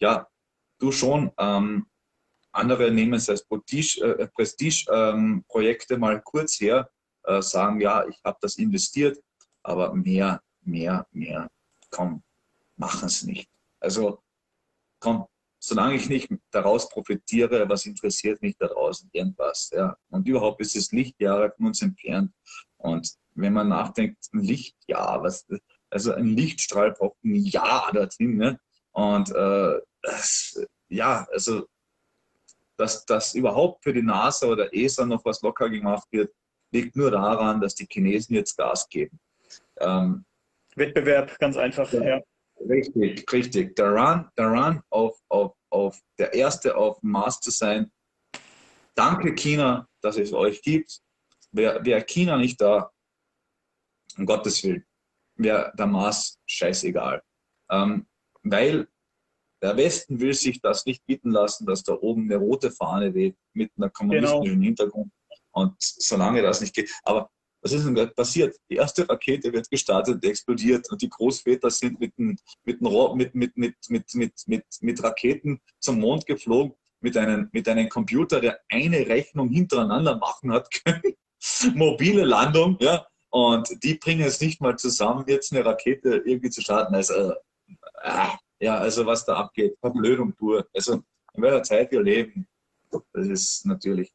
Ja, 0.00 0.26
du 0.78 0.92
schon. 0.92 1.30
Ähm, 1.36 1.86
andere 2.52 2.90
nehmen 2.90 3.12
es 3.12 3.28
als 3.28 3.44
Prestige-Projekte 3.44 5.94
ähm, 5.94 6.00
mal 6.00 6.22
kurz 6.22 6.58
her, 6.58 6.88
sagen, 7.40 7.82
ja, 7.82 8.06
ich 8.08 8.18
habe 8.24 8.38
das 8.40 8.56
investiert, 8.56 9.22
aber 9.62 9.94
mehr, 9.94 10.40
mehr, 10.62 11.06
mehr, 11.12 11.50
komm, 11.90 12.22
machen 12.76 13.06
es 13.06 13.22
nicht. 13.24 13.50
Also 13.80 14.22
komm, 14.98 15.26
solange 15.68 15.96
ich 15.96 16.08
nicht 16.08 16.30
daraus 16.50 16.88
profitiere, 16.88 17.68
was 17.68 17.86
interessiert 17.86 18.40
mich 18.42 18.56
da 18.56 18.66
draußen, 18.68 19.08
irgendwas. 19.12 19.70
Ja. 19.72 19.96
Und 20.10 20.26
überhaupt 20.26 20.60
ist 20.60 20.76
es 20.76 20.92
Lichtjahre 20.92 21.52
von 21.56 21.66
uns 21.66 21.82
entfernt. 21.82 22.32
Und 22.78 23.12
wenn 23.34 23.52
man 23.52 23.68
nachdenkt, 23.68 24.18
ein 24.32 24.40
Lichtjahr, 24.40 25.22
was, 25.22 25.46
also 25.90 26.12
ein 26.12 26.26
Lichtstrahl 26.26 26.92
braucht 26.92 27.22
ein 27.24 27.36
Jahr 27.36 27.90
dorthin. 27.92 28.36
Ne? 28.36 28.60
Und 28.92 29.30
äh, 29.30 29.80
das, 30.02 30.64
ja, 30.88 31.26
also 31.32 31.66
dass, 32.78 33.04
dass 33.04 33.34
überhaupt 33.34 33.82
für 33.82 33.92
die 33.92 34.02
NASA 34.02 34.46
oder 34.46 34.72
ESA 34.72 35.04
noch 35.04 35.24
was 35.24 35.42
locker 35.42 35.68
gemacht 35.68 36.06
wird, 36.10 36.32
liegt 36.70 36.96
nur 36.96 37.10
daran, 37.10 37.60
dass 37.60 37.74
die 37.74 37.86
Chinesen 37.90 38.36
jetzt 38.36 38.56
Gas 38.56 38.88
geben. 38.88 39.18
Ähm, 39.80 40.24
Wettbewerb, 40.76 41.38
ganz 41.38 41.56
einfach, 41.56 41.92
ja. 41.92 42.02
ja. 42.04 42.20
Richtig, 42.68 43.30
richtig. 43.32 43.76
Der 43.76 43.92
Run, 43.92 44.28
der 44.36 44.46
Run 44.46 44.80
auf, 44.90 45.18
auf, 45.28 45.54
auf 45.70 46.00
der 46.18 46.34
Erste 46.34 46.76
auf 46.76 47.00
dem 47.00 47.10
Mars 47.10 47.40
zu 47.40 47.50
sein. 47.50 47.90
Danke 48.94 49.34
China, 49.34 49.88
dass 50.00 50.16
es 50.16 50.32
euch 50.32 50.62
gibt. 50.62 51.00
Wäre 51.52 51.84
wär 51.84 52.02
China 52.02 52.36
nicht 52.36 52.60
da, 52.60 52.90
um 54.16 54.26
Gottes 54.26 54.62
Willen, 54.64 54.84
wäre 55.36 55.72
der 55.78 55.86
Mars 55.86 56.38
scheißegal. 56.46 57.22
Ähm, 57.70 58.06
weil 58.42 58.88
der 59.62 59.76
Westen 59.76 60.20
will 60.20 60.34
sich 60.34 60.60
das 60.60 60.86
nicht 60.86 61.04
bieten 61.06 61.30
lassen, 61.30 61.66
dass 61.66 61.82
da 61.82 61.94
oben 61.94 62.24
eine 62.24 62.36
rote 62.36 62.70
Fahne 62.70 63.14
weht 63.14 63.36
mit 63.54 63.72
einer 63.76 63.90
kommunistischen 63.90 64.44
genau. 64.44 64.62
Hintergrund. 64.62 65.12
Und 65.52 65.74
solange 65.78 66.42
das 66.42 66.60
nicht 66.60 66.74
geht. 66.74 66.90
Aber 67.02 67.30
was 67.72 67.80
ist 67.80 67.86
denn 67.86 68.14
passiert? 68.14 68.56
Die 68.70 68.76
erste 68.76 69.08
Rakete 69.08 69.52
wird 69.52 69.68
gestartet, 69.70 70.24
explodiert 70.24 70.90
und 70.90 71.00
die 71.02 71.08
Großväter 71.08 71.70
sind 71.70 72.00
mit, 72.00 72.18
mit, 72.18 72.40
mit, 72.64 72.80
mit, 72.80 73.34
mit, 73.34 73.56
mit, 73.56 74.14
mit, 74.14 74.32
mit, 74.46 74.64
mit 74.80 75.02
Raketen 75.02 75.60
zum 75.80 76.00
Mond 76.00 76.26
geflogen, 76.26 76.74
mit 77.00 77.16
einem, 77.16 77.48
mit 77.52 77.68
einem 77.68 77.88
Computer, 77.88 78.40
der 78.40 78.60
eine 78.70 79.06
Rechnung 79.06 79.50
hintereinander 79.50 80.16
machen 80.16 80.52
hat 80.52 80.68
können. 80.84 81.14
Mobile 81.74 82.24
Landung, 82.24 82.76
ja. 82.80 83.06
Und 83.30 83.68
die 83.84 83.94
bringen 83.94 84.26
es 84.26 84.40
nicht 84.40 84.60
mal 84.60 84.78
zusammen, 84.78 85.24
jetzt 85.28 85.52
eine 85.52 85.64
Rakete 85.64 86.22
irgendwie 86.24 86.48
zu 86.48 86.62
starten. 86.62 86.94
Also, 86.94 87.32
äh, 88.02 88.28
ja, 88.60 88.78
also 88.78 89.04
was 89.04 89.26
da 89.26 89.36
abgeht, 89.36 89.76
Verblödung 89.80 90.34
pur. 90.34 90.66
Also 90.74 91.02
in 91.34 91.42
welcher 91.42 91.62
Zeit 91.62 91.92
wir 91.92 92.02
leben, 92.02 92.48
das 92.90 93.26
ist 93.26 93.66
natürlich 93.66 94.10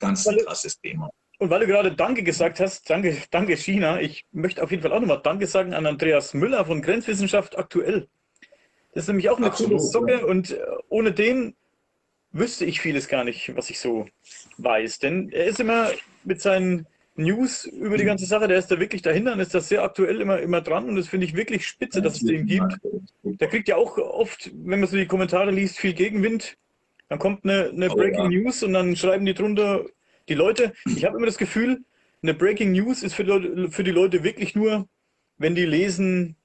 ganz 0.00 0.26
ein 0.26 0.38
krasses 0.38 0.78
Thema. 0.80 1.08
Und 1.38 1.50
weil 1.50 1.60
du 1.60 1.66
gerade 1.66 1.92
Danke 1.92 2.24
gesagt 2.24 2.58
hast, 2.58 2.90
danke, 2.90 3.16
danke 3.30 3.56
China, 3.56 4.00
ich 4.00 4.26
möchte 4.32 4.62
auf 4.62 4.70
jeden 4.70 4.82
Fall 4.82 4.92
auch 4.92 5.00
nochmal 5.00 5.20
Danke 5.22 5.46
sagen 5.46 5.72
an 5.72 5.86
Andreas 5.86 6.34
Müller 6.34 6.64
von 6.64 6.82
Grenzwissenschaft 6.82 7.56
aktuell. 7.56 8.08
Das 8.92 9.04
ist 9.04 9.08
nämlich 9.08 9.30
auch 9.30 9.36
eine 9.36 9.46
Absolut, 9.46 9.78
coole 9.78 9.82
Socke 9.82 10.12
ja. 10.12 10.24
und 10.24 10.50
äh, 10.50 10.60
ohne 10.88 11.12
den 11.12 11.54
wüsste 12.32 12.64
ich 12.64 12.80
vieles 12.80 13.08
gar 13.08 13.24
nicht, 13.24 13.56
was 13.56 13.70
ich 13.70 13.78
so 13.78 14.08
weiß. 14.58 14.98
Denn 14.98 15.30
er 15.30 15.46
ist 15.46 15.60
immer 15.60 15.90
mit 16.24 16.40
seinen 16.42 16.86
News 17.14 17.64
über 17.64 17.96
die 17.96 18.04
ganze 18.04 18.26
Sache. 18.26 18.48
Der 18.48 18.58
ist 18.58 18.70
da 18.70 18.80
wirklich 18.80 19.02
dahinter 19.02 19.32
und 19.32 19.40
ist 19.40 19.54
da 19.54 19.60
sehr 19.60 19.82
aktuell 19.82 20.20
immer, 20.20 20.38
immer 20.40 20.60
dran. 20.60 20.88
Und 20.88 20.96
das 20.96 21.08
finde 21.08 21.26
ich 21.26 21.34
wirklich 21.34 21.66
spitze, 21.66 22.02
dass 22.02 22.14
es 22.14 22.26
den 22.26 22.46
gibt. 22.46 22.78
Der 23.22 23.48
kriegt 23.48 23.68
ja 23.68 23.76
auch 23.76 23.98
oft, 23.98 24.50
wenn 24.54 24.80
man 24.80 24.88
so 24.88 24.96
die 24.96 25.06
Kommentare 25.06 25.50
liest, 25.50 25.78
viel 25.78 25.94
Gegenwind. 25.94 26.56
Dann 27.08 27.18
kommt 27.18 27.44
eine, 27.44 27.70
eine 27.70 27.90
Oh, 27.90 27.94
Breaking 27.94 28.30
ja. 28.30 28.40
News 28.40 28.62
und 28.62 28.72
dann 28.72 28.94
schreiben 28.94 29.24
die 29.24 29.34
drunter, 29.34 29.84
die 30.28 30.34
Leute, 30.34 30.72
ich 30.86 31.04
habe 31.04 31.16
immer 31.16 31.26
das 31.26 31.38
Gefühl, 31.38 31.84
eine 32.22 32.34
Breaking 32.34 32.72
News 32.72 33.02
ist 33.02 33.14
für 33.14 33.24
die, 33.24 33.30
Leute, 33.30 33.70
für 33.70 33.84
die 33.84 33.90
Leute 33.90 34.24
wirklich 34.24 34.54
nur, 34.54 34.88
wenn 35.38 35.54
die 35.54 35.64
lesen, 35.64 36.36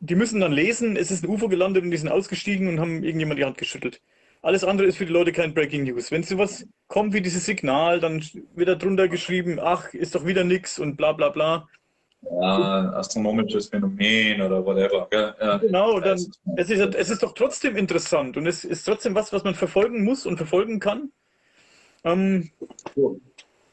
die 0.00 0.14
müssen 0.14 0.40
dann 0.40 0.52
lesen, 0.52 0.96
es 0.96 1.10
ist 1.10 1.24
ein 1.24 1.30
UFO 1.30 1.48
gelandet 1.48 1.82
und 1.82 1.90
die 1.90 1.96
sind 1.96 2.08
ausgestiegen 2.08 2.68
und 2.68 2.80
haben 2.80 3.02
irgendjemand 3.02 3.40
die 3.40 3.44
Hand 3.44 3.58
geschüttelt. 3.58 4.00
Alles 4.42 4.62
andere 4.62 4.86
ist 4.86 4.96
für 4.96 5.06
die 5.06 5.12
Leute 5.12 5.32
kein 5.32 5.54
Breaking 5.54 5.84
News. 5.84 6.12
Wenn 6.12 6.22
sowas 6.22 6.66
kommt 6.86 7.12
wie 7.14 7.20
dieses 7.20 7.46
Signal, 7.46 7.98
dann 7.98 8.24
wird 8.54 8.68
da 8.68 8.74
drunter 8.76 9.08
geschrieben, 9.08 9.58
ach, 9.60 9.92
ist 9.92 10.14
doch 10.14 10.24
wieder 10.24 10.44
nix 10.44 10.78
und 10.78 10.96
bla 10.96 11.12
bla 11.12 11.30
bla. 11.30 11.68
Ja, 12.22 12.92
astronomisches 12.92 13.68
Phänomen 13.68 14.40
oder 14.40 14.64
whatever. 14.64 15.08
Ja. 15.12 15.58
Genau, 15.58 16.00
dann, 16.00 16.18
es 16.56 16.70
ist, 16.70 16.94
es 16.94 17.10
ist 17.10 17.22
doch 17.22 17.34
trotzdem 17.34 17.76
interessant 17.76 18.36
und 18.36 18.46
es 18.46 18.64
ist 18.64 18.84
trotzdem 18.84 19.14
was, 19.14 19.32
was 19.32 19.44
man 19.44 19.54
verfolgen 19.54 20.04
muss 20.04 20.26
und 20.26 20.36
verfolgen 20.36 20.80
kann. 20.80 21.10
Ähm, 22.06 22.50
So. 22.94 23.20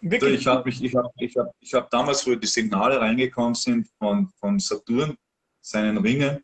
wirklich, 0.02 0.42
Ich 0.42 0.48
habe 0.48 0.68
ich 0.70 0.96
hab, 0.96 1.12
ich 1.18 1.38
hab, 1.38 1.56
ich 1.60 1.74
hab 1.74 1.90
damals, 1.92 2.26
wo 2.26 2.36
die 2.36 2.48
Signale 2.48 3.00
reingekommen 3.00 3.54
sind 3.54 3.88
von, 4.00 4.28
von 4.40 4.60
Saturn, 4.60 5.16
seinen 5.62 5.98
Ringen, 5.98 6.44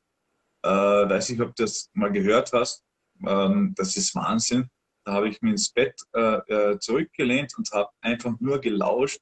äh, 0.63 0.69
weiß 0.69 1.31
ich, 1.31 1.41
ob 1.41 1.55
du 1.55 1.63
das 1.63 1.89
mal 1.93 2.11
gehört 2.11 2.53
hast, 2.53 2.83
ähm, 3.25 3.73
das 3.75 3.97
ist 3.97 4.15
Wahnsinn. 4.15 4.69
Da 5.03 5.13
habe 5.13 5.29
ich 5.29 5.41
mich 5.41 5.51
ins 5.51 5.71
Bett 5.71 5.95
äh, 6.13 6.37
äh, 6.47 6.79
zurückgelehnt 6.79 7.53
und 7.57 7.69
habe 7.71 7.89
einfach 8.01 8.39
nur 8.39 8.61
gelauscht, 8.61 9.19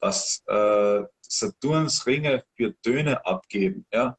was 0.00 0.42
äh, 0.46 1.02
Saturns 1.22 2.06
Ringe 2.06 2.44
für 2.54 2.78
Töne 2.82 3.24
abgeben. 3.24 3.86
Ja? 3.92 4.16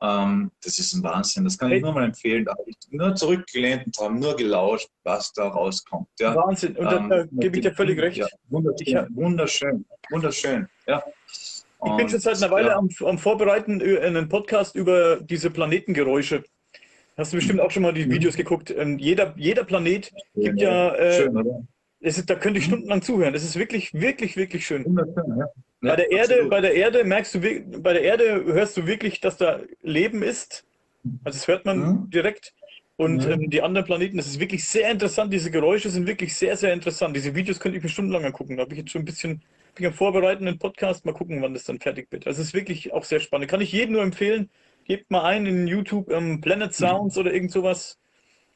Ähm, 0.00 0.50
das 0.62 0.78
ist 0.78 0.94
ein 0.94 1.02
Wahnsinn. 1.02 1.44
Das 1.44 1.58
kann 1.58 1.72
ich 1.72 1.82
nur 1.82 1.92
mal 1.92 2.04
empfehlen. 2.04 2.44
Da 2.44 2.52
habe 2.52 2.62
ich 2.66 2.76
nur 2.90 3.14
zurückgelehnt 3.16 3.86
und 3.86 3.98
habe 3.98 4.14
nur 4.18 4.36
gelauscht, 4.36 4.88
was 5.02 5.32
da 5.32 5.48
rauskommt. 5.48 6.08
Ja? 6.20 6.34
Wahnsinn. 6.36 6.76
Und 6.76 6.84
da, 6.86 6.96
Ähm, 6.98 7.28
gebe 7.32 7.56
ich 7.56 7.62
dir 7.62 7.74
völlig 7.74 7.98
recht. 8.00 8.16
Ja, 8.18 8.28
wunderschön, 8.48 9.06
wunderschön, 9.14 9.84
wunderschön, 10.10 10.68
ja. 10.86 11.02
Ich 11.84 11.96
bin 11.96 12.08
schon 12.08 12.18
seit 12.20 12.36
einer 12.42 12.50
Weile 12.50 12.74
am, 12.74 12.88
am 13.04 13.18
Vorbereiten 13.18 13.80
äh, 13.80 13.98
einen 14.00 14.28
Podcast 14.28 14.74
über 14.74 15.20
diese 15.20 15.50
Planetengeräusche. 15.50 16.42
Hast 17.16 17.32
du 17.32 17.36
bestimmt 17.36 17.60
auch 17.60 17.70
schon 17.70 17.82
mal 17.82 17.92
die 17.92 18.06
Mhm. 18.06 18.12
Videos 18.12 18.36
geguckt. 18.36 18.70
Ähm, 18.70 18.98
jeder, 18.98 19.34
jeder 19.36 19.64
Planet 19.64 20.12
gibt 20.34 20.60
ja, 20.60 20.94
äh, 20.94 21.22
Schön? 21.22 21.68
Es 22.00 22.18
ist, 22.18 22.30
da 22.30 22.34
könnte 22.34 22.58
ich 22.58 22.66
stundenlang 22.66 23.02
zuhören. 23.02 23.32
Das 23.32 23.44
ist 23.44 23.56
wirklich, 23.58 23.92
wirklich, 23.94 24.36
wirklich 24.36 24.66
schön. 24.66 24.84
Wunderschön, 24.84 25.38
ja. 25.38 25.46
Bei 25.80 25.88
Ja, 25.90 25.96
der 25.96 26.10
Erde, 26.10 26.34
absolut. 26.34 26.50
bei 26.50 26.60
der 26.60 26.74
Erde 26.74 27.04
merkst 27.04 27.34
du, 27.34 27.40
bei 27.80 27.92
der 27.92 28.02
Erde 28.02 28.44
hörst 28.44 28.76
du 28.76 28.86
wirklich, 28.86 29.20
dass 29.20 29.36
da 29.36 29.60
Leben 29.82 30.22
ist. 30.22 30.64
Also 31.24 31.38
das 31.38 31.48
hört 31.48 31.64
man 31.64 31.78
Mhm. 31.78 32.10
direkt. 32.10 32.54
Und 32.96 33.24
Mhm. 33.24 33.32
ähm, 33.32 33.50
die 33.50 33.62
anderen 33.62 33.86
Planeten, 33.86 34.16
das 34.16 34.26
ist 34.26 34.40
wirklich 34.40 34.64
sehr 34.64 34.90
interessant. 34.90 35.32
Diese 35.32 35.50
Geräusche 35.50 35.88
sind 35.90 36.06
wirklich 36.06 36.34
sehr, 36.36 36.56
sehr 36.56 36.72
interessant. 36.72 37.14
Diese 37.16 37.34
Videos 37.34 37.60
könnte 37.60 37.78
ich 37.78 37.84
mir 37.84 37.88
stundenlang 37.90 38.24
angucken. 38.24 38.56
Da 38.56 38.62
habe 38.64 38.72
ich 38.74 38.80
jetzt 38.80 38.90
schon 38.90 39.02
ein 39.02 39.04
bisschen, 39.04 39.42
bin 39.76 39.86
am 39.86 39.92
Vorbereiten, 39.92 40.48
einen 40.48 40.58
Podcast. 40.58 41.04
Mal 41.06 41.12
gucken, 41.12 41.40
wann 41.42 41.54
das 41.54 41.64
dann 41.64 41.78
fertig 41.78 42.10
wird. 42.10 42.26
Also 42.26 42.42
es 42.42 42.48
ist 42.48 42.54
wirklich 42.54 42.92
auch 42.92 43.04
sehr 43.04 43.20
spannend. 43.20 43.48
Kann 43.50 43.60
ich 43.60 43.70
jedem 43.72 43.92
nur 43.92 44.02
empfehlen. 44.02 44.50
Gebt 44.84 45.10
mal 45.10 45.22
ein 45.24 45.46
in 45.46 45.66
YouTube 45.68 46.10
ähm, 46.10 46.40
Planet 46.40 46.74
Sounds 46.74 47.16
oder 47.18 47.32
irgend 47.32 47.52
sowas. 47.52 47.98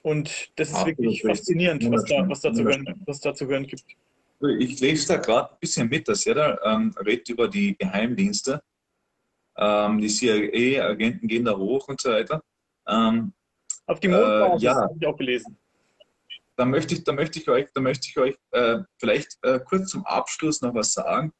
Und 0.03 0.51
das 0.57 0.69
ist 0.69 0.75
Absolut 0.75 0.99
wirklich 0.99 1.25
richtig. 1.25 1.31
faszinierend, 1.39 1.91
was 1.91 2.05
da, 2.05 2.29
was, 2.29 2.41
da 2.41 2.53
zu 2.53 2.65
hören, 2.65 3.03
was 3.07 3.21
da 3.21 3.35
zu 3.35 3.47
hören 3.47 3.67
gibt. 3.67 3.85
Ich 4.59 4.81
lese 4.81 5.07
da 5.09 5.17
gerade 5.19 5.53
ein 5.53 5.59
bisschen 5.61 5.89
mit, 5.89 6.09
dass 6.09 6.25
jeder 6.25 6.61
ähm, 6.65 6.93
redet 7.07 7.29
über 7.29 7.47
die 7.47 7.77
Geheimdienste. 7.79 8.61
Ähm, 9.57 10.01
die 10.01 10.09
CIA-Agenten 10.09 11.29
gehen 11.29 11.45
da 11.45 11.57
hoch 11.57 11.87
und 11.87 12.01
so 12.01 12.11
weiter. 12.11 12.43
Ähm, 12.89 13.33
Auf 13.87 14.01
die 14.01 14.09
Mondbasis 14.09 14.63
Äh, 14.63 14.65
ja. 14.67 14.75
habe 14.75 14.97
ich 14.99 15.07
auch 15.07 15.17
gelesen. 15.17 15.57
da 16.57 16.65
möchte 16.65 16.95
ich, 16.95 17.05
da 17.05 17.13
möchte 17.13 17.39
ich 17.39 17.49
euch, 17.49 17.67
da 17.73 17.81
möchte 17.81 18.09
ich 18.09 18.19
euch 18.19 18.35
äh, 18.51 18.79
vielleicht 18.99 19.39
äh, 19.43 19.61
kurz 19.65 19.91
zum 19.91 20.05
Abschluss 20.05 20.61
noch 20.61 20.75
was 20.75 20.93
sagen. 20.93 21.33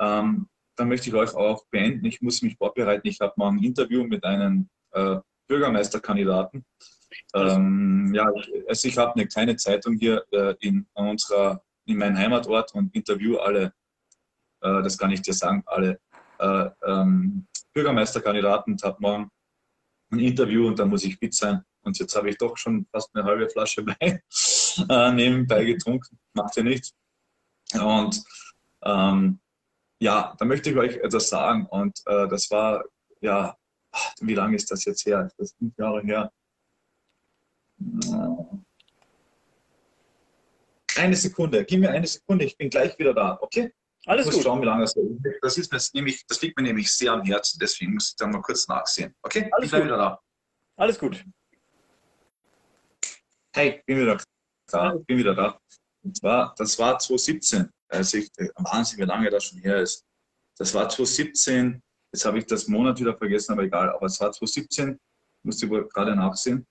Ähm, 0.00 0.48
da 0.76 0.84
möchte 0.84 1.08
ich 1.10 1.14
euch 1.14 1.32
auch 1.34 1.64
beenden. 1.70 2.04
Ich 2.06 2.20
muss 2.20 2.42
mich 2.42 2.56
vorbereiten. 2.56 3.06
Ich 3.06 3.20
habe 3.20 3.34
mal 3.36 3.50
ein 3.50 3.62
Interview 3.62 4.02
mit 4.04 4.24
einem 4.24 4.68
äh, 4.92 5.16
Bürgermeisterkandidaten. 5.46 6.64
Ähm, 7.34 8.12
ja, 8.14 8.30
also 8.68 8.88
ich 8.88 8.98
habe 8.98 9.14
eine 9.14 9.26
kleine 9.26 9.56
Zeitung 9.56 9.96
hier 9.96 10.24
äh, 10.32 10.54
in 10.60 10.86
unserer, 10.94 11.62
in 11.86 11.98
meinem 11.98 12.16
Heimatort 12.16 12.74
und 12.74 12.94
interview 12.94 13.36
alle, 13.36 13.72
äh, 14.62 14.82
das 14.82 14.98
kann 14.98 15.10
ich 15.10 15.22
dir 15.22 15.34
sagen, 15.34 15.62
alle 15.66 16.00
äh, 16.38 16.70
ähm, 16.84 17.46
Bürgermeisterkandidaten 17.72 18.74
und 18.74 18.82
habe 18.82 18.96
morgen 19.00 19.30
ein 20.10 20.18
Interview 20.18 20.66
und 20.66 20.78
da 20.78 20.84
muss 20.84 21.04
ich 21.04 21.16
fit 21.16 21.34
sein. 21.34 21.62
Und 21.82 21.98
jetzt 21.98 22.14
habe 22.14 22.28
ich 22.30 22.36
doch 22.36 22.56
schon 22.56 22.86
fast 22.90 23.14
eine 23.14 23.24
halbe 23.24 23.48
Flasche 23.48 23.86
Wein 24.00 24.20
äh, 24.88 25.12
nebenbei 25.12 25.64
getrunken. 25.64 26.18
Macht 26.34 26.56
ja 26.56 26.62
nichts. 26.62 26.92
Und 27.74 28.22
ähm, 28.82 29.40
ja, 30.00 30.34
da 30.38 30.44
möchte 30.44 30.70
ich 30.70 30.76
euch 30.76 30.96
etwas 30.96 31.28
sagen. 31.28 31.66
Und 31.66 32.00
äh, 32.06 32.28
das 32.28 32.50
war, 32.50 32.84
ja, 33.20 33.56
wie 34.20 34.34
lange 34.34 34.56
ist 34.56 34.70
das 34.70 34.84
jetzt 34.84 35.04
her? 35.06 35.26
Ist 35.26 35.38
das 35.38 35.54
fünf 35.58 35.76
Jahre 35.78 36.02
her? 36.02 36.32
Eine 40.96 41.16
Sekunde, 41.16 41.64
gib 41.64 41.80
mir 41.80 41.90
eine 41.90 42.06
Sekunde, 42.06 42.44
ich 42.44 42.56
bin 42.56 42.68
gleich 42.68 42.98
wieder 42.98 43.14
da, 43.14 43.38
okay? 43.40 43.72
Alles 44.06 44.26
ich 44.26 44.32
muss 44.32 44.34
gut. 44.36 44.44
schauen, 44.44 44.62
wie 44.62 44.66
lange 44.66 44.82
das 44.82 44.96
ist. 44.96 45.08
Das, 45.42 45.58
ist 45.58 45.72
mir 45.72 46.00
nämlich, 46.00 46.26
das 46.26 46.40
liegt 46.40 46.58
mir 46.58 46.64
nämlich 46.64 46.90
sehr 46.92 47.12
am 47.12 47.22
Herzen, 47.22 47.58
deswegen 47.60 47.94
muss 47.94 48.10
ich 48.10 48.16
da 48.16 48.26
mal 48.26 48.40
kurz 48.40 48.66
nachsehen. 48.66 49.14
Okay? 49.22 49.48
Alles 49.52 49.66
ich 49.66 49.70
bin 49.70 49.80
gut. 49.80 49.88
wieder 49.88 49.96
da. 49.98 50.20
Alles 50.76 50.98
gut. 50.98 51.24
Hey, 53.52 53.82
bin 53.84 53.98
wieder 53.98 54.18
da, 54.68 54.94
bin 55.06 55.18
wieder 55.18 55.34
da. 55.34 55.58
Und 56.02 56.16
zwar, 56.16 56.54
das 56.56 56.78
war 56.78 56.98
2017, 56.98 57.68
also 57.88 58.18
ich, 58.18 58.30
Wahnsinn, 58.56 59.00
wie 59.00 59.04
lange 59.04 59.28
das 59.28 59.44
schon 59.44 59.58
her 59.58 59.82
ist. 59.82 60.04
Das 60.56 60.72
war 60.74 60.88
2017, 60.88 61.82
jetzt 62.12 62.24
habe 62.24 62.38
ich 62.38 62.46
das 62.46 62.68
Monat 62.68 62.98
wieder 63.00 63.16
vergessen, 63.16 63.52
aber 63.52 63.64
egal, 63.64 63.90
aber 63.90 64.06
es 64.06 64.20
war 64.20 64.32
2017, 64.32 64.98
musste 65.42 65.66
ich 65.66 65.72
wohl 65.72 65.88
gerade 65.88 66.16
nachsehen. 66.16 66.66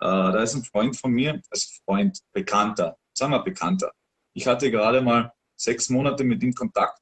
Äh, 0.00 0.32
da 0.32 0.42
ist 0.42 0.54
ein 0.54 0.64
Freund 0.64 0.96
von 0.96 1.12
mir, 1.12 1.40
also 1.50 1.68
Freund, 1.84 2.18
Bekannter, 2.32 2.96
sagen 3.12 3.32
wir 3.32 3.42
Bekannter. 3.42 3.92
Ich 4.32 4.46
hatte 4.46 4.70
gerade 4.70 5.02
mal 5.02 5.32
sechs 5.56 5.90
Monate 5.90 6.24
mit 6.24 6.42
ihm 6.42 6.54
Kontakt. 6.54 6.98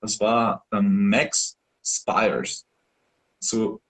Das 0.00 0.20
war 0.20 0.64
der 0.70 0.82
Max 0.82 1.56
Spires. 1.82 2.66
So 3.38 3.80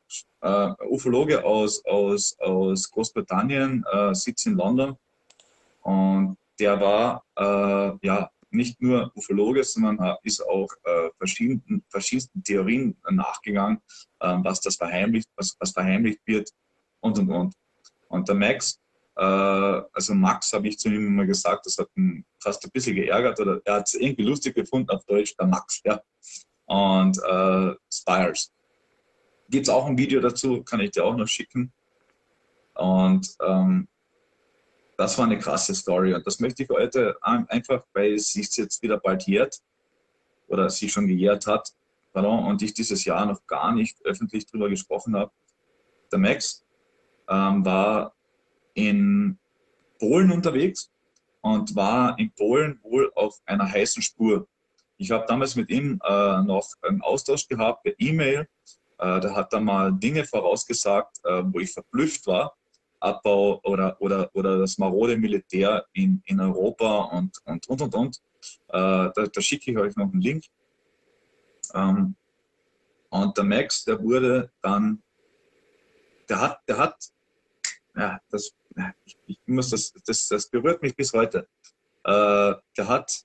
äh, 0.42 0.72
Ufologe 0.88 1.44
aus, 1.44 1.84
aus, 1.84 2.38
aus 2.38 2.90
Großbritannien, 2.90 3.84
äh, 3.90 4.14
sitzt 4.14 4.46
in 4.46 4.54
London. 4.54 4.96
Und 5.82 6.36
der 6.58 6.80
war 6.80 7.24
äh, 7.36 8.06
ja 8.06 8.30
nicht 8.50 8.80
nur 8.80 9.10
Ufologe, 9.16 9.64
sondern 9.64 10.16
ist 10.22 10.40
auch 10.40 10.68
äh, 10.84 11.10
verschiedenen, 11.18 11.84
verschiedensten 11.88 12.42
Theorien 12.42 12.96
nachgegangen, 13.10 13.78
äh, 14.20 14.36
was 14.42 14.60
das 14.60 14.76
verheimlicht, 14.76 15.28
was, 15.36 15.56
was 15.58 15.72
verheimlicht 15.72 16.20
wird 16.26 16.50
und 17.00 17.18
und 17.18 17.30
und. 17.30 17.54
Und 18.08 18.28
der 18.28 18.34
Max, 18.34 18.80
äh, 19.16 19.22
also 19.22 20.14
Max 20.14 20.52
habe 20.52 20.68
ich 20.68 20.78
zu 20.78 20.88
ihm 20.88 21.06
immer 21.06 21.26
gesagt, 21.26 21.66
das 21.66 21.76
hat 21.78 21.88
ihn 21.96 22.24
fast 22.40 22.64
ein 22.64 22.70
bisschen 22.70 22.96
geärgert 22.96 23.40
oder 23.40 23.60
er 23.64 23.74
hat 23.74 23.88
es 23.88 23.94
irgendwie 23.94 24.24
lustig 24.24 24.54
gefunden 24.54 24.90
auf 24.90 25.04
Deutsch, 25.04 25.34
der 25.36 25.46
Max, 25.46 25.80
ja. 25.84 26.00
Und 26.66 27.18
äh, 27.18 27.74
Spires. 27.92 28.52
Gibt 29.48 29.68
es 29.68 29.72
auch 29.72 29.86
ein 29.86 29.96
Video 29.96 30.20
dazu, 30.20 30.62
kann 30.64 30.80
ich 30.80 30.90
dir 30.90 31.04
auch 31.04 31.16
noch 31.16 31.28
schicken. 31.28 31.72
Und 32.74 33.34
ähm, 33.40 33.88
das 34.98 35.16
war 35.16 35.26
eine 35.26 35.38
krasse 35.38 35.74
Story. 35.74 36.14
Und 36.14 36.26
das 36.26 36.40
möchte 36.40 36.64
ich 36.64 36.68
heute 36.68 37.16
ein- 37.22 37.48
einfach, 37.48 37.84
weil 37.92 38.14
es 38.14 38.32
sich 38.32 38.54
jetzt 38.56 38.82
wieder 38.82 38.98
bald 38.98 39.22
jährt 39.26 39.58
oder 40.48 40.68
sich 40.68 40.92
schon 40.92 41.06
gejährt 41.06 41.46
hat, 41.46 41.72
pardon, 42.12 42.44
und 42.44 42.60
ich 42.62 42.74
dieses 42.74 43.04
Jahr 43.04 43.24
noch 43.24 43.46
gar 43.46 43.72
nicht 43.72 44.04
öffentlich 44.04 44.46
drüber 44.46 44.68
gesprochen 44.68 45.14
habe. 45.16 45.30
Der 46.10 46.18
Max 46.18 46.65
ähm, 47.28 47.64
war 47.64 48.14
in 48.74 49.38
Polen 49.98 50.30
unterwegs 50.30 50.90
und 51.40 51.74
war 51.74 52.18
in 52.18 52.30
Polen 52.32 52.78
wohl 52.82 53.10
auf 53.14 53.40
einer 53.46 53.70
heißen 53.70 54.02
Spur. 54.02 54.46
Ich 54.98 55.10
habe 55.10 55.24
damals 55.26 55.56
mit 55.56 55.70
ihm 55.70 56.00
äh, 56.04 56.42
noch 56.42 56.68
einen 56.82 57.02
Austausch 57.02 57.46
gehabt 57.48 57.84
per 57.84 57.92
E-Mail. 57.98 58.48
Äh, 58.98 59.20
der 59.20 59.34
hat 59.34 59.52
da 59.52 59.60
mal 59.60 59.92
Dinge 59.92 60.24
vorausgesagt, 60.24 61.18
äh, 61.24 61.42
wo 61.44 61.60
ich 61.60 61.72
verblüfft 61.72 62.26
war. 62.26 62.56
Abbau 63.00 63.60
oder, 63.62 64.00
oder, 64.00 64.30
oder 64.34 64.58
das 64.58 64.78
marode 64.78 65.18
Militär 65.18 65.84
in, 65.92 66.22
in 66.24 66.40
Europa 66.40 67.04
und, 67.16 67.36
und, 67.44 67.68
und, 67.68 67.82
und, 67.82 67.94
und. 67.94 68.16
Äh, 68.68 69.10
da, 69.14 69.26
da 69.32 69.40
schicke 69.40 69.70
ich 69.70 69.78
euch 69.78 69.96
noch 69.96 70.10
einen 70.10 70.20
Link. 70.22 70.44
Ähm, 71.74 72.16
und 73.10 73.36
der 73.36 73.44
Max, 73.44 73.84
der 73.84 74.02
wurde 74.02 74.50
dann, 74.62 75.02
der 76.28 76.40
hat, 76.40 76.60
der 76.66 76.78
hat, 76.78 76.96
ja, 77.96 78.20
das, 78.30 78.54
ich, 79.04 79.16
ich 79.26 79.38
muss 79.46 79.70
das, 79.70 79.92
das, 80.04 80.28
das 80.28 80.48
berührt 80.48 80.82
mich 80.82 80.94
bis 80.94 81.12
heute. 81.12 81.48
Äh, 82.04 82.54
der 82.76 82.88
hat 82.88 83.24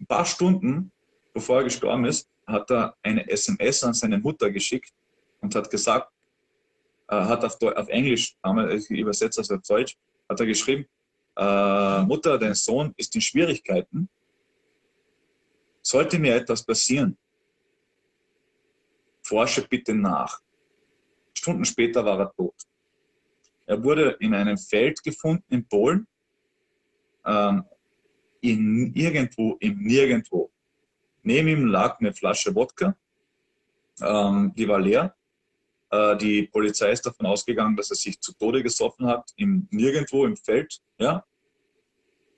ein 0.00 0.06
paar 0.06 0.24
Stunden, 0.24 0.92
bevor 1.32 1.58
er 1.58 1.64
gestorben 1.64 2.04
ist, 2.04 2.28
hat 2.46 2.70
er 2.70 2.96
eine 3.02 3.28
SMS 3.28 3.82
an 3.82 3.94
seine 3.94 4.18
Mutter 4.18 4.50
geschickt 4.50 4.92
und 5.40 5.54
hat 5.54 5.70
gesagt, 5.70 6.12
äh, 7.08 7.16
hat 7.16 7.44
auf, 7.44 7.60
auf 7.60 7.88
Englisch, 7.88 8.36
ich 8.68 8.90
übersetze 8.90 9.40
das 9.40 9.50
auf 9.50 9.62
Deutsch, 9.62 9.96
hat 10.28 10.40
er 10.40 10.46
geschrieben, 10.46 10.86
äh, 11.36 12.02
Mutter, 12.02 12.38
dein 12.38 12.54
Sohn 12.54 12.94
ist 12.96 13.14
in 13.14 13.20
Schwierigkeiten. 13.20 14.08
Sollte 15.82 16.18
mir 16.18 16.36
etwas 16.36 16.64
passieren, 16.64 17.18
forsche 19.22 19.66
bitte 19.66 19.94
nach. 19.94 20.40
Stunden 21.34 21.64
später 21.64 22.04
war 22.04 22.20
er 22.20 22.32
tot. 22.32 22.54
Er 23.66 23.82
wurde 23.82 24.16
in 24.20 24.34
einem 24.34 24.58
Feld 24.58 25.02
gefunden 25.02 25.44
in 25.50 25.66
Polen, 25.66 26.06
ähm, 27.24 27.64
in 28.40 28.92
irgendwo, 28.94 29.56
im 29.60 29.82
Nirgendwo. 29.82 30.50
Neben 31.22 31.48
ihm 31.48 31.66
lag 31.66 31.98
eine 32.00 32.12
Flasche 32.12 32.54
Wodka, 32.54 32.96
ähm, 34.02 34.52
die 34.54 34.68
war 34.68 34.80
leer. 34.80 35.14
Äh, 35.90 36.16
die 36.16 36.42
Polizei 36.48 36.90
ist 36.90 37.06
davon 37.06 37.26
ausgegangen, 37.26 37.76
dass 37.76 37.90
er 37.90 37.96
sich 37.96 38.20
zu 38.20 38.32
Tode 38.34 38.62
gesoffen 38.62 39.06
hat, 39.06 39.30
im 39.36 39.66
Nirgendwo 39.70 40.26
im 40.26 40.36
Feld. 40.36 40.80
Ja? 40.98 41.24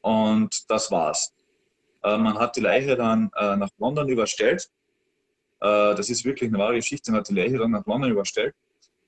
Und 0.02 0.70
das 0.70 0.90
war's. 0.90 1.34
Äh, 2.02 2.18
man 2.18 2.38
hat 2.38 2.56
die 2.56 2.60
Leiche 2.60 2.94
dann 2.94 3.30
äh, 3.34 3.56
nach 3.56 3.70
London 3.78 4.08
überstellt. 4.08 4.70
Äh, 5.60 5.94
das 5.94 6.10
ist 6.10 6.24
wirklich 6.24 6.50
eine 6.50 6.58
wahre 6.58 6.76
Geschichte. 6.76 7.10
Man 7.10 7.20
hat 7.20 7.28
die 7.28 7.34
Leiche 7.34 7.58
dann 7.58 7.72
nach 7.72 7.86
London 7.86 8.10
überstellt. 8.10 8.54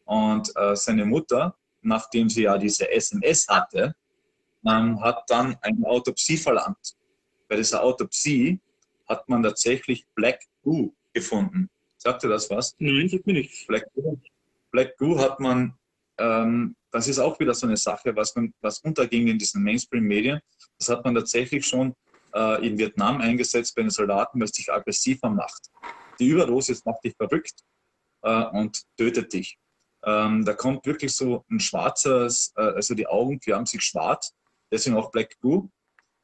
Und 0.04 0.50
äh, 0.56 0.74
seine 0.74 1.04
Mutter, 1.04 1.54
nachdem 1.82 2.28
sie 2.28 2.42
ja 2.42 2.58
diese 2.58 2.90
SMS 2.90 3.46
hatte, 3.48 3.94
man 4.62 5.00
hat 5.00 5.24
dann 5.28 5.56
eine 5.62 5.86
Autopsie 5.86 6.36
verlangt. 6.36 6.96
Bei 7.48 7.56
dieser 7.56 7.82
Autopsie 7.82 8.60
hat 9.08 9.28
man 9.28 9.42
tatsächlich 9.42 10.06
Black 10.14 10.40
Goo 10.62 10.92
gefunden. 11.12 11.70
Sagt 11.96 12.24
ihr 12.24 12.30
das 12.30 12.50
was? 12.50 12.74
Nein, 12.78 13.08
sagt 13.08 13.26
mir 13.26 13.34
nichts. 13.34 13.66
Black 13.66 13.86
Goo, 13.94 14.18
Black 14.70 14.96
Goo 14.98 15.18
hat 15.18 15.40
man, 15.40 15.74
ähm, 16.18 16.76
das 16.90 17.08
ist 17.08 17.18
auch 17.18 17.38
wieder 17.40 17.54
so 17.54 17.66
eine 17.66 17.76
Sache, 17.76 18.14
was, 18.14 18.34
man, 18.34 18.52
was 18.60 18.80
unterging 18.80 19.28
in 19.28 19.38
diesen 19.38 19.62
Mainstream-Medien. 19.62 20.40
Das 20.78 20.88
hat 20.88 21.04
man 21.04 21.14
tatsächlich 21.14 21.66
schon 21.66 21.94
äh, 22.34 22.66
in 22.66 22.78
Vietnam 22.78 23.20
eingesetzt 23.20 23.74
bei 23.74 23.82
den 23.82 23.90
Soldaten, 23.90 24.38
weil 24.38 24.44
es 24.44 24.52
dich 24.52 24.70
aggressiver 24.70 25.30
macht. 25.30 25.70
Die 26.18 26.28
Überdosis 26.28 26.84
macht 26.84 27.04
dich 27.04 27.14
verrückt 27.16 27.62
äh, 28.22 28.44
und 28.46 28.82
tötet 28.96 29.32
dich. 29.32 29.58
Ähm, 30.04 30.44
da 30.44 30.54
kommt 30.54 30.86
wirklich 30.86 31.14
so 31.14 31.44
ein 31.50 31.60
schwarzes, 31.60 32.52
äh, 32.56 32.62
also 32.62 32.94
die 32.94 33.06
Augen 33.06 33.40
färben 33.40 33.66
sich 33.66 33.82
schwarz 33.82 34.32
deswegen 34.70 34.96
auch 34.96 35.10
Black 35.10 35.38
Goo. 35.40 35.68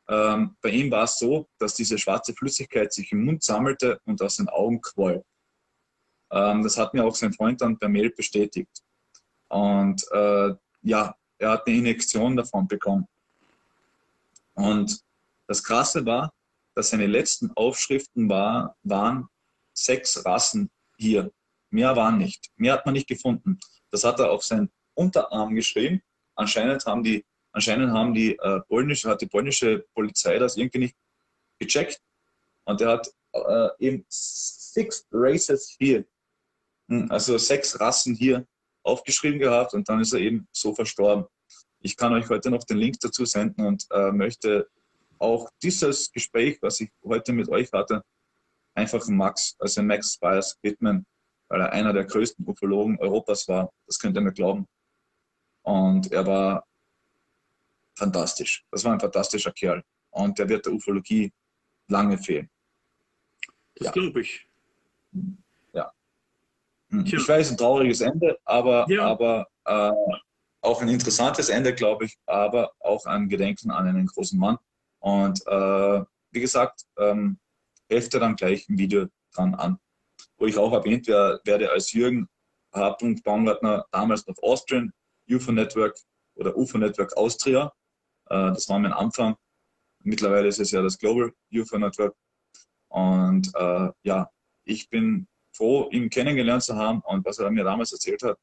Ähm, 0.09 0.57
bei 0.61 0.71
ihm 0.71 0.91
war 0.91 1.05
es 1.05 1.19
so, 1.19 1.49
dass 1.59 1.75
diese 1.75 1.99
schwarze 1.99 2.35
Flüssigkeit 2.35 2.93
sich 2.93 3.11
im 3.13 3.25
Mund 3.25 3.43
sammelte 3.43 4.01
und 4.05 4.21
aus 4.21 4.37
den 4.37 4.49
Augen 4.49 4.81
quoll. 4.81 5.25
Ähm, 6.31 6.63
das 6.63 6.77
hat 6.77 6.93
mir 6.95 7.05
auch 7.05 7.15
sein 7.15 7.33
Freund 7.33 7.61
dann 7.61 7.79
per 7.79 7.89
Mail 7.89 8.11
bestätigt. 8.11 8.83
Und 9.49 10.05
äh, 10.13 10.55
ja, 10.83 11.17
er 11.39 11.51
hat 11.51 11.67
eine 11.67 11.77
Injektion 11.77 12.37
davon 12.37 12.69
bekommen. 12.69 13.07
Und 14.55 15.01
das 15.47 15.63
Krasse 15.63 16.05
war, 16.05 16.33
dass 16.75 16.91
seine 16.91 17.07
letzten 17.07 17.51
Aufschriften 17.57 18.29
war, 18.29 18.77
waren 18.83 19.29
sechs 19.73 20.25
Rassen 20.25 20.71
hier. 20.99 21.31
Mehr 21.75 21.97
waren 21.97 22.19
nicht. 22.19 22.51
Mehr 22.57 22.75
hat 22.75 22.87
man 22.87 22.95
nicht 22.95 23.09
gefunden. 23.09 23.59
Das 23.91 24.05
hat 24.05 24.21
er 24.21 24.31
auf 24.31 24.45
seinen 24.45 24.71
Unterarm 24.95 25.55
geschrieben. 25.55 26.03
Anscheinend 26.37 26.87
haben 26.87 27.03
die 27.03 27.25
Anscheinend 27.55 27.93
haben 27.93 28.13
die, 28.13 28.37
äh, 28.37 28.61
polnische, 28.63 29.09
hat 29.09 29.21
die 29.21 29.27
polnische 29.27 29.87
Polizei 29.95 30.39
das 30.39 30.57
irgendwie 30.57 30.79
nicht 30.79 30.97
gecheckt. 31.61 32.01
Und 32.65 32.81
er 32.81 32.89
hat 32.89 33.09
äh, 33.33 33.69
eben 33.79 34.05
six 34.09 35.07
races 35.13 35.77
hier, 35.79 36.05
hm, 36.89 37.09
also 37.13 37.39
sechs 37.39 37.79
Rassen 37.79 38.17
hier 38.17 38.45
aufgeschrieben 38.83 39.39
gehabt 39.39 39.73
und 39.73 39.89
dann 39.89 40.01
ist 40.01 40.13
er 40.13 40.19
eben 40.19 40.49
so 40.51 40.75
verstorben. 40.75 41.27
Ich 41.79 41.97
kann 41.97 42.13
euch 42.13 42.29
heute 42.29 42.51
noch 42.51 42.65
den 42.65 42.79
Link 42.79 42.99
dazu 43.01 43.25
senden 43.25 43.65
und 43.67 43.87
äh, 43.93 44.11
möchte 44.11 44.69
auch 45.21 45.49
dieses 45.63 46.11
Gespräch, 46.11 46.59
was 46.61 46.81
ich 46.81 46.91
heute 47.05 47.33
mit 47.33 47.49
euch 47.49 47.71
hatte, 47.73 48.03
einfach 48.75 49.07
Max, 49.07 49.55
also 49.61 49.81
Max 49.81 50.15
Spires 50.15 50.59
widmen, 50.61 51.07
weil 51.55 51.61
er 51.61 51.73
einer 51.73 51.93
der 51.93 52.05
größten 52.05 52.45
Ufologen 52.49 52.99
Europas 52.99 53.47
war. 53.47 53.73
Das 53.87 54.01
könnt 54.01 54.17
ihr 54.17 54.21
mir 54.21 54.33
glauben. 54.33 54.67
Und 55.63 56.11
er 56.11 56.27
war 56.27 56.67
fantastisch. 57.97 58.65
Das 58.73 58.85
war 58.85 58.93
ein 58.93 58.99
fantastischer 58.99 59.53
Kerl. 59.53 59.85
Und 60.11 60.37
der 60.37 60.49
wird 60.49 60.67
der 60.67 60.73
Ufologie 60.73 61.33
lange 61.87 62.19
fehlen. 62.19 62.51
Das 63.77 63.87
ja. 63.87 63.93
glaube 63.93 64.23
ich. 64.23 64.49
Ja. 65.73 65.93
Hm. 66.91 67.07
Ich 67.07 67.29
weiß, 67.29 67.53
ein 67.53 67.57
trauriges 67.57 68.01
Ende, 68.01 68.37
aber, 68.45 68.91
ja. 68.91 69.07
aber 69.07 69.47
äh, 69.65 69.93
auch 70.61 70.83
ein 70.83 70.89
interessantes 70.89 71.51
Ende, 71.51 71.73
glaube 71.73 72.07
ich, 72.07 72.19
aber 72.27 72.73
auch 72.81 73.07
ein 73.07 73.29
Gedenken 73.29 73.71
an 73.71 73.87
einen 73.87 74.07
großen 74.07 74.41
Mann. 74.41 74.59
Und 74.99 75.41
äh, 75.47 76.05
wie 76.33 76.41
gesagt, 76.41 76.81
ähm, 76.99 77.39
helft 77.89 78.13
ihr 78.13 78.19
dann 78.19 78.35
gleich 78.35 78.69
im 78.69 78.77
Video 78.77 79.07
dran 79.33 79.55
an, 79.55 79.79
ich 80.47 80.57
auch 80.57 80.73
erwähnt 80.73 81.07
werde 81.07 81.71
als 81.71 81.93
Jürgen 81.93 82.29
H. 82.73 82.97
Baumgartner, 83.25 83.87
damals 83.93 84.27
noch 84.27 84.37
Austrian 84.43 84.93
UFO 85.31 85.53
Network 85.53 85.97
oder 86.35 86.57
UFO 86.57 86.79
Network 86.79 87.17
Austria. 87.17 87.73
Äh, 88.27 88.53
das 88.53 88.69
war 88.69 88.79
mein 88.79 88.93
Anfang. 88.93 89.37
Mittlerweile 90.01 90.49
ist 90.49 90.59
es 90.59 90.71
ja 90.71 90.83
das 90.83 90.99
Global 90.99 91.33
UFO 91.53 91.79
Network. 91.79 92.17
Und 92.89 93.55
äh, 93.55 93.91
ja, 94.03 94.31
ich 94.65 94.89
bin 94.89 95.27
froh, 95.53 95.89
ihn 95.91 96.11
kennengelernt 96.11 96.65
zu 96.65 96.77
haben 96.77 97.01
und 97.01 97.25
was 97.25 97.39
er 97.39 97.51
mir 97.51 97.65
damals 97.65 97.93
erzählt 97.93 98.23
hat. 98.23 98.39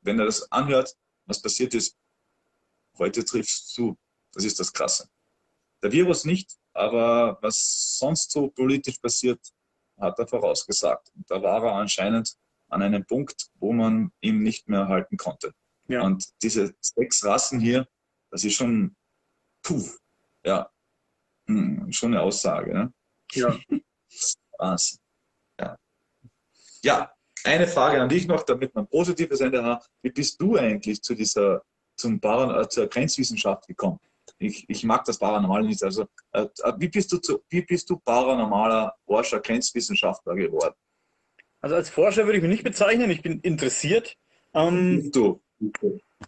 Wenn 0.00 0.18
er 0.18 0.26
das 0.26 0.50
anhört, 0.52 0.94
was 1.26 1.42
passiert 1.42 1.74
ist, 1.74 1.96
heute 2.98 3.24
trifft 3.24 3.50
es 3.50 3.66
zu. 3.66 3.96
Das 4.32 4.44
ist 4.44 4.60
das 4.60 4.72
Krasse. 4.72 5.08
Der 5.82 5.92
Virus 5.92 6.24
nicht, 6.24 6.56
aber 6.72 7.38
was 7.42 7.96
sonst 7.98 8.30
so 8.30 8.48
politisch 8.48 8.98
passiert, 8.98 9.40
hat 9.98 10.18
er 10.18 10.26
vorausgesagt. 10.26 11.10
Und 11.14 11.30
da 11.30 11.42
war 11.42 11.64
er 11.64 11.72
anscheinend 11.74 12.36
an 12.68 12.82
einem 12.82 13.04
Punkt, 13.06 13.48
wo 13.54 13.72
man 13.72 14.12
ihn 14.20 14.42
nicht 14.42 14.68
mehr 14.68 14.88
halten 14.88 15.16
konnte. 15.16 15.52
Ja. 15.88 16.02
Und 16.02 16.24
diese 16.42 16.74
sechs 16.80 17.24
Rassen 17.24 17.60
hier, 17.60 17.86
das 18.30 18.44
ist 18.44 18.54
schon 18.54 18.96
puh, 19.62 19.88
ja, 20.44 20.70
hm, 21.48 21.92
schon 21.92 22.14
eine 22.14 22.22
Aussage. 22.22 22.72
Ne? 22.72 22.92
Ja. 23.32 23.56
Was? 24.58 24.98
Ja. 25.60 25.76
ja, 26.82 27.12
eine 27.44 27.66
Frage 27.66 28.00
an 28.00 28.08
dich 28.08 28.26
noch, 28.26 28.42
damit 28.42 28.74
man 28.74 28.84
ein 28.84 28.88
positives 28.88 29.40
Ende 29.40 29.62
hat. 29.62 29.86
Wie 30.02 30.10
bist 30.10 30.40
du 30.40 30.56
eigentlich 30.56 31.02
zu 31.02 31.14
dieser, 31.14 31.62
zum 31.96 32.20
Paran 32.20 32.58
äh, 32.58 32.68
zur 32.68 32.88
Grenzwissenschaft 32.88 33.66
gekommen? 33.66 33.98
Ich, 34.38 34.64
ich 34.68 34.84
mag 34.84 35.04
das 35.04 35.18
Paranormal 35.18 35.62
nicht. 35.62 35.82
Also, 35.82 36.06
äh, 36.32 36.46
wie, 36.78 36.88
bist 36.88 37.10
du 37.12 37.18
zu, 37.18 37.42
wie 37.48 37.62
bist 37.62 37.88
du 37.88 37.98
paranormaler 37.98 38.94
Forscher, 39.06 39.40
Grenzwissenschaftler 39.40 40.34
geworden? 40.34 40.74
Also 41.60 41.74
als 41.74 41.88
Forscher 41.88 42.26
würde 42.26 42.38
ich 42.38 42.42
mich 42.42 42.52
nicht 42.52 42.64
bezeichnen, 42.64 43.10
ich 43.10 43.22
bin 43.22 43.40
interessiert. 43.40 44.16
Ähm, 44.54 45.00
bist 45.02 45.16
du. 45.16 45.42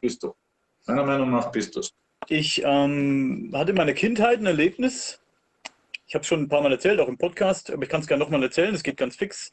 Bist 0.00 0.22
du. 0.22 0.34
Meiner 0.86 1.04
Meinung 1.04 1.30
nach 1.30 1.52
bist 1.52 1.76
du 1.76 1.80
es. 1.80 1.92
Ich 2.28 2.62
ähm, 2.64 3.50
hatte 3.54 3.70
in 3.70 3.76
meiner 3.76 3.92
Kindheit 3.92 4.38
ein 4.38 4.46
Erlebnis. 4.46 5.20
Ich 6.06 6.14
habe 6.14 6.22
es 6.22 6.28
schon 6.28 6.42
ein 6.42 6.48
paar 6.48 6.62
Mal 6.62 6.72
erzählt, 6.72 7.00
auch 7.00 7.08
im 7.08 7.18
Podcast, 7.18 7.70
aber 7.70 7.82
ich 7.82 7.88
kann 7.90 8.00
es 8.00 8.06
gerne 8.06 8.24
nochmal 8.24 8.42
erzählen, 8.42 8.74
es 8.74 8.82
geht 8.82 8.96
ganz 8.96 9.16
fix. 9.16 9.52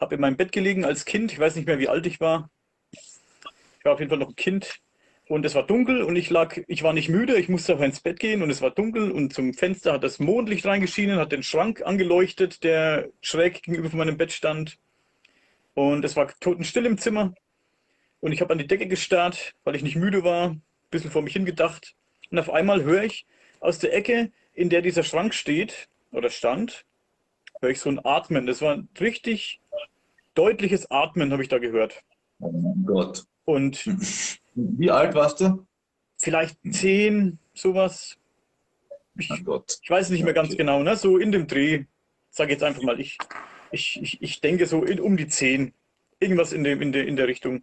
Habe 0.00 0.14
in 0.14 0.20
meinem 0.20 0.36
Bett 0.36 0.52
gelegen 0.52 0.84
als 0.84 1.04
Kind, 1.04 1.32
ich 1.32 1.38
weiß 1.38 1.56
nicht 1.56 1.66
mehr, 1.66 1.80
wie 1.80 1.88
alt 1.88 2.06
ich 2.06 2.20
war. 2.20 2.48
Ich 2.92 3.84
war 3.84 3.94
auf 3.94 3.98
jeden 3.98 4.10
Fall 4.10 4.18
noch 4.18 4.28
ein 4.28 4.36
Kind 4.36 4.80
und 5.28 5.44
es 5.44 5.54
war 5.54 5.66
dunkel 5.66 6.02
und 6.02 6.14
ich 6.14 6.30
lag, 6.30 6.56
ich 6.68 6.82
war 6.82 6.92
nicht 6.92 7.08
müde, 7.08 7.36
ich 7.36 7.48
musste 7.48 7.72
aber 7.72 7.84
ins 7.84 8.00
Bett 8.00 8.20
gehen 8.20 8.42
und 8.42 8.50
es 8.50 8.62
war 8.62 8.70
dunkel 8.70 9.10
und 9.10 9.32
zum 9.32 9.54
Fenster 9.54 9.92
hat 9.92 10.04
das 10.04 10.20
Mondlicht 10.20 10.64
reingeschienen, 10.66 11.18
hat 11.18 11.32
den 11.32 11.42
Schrank 11.42 11.82
angeleuchtet, 11.84 12.62
der 12.62 13.08
schräg 13.20 13.62
gegenüber 13.62 13.90
von 13.90 13.98
meinem 13.98 14.16
Bett 14.16 14.32
stand. 14.32 14.78
Und 15.74 16.04
es 16.04 16.14
war 16.16 16.32
totenstill 16.40 16.86
im 16.86 16.96
Zimmer. 16.96 17.34
Und 18.20 18.32
ich 18.32 18.40
habe 18.40 18.52
an 18.52 18.58
die 18.58 18.66
Decke 18.66 18.86
gestarrt, 18.86 19.54
weil 19.64 19.74
ich 19.74 19.82
nicht 19.82 19.96
müde 19.96 20.22
war, 20.22 20.50
ein 20.50 20.62
bisschen 20.90 21.10
vor 21.10 21.22
mich 21.22 21.34
hingedacht. 21.34 21.94
Und 22.30 22.38
auf 22.38 22.50
einmal 22.50 22.84
höre 22.84 23.02
ich 23.02 23.26
aus 23.60 23.78
der 23.78 23.94
Ecke, 23.94 24.30
in 24.54 24.70
der 24.70 24.80
dieser 24.80 25.02
Schrank 25.02 25.34
steht 25.34 25.88
oder 26.12 26.30
stand, 26.30 26.86
höre 27.60 27.70
ich 27.70 27.80
so 27.80 27.90
ein 27.90 28.04
Atmen. 28.04 28.46
Das 28.46 28.62
war 28.62 28.74
ein 28.74 28.88
richtig 29.00 29.60
deutliches 30.34 30.90
Atmen, 30.90 31.32
habe 31.32 31.42
ich 31.42 31.48
da 31.48 31.58
gehört. 31.58 32.02
Oh 32.38 32.52
mein 32.52 32.84
Gott. 32.86 33.24
Und 33.44 33.84
wie 34.56 34.90
alt 34.90 35.14
warst 35.14 35.40
du? 35.40 35.66
Vielleicht 36.18 36.58
zehn, 36.70 37.38
sowas. 37.54 38.16
Ich, 39.18 39.30
ich 39.30 39.90
weiß 39.90 40.10
nicht 40.10 40.24
mehr 40.24 40.34
ganz 40.34 40.48
okay. 40.48 40.58
genau, 40.58 40.82
ne? 40.82 40.96
so 40.96 41.18
in 41.18 41.32
dem 41.32 41.46
Dreh, 41.46 41.84
sage 42.30 42.52
jetzt 42.52 42.64
einfach 42.64 42.82
mal, 42.82 43.00
ich, 43.00 43.16
ich, 43.70 44.02
ich, 44.02 44.22
ich 44.22 44.40
denke 44.40 44.66
so 44.66 44.84
in, 44.84 45.00
um 45.00 45.16
die 45.16 45.28
zehn. 45.28 45.72
Irgendwas 46.18 46.52
in, 46.52 46.64
dem, 46.64 46.82
in, 46.82 46.92
der, 46.92 47.06
in 47.06 47.16
der 47.16 47.28
Richtung. 47.28 47.62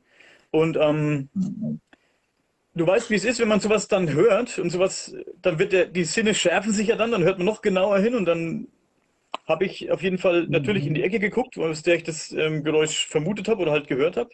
Und 0.52 0.78
ähm, 0.78 1.30
mhm 1.34 1.82
du 2.76 2.88
weißt, 2.88 3.10
wie 3.10 3.16
es 3.16 3.26
ist, 3.26 3.40
wenn 3.40 3.48
man 3.48 3.60
sowas 3.60 3.88
dann 3.88 4.12
hört 4.12 4.60
und 4.60 4.70
sowas, 4.70 5.16
dann 5.42 5.60
wird 5.60 5.74
der, 5.74 5.86
die 5.86 6.04
Sinne 6.04 6.34
schärfen 6.34 6.72
sich 6.72 6.88
ja 6.88 6.96
dann, 6.96 7.12
dann 7.12 7.24
hört 7.24 7.38
man 7.38 7.46
noch 7.46 7.62
genauer 7.62 8.00
hin 8.00 8.16
und 8.16 8.26
dann 8.26 8.68
habe 9.48 9.66
ich 9.66 9.92
auf 9.92 10.02
jeden 10.02 10.18
Fall 10.18 10.48
natürlich 10.48 10.86
in 10.86 10.94
die 10.94 11.04
Ecke 11.04 11.20
geguckt, 11.20 11.58
aus 11.58 11.84
der 11.84 11.96
ich 11.96 12.04
das 12.04 12.32
ähm, 12.32 12.64
Geräusch 12.64 13.08
vermutet 13.08 13.48
habe 13.48 13.62
oder 13.62 13.72
halt 13.72 13.88
gehört 13.88 14.18
habe. 14.18 14.30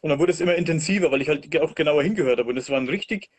Und 0.00 0.10
dann 0.10 0.18
wurde 0.18 0.32
es 0.32 0.40
immer 0.40 0.54
intensiver, 0.54 1.10
weil 1.10 1.22
ich 1.22 1.28
halt 1.28 1.60
auch 1.60 1.74
genauer 1.74 2.02
hingehört 2.02 2.38
habe. 2.38 2.50
Und 2.50 2.56
es 2.56 2.70
war 2.70 2.78
ein 2.78 2.88
richtig 2.88 3.30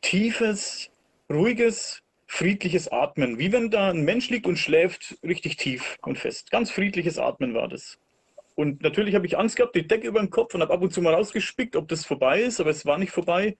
tiefes, 0.00 0.90
ruhiges, 1.30 2.02
friedliches 2.26 2.90
Atmen. 2.90 3.38
Wie 3.38 3.52
wenn 3.52 3.70
da 3.70 3.90
ein 3.90 4.04
Mensch 4.04 4.30
liegt 4.30 4.46
und 4.46 4.58
schläft 4.58 5.16
richtig 5.22 5.56
tief 5.56 5.98
und 6.02 6.18
fest. 6.18 6.50
Ganz 6.50 6.70
friedliches 6.70 7.18
Atmen 7.18 7.54
war 7.54 7.68
das. 7.68 7.98
Und 8.54 8.82
natürlich 8.82 9.14
habe 9.14 9.26
ich 9.26 9.36
Angst 9.36 9.56
gehabt, 9.56 9.74
die 9.74 9.86
Decke 9.86 10.06
über 10.06 10.20
den 10.20 10.30
Kopf 10.30 10.54
und 10.54 10.62
habe 10.62 10.72
ab 10.72 10.82
und 10.82 10.92
zu 10.92 11.02
mal 11.02 11.14
rausgespickt, 11.14 11.74
ob 11.74 11.88
das 11.88 12.06
vorbei 12.06 12.42
ist, 12.42 12.60
aber 12.60 12.70
es 12.70 12.86
war 12.86 12.98
nicht 12.98 13.10
vorbei. 13.10 13.56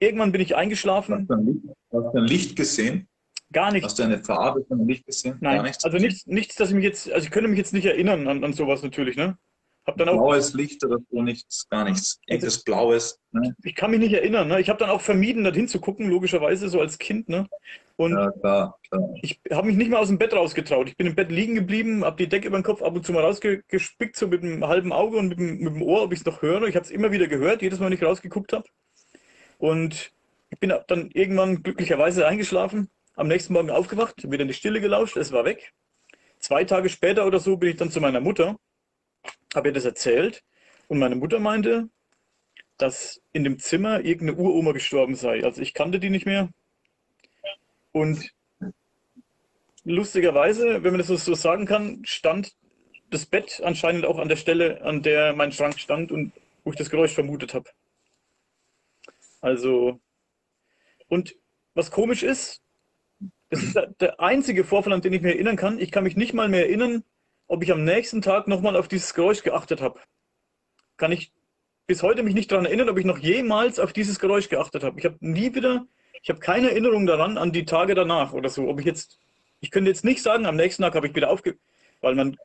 Irgendwann 0.00 0.32
bin 0.32 0.40
ich 0.40 0.56
eingeschlafen. 0.56 1.20
Hast 1.20 1.30
du 1.30 1.34
ein 1.34 1.46
Licht, 1.46 1.64
hast 1.92 2.12
du 2.12 2.18
ein 2.18 2.26
Licht 2.26 2.56
gesehen? 2.56 3.08
Gar 3.52 3.72
nichts. 3.72 3.86
Hast 3.86 3.98
du 4.00 4.02
eine 4.02 4.18
Farbe 4.18 4.64
von 4.66 4.78
einem 4.80 4.88
Licht 4.88 5.06
gesehen? 5.06 5.36
Nein, 5.40 5.62
nichts. 5.62 5.84
also 5.84 5.98
nichts, 5.98 6.26
nichts, 6.26 6.56
dass 6.56 6.70
ich 6.70 6.74
mich 6.74 6.84
jetzt, 6.84 7.10
also 7.12 7.24
ich 7.24 7.30
könnte 7.30 7.48
mich 7.48 7.58
jetzt 7.58 7.72
nicht 7.72 7.86
erinnern 7.86 8.26
an, 8.26 8.42
an 8.42 8.52
sowas 8.52 8.82
natürlich, 8.82 9.16
ne? 9.16 9.38
Hab 9.86 9.98
dann 9.98 10.08
auch, 10.08 10.14
Blaues 10.14 10.54
Licht 10.54 10.82
oder 10.84 10.98
so 11.10 11.22
nichts, 11.22 11.68
gar 11.68 11.84
nichts. 11.84 12.18
Irgendwas 12.26 12.62
Blaues. 12.64 13.20
Ne? 13.32 13.54
ich 13.62 13.74
kann 13.74 13.90
mich 13.90 14.00
nicht 14.00 14.14
erinnern, 14.14 14.48
ne? 14.48 14.60
Ich 14.60 14.70
habe 14.70 14.78
dann 14.78 14.88
auch 14.88 15.02
vermieden, 15.02 15.44
dorthin 15.44 15.68
zu 15.68 15.78
gucken, 15.78 16.08
logischerweise, 16.08 16.68
so 16.70 16.80
als 16.80 16.98
Kind, 16.98 17.28
ne? 17.28 17.46
Und 17.96 18.12
Ja, 18.12 18.30
klar, 18.30 18.78
klar. 18.88 19.14
ich 19.22 19.40
habe 19.50 19.66
mich 19.66 19.76
nicht 19.76 19.90
mal 19.90 19.98
aus 19.98 20.08
dem 20.08 20.18
Bett 20.18 20.32
rausgetraut. 20.32 20.88
Ich 20.88 20.96
bin 20.96 21.06
im 21.06 21.14
Bett 21.14 21.30
liegen 21.30 21.54
geblieben, 21.54 22.04
habe 22.04 22.16
die 22.16 22.28
Decke 22.28 22.48
über 22.48 22.58
den 22.58 22.64
Kopf 22.64 22.82
ab 22.82 22.94
und 22.94 23.04
zu 23.04 23.12
mal 23.12 23.22
rausgespickt, 23.22 24.16
so 24.16 24.26
mit 24.26 24.42
dem 24.42 24.66
halben 24.66 24.92
Auge 24.92 25.18
und 25.18 25.28
mit 25.28 25.38
dem, 25.38 25.58
mit 25.58 25.74
dem 25.74 25.82
Ohr, 25.82 26.02
ob 26.02 26.12
ich 26.12 26.20
es 26.20 26.24
noch 26.24 26.40
höre. 26.40 26.62
Ich 26.62 26.76
habe 26.76 26.84
es 26.84 26.90
immer 26.90 27.12
wieder 27.12 27.28
gehört, 27.28 27.60
jedes 27.60 27.78
Mal, 27.78 27.86
wenn 27.86 27.92
ich 27.92 28.02
rausgeguckt 28.02 28.52
habe. 28.54 28.64
Und 29.58 30.12
ich 30.50 30.58
bin 30.60 30.72
dann 30.86 31.10
irgendwann 31.12 31.62
glücklicherweise 31.62 32.26
eingeschlafen, 32.26 32.88
am 33.16 33.28
nächsten 33.28 33.52
Morgen 33.52 33.70
aufgewacht, 33.70 34.30
wieder 34.30 34.42
in 34.42 34.48
die 34.48 34.54
Stille 34.54 34.80
gelauscht, 34.80 35.16
es 35.16 35.32
war 35.32 35.44
weg. 35.44 35.72
Zwei 36.38 36.64
Tage 36.64 36.88
später 36.88 37.26
oder 37.26 37.40
so 37.40 37.56
bin 37.56 37.70
ich 37.70 37.76
dann 37.76 37.90
zu 37.90 38.00
meiner 38.00 38.20
Mutter, 38.20 38.56
habe 39.54 39.68
ihr 39.68 39.72
das 39.72 39.84
erzählt 39.84 40.42
und 40.88 40.98
meine 40.98 41.16
Mutter 41.16 41.38
meinte, 41.38 41.88
dass 42.76 43.22
in 43.32 43.44
dem 43.44 43.58
Zimmer 43.58 44.00
irgendeine 44.00 44.38
Uroma 44.38 44.72
gestorben 44.72 45.14
sei. 45.14 45.44
Also 45.44 45.62
ich 45.62 45.74
kannte 45.74 46.00
die 46.00 46.10
nicht 46.10 46.26
mehr. 46.26 46.48
Und 47.92 48.32
lustigerweise, 49.84 50.82
wenn 50.82 50.92
man 50.92 50.98
das 50.98 51.06
so, 51.06 51.34
sagen 51.34 51.66
kann, 51.66 52.04
stand 52.04 52.56
das 53.10 53.26
Bett 53.26 53.60
anscheinend 53.62 54.04
auch 54.06 54.18
an 54.18 54.28
der 54.28 54.36
Stelle, 54.36 54.82
an 54.82 55.02
der 55.02 55.34
mein 55.34 55.52
Schrank 55.52 55.78
stand 55.78 56.10
und 56.10 56.32
wo 56.64 56.70
ich 56.70 56.76
das 56.76 56.90
Geräusch 56.90 57.12
vermutet 57.12 57.54
habe. 57.54 57.70
Also, 59.40 60.00
und 61.08 61.36
was 61.74 61.90
komisch 61.90 62.22
ist, 62.22 62.62
das 63.50 63.62
ist 63.62 63.78
der 64.00 64.18
einzige 64.20 64.64
Vorfall, 64.64 64.94
an 64.94 65.02
den 65.02 65.12
ich 65.12 65.22
mich 65.22 65.34
erinnern 65.34 65.56
kann. 65.56 65.78
Ich 65.78 65.92
kann 65.92 66.04
mich 66.04 66.16
nicht 66.16 66.34
mal 66.34 66.48
mehr 66.48 66.66
erinnern, 66.66 67.04
ob 67.46 67.62
ich 67.62 67.72
am 67.72 67.84
nächsten 67.84 68.22
Tag 68.22 68.48
nochmal 68.48 68.76
auf 68.76 68.88
dieses 68.88 69.14
Geräusch 69.14 69.42
geachtet 69.42 69.80
habe. 69.80 70.00
Kann 70.96 71.12
ich 71.12 71.32
bis 71.86 72.02
heute 72.02 72.22
mich 72.22 72.34
nicht 72.34 72.50
daran 72.50 72.66
erinnern, 72.66 72.88
ob 72.88 72.98
ich 72.98 73.04
noch 73.04 73.18
jemals 73.18 73.78
auf 73.78 73.92
dieses 73.92 74.18
Geräusch 74.18 74.48
geachtet 74.48 74.82
habe. 74.82 74.98
Ich 74.98 75.04
habe 75.04 75.16
nie 75.20 75.54
wieder, 75.54 75.86
ich 76.22 76.30
habe 76.30 76.40
keine 76.40 76.70
Erinnerung 76.70 77.06
daran 77.06 77.36
an 77.36 77.52
die 77.52 77.64
Tage 77.64 77.94
danach 77.94 78.32
oder 78.32 78.48
so. 78.48 78.68
Ob 78.68 78.80
ich 78.80 78.86
jetzt, 78.86 79.18
ich 79.60 79.70
könnte 79.70 79.90
jetzt 79.90 80.04
nicht 80.04 80.22
sagen, 80.22 80.46
am 80.46 80.56
nächsten 80.56 80.82
Tag 80.82 80.94
habe 80.94 81.06
ich 81.06 81.14
wieder 81.14 81.30
aufge, 81.30 81.58
weil 82.00 82.14
man, 82.14 82.36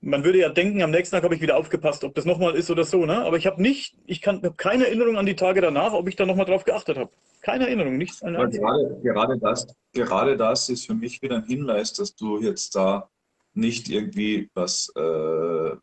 man 0.00 0.24
würde 0.24 0.38
ja 0.38 0.48
denken, 0.48 0.82
am 0.82 0.90
nächsten 0.90 1.14
Tag 1.14 1.22
habe 1.22 1.34
ich 1.34 1.40
wieder 1.40 1.56
aufgepasst, 1.56 2.02
ob 2.02 2.14
das 2.16 2.24
nochmal 2.24 2.56
ist 2.56 2.70
oder 2.70 2.84
so, 2.84 3.06
ne? 3.06 3.24
Aber 3.24 3.36
ich 3.36 3.46
habe 3.46 3.62
nicht, 3.62 3.96
ich 4.06 4.20
kann, 4.20 4.42
habe 4.42 4.54
keine 4.56 4.86
Erinnerung 4.86 5.16
an 5.16 5.26
die 5.26 5.36
Tage 5.36 5.60
danach, 5.60 5.92
ob 5.92 6.08
ich 6.08 6.16
da 6.16 6.26
nochmal 6.26 6.46
drauf 6.46 6.64
geachtet 6.64 6.98
habe. 6.98 7.10
Keine 7.40 7.66
Erinnerung, 7.66 7.96
nicht 7.98 8.22
eine 8.24 8.38
Aber 8.38 8.46
einzige. 8.46 8.64
gerade, 8.64 9.00
gerade, 9.02 9.38
das, 9.38 9.66
gerade 9.92 10.36
das 10.36 10.68
ist 10.68 10.86
für 10.86 10.94
mich 10.94 11.22
wieder 11.22 11.36
ein 11.36 11.44
Hinweis, 11.44 11.92
dass 11.92 12.16
du 12.16 12.40
jetzt 12.40 12.74
da 12.74 13.08
nicht 13.54 13.88
irgendwie 13.88 14.50
was, 14.54 14.90
äh, 14.96 15.76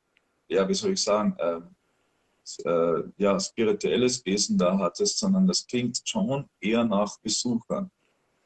ja, 0.47 0.67
wie 0.67 0.73
soll 0.73 0.93
ich 0.93 1.03
sagen, 1.03 1.35
äh, 1.37 1.61
äh, 2.65 3.03
ja, 3.17 3.39
spirituelles 3.39 4.25
Wesen 4.25 4.57
da 4.57 4.77
hattest, 4.79 5.19
sondern 5.19 5.45
das 5.45 5.65
klingt 5.67 6.01
schon 6.03 6.49
eher 6.59 6.83
nach 6.83 7.19
Besuchern. 7.19 7.91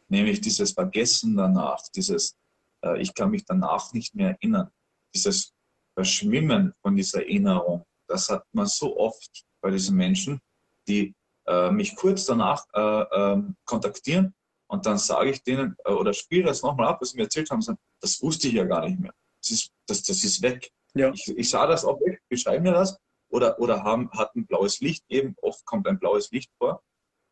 Nämlich 0.10 0.42
dieses 0.42 0.72
Vergessen 0.74 1.38
danach, 1.38 1.82
dieses, 1.96 2.36
äh, 2.84 3.02
ich 3.02 3.14
kann 3.14 3.32
mich 3.32 3.46
danach 3.46 3.94
nicht 3.94 4.14
mehr 4.14 4.32
erinnern, 4.32 4.70
dieses 5.14 5.54
Verschwimmen 5.94 6.74
von 6.82 6.96
dieser 6.96 7.22
Erinnerung, 7.22 7.86
das 8.08 8.30
hat 8.30 8.44
man 8.52 8.66
so 8.66 8.98
oft 8.98 9.46
bei 9.62 9.72
diesen 9.72 9.96
Menschen, 9.96 10.40
die 10.88 11.14
äh, 11.48 11.72
mich 11.72 11.96
kurz 11.96 12.26
danach 12.26 12.66
äh, 12.74 12.82
ähm, 12.82 13.56
kontaktieren 13.64 14.34
und 14.74 14.88
dann 14.88 14.98
sage 14.98 15.30
ich 15.30 15.44
denen 15.44 15.76
äh, 15.86 15.92
oder 15.92 16.14
spiele 16.14 16.46
das 16.46 16.64
nochmal 16.64 16.88
ab, 16.88 16.98
was 17.00 17.12
sie 17.12 17.18
mir 17.18 17.26
erzählt 17.26 17.52
haben, 17.52 17.62
sagen, 17.62 17.78
das 18.02 18.20
wusste 18.24 18.48
ich 18.48 18.56
ja 18.56 18.64
gar 18.64 18.88
nicht 18.88 19.00
mehr. 19.00 19.14
Das 19.40 19.52
ist, 19.52 19.72
das, 19.86 20.02
das 20.02 20.24
ist 20.24 20.42
weg. 20.42 20.72
Ja. 20.96 21.14
Ich, 21.14 21.28
ich 21.28 21.48
sah 21.48 21.68
das 21.68 21.86
auch 21.86 22.02
weg, 22.02 22.24
beschreiben 22.28 22.64
mir 22.64 22.72
das 22.72 22.98
oder, 23.30 23.60
oder 23.60 23.84
haben, 23.84 24.10
hatten 24.14 24.48
blaues 24.48 24.80
Licht 24.80 25.04
eben, 25.10 25.36
oft 25.44 25.64
kommt 25.66 25.88
ein 25.88 26.00
blaues 26.00 26.32
Licht 26.32 26.50
vor, 26.58 26.82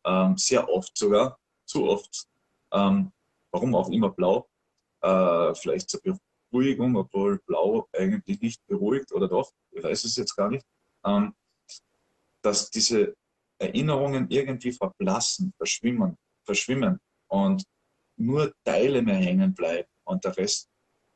ähm, 0.06 0.36
sehr 0.36 0.68
oft 0.68 0.96
sogar, 0.96 1.36
zu 1.66 1.88
oft. 1.88 2.28
Ähm, 2.72 3.10
warum 3.50 3.74
auch 3.74 3.90
immer 3.90 4.10
blau? 4.10 4.48
Äh, 5.00 5.52
vielleicht 5.56 5.90
zur 5.90 6.00
Beruhigung, 6.52 6.94
obwohl 6.94 7.40
blau 7.40 7.88
eigentlich 7.92 8.40
nicht 8.40 8.64
beruhigt 8.68 9.10
oder 9.10 9.26
doch, 9.26 9.50
ich 9.72 9.82
weiß 9.82 10.04
es 10.04 10.14
jetzt 10.14 10.36
gar 10.36 10.48
nicht. 10.48 10.64
Ähm, 11.04 11.34
dass 12.40 12.70
diese 12.70 13.16
Erinnerungen 13.58 14.30
irgendwie 14.30 14.70
verblassen, 14.70 15.52
verschwimmen, 15.58 16.16
verschwimmen 16.44 17.00
und 17.32 17.64
nur 18.18 18.52
Teile 18.62 19.00
mehr 19.00 19.16
hängen 19.16 19.54
bleiben 19.54 19.88
und 20.04 20.22
der 20.24 20.36
Rest 20.36 20.68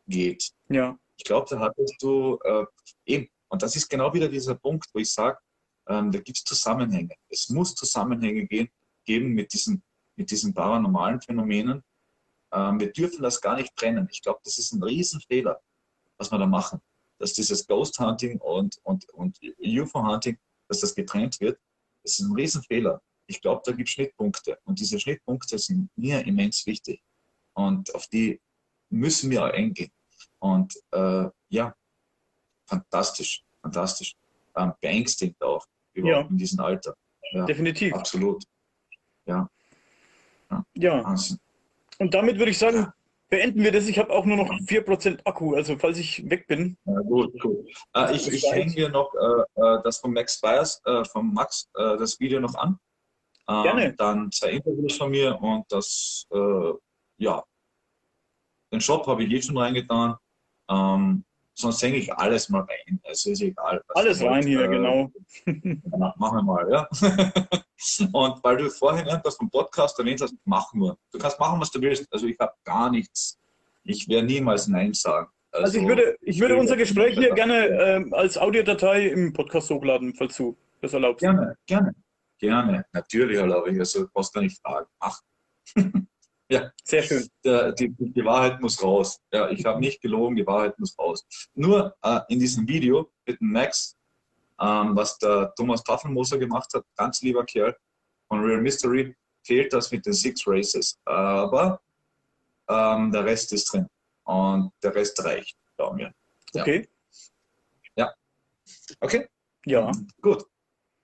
geht. 0.06 0.50
Ja, 0.70 0.98
Ich 1.18 1.24
glaube, 1.24 1.46
da 1.50 1.60
hattest 1.60 1.94
du 2.00 2.38
äh, 2.42 2.64
eben, 3.04 3.28
und 3.48 3.62
das 3.62 3.76
ist 3.76 3.88
genau 3.88 4.12
wieder 4.14 4.28
dieser 4.28 4.54
Punkt, 4.54 4.86
wo 4.94 4.98
ich 4.98 5.12
sage, 5.12 5.38
ähm, 5.88 6.10
da 6.10 6.18
gibt 6.18 6.38
es 6.38 6.44
Zusammenhänge. 6.44 7.14
Es 7.28 7.50
muss 7.50 7.74
Zusammenhänge 7.74 8.46
gehen, 8.46 8.68
geben 9.04 9.34
mit 9.34 9.52
diesen, 9.52 9.82
mit 10.16 10.30
diesen 10.30 10.54
paranormalen 10.54 11.20
Phänomenen. 11.20 11.82
Ähm, 12.50 12.80
wir 12.80 12.92
dürfen 12.92 13.22
das 13.22 13.40
gar 13.40 13.56
nicht 13.56 13.76
trennen. 13.76 14.08
Ich 14.10 14.22
glaube, 14.22 14.40
das 14.42 14.56
ist 14.56 14.72
ein 14.72 14.82
Riesenfehler, 14.82 15.60
was 16.16 16.32
wir 16.32 16.38
da 16.38 16.46
machen. 16.46 16.80
Dass 17.18 17.34
dieses 17.34 17.66
Ghost 17.66 17.98
Hunting 18.00 18.38
und, 18.40 18.78
und, 18.84 19.06
und 19.10 19.38
UFO 19.58 20.02
Hunting, 20.02 20.38
dass 20.68 20.80
das 20.80 20.94
getrennt 20.94 21.38
wird, 21.40 21.60
das 22.02 22.18
ist 22.18 22.20
ein 22.20 22.34
Riesenfehler. 22.34 23.02
Ich 23.26 23.40
glaube, 23.40 23.62
da 23.64 23.72
gibt 23.72 23.88
es 23.88 23.94
Schnittpunkte. 23.94 24.58
Und 24.64 24.78
diese 24.80 24.98
Schnittpunkte 25.00 25.58
sind 25.58 25.90
mir 25.96 26.24
immens 26.26 26.64
wichtig. 26.66 27.02
Und 27.54 27.94
auf 27.94 28.06
die 28.08 28.40
müssen 28.90 29.30
wir 29.30 29.44
auch 29.44 29.50
eingehen. 29.52 29.90
Und 30.38 30.74
äh, 30.92 31.24
ja, 31.48 31.74
fantastisch, 32.66 33.42
fantastisch. 33.62 34.14
Ähm, 34.56 34.72
beängstigend 34.80 35.42
auch, 35.42 35.66
überhaupt 35.92 36.26
Ja. 36.26 36.30
in 36.30 36.38
diesem 36.38 36.60
Alter. 36.60 36.94
Ja, 37.32 37.44
definitiv. 37.46 37.94
absolut. 37.94 38.44
Ja, 40.74 41.02
Wahnsinn. 41.04 41.38
und 41.98 42.14
damit 42.14 42.38
würde 42.38 42.52
ich 42.52 42.58
sagen, 42.58 42.86
beenden 43.28 43.62
wir 43.64 43.72
das. 43.72 43.88
Ich 43.88 43.98
habe 43.98 44.10
auch 44.12 44.24
nur 44.24 44.36
noch 44.36 44.48
4% 44.66 45.20
Akku, 45.24 45.54
also 45.56 45.76
falls 45.76 45.98
ich 45.98 46.28
weg 46.30 46.46
bin. 46.46 46.76
Ja, 46.84 47.00
gut, 47.00 47.38
gut. 47.40 47.66
Äh, 47.94 48.14
ich 48.14 48.28
ich 48.28 48.44
hänge 48.52 48.70
hier 48.70 48.88
noch 48.88 49.12
äh, 49.14 49.60
äh, 49.60 49.82
das 49.82 49.98
von 49.98 50.12
Max 50.12 50.40
Byers, 50.40 50.80
äh, 50.84 51.04
von 51.04 51.32
Max, 51.34 51.68
äh, 51.74 51.96
das 51.98 52.20
Video 52.20 52.38
noch 52.40 52.54
an. 52.54 52.78
Ähm, 53.48 53.62
Gerne. 53.62 53.94
Dann 53.94 54.30
zwei 54.32 54.50
Interviews 54.50 54.96
von 54.96 55.10
mir 55.10 55.40
und 55.40 55.64
das, 55.70 56.26
äh, 56.32 56.72
ja, 57.18 57.44
den 58.72 58.80
Shop 58.80 59.06
habe 59.06 59.24
ich 59.24 59.32
eh 59.32 59.42
schon 59.42 59.56
reingetan. 59.56 60.16
Ähm, 60.68 61.24
sonst 61.54 61.82
hänge 61.82 61.96
ich 61.96 62.12
alles 62.12 62.48
mal 62.48 62.60
rein. 62.60 63.00
Also 63.04 63.30
ist 63.30 63.40
egal. 63.40 63.82
Alles 63.88 64.22
rein 64.22 64.46
hier, 64.46 64.62
äh, 64.62 64.68
genau. 64.68 65.10
Ja, 65.46 66.14
machen 66.16 66.38
wir 66.38 66.42
mal, 66.42 66.70
ja. 66.70 66.88
Und 68.12 68.42
weil 68.42 68.56
du 68.56 68.70
vorhin 68.70 69.06
irgendwas 69.06 69.36
vom 69.36 69.50
Podcast 69.50 69.98
erwähnt 69.98 70.20
hast, 70.20 70.34
mach 70.44 70.72
nur. 70.74 70.98
Du 71.12 71.18
kannst 71.18 71.38
machen, 71.38 71.60
was 71.60 71.70
du 71.70 71.80
willst. 71.80 72.06
Also 72.12 72.26
ich 72.26 72.38
habe 72.38 72.52
gar 72.64 72.90
nichts. 72.90 73.38
Ich 73.84 74.08
werde 74.08 74.26
niemals 74.26 74.66
Nein 74.66 74.92
sagen. 74.92 75.28
Also 75.52 75.78
ich 75.78 75.86
würde, 75.86 76.16
ich 76.20 76.40
würde 76.40 76.56
unser 76.56 76.76
Gespräch 76.76 77.16
hier 77.16 77.32
gerne 77.32 77.68
ähm, 77.68 78.12
als 78.12 78.36
Audiodatei 78.36 79.06
im 79.08 79.32
Podcast 79.32 79.70
hochladen, 79.70 80.14
falls 80.14 80.36
du 80.36 80.56
das 80.82 80.92
erlaubst. 80.92 81.20
Gerne, 81.20 81.56
gerne. 81.66 81.94
Gerne. 82.38 82.84
Natürlich 82.92 83.38
erlaube 83.38 83.70
ich. 83.70 83.78
Also 83.78 84.08
brauchst 84.12 84.32
gar 84.34 84.42
nicht 84.42 84.60
fragen. 84.60 84.86
Ach, 84.98 85.20
Sehr 86.84 87.02
schön. 87.02 87.28
der, 87.44 87.72
die, 87.72 87.92
die 87.98 88.24
Wahrheit 88.24 88.60
muss 88.60 88.80
raus. 88.82 89.20
Ja, 89.32 89.50
ich 89.50 89.64
habe 89.64 89.80
nicht 89.80 90.00
gelogen, 90.00 90.36
die 90.36 90.46
Wahrheit 90.46 90.78
muss 90.78 90.96
raus. 90.98 91.26
Nur 91.54 91.96
äh, 92.02 92.20
in 92.28 92.38
diesem 92.38 92.68
Video 92.68 93.10
mit 93.26 93.40
dem 93.40 93.50
Max, 93.50 93.96
ähm, 94.60 94.94
was 94.94 95.18
der 95.18 95.52
Thomas 95.56 95.82
Tafelmoser 95.82 96.38
gemacht 96.38 96.72
hat, 96.74 96.84
ganz 96.96 97.20
lieber 97.22 97.44
Kerl 97.44 97.76
von 98.28 98.40
Real 98.44 98.60
Mystery, 98.60 99.14
fehlt 99.44 99.72
das 99.72 99.90
mit 99.90 100.06
den 100.06 100.12
Six 100.12 100.46
Races. 100.46 100.98
Aber 101.04 101.80
ähm, 102.68 103.10
der 103.10 103.24
Rest 103.24 103.52
ist 103.52 103.72
drin. 103.72 103.88
Und 104.24 104.72
der 104.82 104.94
Rest 104.94 105.22
reicht, 105.24 105.56
glauben 105.76 105.98
wir. 105.98 106.12
Ja. 106.54 106.62
Okay. 106.62 106.88
Okay? 109.00 109.28
Ja. 109.64 109.90
Gut. 110.20 110.44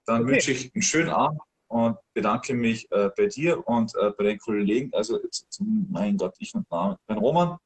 Dann 0.06 0.22
Okay. 0.22 0.32
wünsche 0.32 0.52
ich 0.52 0.74
einen 0.74 0.82
schönen 0.82 1.10
Abend 1.10 1.40
und 1.68 1.96
bedanke 2.14 2.54
mich 2.54 2.90
äh, 2.90 3.10
bei 3.16 3.26
dir 3.26 3.66
und 3.66 3.94
äh, 3.96 4.10
bei 4.16 4.24
den 4.24 4.38
Kollegen. 4.38 4.92
Also, 4.92 5.20
jetzt, 5.22 5.60
mein 5.90 6.16
Gott, 6.16 6.34
ich 6.38 6.54
und 6.54 6.68
Namen. 6.70 6.96
Mein 7.06 7.18
Roman. 7.18 7.58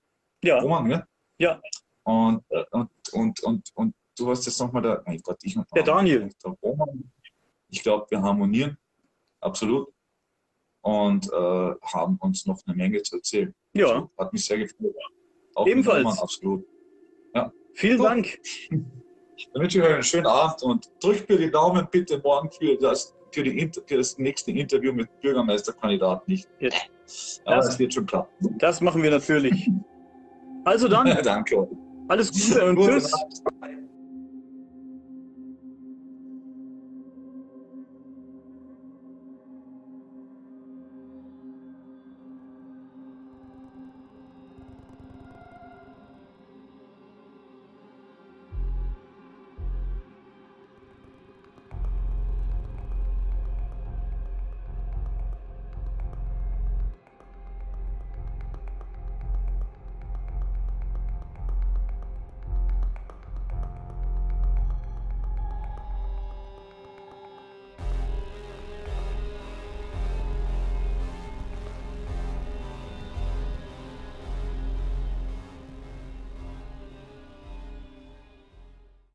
Ja. 0.44 0.58
Roman, 0.60 0.90
ja? 0.90 1.06
Ja. 1.38 1.60
Und, 2.04 2.44
äh, 2.50 2.64
und, 2.70 2.90
und, 3.12 3.42
und, 3.42 3.70
und 3.74 3.94
du 4.16 4.30
hast 4.30 4.46
jetzt 4.46 4.60
nochmal 4.60 4.82
der, 4.82 5.02
mein 5.06 5.18
Gott, 5.20 5.38
ich 5.42 5.56
und 5.56 5.66
Der 5.74 5.82
Daniel. 5.82 6.30
der 6.44 6.50
Roman. 6.62 7.10
Ich 7.68 7.82
glaube, 7.82 8.06
wir 8.10 8.22
harmonieren. 8.22 8.76
Absolut. 9.40 9.88
Und 10.82 11.26
äh, 11.32 11.74
haben 11.82 12.16
uns 12.18 12.46
noch 12.46 12.60
eine 12.66 12.76
Menge 12.76 13.02
zu 13.02 13.16
erzählen. 13.16 13.52
Ja, 13.74 13.86
Also, 13.88 14.10
hat 14.18 14.32
mich 14.32 14.44
sehr 14.44 14.58
gefreut. 14.58 14.94
Auch 15.56 15.66
Ebenfalls. 15.66 16.04
Roman, 16.04 16.18
absolut. 16.18 16.66
vielen 17.74 17.98
Gut. 17.98 18.06
Dank. 18.06 18.40
Dann 19.52 19.62
wünsche 19.62 19.78
ich 19.78 19.84
euch 19.84 19.94
einen 19.94 20.02
schönen 20.02 20.26
Abend 20.26 20.62
und 20.62 20.88
drückt 21.02 21.28
mir 21.28 21.38
die 21.38 21.50
Daumen 21.50 21.86
bitte 21.90 22.18
morgen 22.22 22.50
für 22.50 22.76
das, 22.76 23.14
für 23.32 23.42
die, 23.42 23.70
für 23.86 23.96
das 23.96 24.18
nächste 24.18 24.50
Interview 24.50 24.92
mit 24.92 25.08
Bürgermeisterkandidat 25.20 26.26
nicht. 26.28 26.48
Ja. 26.60 26.70
Aber 27.44 27.56
Das- 27.56 27.68
es 27.68 27.78
wird 27.78 27.94
schon 27.94 28.06
klappen. 28.06 28.56
Das 28.58 28.80
machen 28.80 29.02
wir 29.02 29.10
natürlich. 29.10 29.70
Also 30.64 30.88
dann, 30.88 31.06
Danke 31.22 31.68
alles 32.08 32.30
Gute 32.32 32.64
und 32.64 32.76
tschüss. 32.78 33.12